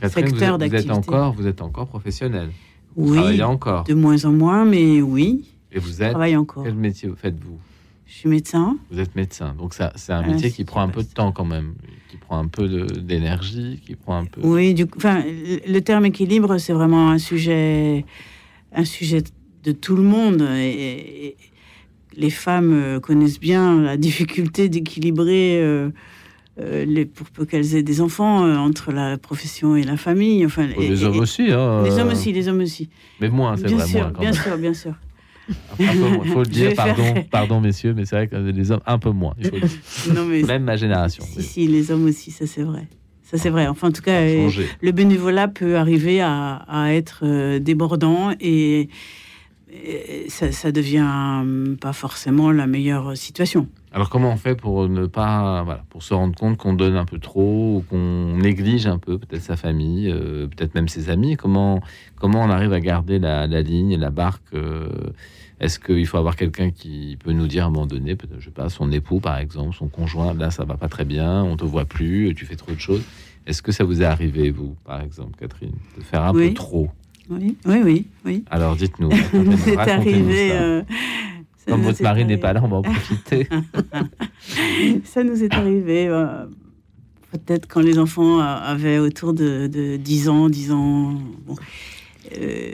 Catherine, 0.00 0.26
vous 0.26 0.30
secteur 0.30 0.52
vous 0.52 0.58
d'activité. 0.58 0.92
encore, 0.92 1.32
vous 1.32 1.48
êtes 1.48 1.62
encore 1.62 1.88
professionnel. 1.88 2.50
Vous 2.96 3.10
Oui, 3.10 3.16
travaillez 3.18 3.42
encore. 3.42 3.84
de 3.84 3.94
moins 3.94 4.24
en 4.24 4.32
moins, 4.32 4.64
mais 4.64 5.00
oui, 5.02 5.44
Et 5.72 5.80
vous 5.80 5.88
je 5.92 6.02
êtes 6.02 6.10
travaille 6.10 6.36
encore. 6.36 6.62
quel 6.62 6.74
métier 6.76 7.10
faites-vous? 7.16 7.58
Je 8.10 8.16
suis 8.16 8.28
médecin. 8.28 8.76
Vous 8.90 8.98
êtes 8.98 9.14
médecin, 9.14 9.54
donc 9.56 9.72
ça 9.72 9.92
c'est 9.94 10.12
un 10.12 10.22
Ah, 10.24 10.26
métier 10.32 10.50
qui 10.50 10.64
prend 10.64 10.82
un 10.82 10.88
peu 10.88 11.02
de 11.04 11.08
temps 11.08 11.30
quand 11.30 11.44
même, 11.44 11.74
qui 12.08 12.16
prend 12.16 12.38
un 12.40 12.48
peu 12.48 12.66
d'énergie, 12.68 13.80
qui 13.86 13.94
prend 13.94 14.16
un 14.18 14.24
peu. 14.24 14.40
Oui, 14.42 14.74
du 14.74 14.86
coup, 14.86 14.98
enfin, 14.98 15.22
le 15.24 15.78
terme 15.78 16.06
équilibre, 16.06 16.58
c'est 16.58 16.72
vraiment 16.72 17.10
un 17.10 17.18
sujet, 17.18 18.04
un 18.72 18.84
sujet 18.84 19.22
de 19.62 19.70
tout 19.70 19.94
le 19.94 20.02
monde. 20.02 20.42
Et, 20.56 21.26
et 21.28 21.36
les 22.16 22.30
femmes 22.30 22.72
euh, 22.72 22.98
connaissent 22.98 23.38
bien 23.38 23.80
la 23.80 23.96
difficulté 23.96 24.68
d'équilibrer 24.68 25.60
euh, 25.62 25.90
euh, 26.60 26.84
les, 26.84 27.06
pour 27.06 27.30
peu 27.30 27.44
qu'elles 27.46 27.76
aient 27.76 27.84
des 27.84 28.00
enfants 28.00 28.44
euh, 28.44 28.56
entre 28.56 28.90
la 28.90 29.18
profession 29.18 29.76
et 29.76 29.84
la 29.84 29.96
famille. 29.96 30.44
Enfin, 30.44 30.68
et- 30.76 30.88
les 30.88 31.04
hommes 31.04 31.20
aussi, 31.20 31.42
hein, 31.52 31.84
Les 31.84 31.92
euh, 31.98 32.02
hommes 32.02 32.08
aussi, 32.10 32.32
les 32.32 32.48
hommes 32.48 32.60
aussi. 32.60 32.90
Mais 33.20 33.28
moins, 33.28 33.56
c'est 33.56 33.68
vrai, 33.68 33.86
sûr, 33.86 34.00
moins 34.00 34.10
quand 34.12 34.20
bien 34.20 34.32
même. 34.32 34.40
sûr, 34.42 34.58
bien 34.58 34.74
sûr. 34.74 34.94
Un 35.78 35.92
peu 35.92 35.98
moins, 35.98 36.24
Il 36.24 36.30
faut 36.30 36.42
le 36.42 36.46
dire, 36.46 36.72
faire- 36.72 36.94
pardon, 36.94 37.24
pardon 37.30 37.60
messieurs, 37.60 37.94
mais 37.94 38.04
c'est 38.04 38.16
vrai 38.16 38.28
que 38.28 38.36
les 38.36 38.70
hommes 38.70 38.82
un 38.86 38.98
peu 38.98 39.10
moins. 39.10 39.34
il 39.38 39.46
faut 39.46 39.56
le 39.56 39.60
dire. 39.60 39.78
Non, 40.14 40.24
mais 40.24 40.42
Même 40.42 40.64
ma 40.64 40.76
génération. 40.76 41.24
Si, 41.24 41.42
si, 41.42 41.66
les 41.66 41.90
hommes 41.90 42.06
aussi, 42.06 42.30
ça 42.30 42.46
c'est 42.46 42.62
vrai. 42.62 42.86
Ça, 43.22 43.38
c'est 43.38 43.50
vrai. 43.50 43.68
Enfin, 43.68 43.88
en 43.88 43.92
tout 43.92 44.02
cas, 44.02 44.20
le 44.22 44.90
bénévolat 44.90 45.46
peut 45.46 45.76
arriver 45.76 46.20
à, 46.20 46.86
être 46.88 47.58
débordant 47.58 48.32
et, 48.40 48.88
ça, 50.28 50.50
ça, 50.50 50.72
devient 50.72 51.44
pas 51.80 51.92
forcément 51.92 52.50
la 52.50 52.66
meilleure 52.66 53.16
situation. 53.16 53.68
Alors 53.92 54.08
comment 54.08 54.30
on 54.30 54.36
fait 54.36 54.54
pour 54.54 54.88
ne 54.88 55.06
pas, 55.06 55.64
voilà, 55.64 55.82
pour 55.90 56.04
se 56.04 56.14
rendre 56.14 56.36
compte 56.36 56.56
qu'on 56.56 56.74
donne 56.74 56.94
un 56.94 57.04
peu 57.04 57.18
trop 57.18 57.76
ou 57.76 57.84
qu'on 57.88 58.36
néglige 58.36 58.86
un 58.86 58.98
peu 58.98 59.18
peut-être 59.18 59.42
sa 59.42 59.56
famille, 59.56 60.08
euh, 60.08 60.46
peut-être 60.46 60.76
même 60.76 60.86
ses 60.86 61.10
amis? 61.10 61.36
Comment 61.36 61.80
comment 62.14 62.40
on 62.40 62.50
arrive 62.50 62.72
à 62.72 62.78
garder 62.78 63.18
la, 63.18 63.46
ligne 63.46 63.90
et 63.90 63.96
la 63.96 64.10
barque 64.10 64.54
euh, 64.54 64.88
Est-ce 65.60 65.78
qu'il 65.78 66.06
faut 66.06 66.16
avoir 66.16 66.36
quelqu'un 66.36 66.70
qui 66.70 67.18
peut 67.22 67.32
nous 67.32 67.46
dire 67.46 67.64
à 67.64 67.66
un 67.66 67.70
moment 67.70 67.86
donné, 67.86 68.16
je 68.38 68.44
sais 68.46 68.50
pas, 68.50 68.68
son 68.70 68.90
époux 68.92 69.20
par 69.20 69.38
exemple, 69.38 69.76
son 69.76 69.88
conjoint, 69.88 70.32
là 70.34 70.50
ça 70.50 70.64
va 70.64 70.76
pas 70.76 70.88
très 70.88 71.04
bien, 71.04 71.42
on 71.44 71.56
te 71.56 71.64
voit 71.64 71.84
plus, 71.84 72.34
tu 72.34 72.46
fais 72.46 72.56
trop 72.56 72.72
de 72.72 72.80
choses. 72.80 73.02
Est-ce 73.46 73.62
que 73.62 73.72
ça 73.72 73.84
vous 73.84 74.02
est 74.02 74.04
arrivé 74.04 74.50
vous, 74.50 74.74
par 74.84 75.00
exemple, 75.02 75.36
Catherine, 75.38 75.74
de 75.96 76.02
faire 76.02 76.22
un 76.22 76.32
peu 76.32 76.52
trop? 76.54 76.88
Oui, 77.30 77.56
oui, 77.64 78.06
oui, 78.24 78.44
Alors 78.50 78.74
dites-nous. 78.74 79.10
C'est 79.58 79.76
arrivé. 79.76 80.50
Euh, 80.52 80.82
comme 81.66 81.82
votre 81.82 82.02
mari 82.02 82.24
n'est 82.24 82.38
pas 82.38 82.52
là, 82.52 82.60
on 82.64 82.68
va 82.68 82.76
en 82.78 82.82
profiter. 82.82 83.46
ça 85.04 85.22
nous 85.22 85.44
est 85.44 85.54
arrivé 85.54 86.08
euh, 86.08 86.46
peut-être 87.30 87.68
quand 87.68 87.80
les 87.80 87.98
enfants 87.98 88.40
avaient 88.40 88.98
autour 88.98 89.32
de, 89.32 89.96
10 89.96 90.28
ans, 90.28 90.48
10 90.48 90.72
ans. 90.72 91.18
Euh, 92.36 92.72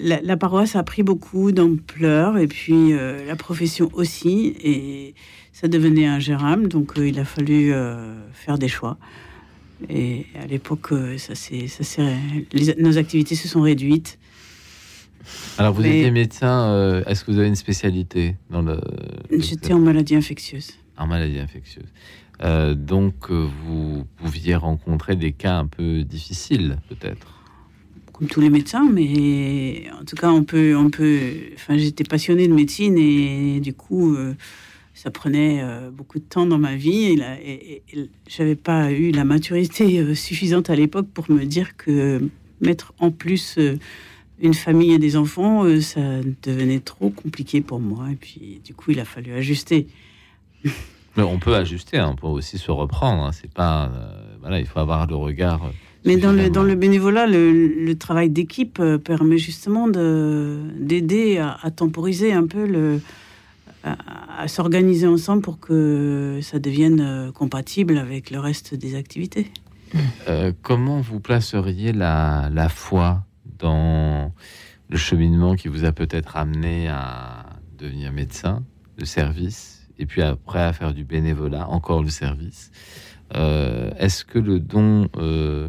la, 0.00 0.36
paroisse 0.36 0.76
a 0.76 0.82
pris 0.82 1.02
beaucoup 1.02 1.52
d'ampleur 1.52 2.38
et 2.38 2.46
puis 2.46 2.92
euh, 2.92 3.24
la 3.26 3.36
profession 3.36 3.90
aussi. 3.92 4.54
Et 4.62 5.14
ça 5.52 5.68
devenait 5.68 6.06
ingérable, 6.06 6.68
donc 6.68 6.92
il 6.96 7.18
a 7.18 7.24
fallu 7.24 7.72
faire 8.32 8.58
des 8.58 8.68
choix. 8.68 8.96
Et 9.88 10.26
à 10.40 10.46
l'époque, 10.46 10.90
ça, 11.18 11.34
ça 11.34 12.02
nos 12.78 12.98
activités 12.98 13.34
se 13.34 13.48
sont 13.48 13.62
réduites. 13.62 14.18
Alors, 15.58 15.72
vous 15.72 15.84
étiez 15.84 16.10
médecin, 16.10 16.70
euh, 16.70 17.04
est-ce 17.06 17.24
que 17.24 17.30
vous 17.30 17.38
avez 17.38 17.48
une 17.48 17.56
spécialité 17.56 18.36
dans 18.50 18.62
le... 18.62 18.80
J'étais 19.30 19.72
en 19.72 19.78
maladie 19.78 20.14
infectieuse. 20.14 20.72
En 20.96 21.06
maladie 21.06 21.38
infectieuse. 21.38 21.86
Euh, 22.42 22.74
donc, 22.74 23.30
euh, 23.30 23.48
vous 23.64 24.04
pouviez 24.16 24.54
rencontrer 24.54 25.16
des 25.16 25.32
cas 25.32 25.58
un 25.58 25.66
peu 25.66 26.04
difficiles, 26.04 26.78
peut-être 26.88 27.37
Comme 28.18 28.28
tous 28.28 28.40
les 28.40 28.50
médecins, 28.50 28.88
mais 28.90 29.84
en 30.00 30.04
tout 30.04 30.16
cas, 30.16 30.30
on 30.30 30.42
peut. 30.42 30.76
On 30.76 30.90
peut 30.90 31.20
enfin, 31.54 31.76
j'étais 31.76 32.04
passionnée 32.04 32.48
de 32.48 32.52
médecine 32.52 32.98
et 32.98 33.60
du 33.60 33.72
coup, 33.74 34.16
ça 34.92 35.12
prenait 35.12 35.62
beaucoup 35.92 36.18
de 36.18 36.24
temps 36.24 36.44
dans 36.44 36.58
ma 36.58 36.74
vie. 36.74 37.16
Et, 37.44 37.82
et 37.92 38.10
j'avais 38.26 38.56
pas 38.56 38.90
eu 38.90 39.12
la 39.12 39.24
maturité 39.24 40.16
suffisante 40.16 40.68
à 40.68 40.74
l'époque 40.74 41.06
pour 41.14 41.30
me 41.30 41.44
dire 41.44 41.76
que 41.76 42.28
mettre 42.60 42.92
en 42.98 43.12
plus 43.12 43.56
une 44.40 44.54
famille 44.54 44.92
et 44.92 44.98
des 44.98 45.16
enfants, 45.16 45.64
euh, 45.64 45.80
ça 45.80 46.00
devenait 46.42 46.80
trop 46.80 47.10
compliqué 47.10 47.60
pour 47.60 47.80
moi. 47.80 48.10
Et 48.10 48.16
puis, 48.16 48.60
du 48.64 48.74
coup, 48.74 48.92
il 48.92 49.00
a 49.00 49.04
fallu 49.04 49.32
ajuster. 49.32 49.88
Mais 51.16 51.22
on 51.22 51.38
peut 51.38 51.54
ajuster, 51.54 51.98
hein, 51.98 52.10
on 52.12 52.16
peut 52.16 52.26
aussi 52.26 52.58
se 52.58 52.70
reprendre. 52.70 53.24
Hein. 53.24 53.32
C'est 53.32 53.52
pas, 53.52 53.90
euh, 53.92 54.36
voilà, 54.40 54.60
il 54.60 54.66
faut 54.66 54.78
avoir 54.78 55.06
le 55.06 55.16
regard. 55.16 55.70
Euh, 56.06 56.08
Mais 56.08 56.16
dans 56.16 56.32
le, 56.32 56.50
dans 56.50 56.62
le 56.62 56.74
bénévolat, 56.74 57.26
le, 57.26 57.94
travail 57.94 58.30
d'équipe 58.30 58.80
permet 59.04 59.38
justement 59.38 59.88
d'aider 59.88 61.38
à, 61.38 61.70
temporiser 61.70 62.32
un 62.32 62.46
peu 62.46 62.66
le, 62.66 63.00
à, 63.84 64.46
s'organiser 64.48 65.06
ensemble 65.06 65.42
pour 65.42 65.58
que 65.58 66.38
ça 66.42 66.58
devienne 66.58 67.32
compatible 67.34 67.98
avec 67.98 68.30
le 68.30 68.38
reste 68.38 68.74
des 68.74 68.94
activités. 68.94 69.50
comment 70.62 71.00
vous 71.00 71.20
placeriez 71.20 71.92
la, 71.92 72.50
la 72.52 72.68
foi 72.68 73.24
dans 73.58 74.32
le 74.88 74.96
cheminement 74.96 75.54
qui 75.56 75.68
vous 75.68 75.84
a 75.84 75.92
peut-être 75.92 76.36
amené 76.36 76.88
à 76.88 77.46
devenir 77.78 78.12
médecin 78.12 78.64
de 78.98 79.04
service 79.04 79.86
et 79.98 80.06
puis 80.06 80.22
après 80.22 80.60
à 80.62 80.72
faire 80.72 80.94
du 80.94 81.04
bénévolat, 81.04 81.68
encore 81.68 82.02
le 82.02 82.10
service? 82.10 82.70
Euh, 83.34 83.90
est-ce 83.98 84.24
que 84.24 84.38
le 84.38 84.58
don 84.58 85.08
euh, 85.16 85.68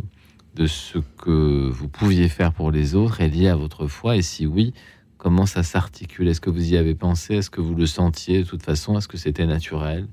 de 0.55 0.65
ce 0.65 0.99
que 1.17 1.69
vous 1.69 1.87
pouviez 1.87 2.27
faire 2.29 2.53
pour 2.53 2.71
les 2.71 2.95
autres 2.95 3.21
est 3.21 3.29
lié 3.29 3.47
à 3.47 3.55
votre 3.55 3.87
foi 3.87 4.17
Et 4.17 4.21
si 4.21 4.45
oui, 4.45 4.73
comment 5.17 5.45
ça 5.45 5.63
s'articule? 5.63 6.27
Est-ce 6.27 6.41
que 6.41 6.49
vous 6.49 6.73
y 6.73 6.77
avez 6.77 6.95
pensé? 6.95 7.35
Est-ce 7.35 7.49
que 7.49 7.61
vous 7.61 7.75
le 7.75 7.85
sentiez 7.85 8.39
de 8.43 8.47
toute 8.47 8.63
façon? 8.63 8.97
Est-ce 8.97 9.07
que 9.07 9.17
c'était 9.17 9.45
naturel? 9.45 10.07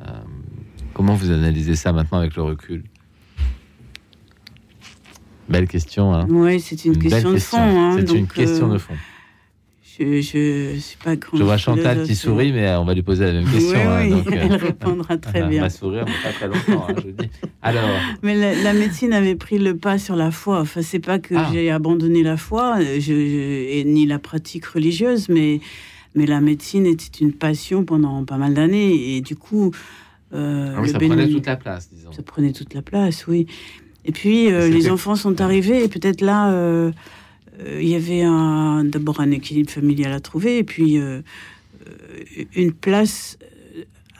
Euh, 0.00 0.04
Comment 0.92 1.14
vous 1.14 1.30
analysez 1.30 1.76
ça 1.76 1.92
maintenant 1.92 2.18
avec 2.18 2.34
le 2.36 2.42
recul? 2.42 2.84
Belle 5.48 5.68
question. 5.68 6.14
Hein. 6.14 6.26
Oui, 6.28 6.60
c'est 6.60 6.84
une, 6.84 6.98
question 6.98 7.32
de 7.32 7.38
fond. 7.38 7.58
Hein, 7.58 7.96
c'est 7.98 8.14
une 8.14 8.26
question 8.26 8.68
de 8.68 8.78
fond. 8.78 8.94
Je, 10.00 10.22
je, 10.22 10.78
suis 10.78 10.96
pas 10.96 11.14
Je 11.34 11.42
vois 11.42 11.58
Chantal 11.58 12.04
qui 12.04 12.14
sourit, 12.14 12.52
mais 12.52 12.74
on 12.76 12.86
va 12.86 12.94
lui 12.94 13.02
poser 13.02 13.26
la 13.26 13.32
même 13.32 13.44
question. 13.44 13.78
Oui, 13.78 13.84
hein, 13.86 14.08
donc, 14.08 14.26
elle 14.32 14.52
euh, 14.52 14.56
répondra 14.56 15.18
très 15.18 15.40
bien. 15.42 15.50
Elle 15.50 15.60
va 15.60 15.70
sourire, 15.70 16.06
mais 16.06 16.30
pas 16.30 16.32
très 16.32 16.48
longtemps, 16.48 16.86
hein, 16.88 16.94
je 17.04 17.10
dis. 17.10 17.30
Alors. 17.62 17.90
Mais 18.22 18.34
la, 18.62 18.72
médecine 18.72 19.12
avait 19.12 19.34
pris 19.34 19.58
le 19.58 19.76
pas 19.76 19.98
sur 19.98 20.16
la 20.16 20.30
foi. 20.30 20.60
Enfin, 20.60 20.80
c'est 20.80 21.00
pas 21.00 21.18
que 21.18 21.34
ah. 21.34 21.50
j'ai 21.52 21.70
abandonné 21.70 22.22
la 22.22 22.38
foi, 22.38 22.80
je, 22.80 23.82
ni 23.84 24.06
la 24.06 24.18
pratique 24.18 24.64
religieuse, 24.64 25.28
mais, 25.28 25.60
mais 26.14 26.24
la 26.24 26.40
médecine 26.40 26.86
était 26.86 27.18
une 27.20 27.32
passion 27.32 27.84
pendant 27.84 28.24
pas 28.24 28.38
mal 28.38 28.54
d'années. 28.54 29.16
Et 29.16 29.20
du 29.20 29.36
coup. 29.36 29.70
Euh, 30.32 30.74
ah 30.76 30.80
oui, 30.80 30.88
ça 30.88 30.98
prenait 30.98 31.28
toute 31.28 31.46
la 31.46 31.56
place, 31.56 31.90
disons. 31.92 32.12
Ça 32.12 32.22
prenait 32.22 32.52
toute 32.52 32.72
la 32.72 32.82
place, 32.82 33.26
oui. 33.26 33.46
Et 34.04 34.12
puis 34.12 34.50
euh, 34.50 34.68
les 34.68 34.90
enfants 34.90 35.16
sont 35.16 35.40
arrivés 35.40 35.84
et 35.84 35.88
peut-être 35.88 36.20
là, 36.20 36.52
euh, 36.52 36.90
euh, 36.90 36.92
il 37.58 37.88
y 37.88 37.94
avait 37.94 38.22
d'abord 38.88 39.20
un 39.20 39.30
équilibre 39.30 39.70
familial 39.70 40.12
à 40.12 40.20
trouver 40.20 40.58
et 40.58 40.64
puis 40.64 40.98
une 42.54 42.72
place 42.72 43.38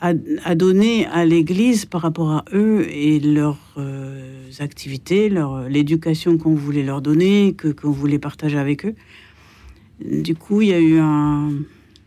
à, 0.00 0.14
donner 0.54 1.06
à 1.06 1.24
l'Église 1.24 1.84
par 1.84 2.02
rapport 2.02 2.30
à 2.30 2.44
eux 2.52 2.86
et 2.90 3.20
leurs 3.20 3.58
activités, 4.58 5.28
leur, 5.28 5.68
l'éducation 5.68 6.38
qu'on 6.38 6.54
voulait 6.54 6.82
leur 6.82 7.00
donner, 7.00 7.54
que, 7.54 7.68
qu'on 7.68 7.90
voulait 7.90 8.18
partager 8.18 8.58
avec 8.58 8.84
eux. 8.84 8.94
Du 10.04 10.34
coup, 10.34 10.62
il 10.62 10.68
y 10.68 10.72
a 10.72 10.80
eu 10.80 10.98
un, 10.98 11.50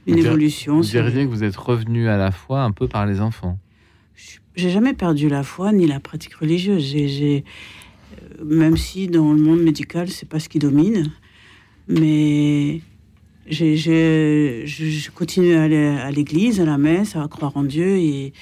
une 0.08 0.18
évolution. 0.18 0.78
Vous 0.78 0.84
diriez 0.84 1.26
que 1.26 1.30
vous 1.30 1.44
êtes 1.44 1.56
revenu 1.56 2.08
à 2.08 2.18
la 2.18 2.32
fois 2.32 2.64
un 2.64 2.72
peu 2.72 2.88
par 2.88 3.06
les 3.06 3.22
enfants 3.22 3.58
j'ai 4.56 4.70
jamais 4.70 4.94
perdu 4.94 5.30
la 5.30 5.44
foi 5.44 5.72
ni 5.72 5.88
la 5.88 6.00
pratique 6.00 6.36
religieuse. 6.36 6.84
J'ai, 6.84 7.38
euh, 7.38 7.50
même 8.44 8.78
si 8.78 9.08
dans 9.08 9.34
le 9.34 9.40
monde 9.40 9.62
médical, 9.62 10.10
c'est 10.10 10.28
pas 10.28 10.40
ce 10.40 10.50
qui 10.50 10.60
domine, 10.60 11.12
mais 11.88 12.82
je 13.48 15.10
continue 15.12 15.56
à 15.56 15.64
aller 15.64 15.86
à 15.86 16.12
l'église, 16.12 16.62
à 16.62 16.66
la 16.66 16.78
messe, 16.78 17.16
à 17.16 17.28
croire 17.28 17.56
en 17.56 17.64
Dieu 17.64 17.98
et 17.98 18.34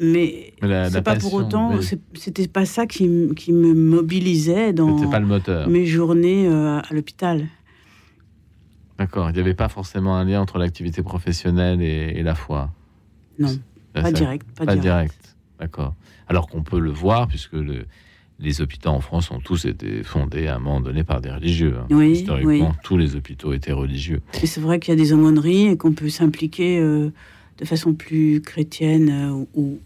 mais, 0.00 0.54
c'est 0.60 1.02
pas 1.02 1.16
pour 1.16 1.34
autant, 1.34 1.72
c'était 2.14 2.48
pas 2.48 2.64
ça 2.64 2.86
qui, 2.86 3.28
qui, 3.36 3.52
me 3.52 3.74
mobilisait 3.74 4.72
dans 4.72 5.10
pas 5.10 5.20
le 5.20 5.26
moteur. 5.26 5.68
mes 5.68 5.84
journées 5.84 6.48
euh, 6.48 6.80
à 6.80 6.94
l'hôpital. 6.94 7.46
D'accord, 8.98 9.30
il 9.30 9.34
n'y 9.34 9.40
avait 9.40 9.54
pas 9.54 9.68
forcément 9.68 10.16
un 10.16 10.24
lien 10.24 10.40
entre 10.40 10.58
l'activité 10.58 11.02
professionnelle 11.02 11.82
et, 11.82 12.22
la 12.22 12.34
foi? 12.34 12.70
Non, 13.38 13.54
pas 13.92 14.12
direct. 14.12 14.46
Pas, 14.56 14.76
direct. 14.76 15.36
D'accord. 15.60 15.94
Alors 16.26 16.48
qu'on 16.48 16.62
peut 16.62 16.80
le 16.80 16.90
voir, 16.90 17.28
puisque 17.28 17.56
les 18.42 18.60
hôpitaux 18.60 18.90
en 18.90 19.00
France 19.00 19.30
ont 19.30 19.38
tous 19.38 19.64
été 19.64 20.02
fondés 20.02 20.48
à 20.48 20.56
un 20.56 20.58
moment 20.58 20.80
donné 20.80 21.04
par 21.04 21.20
des 21.20 21.30
religieux. 21.30 21.76
Hein. 21.78 21.86
Oui, 21.90 22.12
Historiquement, 22.12 22.74
tous 22.82 22.96
les 22.96 23.14
hôpitaux 23.14 23.52
étaient 23.52 23.72
religieux. 23.72 24.20
Et 24.42 24.46
c'est 24.46 24.60
vrai 24.60 24.80
qu'il 24.80 24.92
y 24.92 24.96
a 24.96 25.00
des 25.00 25.12
aumôneries 25.12 25.68
et 25.68 25.76
qu'on 25.76 25.92
peut 25.92 26.08
s'impliquer 26.08 26.78
euh, 26.80 27.10
de 27.58 27.64
façon 27.64 27.94
plus 27.94 28.40
chrétienne 28.40 29.08
euh, 29.10 29.44
ou, 29.54 29.78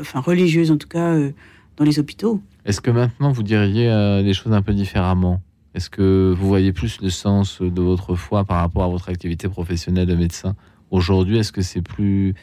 enfin 0.00 0.20
religieuse 0.20 0.70
en 0.70 0.78
tout 0.78 0.88
cas, 0.88 1.14
euh, 1.14 1.30
dans 1.76 1.84
les 1.84 1.98
hôpitaux. 1.98 2.40
Est-ce 2.64 2.80
que 2.80 2.90
maintenant 2.90 3.32
vous 3.32 3.42
diriez 3.42 3.88
les 4.22 4.34
choses 4.34 4.52
un 4.52 4.62
peu 4.62 4.74
différemment? 4.74 5.40
Est-ce 5.74 5.88
que 5.88 6.34
vous 6.36 6.48
voyez 6.48 6.72
plus 6.72 7.00
le 7.00 7.10
sens 7.10 7.62
de 7.62 7.80
votre 7.80 8.16
foi 8.16 8.44
par 8.44 8.58
rapport 8.58 8.82
à 8.82 8.88
votre 8.88 9.08
activité 9.08 9.48
professionnelle 9.48 10.06
de 10.06 10.14
médecin? 10.14 10.56
Aujourd'hui, 10.90 11.38
est-ce 11.38 11.52
que 11.52 11.62
c'est 11.62 11.80
plus 11.80 12.34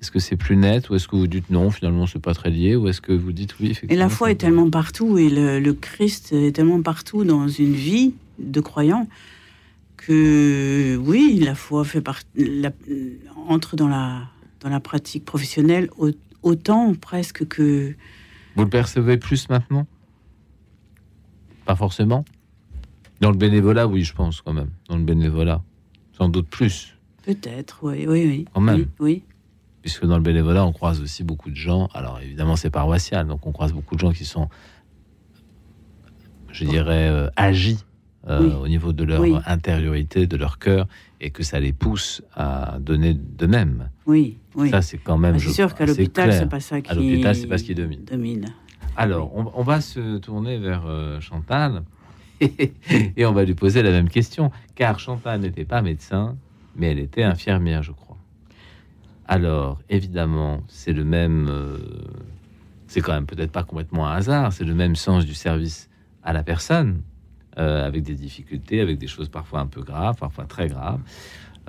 est-ce 0.00 0.10
que 0.10 0.18
c'est 0.18 0.36
plus 0.36 0.56
net 0.56 0.90
ou 0.90 0.94
est-ce 0.94 1.08
que 1.08 1.16
vous 1.16 1.26
dites 1.26 1.50
non, 1.50 1.70
finalement, 1.70 2.06
c'est 2.06 2.20
pas 2.20 2.34
très 2.34 2.50
lié 2.50 2.76
Ou 2.76 2.88
est-ce 2.88 3.00
que 3.00 3.12
vous 3.12 3.32
dites 3.32 3.58
oui, 3.58 3.70
effectivement 3.70 3.94
Et 3.94 3.98
la 3.98 4.08
foi 4.08 4.30
est 4.30 4.36
tellement 4.36 4.68
partout 4.68 5.16
et 5.16 5.30
le, 5.30 5.72
Christ 5.72 6.32
est 6.32 6.52
tellement 6.52 6.82
partout 6.82 7.24
dans 7.24 7.48
une 7.48 7.72
vie 7.72 8.14
de 8.38 8.60
croyant 8.60 9.08
que 9.96 10.96
oui, 11.02 11.40
la 11.42 11.54
foi 11.54 11.84
fait 11.84 12.04
entre 13.48 13.76
dans 13.76 13.88
la, 13.88 14.22
dans 14.60 14.68
la 14.68 14.80
pratique 14.80 15.24
professionnelle 15.24 15.88
autant 16.42 16.94
presque 16.94 17.46
que. 17.48 17.94
Vous 18.54 18.64
le 18.64 18.70
percevez 18.70 19.16
plus 19.16 19.48
maintenant? 19.48 19.86
Pas 21.64 21.74
forcément? 21.74 22.24
Dans 23.20 23.30
le 23.30 23.36
bénévolat, 23.36 23.86
oui, 23.86 24.04
je 24.04 24.12
pense 24.12 24.42
quand 24.42 24.52
même. 24.52 24.70
Dans 24.88 24.96
le 24.96 25.02
bénévolat, 25.02 25.62
sans 26.12 26.28
doute 26.28 26.48
plus. 26.48 26.94
Peut-être, 27.24 27.78
oui, 27.82 28.06
oui, 28.06 28.26
oui. 28.26 28.44
Quand 28.52 28.60
même. 28.60 28.86
oui. 29.00 29.22
Puisque 29.86 30.04
dans 30.04 30.16
le 30.16 30.22
bénévolat, 30.22 30.66
on 30.66 30.72
croise 30.72 31.00
aussi 31.00 31.22
beaucoup 31.22 31.48
de 31.48 31.54
gens. 31.54 31.88
Alors 31.94 32.18
évidemment, 32.20 32.56
c'est 32.56 32.70
paroissial, 32.70 33.28
donc 33.28 33.46
on 33.46 33.52
croise 33.52 33.72
beaucoup 33.72 33.94
de 33.94 34.00
gens 34.00 34.10
qui 34.10 34.24
sont, 34.24 34.48
je 36.50 36.64
dirais, 36.64 37.06
euh, 37.08 37.30
agis 37.36 37.84
euh, 38.26 38.56
au 38.56 38.66
niveau 38.66 38.92
de 38.92 39.04
leur 39.04 39.22
intériorité, 39.48 40.26
de 40.26 40.36
leur 40.36 40.58
cœur, 40.58 40.88
et 41.20 41.30
que 41.30 41.44
ça 41.44 41.60
les 41.60 41.72
pousse 41.72 42.20
à 42.34 42.78
donner 42.80 43.14
d'eux-mêmes. 43.14 43.90
Oui, 44.06 44.38
oui. 44.56 44.70
Ça, 44.70 44.82
c'est 44.82 44.98
quand 44.98 45.18
même. 45.18 45.38
C'est 45.38 45.50
sûr 45.50 45.72
qu'à 45.72 45.86
l'hôpital, 45.86 46.32
c'est 46.32 46.48
pas 46.48 46.58
ça 46.58 46.80
qui. 46.80 46.90
À 46.90 46.94
l'hôpital, 46.94 47.36
c'est 47.36 47.46
pas 47.46 47.58
ce 47.58 47.62
qui 47.62 47.76
domine. 47.76 48.02
domine. 48.02 48.46
Alors, 48.96 49.30
on, 49.36 49.62
va 49.62 49.80
se 49.80 50.18
tourner 50.18 50.58
vers 50.58 50.82
euh, 50.88 51.20
Chantal 51.20 51.84
et 52.40 53.24
on 53.24 53.32
va 53.32 53.44
lui 53.44 53.54
poser 53.54 53.84
la 53.84 53.92
même 53.92 54.08
question, 54.08 54.50
car 54.74 54.98
Chantal 54.98 55.42
n'était 55.42 55.64
pas 55.64 55.80
médecin, 55.80 56.36
mais 56.74 56.90
elle 56.90 56.98
était 56.98 57.22
infirmière, 57.22 57.84
je 57.84 57.92
crois. 57.92 58.05
Alors, 59.28 59.80
évidemment, 59.88 60.62
c'est 60.68 60.92
le 60.92 61.04
même, 61.04 61.48
euh, 61.50 61.78
c'est 62.86 63.00
quand 63.00 63.12
même 63.12 63.26
peut-être 63.26 63.50
pas 63.50 63.64
complètement 63.64 64.06
un 64.06 64.14
hasard, 64.14 64.52
c'est 64.52 64.64
le 64.64 64.74
même 64.74 64.94
sens 64.94 65.26
du 65.26 65.34
service 65.34 65.90
à 66.22 66.32
la 66.32 66.44
personne, 66.44 67.02
euh, 67.58 67.84
avec 67.84 68.04
des 68.04 68.14
difficultés, 68.14 68.80
avec 68.80 68.98
des 68.98 69.08
choses 69.08 69.28
parfois 69.28 69.60
un 69.60 69.66
peu 69.66 69.82
graves, 69.82 70.16
parfois 70.16 70.44
très 70.44 70.68
graves. 70.68 71.00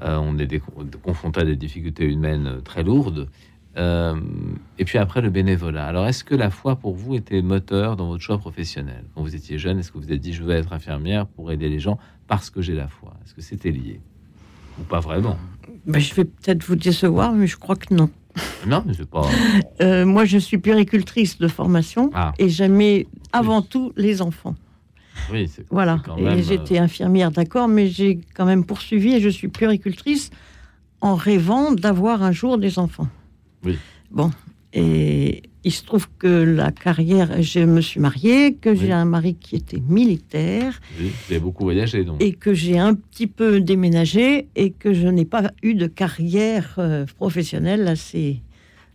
Euh, 0.03 0.17
on 0.17 0.38
est 0.38 0.61
confronté 1.01 1.41
à 1.41 1.45
des 1.45 1.55
difficultés 1.55 2.05
humaines 2.05 2.61
très 2.63 2.84
lourdes. 2.84 3.27
et 3.75 4.85
puis 4.85 4.97
après, 4.97 5.21
le 5.21 5.29
bénévolat. 5.29 5.85
Alors, 5.85 6.07
est-ce 6.07 6.23
que 6.23 6.35
la 6.35 6.49
foi 6.49 6.75
pour 6.75 6.95
vous 6.95 7.15
était 7.15 7.41
moteur 7.41 7.95
dans 7.95 8.07
votre 8.07 8.23
choix 8.23 8.38
professionnel? 8.38 9.03
Quand 9.13 9.21
vous 9.21 9.35
étiez 9.35 9.57
jeune, 9.57 9.79
est-ce 9.79 9.91
que 9.91 9.97
vous 9.97 10.05
vous 10.05 10.13
êtes 10.13 10.21
dit, 10.21 10.34
je 10.34 10.43
veux 10.43 10.55
être 10.55 10.73
infirmière 10.73 11.25
pour 11.27 11.51
aider 11.51 11.69
les 11.69 11.79
gens 11.79 11.97
parce 12.27 12.49
que 12.49 12.61
j'ai 12.61 12.75
la 12.75 12.88
foi? 12.88 13.15
Est-ce 13.23 13.34
que 13.34 13.41
c'était 13.41 13.71
lié? 13.71 14.01
Ou 14.79 14.83
pas 14.83 14.99
vraiment 14.99 15.37
ben, 15.87 15.99
je 15.99 16.13
vais 16.13 16.25
peut-être 16.25 16.63
vous 16.65 16.75
décevoir, 16.75 17.31
mais 17.31 17.47
je 17.47 17.55
crois 17.55 17.77
que 17.77 17.93
non. 17.93 18.09
Non, 18.67 18.83
c'est 18.93 19.09
pas. 19.09 19.21
Euh, 19.81 20.05
moi, 20.05 20.25
je 20.25 20.39
suis 20.39 20.57
puéricultrice 20.57 21.37
de 21.37 21.47
formation 21.47 22.09
ah. 22.15 22.33
et 22.39 22.49
j'aimais 22.49 23.05
avant 23.31 23.61
tout 23.61 23.93
les 23.95 24.23
enfants. 24.23 24.55
Oui, 25.31 25.47
c'est 25.47 25.65
voilà. 25.69 26.01
et 26.17 26.41
j'étais 26.41 26.79
euh, 26.79 26.83
infirmière, 26.83 27.29
d'accord, 27.29 27.67
mais 27.67 27.87
j'ai 27.87 28.19
quand 28.33 28.45
même 28.45 28.65
poursuivi 28.65 29.13
et 29.13 29.21
je 29.21 29.29
suis 29.29 29.47
puéricultrice 29.47 30.31
en 30.99 31.13
rêvant 31.13 31.73
d'avoir 31.73 32.23
un 32.23 32.31
jour 32.31 32.57
des 32.57 32.79
enfants. 32.79 33.07
Oui. 33.63 33.77
Bon, 34.09 34.31
et 34.73 35.43
il 35.68 35.72
se 35.72 35.84
trouve 35.84 36.07
que 36.18 36.27
la 36.27 36.72
carrière, 36.72 37.41
je 37.41 37.60
me 37.60 37.81
suis 37.81 37.99
mariée, 37.99 38.53
que 38.53 38.73
j'ai 38.73 38.94
un 38.94 39.03
mari 39.03 39.35
qui 39.35 39.57
était 39.57 39.81
militaire. 39.89 40.80
Oui, 40.98 41.10
vous 41.10 41.34
avez 41.34 41.41
beaucoup 41.41 41.65
voyagé 41.65 42.06
donc. 42.06 42.22
Et 42.22 42.31
que 42.31 42.53
j'ai 42.53 42.80
un 42.80 42.94
petit 42.94 43.27
peu 43.27 43.60
déménagé 43.60 44.48
et 44.56 44.72
que 44.72 44.94
je 44.94 45.10
n'ai 45.10 45.26
pas 45.26 45.52
eu 45.64 45.73
de 45.73 45.88
carrière 45.88 46.76
euh, 46.77 47.06
professionnelle 47.18 47.85
assez, 47.89 48.41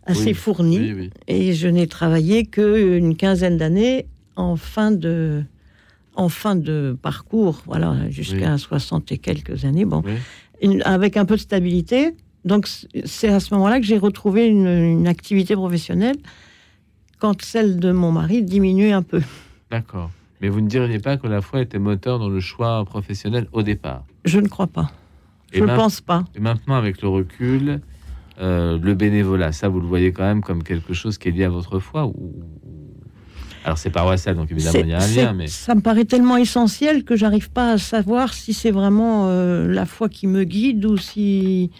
assez 0.07 0.33
fournie. 0.33 1.11
Et 1.27 1.53
je 1.53 1.67
n'ai 1.67 1.85
travaillé 1.85 2.47
qu'une 2.47 3.15
quinzaine 3.15 3.57
d'années 3.57 4.07
en 4.35 4.55
fin 4.55 4.89
de 4.89 5.43
en 6.15 6.29
fin 6.29 6.55
de 6.55 6.97
parcours, 7.01 7.61
voilà, 7.65 7.95
jusqu'à 8.09 8.57
60 8.57 9.11
et 9.11 9.17
quelques 9.19 9.65
années, 9.65 9.85
bon, 9.85 10.03
avec 10.85 11.17
un 11.17 11.25
peu 11.25 11.35
de 11.35 11.41
stabilité. 11.41 12.15
Donc 12.45 12.67
c'est 13.05 13.29
à 13.29 13.39
ce 13.39 13.53
moment-là 13.53 13.79
que 13.79 13.85
j'ai 13.85 13.97
retrouvé 13.97 14.47
une, 14.47 15.07
activité 15.07 15.55
professionnelle 15.55 16.17
quand 17.23 17.41
celle 17.41 17.79
de 17.79 17.93
mon 17.93 18.11
mari 18.11 18.43
diminuait 18.43 18.91
un 18.91 19.01
peu. 19.01 19.21
D'accord. 19.71 20.11
Mais 20.41 20.49
vous 20.49 20.59
ne 20.59 20.67
diriez 20.67 20.99
pas 20.99 21.15
que 21.15 21.25
la 21.25 21.39
foi 21.39 21.61
était 21.61 21.79
moteur 21.79 22.19
dans 22.19 22.27
le 22.27 22.41
choix 22.41 22.83
professionnel 22.83 23.47
au 23.53 23.63
départ? 23.63 24.03
Je 24.25 24.41
ne 24.41 24.49
crois 24.49 24.67
pas. 24.67 24.91
je 25.53 25.63
ne 25.63 25.73
pense 25.73 26.01
pas. 26.01 26.25
Et 26.35 26.41
maintenant, 26.41 26.75
avec 26.75 27.01
le 27.01 27.07
recul, 27.07 27.79
euh, 28.41 28.77
le 28.77 28.93
bénévolat, 28.93 29.53
ça, 29.53 29.69
vous 29.69 29.79
le 29.79 29.87
voyez 29.87 30.11
quand 30.11 30.25
même 30.25 30.41
comme 30.41 30.63
quelque 30.63 30.93
chose 30.93 31.17
qui 31.17 31.29
est 31.29 31.31
lié 31.31 31.45
à 31.45 31.49
votre 31.49 31.79
foi 31.79 32.07
ou... 32.07 32.33
Alors 33.63 33.77
c'est 33.77 33.89
paroissial, 33.89 34.35
donc 34.35 34.51
évidemment 34.51 34.79
il 34.79 34.89
y 34.89 34.93
a 34.93 35.01
un 35.01 35.07
lien, 35.07 35.31
mais 35.31 35.47
ça 35.47 35.73
me 35.75 35.79
paraît 35.79 36.03
tellement 36.03 36.35
essentiel 36.35 37.05
que 37.05 37.15
j'arrive 37.15 37.49
pas 37.49 37.71
à 37.71 37.77
savoir 37.77 38.33
si 38.33 38.53
c'est 38.53 38.71
vraiment 38.71 39.29
euh, 39.29 39.65
la 39.69 39.85
foi 39.85 40.09
qui 40.09 40.27
me 40.27 40.43
guide 40.43 40.83
ou 40.83 40.97
si 40.97 41.71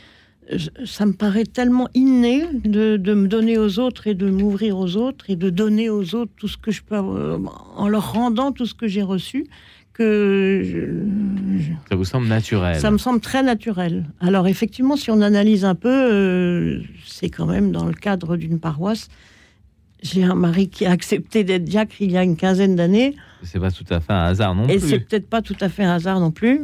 ça 0.85 1.05
me 1.05 1.13
paraît 1.13 1.45
tellement 1.45 1.87
inné 1.93 2.45
de, 2.65 2.97
me 3.13 3.27
donner 3.27 3.57
aux 3.57 3.79
autres 3.79 4.07
et 4.07 4.13
de 4.13 4.29
m'ouvrir 4.29 4.77
aux 4.77 4.95
autres 4.95 5.29
et 5.29 5.35
de 5.35 5.49
donner 5.49 5.89
aux 5.89 6.15
autres 6.15 6.31
tout 6.37 6.47
ce 6.47 6.57
que 6.57 6.71
je 6.71 6.81
peux, 6.81 6.95
euh, 6.95 7.37
en 7.75 7.87
leur 7.87 8.13
rendant 8.13 8.51
tout 8.51 8.65
ce 8.65 8.73
que 8.73 8.87
j'ai 8.87 9.01
reçu, 9.01 9.45
que 9.93 11.05
ça 11.87 11.95
vous 11.95 12.05
semble 12.05 12.27
naturel. 12.27 12.79
Ça 12.79 12.89
me 12.89 12.97
semble 12.97 13.19
très 13.19 13.43
naturel. 13.43 14.05
Alors 14.19 14.47
effectivement, 14.47 14.95
si 14.95 15.11
on 15.11 15.21
analyse 15.21 15.65
un 15.65 15.75
peu, 15.75 15.89
euh, 15.89 16.81
c'est 17.05 17.29
quand 17.29 17.45
même 17.45 17.71
dans 17.71 17.85
le 17.85 17.93
cadre 17.93 18.35
d'une 18.35 18.59
paroisse 18.59 19.09
j'ai 20.03 20.23
un 20.23 20.35
mari 20.35 20.69
qui 20.69 20.85
a 20.85 20.91
accepté 20.91 21.43
d'être 21.43 21.63
diacre 21.63 22.01
il 22.01 22.11
y 22.11 22.17
a 22.17 22.23
une 22.23 22.35
quinzaine 22.35 22.75
d'années. 22.75 23.15
C'est 23.41 23.59
pas 23.59 23.71
tout 23.71 23.85
à 23.89 23.99
fait 23.99 24.13
un 24.13 24.23
hasard 24.23 24.53
non 24.53 24.65
plus. 24.65 24.73
Et 24.73 24.79
c'est 24.79 24.99
peut-être 24.99 25.29
pas 25.29 25.41
tout 25.41 25.55
à 25.59 25.69
fait 25.69 25.83
un 25.83 25.93
hasard 25.93 26.19
non 26.19 26.31
plus. 26.31 26.61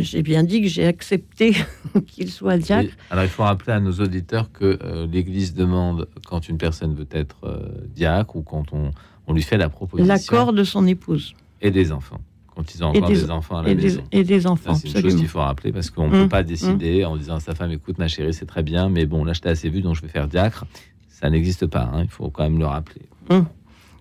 J'ai 0.00 0.22
bien 0.22 0.42
dit 0.42 0.62
que 0.62 0.68
j'ai 0.68 0.86
accepté 0.86 1.54
qu'il 2.06 2.30
soit 2.30 2.58
diacre. 2.58 2.94
alors 3.10 3.24
il 3.24 3.30
faut 3.30 3.44
rappeler 3.44 3.74
à 3.74 3.80
nos 3.80 3.92
auditeurs 3.92 4.50
que 4.52 4.78
euh, 4.82 5.06
l'Église 5.06 5.54
demande 5.54 6.08
quand 6.26 6.48
une 6.48 6.58
personne 6.58 6.94
veut 6.94 7.08
être 7.10 7.36
euh, 7.44 7.68
diacre 7.94 8.36
ou 8.36 8.42
quand 8.42 8.72
on, 8.72 8.90
on, 9.26 9.32
lui 9.34 9.42
fait 9.42 9.58
la 9.58 9.68
proposition. 9.68 10.12
L'accord 10.12 10.52
de 10.52 10.64
son 10.64 10.86
épouse. 10.86 11.34
Et 11.60 11.70
des 11.70 11.92
enfants. 11.92 12.20
Quand 12.54 12.74
ils 12.74 12.82
ont 12.82 12.88
encore 12.88 13.08
des, 13.08 13.30
enfants 13.30 13.58
à 13.58 13.62
la 13.64 13.70
et 13.70 13.74
maison. 13.74 14.02
Des, 14.10 14.18
et 14.20 14.24
des 14.24 14.46
enfants. 14.46 14.74
C'est 14.74 14.88
une 14.88 15.02
chose 15.02 15.16
qu'il 15.16 15.28
faut 15.28 15.40
rappeler 15.40 15.72
parce 15.72 15.90
qu'on 15.90 16.06
ne 16.06 16.12
peut 16.12 16.24
mmh. 16.24 16.28
pas 16.30 16.42
décider 16.42 17.02
mmh. 17.02 17.06
en 17.06 17.16
disant 17.18 17.34
à 17.36 17.40
sa 17.40 17.54
femme 17.54 17.70
écoute 17.70 17.98
ma 17.98 18.08
chérie 18.08 18.32
c'est 18.32 18.46
très 18.46 18.62
bien 18.62 18.88
mais 18.88 19.04
bon 19.04 19.24
là 19.24 19.34
je 19.34 19.42
t'ai 19.42 19.50
assez 19.50 19.68
vu 19.68 19.82
donc 19.82 19.94
je 19.94 20.00
vais 20.00 20.08
faire 20.08 20.26
diacre 20.26 20.64
ça 21.18 21.30
n'existe 21.30 21.66
pas, 21.66 21.90
hein, 21.92 22.02
il 22.02 22.10
faut 22.10 22.28
quand 22.28 22.42
même 22.42 22.58
le 22.58 22.66
rappeler. 22.66 23.02
Hum. 23.30 23.46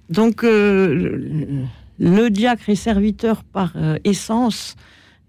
Donc, 0.10 0.44
euh, 0.44 1.64
le 1.98 2.30
diacre 2.30 2.70
est 2.70 2.76
serviteur 2.76 3.46
par 3.46 3.72
euh, 3.78 3.98
essence, 4.04 4.76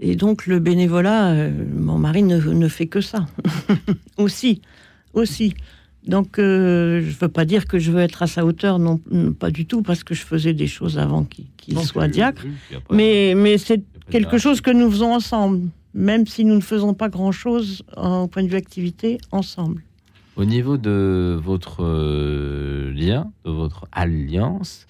et 0.01 0.17
donc 0.17 0.47
le 0.47 0.59
bénévolat, 0.59 1.29
euh, 1.29 1.51
mon 1.73 1.97
mari 1.97 2.25
ne, 2.25 2.69
fait 2.69 2.89
que 2.89 3.01
ça. 3.01 3.27
aussi, 4.17 4.63
aussi. 5.15 5.55
Donc, 6.09 6.35
je 6.39 6.43
ne 7.05 7.21
veux 7.21 7.29
pas 7.29 7.45
dire 7.45 7.67
que 7.67 7.79
je 7.79 7.93
veux 7.93 8.01
être 8.01 8.23
à 8.23 8.27
sa 8.27 8.45
hauteur, 8.45 8.79
non, 8.81 9.01
pas 9.39 9.51
du 9.51 9.67
tout, 9.67 9.83
parce 9.83 10.03
que 10.03 10.15
je 10.15 10.23
faisais 10.23 10.55
des 10.55 10.69
choses 10.69 10.99
avant 10.99 11.25
qu'il 11.25 11.79
soit 11.81 12.09
diacre. 12.09 12.45
mais 12.91 13.35
mais 13.37 13.59
c'est 13.59 13.83
quelque 14.11 14.39
chose 14.39 14.61
que 14.61 14.71
nous 14.71 14.89
faisons 14.91 15.15
ensemble, 15.15 15.69
même 15.95 16.27
si 16.27 16.45
nous 16.45 16.55
ne 16.55 16.61
faisons 16.61 16.95
pas 16.95 17.09
grand-chose 17.09 17.85
au 17.97 18.27
point 18.29 18.43
de 18.43 18.49
vue 18.49 18.57
activité 18.57 19.19
ensemble. 19.33 19.83
Au 20.37 20.45
niveau 20.45 20.77
de 20.77 21.41
votre 21.43 21.83
euh, 21.83 22.93
lien, 22.93 23.33
de 23.47 23.51
votre 23.51 23.87
alliance, 23.91 24.87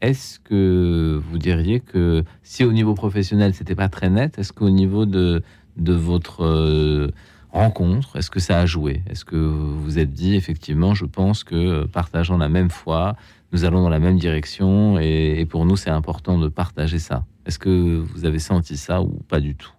est-ce 0.00 0.40
que 0.40 1.20
vous 1.22 1.36
diriez 1.36 1.80
que 1.80 2.24
si 2.42 2.64
au 2.64 2.72
niveau 2.72 2.94
professionnel 2.94 3.52
c'était 3.52 3.74
pas 3.74 3.90
très 3.90 4.08
net, 4.08 4.38
est-ce 4.38 4.54
qu'au 4.54 4.70
niveau 4.70 5.04
de, 5.04 5.42
de 5.76 5.92
votre 5.92 6.44
euh, 6.44 7.10
rencontre, 7.52 8.16
est-ce 8.16 8.30
que 8.30 8.40
ça 8.40 8.58
a 8.58 8.64
joué? 8.64 9.02
Est-ce 9.10 9.26
que 9.26 9.36
vous 9.36 9.78
vous 9.82 9.98
êtes 9.98 10.14
dit 10.14 10.34
effectivement, 10.34 10.94
je 10.94 11.04
pense 11.04 11.44
que 11.44 11.54
euh, 11.54 11.86
partageant 11.86 12.38
la 12.38 12.48
même 12.48 12.70
foi, 12.70 13.16
nous 13.52 13.66
allons 13.66 13.82
dans 13.82 13.90
la 13.90 13.98
même 13.98 14.18
direction 14.18 14.98
et 14.98 15.44
pour 15.44 15.66
nous 15.66 15.76
c'est 15.76 15.90
important 15.90 16.38
de 16.38 16.48
partager 16.48 16.98
ça. 16.98 17.26
Est-ce 17.44 17.58
que 17.58 17.98
vous 17.98 18.24
avez 18.24 18.38
senti 18.38 18.78
ça 18.78 19.02
ou 19.02 19.20
pas 19.28 19.40
du 19.40 19.54
tout? 19.56 19.75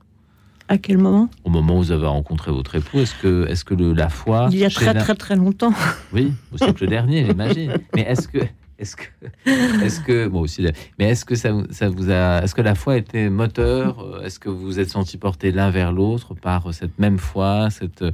À 0.67 0.77
quel 0.77 0.97
moment 0.97 1.29
Au 1.43 1.49
moment 1.49 1.75
où 1.75 1.83
vous 1.83 1.91
avez 1.91 2.07
rencontré 2.07 2.51
votre 2.51 2.75
époux, 2.75 2.99
est-ce 2.99 3.15
que, 3.15 3.47
est 3.49 3.63
que 3.63 3.73
le, 3.73 3.93
la 3.93 4.09
foi... 4.09 4.49
Il 4.51 4.57
y 4.57 4.65
a 4.65 4.69
très 4.69 4.93
très 4.93 5.15
très 5.15 5.35
longtemps. 5.35 5.73
Oui, 6.13 6.33
au 6.53 6.57
siècle 6.57 6.87
dernier, 6.89 7.25
j'imagine. 7.25 7.73
Mais 7.95 8.01
est-ce 8.01 8.27
que... 8.27 8.39
Est-ce 8.79 8.95
que, 8.95 9.83
est-ce 9.83 9.99
que, 10.01 10.27
bon 10.27 10.41
aussi, 10.41 10.63
mais 10.99 11.05
est-ce 11.05 11.25
que 11.25 11.33
ça, 11.33 11.51
ça 11.71 11.89
vous 11.89 12.11
a, 12.11 12.43
est-ce 12.43 12.53
que 12.53 12.61
la 12.61 12.75
foi 12.75 12.97
était 12.97 13.27
moteur 13.27 14.21
Est-ce 14.23 14.37
que 14.37 14.49
vous 14.49 14.59
vous 14.59 14.79
êtes 14.79 14.91
senti 14.91 15.17
porter 15.17 15.51
l'un 15.51 15.71
vers 15.71 15.91
l'autre 15.91 16.35
par 16.35 16.71
cette 16.75 16.99
même 16.99 17.17
foi 17.17 17.69
cette, 17.71 18.05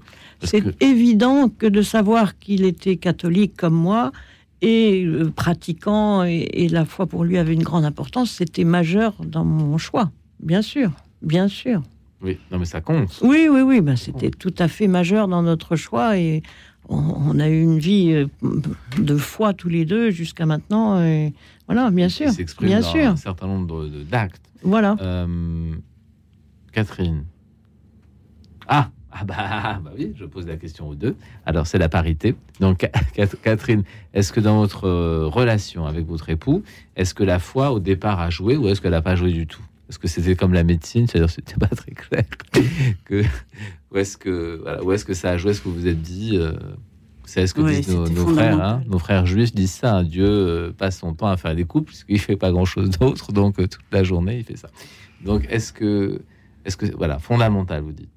C'est 0.42 0.64
évident 0.82 1.50
que 1.50 1.66
de 1.66 1.82
savoir 1.82 2.40
qu'il 2.40 2.64
était 2.64 2.96
catholique 2.96 3.58
comme 3.58 3.74
moi 3.74 4.14
et 4.62 5.04
euh, 5.04 5.30
pratiquant 5.30 6.24
et, 6.24 6.48
et 6.54 6.70
la 6.70 6.86
foi 6.86 7.08
pour 7.08 7.26
lui 7.26 7.38
avait 7.38 7.54
une 7.54 7.64
grande 7.64 7.84
importance, 7.84 8.32
c'était 8.32 8.64
majeur 8.64 9.16
dans 9.26 9.44
mon 9.44 9.78
choix, 9.78 10.12
bien 10.40 10.62
sûr, 10.62 10.92
bien 11.22 11.50
sûr. 11.50 11.82
Oui, 12.24 12.40
non, 12.52 12.58
mais 12.58 12.66
ça 12.66 12.82
compte. 12.82 13.20
Oui, 13.22 13.48
oui, 13.52 13.62
oui. 13.62 13.82
Ben, 13.82 13.98
C'était 13.98 14.32
tout 14.32 14.54
à 14.58 14.68
fait 14.68 14.88
majeur 14.88 15.28
dans 15.28 15.44
notre 15.44 15.76
choix 15.76 16.18
et 16.18 16.42
on, 16.90 17.40
a 17.40 17.50
eu 17.50 17.62
une 17.62 17.80
vie 17.80 18.12
euh, 18.12 18.28
de 18.98 19.16
foi 19.18 19.54
tous 19.54 19.70
les 19.70 19.86
deux 19.86 20.12
jusqu'à 20.12 20.46
maintenant. 20.46 21.02
Et 21.04 21.34
voilà, 21.68 21.92
bien 21.92 22.10
sûr. 22.10 22.32
bien 22.62 22.82
dans 22.82 22.88
sûr. 22.88 23.08
un 23.08 23.16
certain 23.16 23.48
nombre 23.48 23.88
d'actes. 24.10 24.50
Voilà. 24.64 24.96
Euh, 25.02 25.74
Catherine. 26.72 27.26
Ah, 28.68 28.90
ah 29.12 29.26
bah, 29.26 29.80
bah, 29.84 29.92
oui, 29.98 30.14
je 30.16 30.26
pose 30.26 30.48
la 30.48 30.58
question 30.58 30.90
aux 30.90 30.96
deux. 30.96 31.16
Alors, 31.46 31.68
c'est 31.68 31.78
la 31.78 31.90
parité. 31.90 32.36
Donc, 32.60 32.90
Catherine, 33.44 33.84
est-ce 34.14 34.34
que 34.34 34.40
dans 34.40 34.58
votre 34.58 34.88
euh, 34.88 35.28
relation 35.28 35.86
avec 35.86 36.08
votre 36.08 36.30
époux, 36.30 36.64
est-ce 36.96 37.14
que 37.14 37.24
la 37.24 37.40
foi 37.40 37.72
au 37.72 37.80
départ 37.80 38.20
a 38.20 38.30
joué 38.30 38.58
ou 38.58 38.68
est-ce 38.68 38.82
qu'elle 38.82 38.92
n'a 38.92 39.02
pas 39.02 39.16
joué 39.16 39.32
du 39.32 39.46
tout? 39.46 39.62
Parce 39.88 39.98
que 39.98 40.08
c'était 40.08 40.36
comme 40.36 40.54
la 40.54 40.64
médecine, 40.64 41.08
c'est-à-dire 41.08 41.30
c'était 41.30 41.56
pas 41.60 41.68
très 41.68 41.92
clair. 41.92 42.24
que, 43.06 43.24
où 43.92 43.98
est-ce 43.98 44.18
que, 44.18 44.60
voilà, 44.62 44.84
où 44.84 44.92
est-ce 44.92 45.06
que 45.06 45.14
ça 45.14 45.32
a 45.32 45.38
joué 45.38 45.52
Est-ce 45.52 45.62
que 45.62 45.70
vous 45.70 45.88
êtes 45.88 46.02
dit, 46.02 46.38
euh, 46.38 46.54
C'est 47.26 47.46
ce 47.48 47.54
que 47.54 47.62
disent 47.62 47.90
nos, 47.90 48.28
frères. 48.28 48.62
Hein. 48.62 48.84
Nos 48.88 49.00
frères 49.00 49.26
juifs 49.26 49.54
disent 49.54 49.74
ça. 49.74 50.04
Dieu 50.04 50.26
euh, 50.26 50.72
passe 50.72 51.00
son 51.00 51.14
temps 51.14 51.28
à 51.28 51.38
faire 51.38 51.56
des 51.56 51.66
couples 51.66 51.88
puisqu'il 51.88 52.20
fait 52.20 52.38
pas 52.38 52.52
grand-chose 52.52 52.90
d'autre. 52.92 53.32
Donc 53.34 53.60
euh, 53.60 53.68
toute 53.68 53.86
la 53.92 54.04
journée, 54.04 54.40
il 54.40 54.44
fait 54.44 54.58
ça. 54.58 54.70
Donc 55.24 55.46
est-ce 55.50 55.74
que, 55.74 56.22
est-ce 56.66 56.78
que, 56.78 56.86
voilà, 56.96 57.20
fondamental, 57.20 57.82
vous 57.82 57.92
dites? 57.92 58.10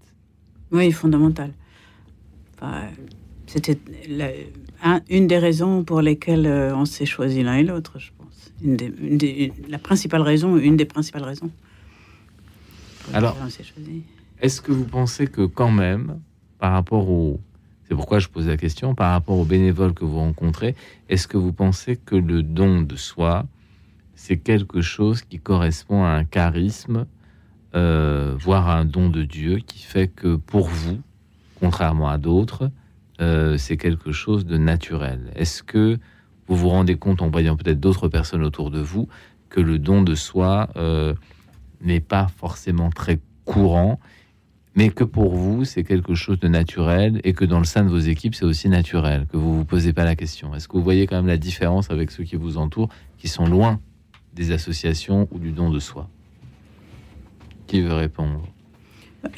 Oui, 0.71 0.91
fondamental. 0.93 1.53
C'était 3.47 3.79
une 5.09 5.27
des 5.27 5.39
raisons 5.39 5.85
pour 5.85 6.01
lesquelles 6.01 6.47
on 6.75 6.85
s'est 6.85 7.07
choisi 7.07 7.43
l'un 7.43 7.57
et 7.57 7.63
l'autre, 7.63 7.99
je 7.99 8.11
pense. 8.57 8.91
Une 9.01 9.19
des, 9.19 9.53
la 9.69 9.79
principale 9.79 10.23
raison, 10.23 10.57
une 10.57 10.77
des 10.77 10.85
principales 10.85 11.25
raisons. 11.25 11.51
Alors, 13.13 13.37
est-ce 14.41 14.61
que 14.61 14.73
vous 14.73 14.85
pensez 14.85 15.27
que 15.27 15.47
quand 15.47 15.71
même, 15.71 16.21
par 16.59 16.73
rapport 16.73 17.09
au... 17.09 17.41
C'est 17.89 17.95
pourquoi 17.95 18.19
je 18.19 18.27
pose 18.27 18.49
la 18.49 18.57
question, 18.57 18.97
par 18.97 19.13
rapport 19.13 19.39
aux 19.39 19.45
bénévoles 19.45 19.95
que 19.95 20.05
vous 20.05 20.19
rencontrez, 20.19 20.75
est-ce 21.09 21.29
que 21.29 21.37
vous 21.37 21.53
pensez 21.53 21.97
que 21.97 22.17
le 22.17 22.43
don 22.43 22.83
de 22.83 22.97
soi, 22.97 23.47
c'est 24.17 24.39
quelque 24.39 24.81
chose 24.81 25.23
qui 25.23 25.39
correspond 25.39 26.03
à 26.03 26.09
un 26.09 26.25
charisme, 26.25 27.07
euh, 27.77 28.35
voire 28.41 28.67
à 28.69 28.77
un 28.77 28.85
don 28.85 29.09
de 29.09 29.23
Dieu, 29.23 29.59
qui 29.65 29.85
fait 29.85 30.09
que 30.09 30.35
pour 30.35 30.67
vous, 30.67 30.99
contrairement 31.61 32.09
à 32.09 32.19
d'autres, 32.19 32.73
euh, 33.21 33.57
c'est 33.57 33.77
quelque 33.77 34.11
chose 34.11 34.45
de 34.47 34.59
naturel? 34.59 35.31
Est-ce 35.37 35.63
que 35.63 35.99
vous 36.49 36.57
vous 36.57 36.69
rendez 36.69 36.97
compte, 36.97 37.23
en 37.23 37.31
voyant 37.31 37.57
peut-être 37.57 37.81
d'autres 37.81 38.09
personnes 38.09 38.43
autour 38.43 38.71
de 38.71 38.81
vous, 38.81 39.09
que 39.49 39.61
le 39.61 39.79
don 39.79 40.03
de 40.03 40.15
soi 40.15 40.69
euh, 40.77 41.15
n'est 41.81 42.01
pas 42.01 42.29
forcément 42.37 42.91
très 42.91 43.19
courant 43.45 43.99
mais 44.77 44.91
que 44.91 45.05
pour 45.05 45.35
vous, 45.35 45.65
c'est 45.65 45.83
quelque 45.83 46.15
chose 46.15 46.39
de 46.39 46.49
naturel 46.49 47.21
et 47.25 47.33
que 47.33 47.47
dans 47.47 47.59
le 47.59 47.65
sein 47.65 47.83
de 47.83 47.89
vos 47.89 47.99
équipes, 47.99 48.35
c'est 48.35 48.45
aussi 48.45 48.69
naturel, 48.69 49.27
que 49.33 49.39
vous 49.39 49.53
ne 49.53 49.57
vous 49.57 49.65
posez 49.65 49.95
pas 49.95 50.05
la 50.05 50.15
question. 50.15 50.55
Est-ce 50.55 50.69
que 50.69 50.77
vous 50.77 50.83
voyez 50.83 51.07
quand 51.07 51.17
même 51.17 51.27
la 51.27 51.39
différence 51.39 51.91
avec 51.91 52.11
ceux 52.11 52.25
qui 52.25 52.37
vous 52.37 52.59
entourent, 52.59 52.91
qui 53.17 53.27
sont 53.27 53.47
loin 53.47 53.81
des 54.35 54.53
associations 54.53 55.29
ou 55.33 55.39
du 55.39 55.51
don 55.51 55.71
de 55.71 55.79
soi? 55.79 56.11
Qui 57.67 57.81
veut 57.81 57.95
répondre? 57.95 58.47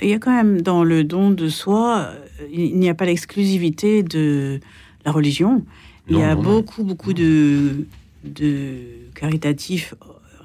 Il 0.02 0.08
y 0.08 0.12
a 0.12 0.18
quand 0.18 0.34
même 0.34 0.60
dans 0.60 0.82
le 0.82 1.04
don 1.04 1.30
de 1.30 1.48
soi, 1.48 2.10
il 2.52 2.76
n'y 2.76 2.90
a 2.90 2.94
pas 2.94 3.04
l'exclusivité 3.04 4.02
de 4.02 4.58
la 5.04 5.12
religion. 5.12 5.64
Il 6.08 6.18
y 6.18 6.22
a 6.22 6.34
beaucoup, 6.34 6.84
beaucoup 6.84 7.12
de, 7.12 7.86
de 8.24 8.76
caritatifs 9.14 9.94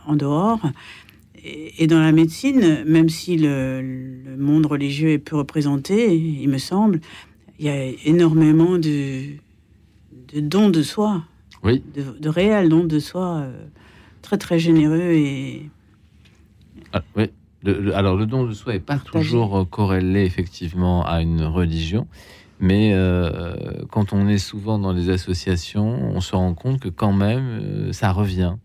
en 0.06 0.16
dehors 0.16 0.60
et 1.46 1.88
dans 1.88 2.00
la 2.00 2.12
médecine, 2.12 2.84
même 2.86 3.10
si 3.10 3.38
le, 3.38 4.36
monde 4.38 4.66
religieux 4.66 5.10
est 5.10 5.20
peu 5.20 5.36
représenté, 5.36 6.16
il 6.16 6.48
me 6.48 6.58
semble, 6.58 7.02
il 7.60 7.66
y 7.66 7.70
a 7.70 7.86
énormément 8.06 8.78
de, 8.78 9.36
de 10.34 10.40
dons 10.40 10.70
de 10.70 10.82
soi. 10.82 11.24
Oui. 11.64 11.84
De, 11.96 12.30
réels 12.30 12.70
dons 12.70 12.86
de 12.86 13.00
soi 13.00 13.42
euh, 13.42 13.66
très 14.22 14.38
très 14.38 14.60
généreux 14.60 15.12
et. 15.14 15.70
Ah, 16.92 17.02
oui. 17.16 17.30
alors 17.94 18.16
le 18.16 18.26
don 18.26 18.46
de 18.46 18.54
soi 18.54 18.74
n'est 18.74 18.80
pas 18.80 18.98
toujours 18.98 19.58
euh, 19.58 19.66
corrélé 19.66 20.26
effectivement 20.26 21.06
à 21.06 21.22
une 21.22 21.44
religion, 21.44 22.08
mais 22.64 22.92
euh, 22.94 23.84
quand 23.92 24.14
on 24.14 24.28
est 24.30 24.38
souvent 24.38 24.80
dans 24.80 24.94
les 24.94 25.10
associations, 25.10 25.86
on 26.16 26.22
se 26.22 26.34
rend 26.34 26.54
compte 26.54 26.80
que 26.80 26.88
quand 26.90 27.14
même 27.14 27.92
ça 27.92 28.12
revient. 28.12 28.56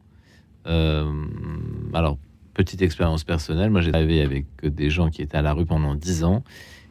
alors 0.65 2.19
petite 2.55 2.83
expérience 2.83 3.25
personnelle, 3.25 3.71
moi 3.71 3.81
j'ai 3.81 3.91
travaillé 3.91 4.23
avec 4.23 4.47
des 4.63 4.91
gens 4.91 5.11
qui 5.11 5.23
étaient 5.23 5.37
à 5.37 5.43
la 5.43 5.53
rue 5.53 5.67
pendant 5.67 5.95
10 5.95 6.25
ans 6.25 6.43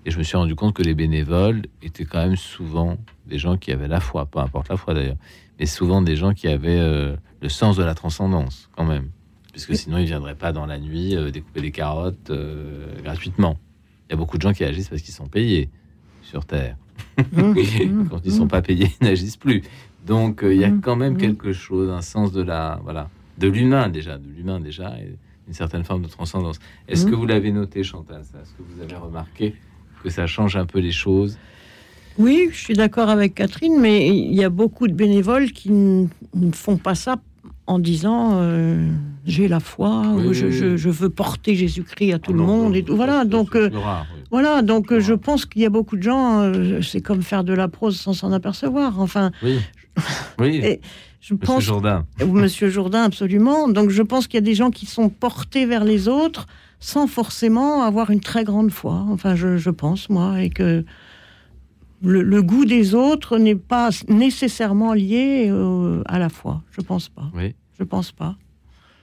et 0.05 0.11
je 0.11 0.17
me 0.17 0.23
suis 0.23 0.37
rendu 0.37 0.55
compte 0.55 0.73
que 0.73 0.83
les 0.83 0.93
bénévoles 0.93 1.63
étaient 1.81 2.05
quand 2.05 2.19
même 2.19 2.37
souvent 2.37 2.97
des 3.25 3.37
gens 3.37 3.57
qui 3.57 3.73
avaient 3.73 3.89
la 3.89 3.99
foi, 3.99 4.25
peu 4.25 4.39
importe 4.39 4.69
la 4.69 4.77
foi 4.77 4.93
d'ailleurs, 4.93 5.17
mais 5.59 5.65
souvent 5.65 6.01
des 6.01 6.15
gens 6.15 6.33
qui 6.33 6.47
avaient 6.47 6.79
euh, 6.79 7.17
le 7.41 7.49
sens 7.49 7.75
de 7.75 7.83
la 7.83 7.93
transcendance 7.93 8.69
quand 8.75 8.85
même, 8.85 9.09
puisque 9.51 9.75
sinon 9.75 9.97
ils 9.97 10.03
ne 10.03 10.07
viendraient 10.07 10.35
pas 10.35 10.53
dans 10.53 10.65
la 10.65 10.79
nuit 10.79 11.15
euh, 11.15 11.29
découper 11.29 11.59
des 11.59 11.71
carottes 11.71 12.29
euh, 12.29 12.87
gratuitement. 13.03 13.57
Il 14.07 14.11
y 14.11 14.15
a 14.15 14.17
beaucoup 14.17 14.37
de 14.37 14.43
gens 14.43 14.53
qui 14.53 14.63
agissent 14.63 14.87
parce 14.87 15.01
qu'ils 15.01 15.13
sont 15.13 15.27
payés 15.27 15.69
sur 16.21 16.45
Terre. 16.45 16.77
Mmh. 17.17 18.07
Quand 18.09 18.19
ils 18.23 18.31
ne 18.31 18.37
sont 18.37 18.47
pas 18.47 18.61
payés, 18.61 18.91
ils 19.01 19.03
n'agissent 19.05 19.37
plus. 19.37 19.63
Donc 20.05 20.41
il 20.43 20.57
y 20.57 20.63
a 20.63 20.69
mmh. 20.69 20.81
quand 20.81 20.95
même 20.95 21.13
mmh. 21.13 21.17
quelque 21.17 21.51
chose, 21.51 21.89
un 21.89 22.01
sens 22.01 22.31
de 22.31 22.41
la 22.41 22.79
voilà, 22.83 23.09
de 23.37 23.47
l'humain 23.47 23.89
déjà, 23.89 24.17
de 24.17 24.27
l'humain 24.35 24.59
déjà. 24.59 24.97
Et, 24.99 25.17
une 25.47 25.53
certaine 25.53 25.83
forme 25.83 26.03
de 26.03 26.07
transcendance. 26.07 26.59
Est-ce 26.87 27.05
que 27.05 27.15
vous 27.15 27.25
l'avez 27.25 27.51
noté, 27.51 27.83
Chantal 27.83 28.21
Est-ce 28.21 28.51
que 28.51 28.63
vous 28.69 28.81
avez 28.81 28.95
remarqué 28.95 29.55
que 30.03 30.09
ça 30.09 30.27
change 30.27 30.55
un 30.55 30.65
peu 30.65 30.79
les 30.79 30.91
choses? 30.91 31.37
Oui, 32.17 32.49
je 32.51 32.57
suis 32.57 32.73
d'accord 32.73 33.09
avec 33.09 33.35
Catherine, 33.35 33.79
mais 33.79 34.09
il 34.09 34.33
y 34.33 34.43
a 34.43 34.49
beaucoup 34.49 34.87
de 34.87 34.93
bénévoles 34.93 35.51
qui 35.51 35.71
ne 35.71 36.07
font 36.51 36.77
pas 36.77 36.95
ça 36.95 37.21
en 37.67 37.79
disant 37.79 38.31
euh, 38.35 38.89
j'ai 39.25 39.47
la 39.47 39.59
foi 39.59 40.01
ou 40.07 40.33
je, 40.33 40.89
veux 40.89 41.09
porter 41.09 41.55
Jésus-Christ 41.55 42.13
à 42.13 42.19
tout 42.19 42.33
le 42.33 42.39
monde 42.39 42.75
et 42.75 42.83
tout. 42.83 42.95
Voilà, 42.95 43.25
donc 43.25 43.55
euh, 43.55 43.69
voilà, 44.31 44.61
donc 44.61 44.91
euh, 44.91 44.99
je 44.99 45.13
pense 45.13 45.45
qu'il 45.45 45.61
y 45.61 45.65
a 45.65 45.69
beaucoup 45.69 45.97
de 45.97 46.03
gens, 46.03 46.51
c'est 46.81 47.01
comme 47.01 47.21
faire 47.21 47.43
de 47.43 47.53
la 47.53 47.67
prose 47.67 47.99
sans 47.99 48.13
s'en 48.13 48.31
apercevoir. 48.31 48.99
Enfin, 48.99 49.31
oui, 49.43 49.59
oui. 50.39 50.79
Je 51.19 51.33
Monsieur 51.33 51.45
pense, 51.45 51.63
Jourdain. 51.63 52.05
Monsieur 52.25 52.69
Jourdain, 52.69 53.03
absolument. 53.03 53.67
Donc 53.67 53.89
je 53.89 54.01
pense 54.01 54.27
qu'il 54.27 54.35
y 54.35 54.43
a 54.43 54.45
des 54.45 54.55
gens 54.55 54.71
qui 54.71 54.85
sont 54.85 55.09
portés 55.09 55.65
vers 55.65 55.83
les 55.83 56.07
autres 56.07 56.47
sans 56.79 57.07
forcément 57.07 57.83
avoir 57.83 58.11
une 58.11 58.19
très 58.19 58.43
grande 58.43 58.71
foi. 58.71 59.03
Enfin, 59.09 59.35
je, 59.35 59.69
pense, 59.69 60.09
moi, 60.09 60.41
et 60.41 60.49
que 60.49 60.85
le, 62.03 62.41
goût 62.41 62.65
des 62.65 62.93
autres 62.93 63.37
n'est 63.37 63.55
pas 63.55 63.89
nécessairement 64.07 64.93
lié 64.93 65.47
euh, 65.49 66.01
à 66.05 66.19
la 66.19 66.29
foi. 66.29 66.61
Je 66.71 66.81
pense 66.81 67.09
pas. 67.09 67.29
Oui. 67.33 67.55
Je 67.79 67.83
pense 67.83 68.11
pas. 68.11 68.35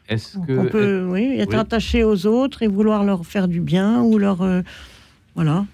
Est-ce 0.08 0.38
que 0.38 0.58
on 0.58 0.66
peut, 0.66 1.06
oui, 1.08 1.36
être 1.38 1.54
attaché 1.54 2.04
aux 2.04 2.26
autres 2.26 2.62
et 2.62 2.66
vouloir 2.66 3.04
leur 3.04 3.24
faire 3.24 3.48
du 3.48 3.60
bien 3.60 4.02
ou 4.02 4.18
leur, 4.18 4.42
euh, 4.42 4.60
voilà. 5.34 5.64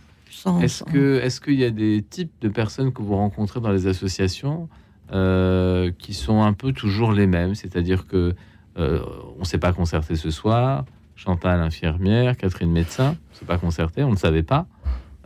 Est-ce 0.62 0.84
que, 0.84 1.18
est-ce 1.18 1.40
qu'il 1.40 1.58
y 1.58 1.64
a 1.64 1.70
des 1.70 2.02
types 2.08 2.32
de 2.40 2.48
personnes 2.48 2.92
que 2.92 3.02
vous 3.02 3.16
rencontrez 3.16 3.60
dans 3.60 3.72
les 3.72 3.86
associations 3.88 4.68
euh, 5.12 5.90
qui 5.98 6.14
sont 6.14 6.42
un 6.42 6.52
peu 6.52 6.72
toujours 6.72 7.12
les 7.12 7.26
mêmes, 7.26 7.54
c'est-à-dire 7.54 8.06
que 8.06 8.34
on 8.76 9.40
ne 9.40 9.44
s'est 9.44 9.58
pas 9.58 9.74
concerté 9.74 10.16
ce 10.16 10.30
soir. 10.30 10.86
Chantal 11.16 11.60
infirmière, 11.60 12.34
Catherine 12.34 12.70
médecin, 12.70 13.14
on 13.30 13.38
s'est 13.38 13.44
pas 13.44 13.58
concerté, 13.58 14.02
on 14.02 14.12
ne 14.12 14.16
savait 14.16 14.42
pas. 14.42 14.66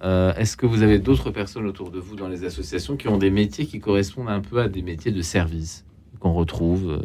Euh, 0.04 0.34
est-ce 0.34 0.56
que 0.56 0.66
vous 0.66 0.82
avez 0.82 0.98
d'autres 0.98 1.30
personnes 1.30 1.66
autour 1.66 1.90
de 1.90 1.98
vous 1.98 2.14
dans 2.14 2.28
les 2.28 2.44
associations 2.44 2.96
qui 2.96 3.08
ont 3.08 3.16
des 3.16 3.30
métiers 3.30 3.66
qui 3.66 3.80
correspondent 3.80 4.28
un 4.28 4.40
peu 4.40 4.60
à 4.60 4.68
des 4.68 4.82
métiers 4.82 5.12
de 5.12 5.22
service 5.22 5.84
qu'on 6.20 6.34
retrouve 6.34 7.02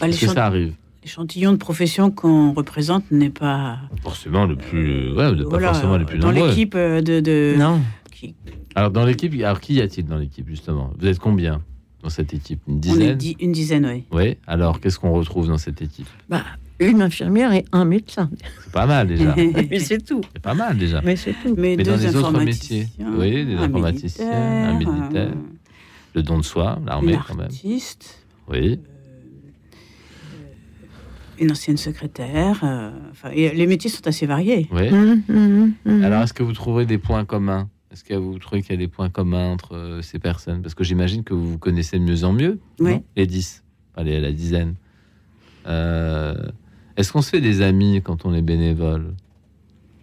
bah, 0.00 0.08
Est-ce 0.08 0.20
que 0.22 0.26
ça 0.28 0.46
arrive 0.46 0.74
L'échantillon 1.02 1.52
de 1.52 1.58
profession 1.58 2.10
qu'on 2.10 2.54
représente 2.54 3.10
n'est 3.10 3.28
pas 3.28 3.78
forcément 4.02 4.46
le 4.46 4.56
plus, 4.56 5.12
ouais, 5.12 5.44
pas 5.44 5.60
forcément 5.60 5.98
le 5.98 6.06
plus 6.06 6.18
dans 6.18 6.30
l'équipe 6.30 6.74
de, 6.74 7.20
de, 7.20 7.54
non. 7.58 7.82
Alors, 8.74 8.90
dans 8.90 9.04
l'équipe, 9.04 9.32
alors 9.34 9.60
qui 9.60 9.74
y 9.74 9.80
a-t-il 9.80 10.06
dans 10.06 10.16
l'équipe, 10.16 10.48
justement? 10.48 10.92
Vous 10.98 11.06
êtes 11.06 11.18
combien 11.18 11.62
dans 12.02 12.08
cette 12.08 12.34
équipe? 12.34 12.60
Une 12.66 12.80
dizaine? 12.80 13.18
Une 13.40 13.52
dizaine, 13.52 13.86
oui. 13.86 14.04
Oui, 14.10 14.36
alors 14.46 14.80
qu'est-ce 14.80 14.98
qu'on 14.98 15.12
retrouve 15.12 15.48
dans 15.48 15.58
cette 15.58 15.80
équipe? 15.80 16.08
Bah, 16.28 16.42
Une 16.80 17.02
infirmière 17.02 17.52
et 17.52 17.64
un 17.72 17.84
médecin. 17.84 18.30
C'est 18.64 18.72
pas 18.72 18.86
mal 18.86 19.06
déjà. 19.06 19.34
Mais 19.70 19.78
c'est 19.78 20.04
tout. 20.04 20.20
C'est 20.32 20.42
pas 20.42 20.54
mal 20.54 20.76
déjà. 20.76 21.00
Mais 21.02 21.16
c'est 21.16 21.34
tout. 21.34 21.54
Mais, 21.56 21.76
dans 21.76 21.96
les 21.96 22.16
autres 22.16 22.40
métiers 22.42 22.88
Oui, 23.16 23.44
des 23.46 23.54
informaticiens, 23.54 24.70
un 24.70 24.78
militaire, 24.78 25.32
le 26.14 26.22
don 26.22 26.38
de 26.38 26.44
soi, 26.44 26.80
l'armée 26.84 27.18
quand 27.26 27.34
même. 27.34 27.46
Artiste. 27.46 28.24
Oui. 28.48 28.72
Euh, 28.72 28.94
une 31.38 31.52
ancienne 31.52 31.76
secrétaire. 31.76 32.60
Euh, 32.64 32.90
enfin, 33.10 33.30
les 33.30 33.66
métiers 33.66 33.90
sont 33.90 34.06
assez 34.06 34.26
variés. 34.26 34.68
Oui. 34.72 34.90
Mmh, 34.90 35.22
mmh, 35.28 35.72
mmh. 35.84 36.04
Alors, 36.04 36.22
est-ce 36.22 36.32
que 36.32 36.42
vous 36.42 36.52
trouvez 36.52 36.86
des 36.86 36.98
points 36.98 37.24
communs? 37.24 37.68
Est-ce 37.94 38.02
que 38.02 38.14
vous 38.14 38.40
trouvez 38.40 38.60
qu'il 38.60 38.72
y 38.72 38.74
a 38.74 38.78
des 38.78 38.88
points 38.88 39.08
communs 39.08 39.52
entre 39.52 39.76
euh, 39.76 40.02
ces 40.02 40.18
personnes? 40.18 40.62
Parce 40.62 40.74
que 40.74 40.82
j'imagine 40.82 41.22
que 41.22 41.32
vous 41.32 41.52
vous 41.52 41.58
connaissez 41.58 41.96
de 41.96 42.04
mieux 42.04 42.24
en 42.24 42.32
mieux, 42.32 42.58
oui. 42.80 42.96
les 43.14 43.28
dix, 43.28 43.62
allez, 43.96 44.20
la 44.20 44.32
dizaine. 44.32 44.74
Euh, 45.68 46.34
est-ce 46.96 47.12
qu'on 47.12 47.22
se 47.22 47.30
fait 47.30 47.40
des 47.40 47.62
amis 47.62 48.00
quand 48.02 48.24
on 48.24 48.34
est 48.34 48.42
bénévole? 48.42 49.14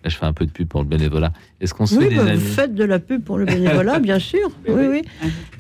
Là, 0.04 0.10
je 0.10 0.18
fais 0.18 0.26
un 0.26 0.34
peu 0.34 0.46
de 0.46 0.52
pub 0.52 0.68
pour 0.68 0.82
le 0.82 0.88
bénévolat. 0.88 1.32
Est-ce 1.60 1.76
qu'on 1.76 1.86
se 1.86 2.00
fait 2.00 2.10
des 2.10 2.16
bah, 2.16 2.24
amis? 2.24 2.40
Vous 2.40 2.54
faites 2.54 2.74
de 2.74 2.84
la 2.84 2.98
pub 2.98 3.24
pour 3.24 3.38
le 3.38 3.46
bénévolat, 3.46 4.00
bien 4.02 4.18
sûr. 4.18 4.50
oui, 4.68 4.88
oui. 4.90 5.02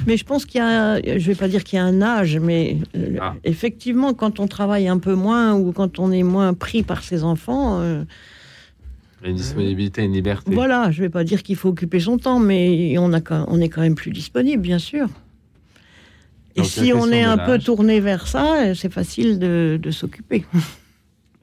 Mais 0.07 0.17
je 0.17 0.25
pense 0.25 0.45
qu'il 0.45 0.59
y 0.59 0.63
a, 0.63 0.99
je 0.99 1.27
vais 1.27 1.35
pas 1.35 1.47
dire 1.47 1.63
qu'il 1.63 1.77
y 1.77 1.79
a 1.79 1.85
un 1.85 2.01
âge, 2.01 2.39
mais 2.39 2.77
euh, 2.95 3.17
ah. 3.21 3.35
effectivement, 3.43 4.15
quand 4.15 4.39
on 4.39 4.47
travaille 4.47 4.87
un 4.87 4.97
peu 4.97 5.13
moins 5.13 5.53
ou 5.53 5.71
quand 5.71 5.99
on 5.99 6.11
est 6.11 6.23
moins 6.23 6.55
pris 6.55 6.81
par 6.81 7.03
ses 7.03 7.23
enfants, 7.23 7.81
une 9.23 9.35
disponibilité, 9.35 10.03
une 10.03 10.13
liberté. 10.13 10.51
Voilà, 10.53 10.89
je 10.91 11.01
ne 11.01 11.05
vais 11.05 11.09
pas 11.09 11.23
dire 11.23 11.43
qu'il 11.43 11.55
faut 11.55 11.69
occuper 11.69 11.99
son 11.99 12.17
temps, 12.17 12.39
mais 12.39 12.97
on, 12.97 13.13
a, 13.13 13.21
on 13.47 13.61
est 13.61 13.69
quand 13.69 13.81
même 13.81 13.95
plus 13.95 14.11
disponible, 14.11 14.61
bien 14.61 14.79
sûr. 14.79 15.07
Et 16.55 16.63
si 16.63 16.91
on 16.93 17.07
est 17.11 17.23
un 17.23 17.37
peu 17.37 17.59
tourné 17.59 17.99
vers 17.99 18.27
ça, 18.27 18.75
c'est 18.75 18.91
facile 18.91 19.39
de, 19.39 19.91
s'occuper. 19.91 20.45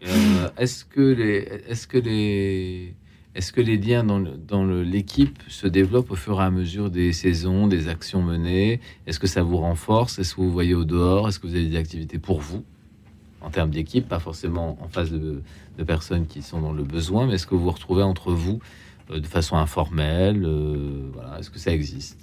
Euh, 0.06 0.48
est-ce 0.56 0.84
que 0.84 1.00
les, 1.00 1.48
est-ce 1.68 1.86
que 1.86 1.98
les, 1.98 2.94
est-ce 3.34 3.52
que 3.52 3.60
les 3.60 3.76
liens 3.76 4.04
dans, 4.04 4.64
l'équipe 4.64 5.38
se 5.48 5.66
développent 5.66 6.10
au 6.10 6.16
fur 6.16 6.40
et 6.40 6.44
à 6.44 6.50
mesure 6.50 6.90
des 6.90 7.12
saisons, 7.12 7.66
des 7.66 7.88
actions 7.88 8.22
menées? 8.22 8.80
Est-ce 9.06 9.18
que 9.18 9.26
ça 9.26 9.42
vous 9.42 9.58
renforce? 9.58 10.18
Est-ce 10.18 10.34
que 10.34 10.40
vous 10.40 10.50
voyez 10.50 10.74
au 10.74 10.84
dehors? 10.84 11.28
Est-ce 11.28 11.38
que 11.38 11.46
vous 11.46 11.54
avez 11.54 11.66
des 11.66 11.76
activités 11.76 12.18
pour 12.18 12.40
vous? 12.40 12.64
En 13.40 13.50
termes 13.50 13.70
d'équipe, 13.70 14.08
pas 14.08 14.18
forcément 14.18 14.76
en 14.82 14.88
face 14.88 15.12
de, 15.12 15.42
personnes 15.86 16.26
qui 16.26 16.42
sont 16.42 16.60
dans 16.60 16.72
le 16.72 16.82
besoin, 16.82 17.28
mais 17.28 17.34
est-ce 17.34 17.46
que 17.46 17.54
vous 17.54 17.62
vous 17.62 17.70
retrouvez 17.70 18.02
entre 18.02 18.32
vous 18.32 18.58
euh, 19.12 19.20
de 19.20 19.26
façon 19.26 19.56
informelle 19.56 20.42
euh, 20.44 21.08
voilà, 21.12 21.38
Est-ce 21.38 21.50
que 21.50 21.60
ça 21.60 21.72
existe? 21.72 22.18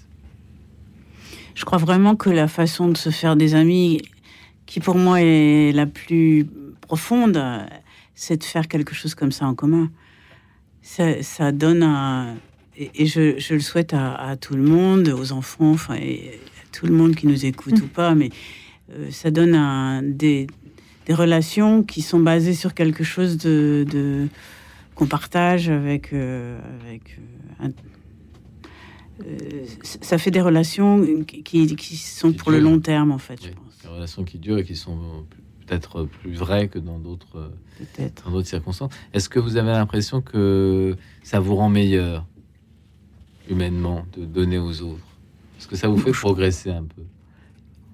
Je 1.53 1.63
crois 1.63 1.77
vraiment 1.77 2.17
que 2.17 2.29
la 2.29 2.49
façon 2.49 2.89
de 2.89 2.97
se 2.97 3.09
faire 3.09 3.37
des 3.37 3.55
amis, 3.55 4.01
qui 4.65 4.81
pour 4.81 4.95
moi 4.95 5.21
est 5.21 5.71
la 5.71 5.85
plus 5.85 6.45
profonde, 6.85 7.41
c'est 8.13 8.37
de 8.37 8.43
faire 8.43 8.67
quelque 8.67 8.93
chose 8.93 9.15
comme 9.15 9.31
ça 9.31 9.45
en 9.45 9.55
commun. 9.55 9.91
Ça, 10.81 11.51
donne 11.51 11.83
un... 11.83 12.35
Et, 12.77 13.05
je, 13.05 13.53
le 13.53 13.59
souhaite 13.59 13.93
à, 13.93 14.35
tout 14.39 14.55
le 14.55 14.63
monde, 14.63 15.09
aux 15.09 15.31
enfants, 15.31 15.71
enfin, 15.71 15.95
et 15.95 16.39
à 16.63 16.67
tout 16.75 16.85
le 16.85 16.93
monde 16.93 17.15
qui 17.15 17.27
nous 17.27 17.45
écoute 17.45 17.79
ou 17.81 17.87
pas, 17.87 18.15
mais 18.15 18.29
euh, 18.91 19.09
ça 19.11 19.31
donne 19.31 19.55
un, 19.55 20.03
des, 20.03 20.47
des 21.05 21.13
relations 21.13 21.83
qui 21.83 22.01
sont 22.01 22.19
basées 22.19 22.53
sur 22.53 22.73
quelque 22.73 23.03
chose 23.03 23.37
de, 23.37 24.27
qu'on 24.95 25.07
partage 25.07 25.69
avec, 25.69 26.13
euh, 26.13 26.59
avec 26.85 27.19
euh, 27.61 27.69
euh, 29.25 29.65
ça 29.83 30.17
fait 30.17 30.31
des 30.31 30.41
relations 30.41 31.23
qui, 31.23 31.75
qui 31.75 31.97
sont 31.97 32.33
pour 32.33 32.51
le 32.51 32.59
long 32.59 32.79
terme 32.79 33.11
en 33.11 33.17
fait. 33.17 33.39
Des 33.83 33.87
relations 33.87 34.23
qui 34.23 34.39
durent 34.39 34.57
et 34.57 34.63
qui 34.63 34.75
sont 34.75 35.25
peut-être 35.65 36.03
plus 36.03 36.33
vraies 36.33 36.67
que 36.67 36.79
dans 36.79 36.99
d'autres 36.99 37.51
circonstances. 38.43 38.91
Est-ce 39.13 39.29
que 39.29 39.39
vous 39.39 39.57
avez 39.57 39.71
l'impression 39.71 40.21
que 40.21 40.95
ça 41.23 41.39
vous 41.39 41.55
rend 41.55 41.69
meilleur 41.69 42.25
humainement 43.49 44.05
de 44.17 44.25
donner 44.25 44.57
aux 44.57 44.81
autres? 44.81 45.05
Est-ce 45.57 45.67
que 45.67 45.75
ça 45.75 45.87
vous 45.87 45.97
fait 45.97 46.11
progresser 46.11 46.71
un 46.71 46.83
peu? 46.83 47.01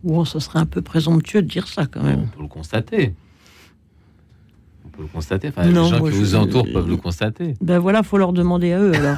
Bon, 0.04 0.26
ce 0.26 0.40
serait 0.40 0.60
un 0.60 0.66
peu 0.66 0.82
présomptueux 0.82 1.42
de 1.42 1.48
dire 1.48 1.68
ça 1.68 1.86
quand 1.86 2.04
même. 2.04 2.22
On 2.22 2.38
peut 2.38 2.42
le 2.42 2.48
constater. 2.48 3.14
On 4.86 4.90
peut 4.90 5.04
le 5.04 5.08
constater. 5.08 5.50
Enfin, 5.50 5.66
les 5.66 5.74
gens 5.74 6.04
qui 6.04 6.12
vous 6.12 6.36
entourent 6.36 6.72
peuvent 6.72 6.90
le 6.90 6.98
constater. 6.98 7.54
Ben 7.62 7.80
voilà, 7.80 8.02
faut 8.04 8.18
leur 8.18 8.34
demander 8.34 8.74
à 8.74 8.80
eux 8.80 8.94
alors. 8.94 9.18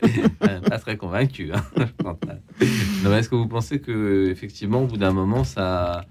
pas 0.68 0.78
très 0.78 0.96
convaincu. 0.96 1.50
Hein, 1.52 1.62
est-ce 3.12 3.28
que 3.28 3.34
vous 3.34 3.48
pensez 3.48 3.80
que 3.80 4.28
effectivement, 4.30 4.82
au 4.82 4.86
bout 4.86 4.96
d'un 4.96 5.12
moment, 5.12 5.44
ça, 5.44 6.04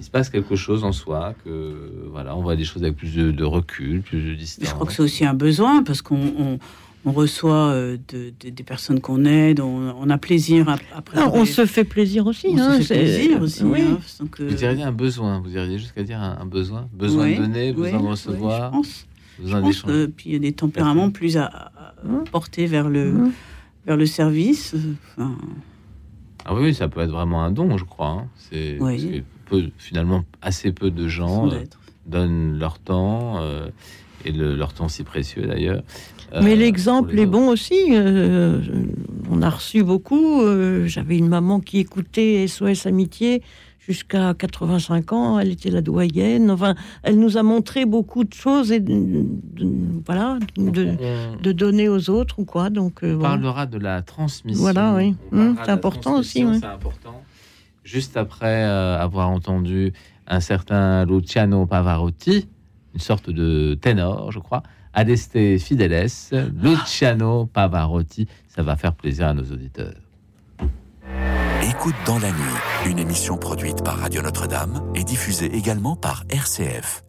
il 0.00 0.04
se 0.04 0.10
passe 0.10 0.30
quelque 0.30 0.56
chose 0.56 0.82
en 0.82 0.92
soi, 0.92 1.34
que 1.44 2.08
voilà, 2.10 2.34
on 2.34 2.42
voit 2.42 2.56
des 2.56 2.64
choses 2.64 2.82
avec 2.82 2.96
plus 2.96 3.14
de, 3.14 3.30
de 3.30 3.44
recul, 3.44 4.00
plus 4.00 4.22
de 4.22 4.34
distance. 4.34 4.68
Je 4.68 4.74
crois 4.74 4.86
que 4.86 4.92
c'est 4.94 5.02
aussi 5.02 5.26
un 5.26 5.34
besoin 5.34 5.82
parce 5.82 6.00
qu'on 6.00 6.58
on 7.04 7.12
reçoit 7.12 7.70
euh, 7.70 7.96
des 8.10 8.62
personnes 8.62 9.00
qu'on 9.00 9.24
aide, 9.24 9.60
on, 9.60 10.10
a 10.10 10.18
plaisir 10.18 10.68
après. 10.94 11.22
on 11.22 11.44
se 11.44 11.64
fait 11.66 11.84
plaisir 11.84 12.26
aussi. 12.26 12.48
On 12.50 12.58
hein, 12.58 12.80
se 12.80 12.86
fait 12.86 12.98
plaisir 12.98 13.42
aussi. 13.42 13.62
Oui. 13.62 13.82
Hein, 13.82 13.98
euh, 14.40 14.48
vous 14.48 14.54
diriez 14.54 14.82
un 14.82 14.92
besoin, 14.92 15.40
vous 15.40 15.48
diriez 15.48 15.78
jusqu'à 15.78 16.02
dire 16.02 16.20
un, 16.20 16.44
besoin, 16.44 16.88
besoin 16.92 17.30
de 17.30 17.36
donner, 17.36 17.72
besoin 17.72 18.00
de 18.00 18.06
recevoir. 18.06 18.70
je 18.72 18.76
pense. 18.76 19.06
Besoin 19.38 19.70
je 19.70 19.80
pense 19.82 20.08
puis 20.16 20.30
il 20.30 20.32
y 20.32 20.36
a 20.36 20.40
des 20.40 20.52
tempéraments 20.52 21.10
plus 21.10 21.38
à, 21.38 21.72
hein 22.06 22.24
porter 22.30 22.66
vers 22.66 22.90
le, 22.90 23.30
vers 23.86 23.96
le 23.96 24.06
service. 24.06 24.74
Ah 26.44 26.54
oui, 26.54 26.74
ça 26.74 26.88
peut 26.88 27.00
être 27.00 27.10
vraiment 27.10 27.42
un 27.42 27.50
don, 27.50 27.76
je 27.78 27.84
crois. 27.84 28.26
C'est 28.36 28.78
finalement 29.78 30.24
assez 30.42 30.72
peu 30.72 30.90
de 30.90 31.08
gens 31.08 31.50
euh, 31.50 31.64
donnent 32.06 32.58
leur 32.58 32.78
temps 32.78 33.40
et 34.24 34.32
leur 34.32 34.72
temps 34.72 34.88
si 34.88 35.04
précieux 35.04 35.46
d'ailleurs 35.46 35.82
mais 36.42 36.52
euh, 36.52 36.56
l'exemple 36.56 37.18
est 37.18 37.26
bon 37.26 37.48
aussi. 37.48 37.88
Euh, 37.90 38.60
on 39.30 39.42
a 39.42 39.50
reçu 39.50 39.82
beaucoup. 39.82 40.42
Euh, 40.42 40.86
j'avais 40.86 41.18
une 41.18 41.28
maman 41.28 41.60
qui 41.60 41.78
écoutait 41.78 42.46
SOS 42.46 42.86
Amitié 42.86 43.42
jusqu'à 43.80 44.34
85 44.34 45.12
ans. 45.12 45.38
Elle 45.38 45.50
était 45.50 45.70
la 45.70 45.80
doyenne. 45.80 46.50
Enfin, 46.50 46.74
elle 47.02 47.18
nous 47.18 47.36
a 47.36 47.42
montré 47.42 47.84
beaucoup 47.84 48.24
de 48.24 48.32
choses 48.32 48.70
et 48.70 48.80
de, 48.80 49.26
voilà, 50.06 50.38
de, 50.56 51.52
donner 51.52 51.88
aux 51.88 52.10
autres 52.10 52.38
ou 52.38 52.44
quoi. 52.44 52.70
Donc, 52.70 53.00
on 53.02 53.18
parlera 53.18 53.66
de 53.66 53.78
la 53.78 54.02
transmission. 54.02 54.60
Voilà, 54.60 54.94
oui. 54.94 55.14
Hum, 55.32 55.56
c'est 55.64 55.70
important 55.70 56.18
aussi. 56.18 56.46
C'est 56.60 56.66
important. 56.66 57.22
Juste 57.84 58.16
après 58.16 58.62
avoir 58.62 59.30
entendu 59.30 59.92
un 60.26 60.40
certain 60.40 61.04
Luciano 61.04 61.66
Pavarotti, 61.66 62.48
une 62.94 63.00
sorte 63.00 63.30
de 63.30 63.74
ténor, 63.74 64.32
je 64.32 64.38
crois. 64.38 64.62
Adeste 64.92 65.58
Fideles, 65.58 66.10
Luciano 66.54 67.46
Pavarotti. 67.46 68.28
Ça 68.48 68.62
va 68.62 68.76
faire 68.76 68.94
plaisir 68.94 69.28
à 69.28 69.34
nos 69.34 69.44
auditeurs. 69.44 69.94
Écoute 71.62 71.94
dans 72.06 72.18
la 72.18 72.30
nuit, 72.30 72.90
une 72.90 72.98
émission 72.98 73.36
produite 73.36 73.84
par 73.84 73.98
Radio 73.98 74.22
Notre-Dame 74.22 74.82
et 74.94 75.04
diffusée 75.04 75.54
également 75.54 75.94
par 75.94 76.24
RCF. 76.28 77.04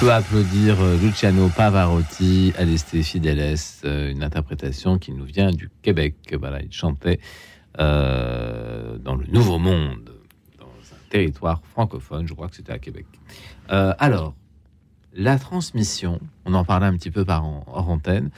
Peut 0.00 0.12
applaudir 0.12 0.80
euh, 0.80 0.98
Luciano 0.98 1.48
Pavarotti, 1.48 2.52
Aleste 2.58 3.02
Fideles, 3.02 3.56
euh, 3.84 4.10
une 4.10 4.22
interprétation 4.22 4.98
qui 4.98 5.12
nous 5.12 5.24
vient 5.24 5.50
du 5.50 5.70
Québec. 5.80 6.16
Voilà, 6.38 6.60
il 6.60 6.72
chantait 6.72 7.18
euh, 7.78 8.98
dans 8.98 9.14
le 9.14 9.24
Nouveau 9.26 9.58
Monde, 9.58 10.12
dans 10.58 10.66
un 10.66 11.08
territoire 11.08 11.62
francophone. 11.70 12.28
Je 12.28 12.34
crois 12.34 12.48
que 12.48 12.56
c'était 12.56 12.72
à 12.72 12.78
Québec. 12.78 13.06
alors, 13.68 14.34
la 15.14 15.38
transmission, 15.38 16.20
on 16.44 16.52
en 16.52 16.64
parlait 16.64 16.86
un 16.86 16.96
petit 16.96 17.10
peu 17.10 17.24
par 17.24 17.44
hors 17.46 17.88
antenne. 17.88 18.30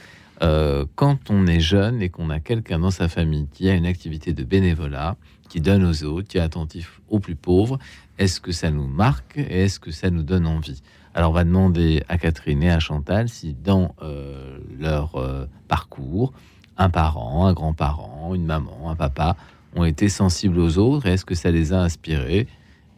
quand 0.95 1.29
on 1.29 1.45
est 1.45 1.59
jeune 1.59 2.01
et 2.01 2.09
qu'on 2.09 2.29
a 2.29 2.39
quelqu'un 2.39 2.79
dans 2.79 2.91
sa 2.91 3.09
famille 3.09 3.47
qui 3.51 3.69
a 3.69 3.73
une 3.73 3.85
activité 3.85 4.31
de 4.33 4.43
bénévolat, 4.43 5.17
qui 5.49 5.59
donne 5.59 5.83
aux 5.83 6.03
autres, 6.03 6.27
qui 6.27 6.37
est 6.37 6.41
attentif 6.41 7.01
aux 7.09 7.19
plus 7.19 7.35
pauvres, 7.35 7.79
est-ce 8.17 8.39
que 8.39 8.51
ça 8.51 8.71
nous 8.71 8.87
marque 8.87 9.37
et 9.37 9.63
est-ce 9.63 9.79
que 9.79 9.91
ça 9.91 10.09
nous 10.09 10.23
donne 10.23 10.47
envie? 10.47 10.81
Alors, 11.19 11.31
on 11.31 11.33
va 11.33 11.43
demander 11.43 12.01
à 12.07 12.17
Catherine 12.17 12.63
et 12.63 12.71
à 12.71 12.79
Chantal 12.79 13.27
si 13.27 13.51
dans 13.51 13.93
euh, 14.01 14.57
leur 14.79 15.17
euh, 15.17 15.47
parcours, 15.67 16.31
un 16.77 16.89
parent, 16.89 17.45
un 17.45 17.51
grand-parent, 17.51 18.33
une 18.33 18.45
maman, 18.45 18.89
un 18.89 18.95
papa 18.95 19.35
ont 19.75 19.83
été 19.83 20.07
sensibles 20.07 20.57
aux 20.57 20.77
autres. 20.77 21.07
Est-ce 21.07 21.25
que 21.25 21.35
ça 21.35 21.51
les 21.51 21.73
a 21.73 21.81
inspirés? 21.81 22.47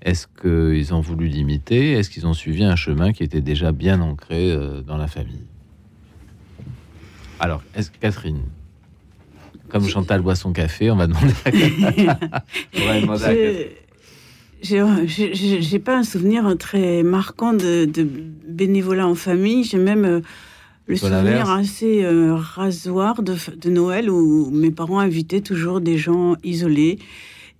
Est-ce 0.03 0.27
qu'ils 0.39 0.93
ont 0.93 1.01
voulu 1.01 1.29
l'imiter? 1.29 1.93
Est-ce 1.93 2.11
qu'ils 2.11 2.27
ont 2.27 2.35
suivi 2.35 2.63
un 2.63 2.75
chemin 2.75 3.11
qui 3.11 3.23
était 3.23 3.41
déjà 3.41 3.71
bien 3.71 3.99
ancré 4.01 4.51
euh, 4.51 4.83
dans 4.83 4.97
la 4.97 5.07
famille? 5.07 5.47
Alors, 7.39 7.63
est-ce 7.73 7.89
Catherine 7.89 8.43
comme 9.69 9.87
Chantal 9.87 10.21
boit 10.21 10.35
son 10.35 10.53
café, 10.53 10.91
on 10.91 10.95
va 10.95 11.07
demander 11.07 11.33
à, 11.43 11.49
on 12.75 12.85
va 12.85 13.01
demander 13.01 13.23
à 13.23 13.29
Catherine. 13.29 13.67
J'ai 14.61 15.79
pas 15.79 15.97
un 15.97 16.03
souvenir 16.03 16.55
très 16.57 17.03
marquant 17.03 17.53
de, 17.53 17.89
bénévolat 18.47 19.07
en 19.07 19.15
famille. 19.15 19.63
J'ai 19.63 19.77
même 19.77 20.05
euh, 20.05 20.21
le 20.87 20.95
souvenir 20.95 21.49
assez 21.49 22.03
euh, 22.03 22.35
rasoir 22.35 23.23
de, 23.23 23.69
Noël 23.69 24.09
où 24.09 24.49
mes 24.51 24.71
parents 24.71 24.99
invitaient 24.99 25.41
toujours 25.41 25.81
des 25.81 25.97
gens 25.97 26.35
isolés 26.43 26.99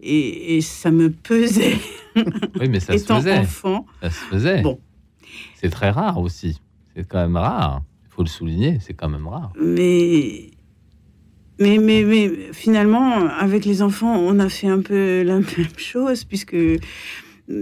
et, 0.01 0.61
ça 0.61 0.91
me 0.91 1.09
pesait. 1.09 1.77
Oui, 2.59 2.67
mais 2.67 2.81
ça 2.81 2.97
se 2.97 3.05
faisait. 3.05 3.37
enfant. 3.37 3.85
Ça 4.01 4.09
se 4.09 4.15
faisait. 4.25 4.61
Bon. 4.61 4.77
C'est 5.55 5.69
très 5.69 5.91
rare 5.91 6.19
aussi. 6.19 6.59
C'est 6.93 7.07
quand 7.07 7.19
même 7.19 7.37
rare. 7.37 7.83
Il 8.03 8.13
faut 8.13 8.23
le 8.23 8.27
souligner, 8.27 8.79
c'est 8.81 8.93
quand 8.93 9.07
même 9.07 9.27
rare. 9.27 9.53
Mais 9.57 10.50
mais, 11.61 11.77
mais, 11.77 12.03
mais, 12.03 12.31
finalement, 12.53 13.27
avec 13.39 13.65
les 13.65 13.81
enfants, 13.81 14.17
on 14.19 14.39
a 14.39 14.49
fait 14.49 14.67
un 14.67 14.81
peu 14.81 15.21
la 15.25 15.35
même 15.35 15.45
chose, 15.77 16.23
puisque 16.23 16.55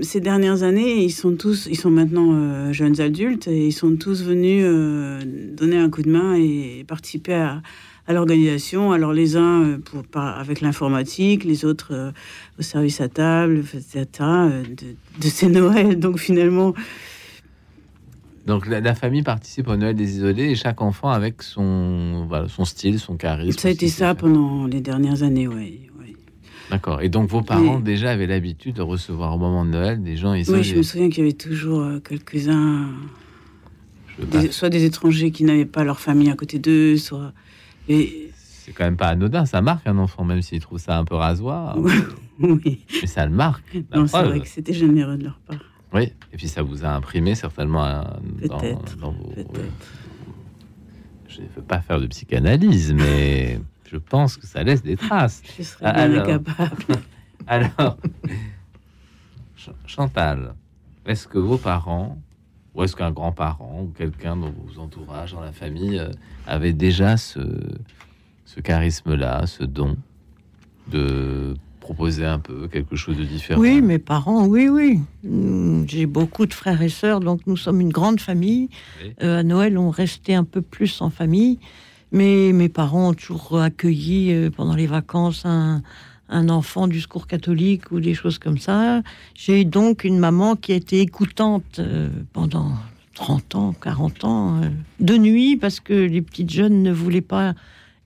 ces 0.01 0.19
dernières 0.19 0.63
années, 0.63 1.03
ils 1.03 1.11
sont 1.11 1.35
tous, 1.35 1.67
ils 1.69 1.77
sont 1.77 1.89
maintenant 1.89 2.31
euh, 2.33 2.73
jeunes 2.73 3.01
adultes, 3.01 3.47
et 3.47 3.67
ils 3.67 3.73
sont 3.73 3.95
tous 3.95 4.23
venus 4.23 4.63
euh, 4.65 5.19
donner 5.53 5.77
un 5.77 5.89
coup 5.89 6.01
de 6.01 6.09
main 6.09 6.35
et 6.35 6.85
participer 6.87 7.33
à, 7.33 7.61
l'organisation. 8.07 8.91
Alors 8.91 9.13
les 9.13 9.35
uns 9.35 9.63
euh, 9.63 9.77
pour, 9.77 10.03
avec 10.15 10.61
l'informatique, 10.61 11.43
les 11.43 11.63
autres 11.63 12.11
au 12.57 12.61
service 12.63 13.01
à 13.01 13.07
table, 13.07 13.59
etc. 13.73 14.05
De, 14.19 14.95
de 15.21 15.27
ces 15.27 15.47
Noëls. 15.47 15.99
Donc 15.99 16.17
finalement, 16.17 16.73
donc 18.45 18.67
la, 18.67 18.95
famille 18.95 19.23
participe 19.23 19.67
au 19.67 19.75
Noël 19.75 19.95
des 19.95 20.17
isolés 20.17 20.51
et 20.51 20.55
chaque 20.55 20.81
enfant 20.81 21.09
avec 21.09 21.43
son, 21.43 22.27
son 22.47 22.65
style, 22.65 22.99
son 22.99 23.17
charisme. 23.17 23.59
Ça 23.59 23.67
a 23.67 23.71
été 23.71 23.87
ça 23.87 24.15
pendant 24.15 24.65
les 24.65 24.81
dernières 24.81 25.23
années, 25.23 25.47
oui. 25.47 25.89
D'accord. 26.69 27.01
Et 27.01 27.09
donc 27.09 27.29
vos 27.29 27.41
parents 27.41 27.79
déjà 27.79 28.11
avaient 28.11 28.27
l'habitude 28.27 28.75
de 28.75 28.81
recevoir 28.81 29.35
au 29.35 29.37
moment 29.37 29.65
de 29.65 29.71
Noël 29.71 30.03
des 30.03 30.15
gens 30.17 30.33
isolés. 30.33 30.59
Oui, 30.59 30.63
je 30.63 30.75
me 30.75 30.83
souviens 30.83 31.09
qu'il 31.09 31.23
y 31.23 31.27
avait 31.27 31.33
toujours 31.33 31.81
euh, 31.81 31.99
quelques-uns, 31.99 32.89
soit 34.51 34.69
des 34.69 34.85
étrangers 34.85 35.31
qui 35.31 35.43
n'avaient 35.43 35.65
pas 35.65 35.83
leur 35.83 35.99
famille 35.99 36.29
à 36.29 36.35
côté 36.35 36.59
d'eux, 36.59 36.97
soit. 36.97 37.33
Et... 37.87 38.29
C'est 38.35 38.71
quand 38.73 38.83
même 38.83 38.97
pas 38.97 39.07
anodin, 39.07 39.45
ça 39.45 39.61
marque 39.61 39.87
un 39.87 39.97
enfant, 39.97 40.23
même 40.23 40.43
s'il 40.43 40.59
trouve 40.59 40.77
ça 40.77 40.97
un 40.97 41.05
peu 41.05 41.15
rasoir. 41.15 41.75
oui. 42.39 42.85
Mais 43.01 43.07
ça 43.07 43.25
le 43.25 43.31
marque. 43.31 43.75
Non, 43.95 44.05
c'est 44.05 44.23
vrai 44.23 44.39
que 44.39 44.47
c'était 44.47 44.73
généreux 44.73 45.17
de 45.17 45.23
leur 45.23 45.39
part. 45.39 45.57
Oui, 45.93 46.13
et 46.31 46.37
puis 46.37 46.47
ça 46.47 46.61
vous 46.61 46.85
a 46.85 46.89
imprimé 46.89 47.35
certainement 47.35 48.03
dans, 48.47 48.57
dans, 48.99 49.11
vos. 49.11 49.33
Je 51.27 51.41
ne 51.41 51.47
veux 51.55 51.61
pas 51.61 51.81
faire 51.81 51.99
de 51.99 52.07
psychanalyse, 52.07 52.93
mais 52.93 53.59
je 53.91 53.97
pense 53.97 54.37
que 54.37 54.45
ça 54.45 54.63
laisse 54.63 54.83
des 54.83 54.97
traces. 54.97 55.41
Je 55.57 55.63
serais 55.63 55.85
alors, 55.85 56.23
incapable. 56.27 56.83
alors, 57.47 57.97
Chantal, 59.85 60.53
est-ce 61.05 61.27
que 61.27 61.39
vos 61.39 61.57
parents, 61.57 62.17
ou 62.75 62.83
est-ce 62.83 62.95
qu'un 62.95 63.11
grand-parent, 63.11 63.81
ou 63.83 63.87
quelqu'un 63.87 64.35
dans 64.35 64.51
vos 64.51 64.79
entourages, 64.79 65.33
dans 65.33 65.41
la 65.41 65.51
famille, 65.51 65.97
euh, 65.97 66.11
avait 66.45 66.73
déjà 66.73 67.17
ce, 67.17 67.39
ce 68.45 68.59
charisme-là, 68.59 69.47
ce 69.47 69.63
don 69.63 69.97
de 70.87 71.55
proposer 71.89 72.23
un 72.23 72.37
peu 72.37 72.67
quelque 72.67 72.95
chose 72.95 73.17
de 73.17 73.23
différent 73.23 73.59
Oui, 73.59 73.81
mes 73.81 73.97
parents, 73.97 74.45
oui, 74.45 74.69
oui. 74.69 74.99
Mm, 75.23 75.85
j'ai 75.87 76.05
beaucoup 76.05 76.45
de 76.45 76.53
frères 76.53 76.83
et 76.83 76.89
sœurs, 76.89 77.19
donc 77.19 77.41
nous 77.47 77.57
sommes 77.57 77.81
une 77.81 77.89
grande 77.89 78.19
famille. 78.19 78.69
Euh, 79.23 79.39
à 79.39 79.43
Noël, 79.43 79.75
on 79.75 79.89
restait 79.89 80.35
un 80.35 80.43
peu 80.43 80.61
plus 80.61 81.01
en 81.01 81.09
famille. 81.09 81.57
Mais 82.11 82.53
mes 82.53 82.69
parents 82.69 83.09
ont 83.09 83.13
toujours 83.15 83.59
accueilli 83.59 84.31
euh, 84.31 84.51
pendant 84.51 84.75
les 84.75 84.85
vacances 84.85 85.45
un, 85.45 85.81
enfant 86.29 86.85
du 86.87 87.01
secours 87.01 87.25
catholique 87.25 87.91
ou 87.91 87.99
des 87.99 88.13
choses 88.13 88.37
comme 88.37 88.59
ça. 88.59 89.01
J'ai 89.33 89.65
donc 89.65 90.03
une 90.03 90.19
maman 90.19 90.55
qui 90.55 90.73
a 90.73 90.75
été 90.75 91.01
écoutante 91.01 91.79
euh, 91.79 92.09
pendant 92.33 92.69
30 93.15 93.55
ans, 93.55 93.73
40 93.73 94.25
ans, 94.25 94.61
de 94.99 95.17
nuit, 95.17 95.57
parce 95.57 95.79
que 95.79 95.93
les 95.93 96.21
petites 96.21 96.51
jeunes 96.51 96.83
ne 96.83 96.91
voulaient 96.91 97.21
pas 97.21 97.55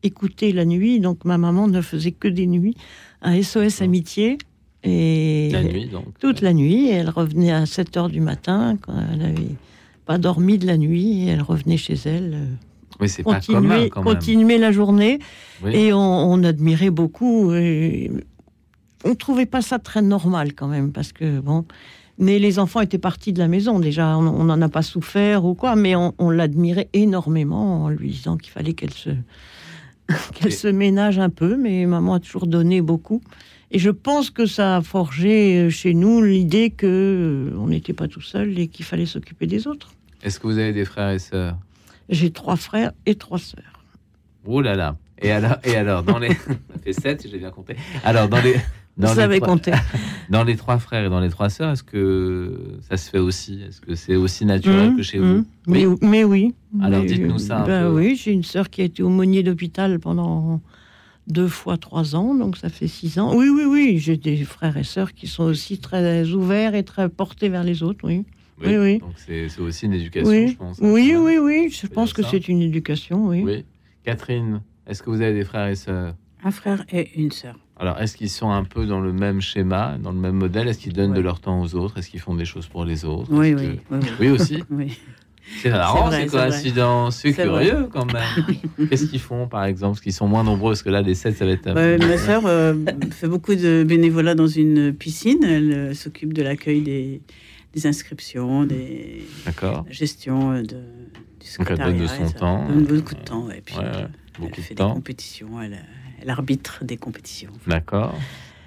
écouter 0.04 0.54
la 0.54 0.64
nuit. 0.64 1.02
Donc 1.02 1.26
ma 1.26 1.38
maman 1.38 1.68
ne 1.68 1.82
faisait 1.82 2.14
que 2.14 2.30
des 2.30 2.48
nuits 2.48 2.78
un 3.24 3.42
SOS 3.42 3.82
Amitié. 3.82 4.38
Et 4.84 5.50
la 5.52 5.64
nuit, 5.64 5.88
donc. 5.88 6.20
Toute 6.20 6.42
la 6.42 6.54
nuit. 6.54 6.90
elle 6.90 7.10
revenait 7.10 7.52
à 7.52 7.66
7 7.66 7.98
heures 7.98 8.10
du 8.10 8.20
matin, 8.20 8.78
quand 8.82 8.94
elle 9.12 9.20
n'avait 9.20 9.56
pas 10.06 10.18
dormi 10.18 10.58
de 10.58 10.68
la 10.68 10.78
nuit. 10.78 11.24
Et 11.24 11.28
elle 11.28 11.42
revenait 11.42 11.78
chez 11.78 11.96
elle. 12.06 12.34
Euh, 12.34 12.46
oui, 13.00 13.10
c'est 13.10 13.24
pas 13.24 13.40
commun, 13.40 13.88
quand 13.90 14.04
même. 14.04 14.14
Continuer 14.14 14.58
la 14.58 14.72
journée. 14.72 15.20
Et 15.72 15.94
on, 15.94 16.44
admirait 16.44 16.90
beaucoup. 16.90 17.54
Et 17.54 18.12
on 19.06 19.16
trouvait 19.16 19.46
pas 19.46 19.62
ça 19.62 19.80
très 19.80 20.02
normal, 20.02 20.54
quand 20.54 20.68
même, 20.68 20.92
parce 20.92 21.14
que, 21.14 21.40
bon. 21.40 21.66
Mais 22.20 22.38
les 22.38 22.60
enfants 22.60 22.82
étaient 22.82 23.00
partis 23.00 23.34
de 23.34 23.40
la 23.40 23.48
maison 23.48 23.80
déjà, 23.80 24.16
on 24.20 24.44
n'en 24.44 24.62
a 24.62 24.70
pas 24.70 24.84
souffert 24.84 25.46
ou 25.46 25.56
quoi, 25.56 25.76
mais 25.76 25.96
on, 25.96 26.14
on 26.20 26.30
l'admirait 26.30 26.88
énormément 26.94 27.86
en 27.86 27.90
lui 27.90 28.12
disant 28.12 28.38
qu'il 28.38 28.52
fallait 28.52 28.74
qu'elle 28.74 28.94
se, 28.94 29.10
qu'elle 30.34 30.52
se 30.52 30.68
ménage 30.68 31.20
un 31.20 31.30
peu, 31.30 31.58
mais 31.58 31.86
maman 31.86 32.16
a 32.16 32.20
toujours 32.20 32.48
donné 32.48 32.82
beaucoup. 32.82 33.22
Et 33.72 33.80
je 33.80 33.90
pense 33.90 34.30
que 34.30 34.46
ça 34.46 34.78
a 34.78 34.82
forgé 34.82 35.58
euh, 35.58 35.70
chez 35.70 35.96
nous 35.96 36.22
l'idée 36.22 36.70
que 36.70 37.50
euh, 37.52 37.58
on 37.58 37.68
n'était 37.68 37.94
pas 37.94 38.08
tout 38.08 38.22
seul 38.22 38.60
et 38.60 38.68
qu'il 38.68 38.86
fallait 38.86 39.08
s'occuper 39.08 39.48
des 39.48 39.66
autres. 39.66 39.94
Est-ce 40.22 40.40
que 40.40 40.46
vous 40.46 40.60
avez 40.60 40.74
des 40.74 40.86
frères 40.86 41.10
et 41.10 41.20
sœurs? 41.20 41.58
J'ai 42.08 42.32
trois 42.32 42.56
frères 42.56 42.92
et 43.08 43.16
trois 43.16 43.40
sœurs. 43.40 43.84
Oh 44.46 44.62
là 44.62 44.76
là 44.76 44.98
Et 45.20 45.32
alors, 45.32 45.58
et 45.64 45.76
alors 45.76 46.04
dans 46.04 46.20
les... 46.20 46.30
ça 46.36 46.80
fait 46.84 46.94
sept, 46.94 47.22
si 47.22 47.30
j'ai 47.30 47.40
bien 47.40 47.50
compté. 47.50 47.76
Alors, 48.04 48.30
dans 48.30 48.42
les... 48.42 48.56
Dans 48.98 49.08
Vous 49.08 49.16
savez 49.16 49.40
compter. 49.40 49.74
Dans 50.30 50.44
les 50.44 50.56
trois 50.56 50.78
frères 50.78 51.06
et 51.06 51.10
dans 51.10 51.20
les 51.20 51.30
trois 51.30 51.50
sœurs, 51.50 51.72
est-ce 51.72 51.84
que 51.84 52.80
ça 52.90 52.96
se 52.96 53.10
fait 53.10 53.20
aussi? 53.20 53.60
Est-ce 53.68 53.82
que 53.82 53.96
c'est 53.96 54.16
aussi 54.16 54.46
naturel 54.46 54.92
mmh, 54.92 54.98
que 54.98 55.04
chez 55.04 55.18
vous? 55.18 55.26
Mmh. 55.26 55.46
mais, 55.68 55.86
oui. 55.86 55.98
mais, 56.02 56.24
oui. 56.24 56.54
Alors 56.82 57.04
dites-nous 57.04 57.40
ça. 57.40 57.64
Ben 57.66 57.90
oui, 57.90 58.16
j'ai 58.16 58.32
une 58.32 58.44
sœur 58.44 58.70
qui 58.70 58.82
a 58.82 58.84
été 58.86 59.04
aumônier 59.04 59.44
d'hôpital 59.44 60.00
pendant 60.00 60.62
deux 61.28 61.48
fois 61.48 61.78
trois 61.78 62.16
ans, 62.16 62.36
donc 62.36 62.58
ça 62.58 62.70
fait 62.70 62.88
six 62.88 63.20
ans. 63.20 63.36
Oui, 63.36 63.50
oui, 63.50 63.66
oui. 63.66 63.98
J'ai 63.98 64.18
des 64.18 64.38
frères 64.44 64.78
et 64.78 64.84
sœurs 64.84 65.14
qui 65.14 65.28
sont 65.28 65.44
aussi 65.44 65.80
très 65.80 66.30
ouverts 66.32 66.76
et 66.76 66.84
très 66.84 67.10
portés 67.10 67.50
vers 67.50 67.64
les 67.64 67.84
autres, 67.84 68.08
oui. 68.08 68.26
Oui, 68.64 68.78
oui. 68.78 69.00
Donc 69.00 69.14
c'est 69.18 69.60
aussi 69.60 69.88
une 69.88 69.94
éducation, 69.94 70.48
je 70.48 70.56
pense. 70.56 70.78
Oui, 70.82 71.16
oui, 71.18 71.38
oui. 71.38 71.70
Je 71.70 71.88
pense 71.88 72.14
que 72.14 72.24
c'est 72.24 72.48
une 72.48 72.62
éducation, 72.62 73.28
oui. 73.28 73.42
Oui. 73.44 73.66
Catherine, 74.04 74.62
est-ce 74.88 75.02
que 75.02 75.10
vous 75.10 75.22
avez 75.22 75.34
des 75.34 75.46
frères 75.46 75.68
et 75.68 75.76
sœurs? 75.76 76.16
Un 76.44 76.52
frère 76.52 76.86
et 76.92 77.20
une 77.20 77.32
sœur. 77.32 77.58
Alors, 77.84 78.00
est-ce 78.00 78.16
qu'ils 78.16 78.30
sont 78.30 78.50
un 78.50 78.64
peu 78.64 78.86
dans 78.86 79.02
le 79.02 79.12
même 79.12 79.42
schéma, 79.42 79.98
dans 80.02 80.14
le 80.14 80.18
même 80.18 80.36
modèle? 80.38 80.70
Est-ce 80.70 80.80
qu'ils 80.80 80.94
donnent 80.94 81.12
de 81.12 81.20
leur 81.20 81.42
temps 81.42 81.62
aux 81.62 81.76
autres? 81.76 81.98
Est-ce 81.98 82.10
qu'ils 82.10 82.22
font 82.22 82.34
des 82.34 82.46
choses 82.46 82.66
pour 82.66 82.86
les 82.86 83.04
autres? 83.04 83.28
Oui, 83.30 83.54
oui, 83.54 83.78
oui, 84.22 84.30
aussi? 84.30 84.64
C'est 85.62 85.70
marrant 85.70 86.10
ces 86.10 86.28
coïncidences, 86.28 87.18
c'est 87.18 87.34
curieux 87.34 87.90
quand 87.92 88.06
même. 88.06 88.24
Qu'est-ce 88.90 89.08
qu'ils 89.08 89.20
font 89.20 89.46
par 89.50 89.66
exemple? 89.66 89.96
Parce 89.96 90.02
qu'ils 90.02 90.14
sont 90.14 90.30
moins 90.30 90.46
nombreux, 90.46 90.72
parce 90.72 90.82
que 90.82 90.90
là, 90.90 91.02
les 91.02 91.16
7, 91.16 91.36
ça 91.36 91.46
va 91.46 91.52
être. 91.52 91.70
ma 91.70 92.18
sœur 92.18 92.46
euh, 92.46 92.74
fait 93.12 93.28
beaucoup 93.28 93.54
de 93.54 93.84
bénévolat 93.86 94.36
dans 94.36 94.48
une 94.48 94.94
piscine. 94.94 95.44
Elle 95.44 95.74
euh, 95.74 95.94
s'occupe 95.94 96.32
de 96.32 96.42
l'accueil 96.42 96.82
des, 97.74 97.86
inscriptions, 97.86 98.64
des 98.64 99.26
la 99.46 99.84
gestion 99.90 100.54
euh, 100.54 100.62
de, 100.62 100.78
du 101.42 101.48
secrétariat. 101.48 101.92
Donc 101.92 102.02
elle 102.02 102.08
donne 102.08 102.24
de 102.24 102.30
son 102.30 102.40
temps. 102.40 102.66
Elle 102.70 102.86
donne 102.86 103.00
beaucoup 103.00 103.16
de 103.16 103.20
temps. 103.20 103.52
Et 103.52 103.60
puis, 103.60 103.76
beaucoup 104.40 104.54
elle 104.56 104.64
fait 104.64 104.74
de 104.74 104.80
temps. 104.80 104.88
des 104.88 104.96
compétitions. 104.96 105.62
Elle, 105.62 105.78
l'arbitre 106.26 106.84
des 106.84 106.98
compétitions. 106.98 107.52
D'accord. 107.68 108.16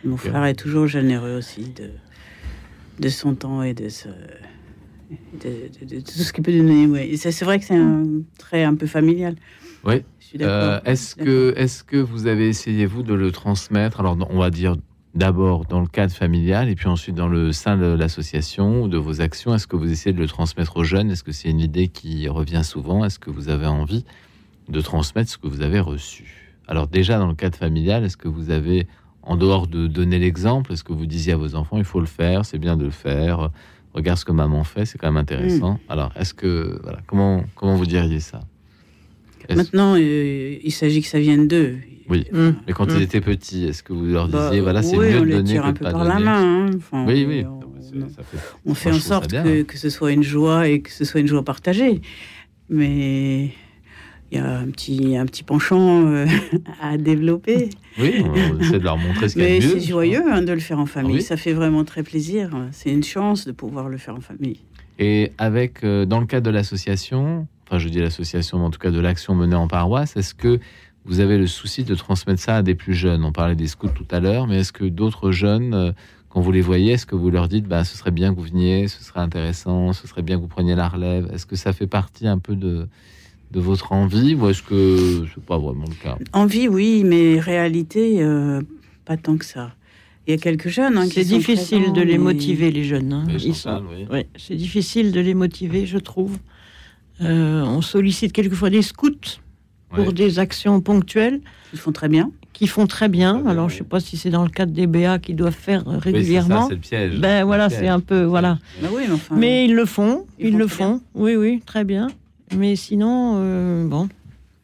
Mon 0.04 0.16
frère 0.16 0.44
est 0.44 0.54
toujours 0.54 0.86
généreux 0.86 1.36
aussi 1.36 1.70
de, 1.70 1.90
de 3.00 3.08
son 3.08 3.34
temps 3.34 3.62
et 3.62 3.74
de, 3.74 3.88
ce, 3.88 4.08
de, 5.42 6.00
tout 6.00 6.10
ce 6.10 6.32
qui 6.32 6.42
peut 6.42 6.52
donner. 6.52 6.86
Ouais. 6.86 7.16
C'est 7.16 7.44
vrai 7.44 7.58
que 7.58 7.64
c'est 7.64 7.76
un 7.76 8.04
trait 8.38 8.64
un 8.64 8.74
peu 8.74 8.86
familial. 8.86 9.34
Oui. 9.84 10.04
Euh, 10.40 10.80
est-ce 10.84 11.14
que, 11.14 11.54
est 11.56 11.84
que 11.84 11.96
vous 11.96 12.26
avez 12.26 12.48
essayé, 12.48 12.86
vous, 12.86 13.02
de 13.02 13.14
le 13.14 13.32
transmettre? 13.32 14.00
Alors, 14.00 14.16
on 14.30 14.38
va 14.38 14.50
dire 14.50 14.76
d'abord 15.14 15.64
dans 15.64 15.80
le 15.80 15.86
cadre 15.86 16.12
familial 16.12 16.68
et 16.68 16.74
puis 16.74 16.88
ensuite 16.88 17.14
dans 17.14 17.28
le 17.28 17.50
sein 17.52 17.76
de 17.78 17.86
l'association 17.86 18.82
ou 18.82 18.88
de 18.88 18.98
vos 18.98 19.20
actions. 19.20 19.54
Est-ce 19.54 19.66
que 19.66 19.76
vous 19.76 19.90
essayez 19.90 20.12
de 20.12 20.20
le 20.20 20.28
transmettre 20.28 20.76
aux 20.76 20.84
jeunes? 20.84 21.10
Est-ce 21.10 21.24
que 21.24 21.32
c'est 21.32 21.48
une 21.48 21.60
idée 21.60 21.88
qui 21.88 22.28
revient 22.28 22.62
souvent? 22.64 23.04
Est-ce 23.04 23.18
que 23.18 23.30
vous 23.30 23.48
avez 23.48 23.66
envie 23.66 24.04
de 24.68 24.80
transmettre 24.80 25.30
ce 25.30 25.38
que 25.38 25.46
vous 25.46 25.62
avez 25.62 25.80
reçu? 25.80 26.45
Alors, 26.68 26.86
déjà, 26.86 27.18
dans 27.18 27.28
le 27.28 27.34
cadre 27.34 27.56
familial, 27.56 28.04
est-ce 28.04 28.16
que 28.16 28.28
vous 28.28 28.50
avez, 28.50 28.86
en 29.22 29.36
dehors 29.36 29.66
de 29.66 29.86
donner 29.86 30.18
l'exemple, 30.18 30.72
est-ce 30.72 30.84
que 30.84 30.92
vous 30.92 31.06
disiez 31.06 31.34
à 31.34 31.36
vos 31.36 31.54
enfants, 31.54 31.78
il 31.78 31.84
faut 31.84 32.00
le 32.00 32.06
faire, 32.06 32.44
c'est 32.44 32.58
bien 32.58 32.76
de 32.76 32.84
le 32.84 32.90
faire 32.90 33.50
regarde 33.96 34.18
ce 34.18 34.24
que 34.24 34.32
maman 34.32 34.62
fait, 34.62 34.84
c'est 34.84 34.98
quand 34.98 35.08
même 35.08 35.16
intéressant. 35.16 35.74
Mm. 35.74 35.78
Alors, 35.88 36.12
est-ce 36.16 36.34
que, 36.34 36.78
voilà, 36.82 36.98
comment, 37.06 37.44
comment 37.54 37.74
vous 37.74 37.86
diriez 37.86 38.20
ça? 38.20 38.40
Maintenant, 39.48 39.94
euh, 39.96 40.58
il 40.62 40.72
s'agit 40.72 41.00
que 41.00 41.08
ça 41.08 41.18
vienne 41.18 41.48
d'eux. 41.48 41.78
Oui, 42.08 42.26
mm. 42.30 42.50
mais 42.66 42.72
quand 42.72 42.86
ils 42.86 42.98
mm. 42.98 43.02
étaient 43.02 43.20
petits, 43.20 43.64
est-ce 43.64 43.82
que 43.82 43.92
vous 43.92 44.04
leur 44.04 44.28
bah, 44.28 44.48
disiez, 44.48 44.60
voilà, 44.60 44.82
c'est 44.82 44.96
mieux 44.96 45.20
de 45.20 45.30
donner 45.30 45.54
que 45.54 45.60
un 45.60 45.72
peu 45.72 45.90
par 45.90 46.04
la 46.04 46.18
main. 46.18 46.66
Hein. 46.92 47.04
oui, 47.08 47.24
oui. 47.26 47.44
On, 48.66 48.74
fait, 48.74 48.90
en 48.90 48.98
sorte 48.98 49.30
que, 49.30 49.62
que, 49.62 49.78
ce 49.78 49.88
soit 49.88 50.12
une 50.12 50.24
joie 50.24 50.68
et 50.68 50.82
que 50.82 50.90
ce 50.90 51.04
soit 51.04 51.20
une 51.20 51.28
joie 51.28 51.44
partagée. 51.44 52.02
Mais 52.68 53.52
il 54.32 54.38
y 54.38 54.40
a 54.40 54.58
un 54.58 54.66
petit, 54.66 55.16
un 55.16 55.26
petit 55.26 55.44
penchant 55.44 56.06
euh, 56.06 56.26
à 56.82 56.96
développer. 56.96 57.70
Oui, 57.98 58.24
on 58.24 58.60
essaie 58.60 58.78
de 58.78 58.84
leur 58.84 58.98
montrer 58.98 59.28
ce 59.28 59.34
qu'il 59.34 59.42
y 59.42 59.46
a 59.46 59.48
Mais 59.50 59.60
c'est 59.60 59.80
joyeux 59.80 60.24
hein, 60.30 60.42
de 60.42 60.52
le 60.52 60.60
faire 60.60 60.78
en 60.78 60.86
famille. 60.86 61.22
Ça 61.22 61.36
fait 61.36 61.52
vraiment 61.52 61.84
très 61.84 62.02
plaisir. 62.02 62.50
C'est 62.72 62.90
une 62.90 63.04
chance 63.04 63.46
de 63.46 63.52
pouvoir 63.52 63.88
le 63.88 63.98
faire 63.98 64.16
en 64.16 64.20
famille. 64.20 64.60
Et 64.98 65.32
avec, 65.38 65.84
euh, 65.84 66.06
dans 66.06 66.20
le 66.20 66.26
cadre 66.26 66.46
de 66.46 66.50
l'association, 66.50 67.46
enfin 67.66 67.78
je 67.78 67.88
dis 67.88 68.00
l'association, 68.00 68.58
mais 68.58 68.64
en 68.64 68.70
tout 68.70 68.78
cas 68.78 68.90
de 68.90 69.00
l'action 69.00 69.34
menée 69.34 69.54
en 69.54 69.68
paroisse, 69.68 70.16
est-ce 70.16 70.34
que 70.34 70.58
vous 71.04 71.20
avez 71.20 71.38
le 71.38 71.46
souci 71.46 71.84
de 71.84 71.94
transmettre 71.94 72.40
ça 72.40 72.56
à 72.56 72.62
des 72.62 72.74
plus 72.74 72.94
jeunes? 72.94 73.24
On 73.24 73.32
parlait 73.32 73.54
des 73.54 73.68
scouts 73.68 73.88
tout 73.88 74.06
à 74.10 74.20
l'heure, 74.20 74.46
mais 74.46 74.60
est-ce 74.60 74.72
que 74.72 74.84
d'autres 74.84 75.30
jeunes, 75.30 75.74
euh, 75.74 75.92
quand 76.30 76.40
vous 76.40 76.50
les 76.50 76.62
voyez, 76.62 76.94
est-ce 76.94 77.06
que 77.06 77.14
vous 77.14 77.30
leur 77.30 77.46
dites, 77.48 77.66
bah, 77.66 77.84
ce 77.84 77.96
serait 77.96 78.10
bien 78.10 78.34
que 78.34 78.40
vous 78.40 78.46
veniez, 78.46 78.88
ce 78.88 79.04
serait 79.04 79.20
intéressant, 79.20 79.92
ce 79.92 80.08
serait 80.08 80.22
bien 80.22 80.36
que 80.36 80.40
vous 80.40 80.48
preniez 80.48 80.74
la 80.74 80.88
relève? 80.88 81.30
Est-ce 81.32 81.46
que 81.46 81.56
ça 81.56 81.72
fait 81.72 81.86
partie 81.86 82.26
un 82.26 82.38
peu 82.38 82.56
de, 82.56 82.88
de 83.50 83.60
votre 83.60 83.92
envie 83.92 84.34
ou 84.34 84.48
est-ce 84.48 84.62
que 84.62 85.24
c'est 85.34 85.44
pas 85.44 85.58
vraiment 85.58 85.84
le 85.88 85.94
cas? 86.02 86.18
Envie, 86.32 86.68
oui, 86.68 87.02
mais 87.04 87.38
réalité, 87.38 88.22
euh, 88.22 88.60
pas 89.04 89.16
tant 89.16 89.36
que 89.36 89.44
ça. 89.44 89.72
Il 90.26 90.32
y 90.32 90.34
a 90.34 90.38
quelques 90.38 90.68
jeunes 90.68 90.98
hein, 90.98 91.06
C'est 91.10 91.24
difficile 91.24 91.92
de 91.92 92.02
les 92.02 92.18
motiver, 92.18 92.72
les 92.72 92.84
jeunes. 92.84 93.12
Hein. 93.12 93.24
Ils 93.28 93.54
sont... 93.54 93.82
oui. 94.10 94.24
c'est 94.36 94.56
difficile 94.56 95.12
de 95.12 95.20
les 95.20 95.34
motiver, 95.34 95.86
je 95.86 95.98
trouve. 95.98 96.38
Euh, 97.20 97.62
on 97.62 97.80
sollicite 97.80 98.32
quelquefois 98.32 98.70
des 98.70 98.82
scouts 98.82 99.38
pour 99.90 100.12
des 100.12 100.38
actions 100.38 100.80
ponctuelles. 100.80 101.40
Ils 101.72 101.78
font 101.78 101.92
très 101.92 102.08
bien. 102.08 102.30
Qui 102.52 102.66
font 102.66 102.86
très 102.86 103.08
bien. 103.08 103.46
Alors, 103.46 103.68
je 103.68 103.74
ne 103.74 103.78
sais 103.78 103.84
pas 103.84 104.00
si 104.00 104.16
c'est 104.16 104.30
dans 104.30 104.42
le 104.42 104.50
cadre 104.50 104.72
des 104.72 104.86
BA 104.86 105.18
qu'ils 105.18 105.36
doivent 105.36 105.54
faire 105.54 105.84
régulièrement. 105.86 106.68
c'est 106.68 106.74
le 106.74 106.80
piège. 106.80 107.20
Ben 107.20 107.44
voilà, 107.44 107.70
c'est 107.70 107.88
un 107.88 108.00
peu 108.00 108.24
voilà. 108.24 108.58
Ben 108.82 108.88
oui, 108.92 109.04
mais, 109.08 109.36
mais, 109.36 109.64
ils 109.66 109.74
le 109.74 109.84
font, 109.84 110.26
ils, 110.38 110.56
le 110.56 110.66
font. 110.66 111.00
Oui, 111.14 111.36
oui, 111.36 111.62
très 111.64 111.84
bien. 111.84 112.08
Mais 112.54 112.76
sinon, 112.76 113.34
euh, 113.36 113.86
bon. 113.86 114.08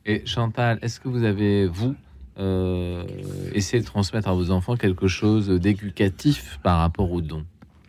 Et 0.07 0.23
Chantal, 0.27 0.79
est-ce 0.83 1.01
que 1.01 1.09
vous 1.09 1.25
avez, 1.25 1.67
vous, 1.67 1.95
euh, 2.39 3.05
essayé 3.55 3.81
de 3.81 3.87
transmettre 3.87 4.29
à 4.29 4.33
vos 4.33 4.51
enfants 4.51 4.77
quelque 4.77 5.09
chose 5.09 5.49
d'éducatif 5.49 6.59
par 6.63 6.79
rapport 6.79 7.11
aux 7.11 7.21
dons? 7.21 7.45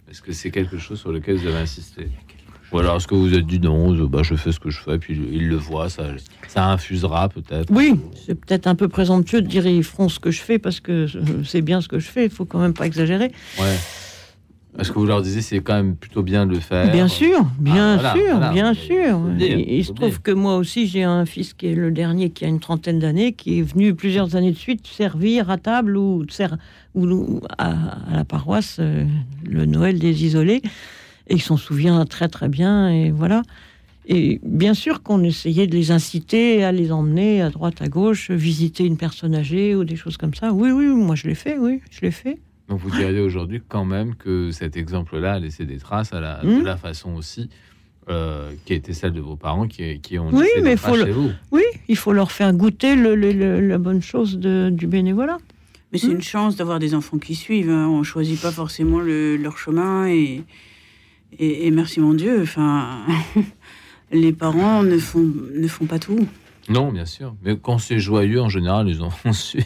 Est-ce 0.10 0.22
que 0.22 0.32
c'est 0.32 0.52
quelque 0.52 0.78
chose 0.78 1.00
sur 1.00 1.12
lequel 1.12 1.38
vous 1.38 1.48
avez 1.48 1.58
insisté? 1.58 2.08
Ou 2.72 2.80
alors 2.80 2.96
est-ce 2.96 3.08
que 3.08 3.14
vous 3.14 3.36
êtes 3.36 3.46
dit 3.46 3.60
non, 3.60 3.96
je, 3.96 4.04
bah, 4.04 4.24
je 4.24 4.34
fais 4.34 4.52
ce 4.52 4.60
que 4.60 4.72
je 4.72 4.80
fais, 4.80 4.98
puis 4.98 5.14
ils 5.14 5.48
le 5.48 5.56
voient, 5.56 5.90
ça, 5.90 6.06
ça 6.48 6.72
infusera 6.72 7.30
peut-être? 7.30 7.72
Oui, 7.72 8.00
c'est 8.26 8.34
peut-être 8.34 8.66
un 8.66 8.74
peu 8.74 8.88
présomptueux 8.88 9.44
de 9.44 9.48
dire 9.48 9.68
ils 9.68 9.84
feront 9.84 10.10
ce 10.10 10.20
que 10.20 10.32
je 10.32 10.42
fais 10.42 10.58
parce 10.58 10.80
que 10.80 11.06
c'est 11.46 11.62
bien 11.62 11.82
ce 11.82 11.88
que 11.88 12.00
je 12.00 12.08
fais, 12.08 12.26
il 12.26 12.32
faut 12.32 12.46
quand 12.46 12.60
même 12.60 12.74
pas 12.74 12.88
exagérer. 12.88 13.32
Ouais. 13.60 13.78
Est-ce 14.80 14.92
que 14.92 14.98
vous 14.98 15.06
leur 15.06 15.22
disiez 15.22 15.42
c'est 15.42 15.60
quand 15.60 15.76
même 15.76 15.96
plutôt 15.96 16.24
bien 16.24 16.48
de 16.48 16.52
le 16.52 16.60
faire 16.60 16.92
Bien 16.92 17.08
sûr, 17.08 17.46
bien 17.60 18.00
ah, 18.04 18.14
sûr, 18.16 18.52
bien 18.52 18.74
sûr. 18.74 19.20
il, 19.40 19.86
se 19.86 19.92
trouve 19.92 20.20
que 20.22 20.32
moi 20.32 20.58
aussi 20.58 20.88
j'ai 20.88 21.04
un 21.04 21.26
fils 21.26 21.54
qui 21.54 21.68
est 21.68 21.76
le 21.76 21.92
dernier 21.92 22.32
qui 22.32 22.44
a 22.44 22.48
une 22.48 22.60
trentaine 22.60 22.98
d'années, 22.98 23.34
qui 23.34 23.60
est 23.60 23.62
venu 23.62 23.94
plusieurs 23.94 24.36
années 24.36 24.52
de 24.52 24.58
suite 24.58 24.88
servir 24.88 25.52
à 25.52 25.58
table 25.58 25.96
ou, 25.96 26.26
ou 26.96 27.40
à, 27.58 27.74
la 28.12 28.26
paroisse 28.26 28.78
euh, 28.80 29.06
le 29.46 29.66
Noël 29.66 30.00
des 30.00 30.26
isolés, 30.26 30.64
et 31.28 31.36
il 31.36 31.42
s'en 31.42 31.58
souvient 31.58 32.04
très 32.06 32.28
très 32.28 32.50
bien 32.50 32.90
et 32.90 33.12
voilà. 33.12 33.44
Et 34.06 34.42
bien 34.44 34.74
sûr 34.74 35.02
qu'on 35.02 35.24
essayait 35.24 35.68
de 35.68 35.76
les 35.76 35.92
inciter 35.92 36.64
à 36.64 36.72
les 36.72 36.92
emmener 36.92 37.42
à 37.42 37.50
droite 37.50 37.82
à 37.82 37.88
gauche, 37.88 38.32
visiter 38.32 38.86
une 38.86 38.98
personne 38.98 39.34
âgée 39.36 39.76
ou 39.76 39.86
des 39.86 39.96
choses 39.96 40.18
comme 40.18 40.34
ça. 40.34 40.52
Oui, 40.52 40.72
oui, 40.72 40.88
moi 40.88 41.16
je 41.16 41.28
l'ai 41.28 41.36
fait, 41.36 41.58
oui, 41.58 41.82
je 41.90 42.02
l'ai 42.02 42.12
fait. 42.12 42.40
Donc 42.74 42.82
vous 42.82 42.90
diriez 42.90 43.20
aujourd'hui 43.20 43.62
quand 43.68 43.86
même 43.86 44.16
que 44.16 44.50
cet 44.50 44.78
exemple-là 44.78 45.34
a 45.34 45.40
laissé 45.40 45.64
des 45.64 45.78
traces 45.78 46.12
à 46.12 46.20
la, 46.20 46.42
de 46.42 46.48
hmm. 46.48 46.64
la 46.64 46.76
façon 46.76 47.14
aussi 47.14 47.48
euh, 48.10 48.52
qui 48.66 48.74
était 48.74 48.94
celle 48.94 49.14
de 49.14 49.22
vos 49.22 49.36
parents 49.36 49.68
qui, 49.68 50.00
qui 50.00 50.18
ont 50.18 50.30
oui, 50.34 50.48
mais 50.64 50.76
faut 50.76 50.96
chez 50.96 51.12
vous. 51.12 51.30
Oui, 51.52 51.62
il 51.88 51.96
faut 51.96 52.14
leur 52.14 52.32
faire 52.32 52.52
goûter 52.52 52.96
le, 52.96 53.14
la 53.14 53.78
bonne 53.78 54.02
chose 54.02 54.40
de, 54.40 54.72
du 54.72 54.88
bénévolat. 54.88 55.38
Mais 55.92 56.00
c'est 56.00 56.08
hmm. 56.08 56.14
une 56.14 56.24
chance 56.24 56.56
d'avoir 56.56 56.80
des 56.80 56.96
enfants 56.96 57.20
qui 57.20 57.36
suivent. 57.36 57.70
Hein. 57.70 57.88
On 57.90 58.02
choisit 58.02 58.42
pas 58.42 58.50
forcément 58.50 59.02
leur 59.02 59.60
chemin 59.60 60.08
et, 60.08 60.42
et, 61.38 61.68
et, 61.68 61.70
merci 61.70 62.00
mon 62.00 62.16
Dieu. 62.16 62.42
Enfin, 62.42 63.06
les 64.12 64.34
parents 64.34 64.82
ne 64.82 64.98
font, 64.98 65.32
ne 65.54 65.68
font 65.68 65.86
pas 65.86 66.00
tout. 66.00 66.28
Non, 66.70 66.92
bien 66.92 67.06
sûr. 67.06 67.36
Mais 67.44 67.58
quand 67.58 67.78
c'est 67.78 68.00
joyeux, 68.00 68.42
en 68.42 68.50
général, 68.50 68.88
les 68.88 69.02
enfants 69.02 69.34
suivent. 69.34 69.64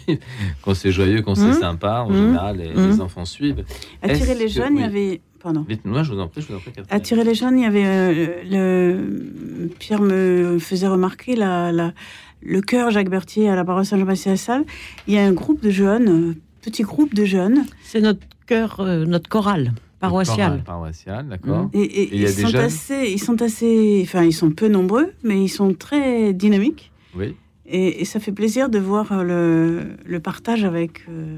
Quand 0.62 0.74
c'est 0.74 0.92
joyeux, 0.92 1.22
quand 1.22 1.36
c'est 1.36 1.50
mmh. 1.50 1.54
sympa, 1.54 2.02
en 2.02 2.10
mmh. 2.10 2.16
général, 2.16 2.58
les, 2.58 2.74
mmh. 2.74 3.02
enfants 3.02 3.26
suivent. 3.26 3.64
Attirer 4.02 4.36
les 4.36 4.50
jeunes, 4.50 4.78
il 4.78 4.82
y 4.82 4.86
avait. 4.86 5.22
Pardon. 5.40 5.66
Moi, 5.86 6.04
je 6.04 6.14
vous 6.14 6.20
en 6.20 6.28
prie, 6.28 6.42
je 6.42 6.48
vous 6.48 6.56
en 6.56 6.60
prie. 6.60 6.72
Attirer 6.90 7.24
les 7.24 7.36
jeunes, 7.36 7.60
il 7.60 7.64
y 7.64 7.66
avait. 7.66 7.86
Euh, 7.86 8.42
le... 8.50 9.70
Pierre 9.80 10.02
me 10.02 10.58
faisait 10.60 10.88
remarquer 10.88 11.36
la, 11.36 11.72
la... 11.72 11.94
le 12.42 12.62
cœur 12.62 12.90
Jacques 12.90 13.10
Berthier 13.10 13.50
à 13.50 13.56
la 13.56 13.64
paroisse 13.64 13.90
Saint-Jean-Baptiste 13.90 14.28
à 14.28 14.38
Salles. 14.38 14.66
Il 15.08 15.14
y 15.14 15.18
a 15.18 15.26
un 15.26 15.34
groupe 15.34 15.62
de 15.62 15.70
jeunes, 15.70 16.36
petit 16.62 16.84
groupe 16.84 17.14
de 17.14 17.26
jeunes. 17.26 17.66
C'est 17.84 18.02
notre 18.02 18.22
cœur, 18.48 18.80
euh, 18.80 19.06
notre 19.06 19.30
chorale 19.30 19.74
paroissiale. 20.00 20.64
Paroissiale, 20.64 21.28
d'accord. 21.28 21.70
Et, 21.74 22.16
ils, 22.16 22.30
sont 22.30 22.56
assez, 22.56 23.12
ils 23.12 23.20
sont 23.20 23.42
assez, 23.42 24.02
enfin, 24.04 24.24
ils 24.24 24.34
sont 24.34 24.52
peu 24.52 24.68
nombreux, 24.68 25.14
mais 25.24 25.44
ils 25.44 25.50
sont 25.50 25.74
très 25.74 26.34
dynamiques. 26.34 26.92
Oui. 27.16 27.36
Et, 27.66 28.06
ça 28.06 28.20
fait 28.20 28.32
plaisir 28.32 28.70
de 28.70 28.80
voir 28.80 29.24
le, 29.24 29.98
le 30.06 30.20
partage 30.20 30.64
avec, 30.64 31.02
euh, 31.10 31.38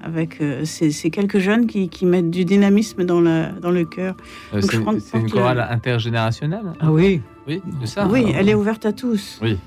avec 0.00 0.40
euh, 0.40 0.64
ces, 0.64 0.90
ces, 0.90 1.10
quelques 1.10 1.38
jeunes 1.38 1.66
qui, 1.66 1.88
qui, 1.88 2.06
mettent 2.06 2.30
du 2.30 2.44
dynamisme 2.44 3.04
dans, 3.04 3.20
la, 3.20 3.50
dans 3.52 3.70
le 3.70 3.84
cœur. 3.84 4.16
Euh, 4.52 4.60
c'est 4.60 5.18
une 5.18 5.30
chorale 5.30 5.64
intergénérationnelle 5.70 6.72
Ah 6.80 6.90
oui. 6.90 7.22
Oui, 7.46 7.62
de 7.80 7.86
ça. 7.86 8.08
Oui, 8.08 8.26
elle 8.34 8.48
est 8.48 8.54
ouverte 8.54 8.84
à 8.86 8.92
tous. 8.92 9.38
Oui, 9.42 9.58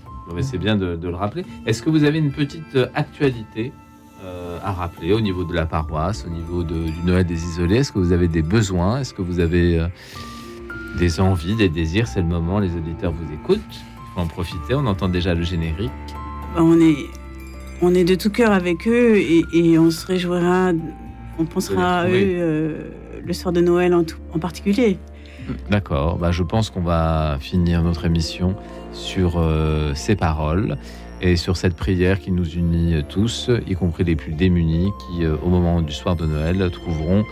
c'est 0.42 0.58
bien 0.58 0.76
de, 0.76 0.96
de, 0.96 1.08
le 1.08 1.16
rappeler. 1.16 1.46
Est-ce 1.66 1.82
que 1.82 1.90
vous 1.90 2.04
avez 2.04 2.20
une 2.20 2.32
petite 2.32 2.78
actualité? 2.96 3.72
À 4.64 4.72
rappeler 4.72 5.14
au 5.14 5.22
niveau 5.22 5.44
de 5.44 5.54
la 5.54 5.66
paroisse, 5.66 6.26
au 6.26 6.30
niveau 6.30 6.64
de, 6.64 6.86
du 6.90 7.04
Noël 7.06 7.26
des 7.26 7.44
isolés. 7.44 7.78
Est-ce 7.78 7.92
que 7.92 8.00
vous 8.00 8.12
avez 8.12 8.28
des 8.28 8.42
besoins? 8.42 9.00
Est-ce 9.00 9.14
que 9.14 9.22
vous 9.22 9.40
avez 9.40 9.86
des 10.98 11.20
envies, 11.20 11.56
des 11.56 11.70
désirs? 11.70 12.08
C'est 12.08 12.22
le 12.22 12.28
moment, 12.28 12.60
les 12.60 12.76
auditeurs 12.76 13.12
vous 13.12 13.34
écoutent. 13.34 13.62
En 14.16 14.28
profiter. 14.28 14.76
On 14.76 14.86
entend 14.86 15.10
déjà 15.10 15.34
le 15.34 15.42
générique. 15.42 15.92
Bah, 16.56 16.62
on 16.62 16.80
est, 16.80 16.96
on 17.82 17.96
est 17.96 18.04
de 18.04 18.14
tout 18.16 18.30
cœur 18.30 18.52
avec 18.52 18.88
eux 18.88 19.18
et, 19.18 19.80
on 19.80 19.90
se 19.90 20.06
réjouira, 20.06 20.72
on 21.40 21.46
pensera 21.46 22.02
à 22.02 22.08
eux 22.08 22.12
euh, 22.14 22.90
le 23.26 23.34
soir 23.34 23.52
de 23.54 23.62
Noël 23.62 23.94
en, 23.94 24.04
en 24.34 24.40
particulier. 24.40 25.00
D'accord, 25.72 26.18
bah, 26.18 26.32
je 26.32 26.44
pense 26.44 26.70
qu'on 26.70 26.82
va 26.82 27.38
finir 27.40 27.82
notre 27.82 28.06
émission 28.06 28.56
sur 28.92 29.38
euh, 29.38 29.94
ces 29.96 30.16
paroles 30.16 30.78
et 31.24 31.38
sur 31.38 31.56
cette 31.56 31.76
prière 31.76 32.20
qui 32.20 32.32
nous 32.32 32.48
unit 32.50 33.02
tous, 33.08 33.50
y 33.66 33.76
compris 33.76 34.04
les 34.04 34.16
plus 34.16 34.34
démunis 34.34 34.92
qui, 35.00 35.24
euh, 35.24 35.38
au 35.42 35.48
moment 35.48 35.82
du 35.82 35.94
soir 35.94 36.18
de 36.18 36.26
Noël, 36.26 36.70
trouveront 36.70 37.24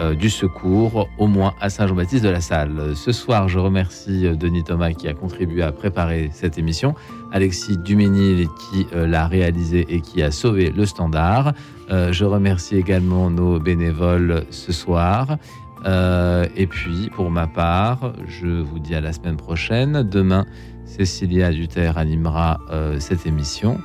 euh, 0.00 0.14
du 0.14 0.30
secours, 0.30 1.08
au 1.18 1.26
moins 1.26 1.52
à 1.60 1.68
Saint-Jean-Baptiste 1.68 2.22
de 2.22 2.28
la 2.28 2.40
Salle. 2.40 2.94
Ce 2.94 3.10
soir, 3.10 3.48
je 3.48 3.58
remercie 3.58 4.24
euh, 4.24 4.36
Denis 4.36 4.62
Thomas 4.62 4.92
qui 4.92 5.08
a 5.08 5.14
contribué 5.14 5.62
à 5.62 5.72
préparer 5.72 6.30
cette 6.32 6.58
émission, 6.58 6.94
Alexis 7.32 7.76
Duménil 7.76 8.46
qui 8.70 8.86
l'a 8.92 9.26
réalisé 9.26 9.84
et 9.88 10.00
qui 10.00 10.22
a 10.22 10.30
sauvé 10.30 10.70
le 10.70 10.86
standard. 10.86 11.52
je 11.88 12.24
remercie 12.24 12.76
également 12.76 13.30
nos 13.30 13.60
bénévoles 13.60 14.44
ce 14.50 14.72
soir. 14.72 15.38
et 15.86 16.66
puis, 16.66 17.10
pour 17.14 17.30
ma 17.30 17.46
part, 17.46 18.12
je 18.26 18.48
vous 18.48 18.80
dis 18.80 18.96
à 18.96 19.00
la 19.00 19.12
semaine 19.12 19.36
prochaine. 19.36 20.02
Demain, 20.02 20.44
Cécilia 20.96 21.50
Duterre 21.50 21.96
animera 21.98 22.60
cette 22.98 23.26
émission. 23.26 23.80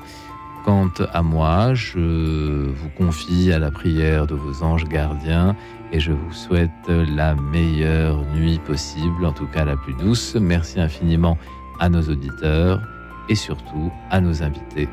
Quant 0.65 0.89
à 1.13 1.21
moi, 1.21 1.75
je 1.75 2.69
vous 2.69 2.89
confie 2.97 3.51
à 3.53 3.59
la 3.59 3.69
prière 3.69 4.25
de 4.25 4.33
vos 4.33 4.63
anges 4.63 4.85
gardiens 4.85 5.55
et 5.91 5.99
je 5.99 6.11
vous 6.11 6.33
souhaite 6.33 6.71
la 6.87 7.35
meilleure 7.35 8.25
nuit 8.33 8.59
possible, 8.65 9.25
en 9.25 9.31
tout 9.31 9.45
cas 9.45 9.63
la 9.63 9.77
plus 9.77 9.93
douce. 9.93 10.35
Merci 10.35 10.79
infiniment 10.79 11.37
à 11.79 11.87
nos 11.89 12.01
auditeurs 12.01 12.81
et 13.29 13.35
surtout 13.35 13.91
à 14.09 14.19
nos 14.19 14.41
invités. 14.41 14.89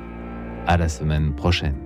À 0.66 0.76
la 0.76 0.88
semaine 0.88 1.32
prochaine. 1.34 1.76